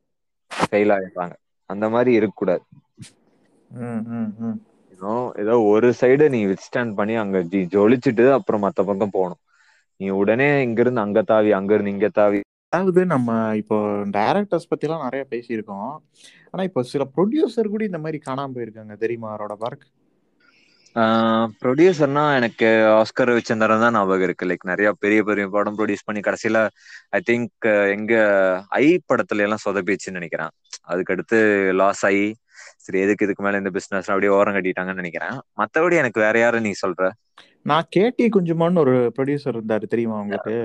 ஃபெயில் 0.70 0.92
ஆயிடுறாங்க. 0.96 1.36
அந்த 1.70 1.88
மாதிரி 1.88 2.12
இருக்கக்கூடாது. 2.12 2.62
ஏதோ 5.36 5.60
ஒரு 5.60 5.94
சைடு 6.00 6.28
நீ 6.28 6.46
வித்ஸ்டாண்ட் 6.46 6.94
பண்ணி 6.94 7.14
அங்க 7.14 7.38
ஜி- 7.38 7.68
ஜொலிச்சுட்டு 7.74 8.32
அப்புறம் 8.32 8.62
மத்த 8.62 8.84
பக்கம் 8.84 9.10
போகணும். 9.10 9.36
நீ 9.96 10.08
உடனே 10.08 10.62
இங்க 10.62 10.80
இருந்து 10.80 11.00
அங்க 11.00 11.22
தாவி 11.22 11.52
அங்க 11.52 11.72
இருந்து 11.72 11.92
இங்க 11.92 12.08
தாவி. 12.08 12.40
அதாவது 12.68 13.06
நம்ம 13.06 13.56
இப்போ 13.56 13.86
டைரக்டர்ஸ் 13.86 14.68
பத்திலாம் 14.70 15.02
நிறைய 15.02 15.26
பேசியிருக்கோம். 15.30 15.96
ஆனா 16.50 16.62
இப்போ 16.62 16.82
சில 16.82 17.06
ப்ரொடியூசர் 17.16 17.68
கூட 17.68 17.84
இந்த 17.84 17.98
மாதிரி 17.98 18.22
காணாம 18.30 18.50
போயிருக்காங்க. 18.54 18.96
தெரியுமா 18.96 19.38
அவரோட 19.38 19.54
ஒர்க் 19.60 19.94
ப்ரொடியூசர்னா 21.62 22.34
எனக்கு 22.34 22.66
ஆஸ்கர் 22.66 23.24
ரவிச்சந்திரன் 23.24 23.80
தான் 23.80 23.92
ஞாபகம் 23.92 24.22
இருக்கு. 24.22 24.46
லைக் 24.46 24.64
நிறைய 24.64 24.92
பெரிய 24.98 25.22
பெரிய 25.22 25.48
படம் 25.48 25.78
ப்ரொடியூஸ் 25.78 26.04
பண்ணி 26.04 26.20
கடைசியில 26.20 26.68
ஐ 27.08 27.20
திங்க் 27.30 27.90
எங்க 27.90 28.14
ஐ 28.68 29.00
படத்துல 29.08 29.36
எல்லாம் 29.36 29.64
சொதப்பிச்சுன்னு 29.64 30.10
நினைக்கிறேன். 30.10 30.48
அதுக்கடுத்து 30.88 31.72
லாஸ் 31.74 32.04
ஆகி 32.06 32.36
சரி 32.86 32.98
எதுக்கு 33.00 33.26
இதுக்கு 33.26 33.44
மேல 33.44 33.58
இந்த 33.58 33.70
பிசினஸ் 33.70 34.10
அப்படியே 34.10 34.32
ஓரம் 34.36 34.56
கட்டிட்டாங்கன்னு 34.56 35.02
நினைக்கிறேன். 35.02 35.36
மத்தபடி 35.60 35.96
எனக்கு 35.96 36.20
வேற 36.20 36.36
யாரும் 36.38 36.66
நீ 36.66 36.72
சொல்ற? 36.82 37.04
நான் 37.62 37.88
கேடி 37.96 38.26
குஞ்சுமான்னு 38.34 38.82
ஒரு 38.84 38.96
ப்ரொடியூசர் 39.16 39.56
இருந்தாரு 39.56 39.86
தெரியுமா 39.86 40.18
உங்களுக்கு? 40.24 40.56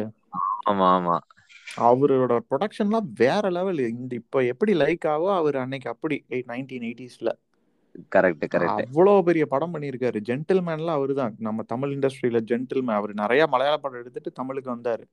ஆமா 0.72 0.88
ஆமா. 0.98 1.15
அவரோட 1.85 2.34
ப்ரொடக்ஷன்லாம் 2.49 3.07
வேற 3.18 3.49
லெவல் 3.49 3.80
இந்த 3.91 4.14
இப்போ 4.15 4.39
எப்படி 4.52 4.73
லைக் 4.81 5.07
ஆகோ 5.14 5.30
அவர் 5.35 5.57
அன்னைக்கு 5.57 5.89
அப்படி 5.89 6.15
நைன்டீன் 6.52 6.85
எயிட்டிஸ்ல 6.89 7.31
கரெக்ட் 8.11 8.45
கரெக்ட் 8.53 8.81
அவ்வளோ 8.84 9.14
பெரிய 9.22 9.43
படம் 9.53 9.73
பண்ணியிருக்காரு. 9.73 10.19
ஜென்டில்மேன்லாம் 10.30 10.98
அவரு 10.99 11.14
தான் 11.14 11.34
நம்ம 11.39 11.64
தமிழ் 11.64 11.93
இண்டஸ்ட்ரியில 11.95 12.39
ஜென்டில்மேன் 12.52 12.99
அவர் 12.99 13.14
நிறைய 13.14 13.45
மலையாள 13.53 13.77
படம் 13.77 14.02
எடுத்துட்டு 14.02 14.31
தமிழுக்கு 14.31 14.69
வந்தாரு. 14.76 15.03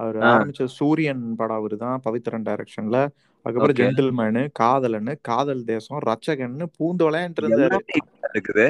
அவர். 0.00 0.16
ஆரம்பிச்ச 0.30 0.64
சூரியன் 0.78 1.22
படம் 1.36 1.58
அவரு 1.60 1.76
தான் 1.84 2.02
பவித்ரன் 2.06 2.46
டைரக்ஷன்ல 2.48 2.98
அதுக்கப்புறம். 3.46 3.78
ஜென்டில்மேனு 3.80 4.42
காதலன்னு 4.60 5.12
காதல் 5.22 5.64
தேசம் 5.64 6.00
ரச்சகன்னு 6.08 6.66
இருக்குது 8.30 8.66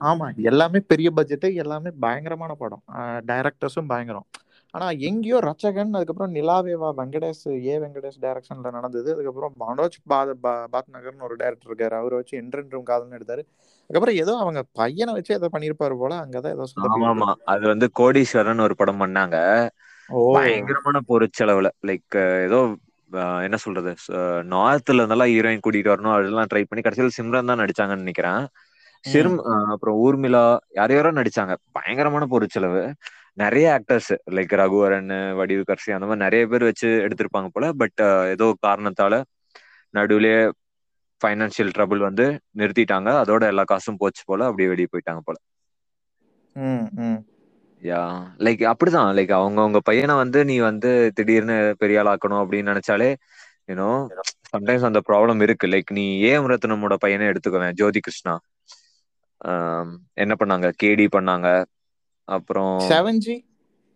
ஆமா 0.00 0.26
எல்லாமே 0.48 0.78
பெரிய 0.90 1.08
பட்ஜெட் 1.10 1.46
எல்லாமே 1.62 1.90
பயங்கரமான 2.02 2.52
படம். 2.54 2.82
டைரக்டர்ஸும் 3.30 3.90
பயங்கரம். 3.90 4.26
ஆனா 4.74 4.86
எங்கேயோ 5.08 5.38
ரச்சகன் 5.46 5.96
அதுக்கப்புறம் 5.96 6.34
நிலாவேவா 6.34 6.88
வெங்கடேஷ் 6.98 7.40
ஏ 7.64 7.74
வெங்கடேஷ் 7.82 8.20
டைரக்ஷன்ல 8.22 8.70
நடந்தது. 8.76 9.08
அதுக்கப்புறம் 9.14 9.54
மனோஜ் 9.62 9.98
பாத் 10.06 10.32
பாத் 10.74 10.92
நகர்னு 10.94 11.26
ஒரு 11.28 11.36
டேரக்டர் 11.40 11.70
இருக்காரு. 11.70 11.94
அவரை 12.00 12.16
வச்சு 12.20 12.34
என்றென்றும் 12.42 12.88
காதல்னு 12.90 13.18
எடுத்தாரு. 13.18 13.44
அதுக்கப்புறம் 13.90 14.18
ஏதோ 14.22 14.32
அவங்க 14.42 14.60
பையனை 14.78 15.12
வச்சு 15.16 15.32
ஏதோ 15.38 15.48
பண்ணியிருப்பாரு 15.54 15.96
போல 16.02 16.14
அங்கதான் 16.24 16.54
ஏதோ 16.56 16.66
ஆமா 17.04 17.28
அது 17.52 17.64
வந்து 17.66 17.86
கோடீஸ்வரன் 17.98 18.64
ஒரு 18.66 18.74
படம் 18.76 19.00
பண்ணாங்க. 19.02 19.36
பயங்கரமான 20.34 20.98
பொருட்செலவுல 21.08 21.68
லைக் 21.88 22.16
ஏதோ 22.44 22.60
என்ன 23.42 23.56
சொல்றது? 23.56 23.92
நார்த்ல 24.52 25.00
இருந்தெல்லாம் 25.00 25.32
ஹீரோயின் 25.32 25.64
கூட்டிட்டு 25.64 25.92
வரணும் 25.92 26.14
அதெல்லாம் 26.14 26.50
ட்ரை 26.52 26.62
பண்ணி 26.64 26.82
கடைசியில் 26.82 27.16
சிம்ரன் 27.18 27.50
தான் 27.50 27.60
நடிச்சாங்கன்னு 27.60 28.04
நினைக்கிறேன். 28.04 28.42
ம். 28.42 29.04
சிறும் 29.04 29.38
அஹ், 29.44 29.70
அப்புறம் 29.70 29.98
ஊர்மிளா 30.00 30.42
யார் 30.70 30.92
யாரோ 30.92 31.10
நடிச்சாங்க. 31.12 31.54
பயங்கரமான 31.72 32.26
பொருட்செலவு. 32.26 32.82
நிறைய 33.36 33.66
ஆக்டர்ஸ் 33.76 34.12
லைக் 34.30 34.54
ரகுவரன் 34.60 35.10
வடிவு 35.34 35.62
கர்சி 35.68 35.90
அந்த 35.90 36.06
மாதிரி 36.06 36.24
நிறைய 36.24 36.46
பேர் 36.46 36.64
வச்சு 36.64 36.88
எடுத்திருப்பாங்க 37.06 37.48
போல. 37.48 37.66
பட் 37.74 38.00
ஏதோ 38.34 38.46
காரணத்தால 38.66 39.14
நடுவுலயே 39.94 40.40
ஃபைனான்சியல் 41.20 41.72
ட்ரபிள் 41.76 42.06
வந்து 42.06 42.26
நிறுத்திட்டாங்க. 42.58 43.08
அதோட 43.22 43.42
எல்லா 43.46 43.64
காசும் 43.64 43.96
போச்சு 43.96 44.22
போல 44.26 44.44
அப்படியே 44.44 44.68
வெளியே 44.68 44.90
போயிட்டாங்க 44.92 45.22
போல. 45.22 45.38
யா 47.82 48.30
லைக் 48.38 48.72
அப்படிதான். 48.72 49.12
லைக் 49.14 49.32
அவங்க 49.32 49.60
அவங்க 49.60 49.80
பையனை 49.80 50.14
வந்து 50.14 50.44
நீ 50.44 50.58
வந்து 50.58 51.12
திடீர்னு 51.14 51.74
பெரிய 51.78 52.02
ஆள் 52.02 52.16
ஆக்கணும் 52.16 52.32
அப்படின்னு 52.32 52.78
நினைச்சாலே 52.78 53.14
யூனோ 53.66 54.06
சம்டைம்ஸ் 54.56 54.84
அந்த 54.84 55.02
ப்ராப்ளம் 55.08 55.42
இருக்கு. 55.42 55.66
லைக் 55.66 55.92
நீ 55.92 56.22
ஏஎம் 56.22 56.56
ரத்னமோட 56.56 56.94
பையனை 56.98 57.26
எடுத்துக்குவேன் 57.26 57.72
ஜோதி 57.72 58.00
கிருஷ்ணா. 58.00 58.40
ஆம், 59.38 59.98
என்ன 60.12 60.34
பண்ணாங்க? 60.44 60.72
கேடி 60.82 61.06
பண்ணாங்க. 61.16 61.64
அப்புறம் 62.24 62.80
செவன் 62.80 63.16
ஜி 63.16 63.48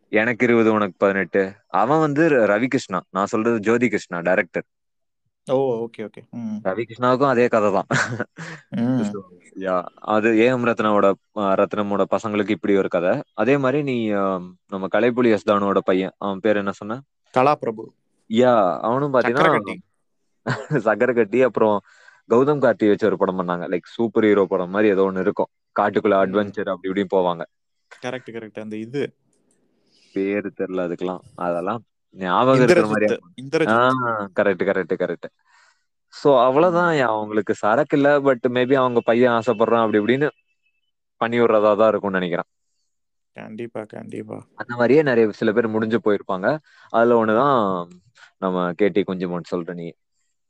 எனக்கு 0.09 0.47
இருபது 0.47 0.73
உனக்கு 0.73 0.95
பதினெட்டு. 0.99 1.53
அவன் 1.69 1.99
வந்து 1.99 2.29
ர- 2.29 2.33
ரவி 2.33 2.67
கிருஷ்ணா 2.67 3.03
நான் 3.11 3.27
சொல்றது 3.27 3.61
Jothi 3.61 3.89
Krishna 3.89 4.21
director 4.21 4.65
oh 5.47 5.57
okay 5.83 6.03
okay. 6.07 6.23
Ravi 6.67 6.83
கிருஷ்ணாவுக்கும் 6.85 7.33
அதே 7.33 7.47
கதை 7.49 7.71
தான் 7.73 7.89
யா 9.63 9.75
அது 10.15 10.29
ஏஎம் 10.39 10.67
ரத்னாவோட 10.69 11.09
ரத்னமோட 11.61 12.03
பசங்களுக்கு 12.15 12.57
இப்படி 12.57 12.75
ஒரு 12.77 12.89
கதை. 12.89 13.13
அதே 13.43 13.55
மாதிரி 13.59 13.81
நீ 13.83 13.97
நம்ம 14.73 14.89
கலைப்புலி 14.95 15.33
எஸ் 15.37 15.49
தானோட 15.51 15.81
பையன் 15.85 16.15
அவன் 16.19 16.43
பேர் 16.45 16.61
என்ன 16.63 16.75
சொன்ன? 16.75 16.97
கலா 17.35 17.55
பிரபு 17.57 17.85
யா 18.31 18.53
அவனும் 18.87 19.15
பாத்தீங்கன்னா 19.15 19.47
சக்கரை 20.87 21.13
கட்டி 21.15 21.39
அப்புறம் 21.49 21.77
கௌதம் 22.29 22.63
கார்த்தி 22.63 22.87
வச்சு 22.89 23.09
ஒரு 23.09 23.17
படம் 23.21 23.39
பண்ணாங்க. 23.41 23.65
லைக் 23.73 23.93
சூப்பர் 23.95 24.27
ஹீரோ 24.27 24.45
படம் 24.47 24.73
மாதிரி 24.75 24.93
ஏதோ 24.95 25.05
ஒண்ணு 25.09 25.25
இருக்கும். 25.27 25.51
காட்டுக்குள்ள 25.77 26.17
அட்வென்ச்சர் 26.23 26.73
அப்படி 26.73 26.91
இப்படி 26.91 27.05
போவாங்க. 27.15 27.43
கரெக்ட் 28.03 28.31
கரெக்ட் 28.35 28.63
அந்த 28.63 28.77
இது. 28.85 29.03
பேரு 30.15 30.49
தெரியல 30.53 30.87
அதுக்கெல்லாம். 30.87 31.23
அதெல்லாம் 31.47 31.83
ஞாபகம் 32.17 32.63
இருக்கிற 32.63 33.17
ah 33.75 34.27
correct 34.35 34.65
correct 34.71 34.95
correct 34.95 35.29
so 36.15 36.43
அவ்வளவுதான் 36.43 37.01
அவங்களுக்கு 37.09 37.55
சரக்கு 37.55 37.97
இல்ல 37.97 38.21
பட் 38.21 38.47
மேபி 38.49 38.75
அவங்க 38.75 39.01
பையன் 39.01 39.33
ஆசைப்படுறான் 39.33 39.85
அப்படி 39.85 39.99
இப்படின்னு 39.99 40.29
பண்ணி 41.21 41.41
விடுறதா 41.41 41.77
தான் 41.77 41.89
இருக்கும்னு 41.89 42.19
நினைக்கிறேன். 42.19 42.49
கண்டிப்பா 43.37 43.85
கண்டிப்பா. 43.85 44.37
அந்த 44.55 44.73
மாதிரியே 44.77 45.03
நிறைய 45.03 45.31
சில 45.31 45.53
பேர் 45.53 45.69
முடிஞ்சு 45.69 46.01
போயிருப்பாங்க. 46.05 46.49
அதுல 46.89 47.25
ஒண்ணுதான் 47.25 47.89
நம்ம 48.39 48.73
கேட்டி 48.73 49.01
குஞ்சுமோன் 49.03 49.51
சொல்ற 49.51 49.75
நீ. 49.75 49.87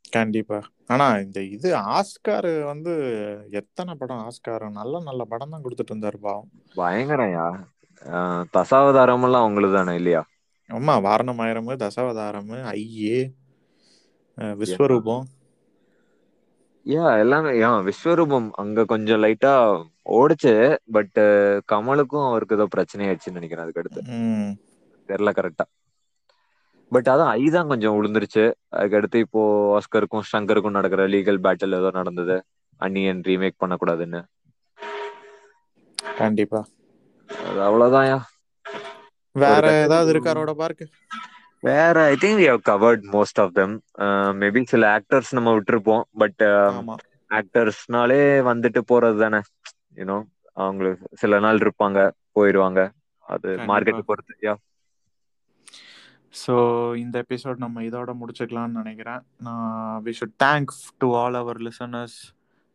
கண்டிப்பா. 0.09 0.59
ஆனா 0.87 1.17
இந்த 1.17 1.41
இது 1.43 1.75
ஆஸ்கார் 1.77 2.63
வந்து 2.65 2.93
எத்தனை 3.51 3.95
படம் 3.95 4.27
ஆஸ்கார்? 4.27 4.69
நல்ல 4.71 4.99
நல்ல 4.99 5.23
படம் 5.23 5.49
தான் 5.49 5.63
கொடுத்துட்டு 5.63 5.93
இருந்தாரு 5.93 6.17
பாவம். 6.17 6.49
பயங்கரம்யா 6.75 7.47
ஆஹ் 8.05 8.43
தசாவதாரம் 8.53 9.23
எல்லாம் 9.23 9.41
அவங்களுக்கு 9.41 9.77
தானே 9.77 9.95
இல்லையா? 9.95 10.21
ஆமா 10.69 10.93
வாரணமாயிரம் 11.05 11.69
தசாவதாரம் 11.83 12.51
ஐயே 12.71 13.17
விஸ்வரூபம். 14.61 15.25
யா 16.85 17.03
எல்லாமே 17.21 17.51
யா 17.55 17.69
விஸ்வரூபம் 17.87 18.47
அங்க 18.61 18.85
கொஞ்சம் 18.85 19.21
லைட்டா 19.23 19.53
ஓடுச்சு 20.15 20.53
பட் 20.95 21.19
கமலுக்கும் 21.69 22.27
அவருக்கு 22.27 22.57
ஏதோ 22.57 22.67
பிரச்சனை 22.75 23.05
ஆயிடுச்சுன்னு 23.07 23.39
நினைக்கிறேன் 23.39 23.65
அதுக்கு 23.65 23.81
அடுத்து 23.83 24.01
தெரியல 25.09 25.31
கரெக்டா 25.37 25.65
பட் 26.91 27.09
அதான் 27.13 27.31
ஐ 27.35 27.45
தான் 27.49 27.71
கொஞ்சம் 27.71 27.95
விழுந்துருச்சு 27.97 28.43
அதுக்கடுத்து 28.75 29.17
இப்போ 29.25 29.41
ஆஸ்கருக்கும் 29.77 30.27
ஷங்கருக்கும் 30.31 30.77
நடக்கிற 30.77 31.03
லீகல் 31.13 31.43
பேட்டில் 31.45 31.77
ஏதோ 31.79 31.89
நடந்தது. 31.97 32.35
அன்னியன் 32.81 33.21
ரீமேக் 33.27 33.61
பண்ணக்கூடாதுன்னு. 33.61 34.21
கண்டிப்பா. 36.17 36.61
அது 37.29 37.59
அவ்வளவுதான்யா 37.67 38.17
ஒரு 38.17 38.34
வேற 39.35 39.65
ஏதாவது 39.81 40.09
இருக்காரோட 40.13 40.51
பார்க்கு 40.59 40.85
வேற 41.63 41.97
I 42.05 42.15
think 42.15 42.39
we 42.39 42.47
have 42.49 42.63
covered 42.65 43.05
most 43.13 43.39
of 43.43 43.53
them 43.53 43.73
maybe 44.41 44.61
சில 44.67 44.85
ஆக்டர்ஸ் 44.97 45.31
நம்ம 45.33 45.53
விட்டுருப்போம் 45.55 46.03
பட் 46.17 46.43
ஆமா. 46.73 46.95
ஆக்டர்ஸ்னாலே 47.31 48.19
வந்துட்டு 48.49 48.81
போறது 48.91 49.17
தானே 49.19 49.39
யூனோ 49.97 50.17
அவங்களுக்கு 50.57 51.07
சில 51.15 51.39
நாள் 51.39 51.61
இருப்பாங்க 51.63 51.99
போயிடுவாங்க 52.35 52.81
அது 53.27 53.49
மார்க்கெட் 53.69 54.07
பொறுத்து 54.09 54.35
யா 54.43 54.53
ஸோ 56.33 56.53
இந்த 56.97 57.17
எபிசோட் 57.25 57.57
நம்ம 57.57 57.83
இதோட 57.83 58.11
முடிச்சுக்கலாம்னு 58.21 58.79
நினைக்கிறேன். 58.81 59.21
நான் 59.39 59.69
we 60.03 60.13
should 60.17 60.37
thank 60.43 60.71
to 60.99 61.07
all 61.15 61.35
our 61.35 61.59
listeners 61.61 62.17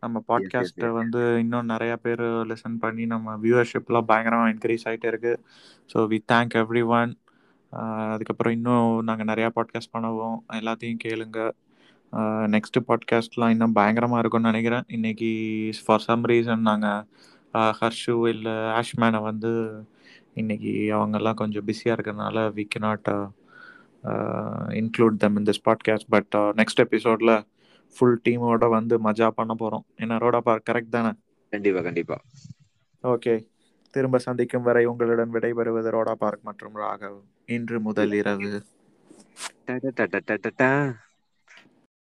நம்ம 0.03 0.19
பாட்காஸ்ட்டை 0.29 0.89
வந்து 0.91 1.23
இன்னும் 1.41 1.71
நிறைய 1.73 1.93
பேர் 1.97 2.25
லிசன் 2.51 2.79
பண்ணி 2.79 3.05
நம்ம 3.07 3.35
வியூவர்ஷிப்லாம் 3.43 4.09
பயங்கரமாக 4.11 4.53
இன்க்ரீஸ் 4.53 4.87
ஆகிட்டே 4.89 5.11
இருக்கு. 5.13 5.33
So 5.91 5.99
we 6.13 6.19
thank 6.33 6.55
every 6.63 6.83
one 6.99 7.13
அதுக்கப்புறம் 8.13 8.55
இன்னும் 8.59 8.87
நாங்கள் 9.09 9.29
நிறையா 9.33 9.49
பாட்காஸ்ட் 9.57 9.95
பண்ணுவோம். 9.97 10.39
எல்லாத்தையும் 10.61 11.03
கேளுங்க. 11.05 11.41
நெக்ஸ்ட் 12.55 12.79
பாட்காஸ்ட்லாம் 12.89 13.53
இன்னும் 13.55 13.73
பயங்கரமாக 13.73 14.23
இருக்கும்னு 14.23 14.51
நினைக்கிறேன். 14.53 14.87
இன்னைக்கு 14.89 15.31
ஃபார் 15.85 16.05
சம் 16.09 16.25
ரீசன் 16.25 16.69
நாங்கள் 16.71 17.05
ஹர்ஷு 17.81 18.17
இல்லை 18.35 18.57
ஆஷ்மேனை 18.79 19.21
வந்து 19.23 19.53
இன்னைக்கு 20.35 20.73
அவங்கெல்லாம் 20.97 21.41
கொஞ்சம் 21.43 21.67
பிஸியாக 21.69 21.97
இருக்கிறதுனால 21.97 22.43
we 22.57 22.65
cannot 22.75 23.09
include 24.81 25.17
them 25.17 25.37
in 25.37 25.49
this 25.49 25.65
podcast 25.69 26.09
but 26.09 26.35
next 26.61 26.83
எபிசோடில் 26.87 27.35
ஃபுல் 27.97 28.21
டீமோட 28.29 28.69
வந்து 28.69 29.03
மஜா 29.03 29.29
பண்ண 29.29 29.55
போகிறோம் 29.55 29.85
என்ன 29.95 30.17
ரோடா 30.17 30.39
பார்க் 30.39 30.69
கரெக்ட் 30.71 30.89
தானே? 30.89 31.13
கண்டிப்பா 31.51 31.81
கண்டிப்பா. 31.81 32.21
ஓகே 33.03 33.47
திரும்ப 33.91 34.19
சந்திக்கும் 34.19 34.63
வரை 34.63 34.85
உங்களுடன் 34.85 35.33
விடைபெறுவது 35.33 35.91
ரோடா 35.91 36.13
பார்க் 36.13 36.41
மற்றும் 36.43 36.77
ராகவ். 36.77 37.21
இன்று 37.47 37.81
முதல் 37.81 38.13
இரவு. 38.13 38.63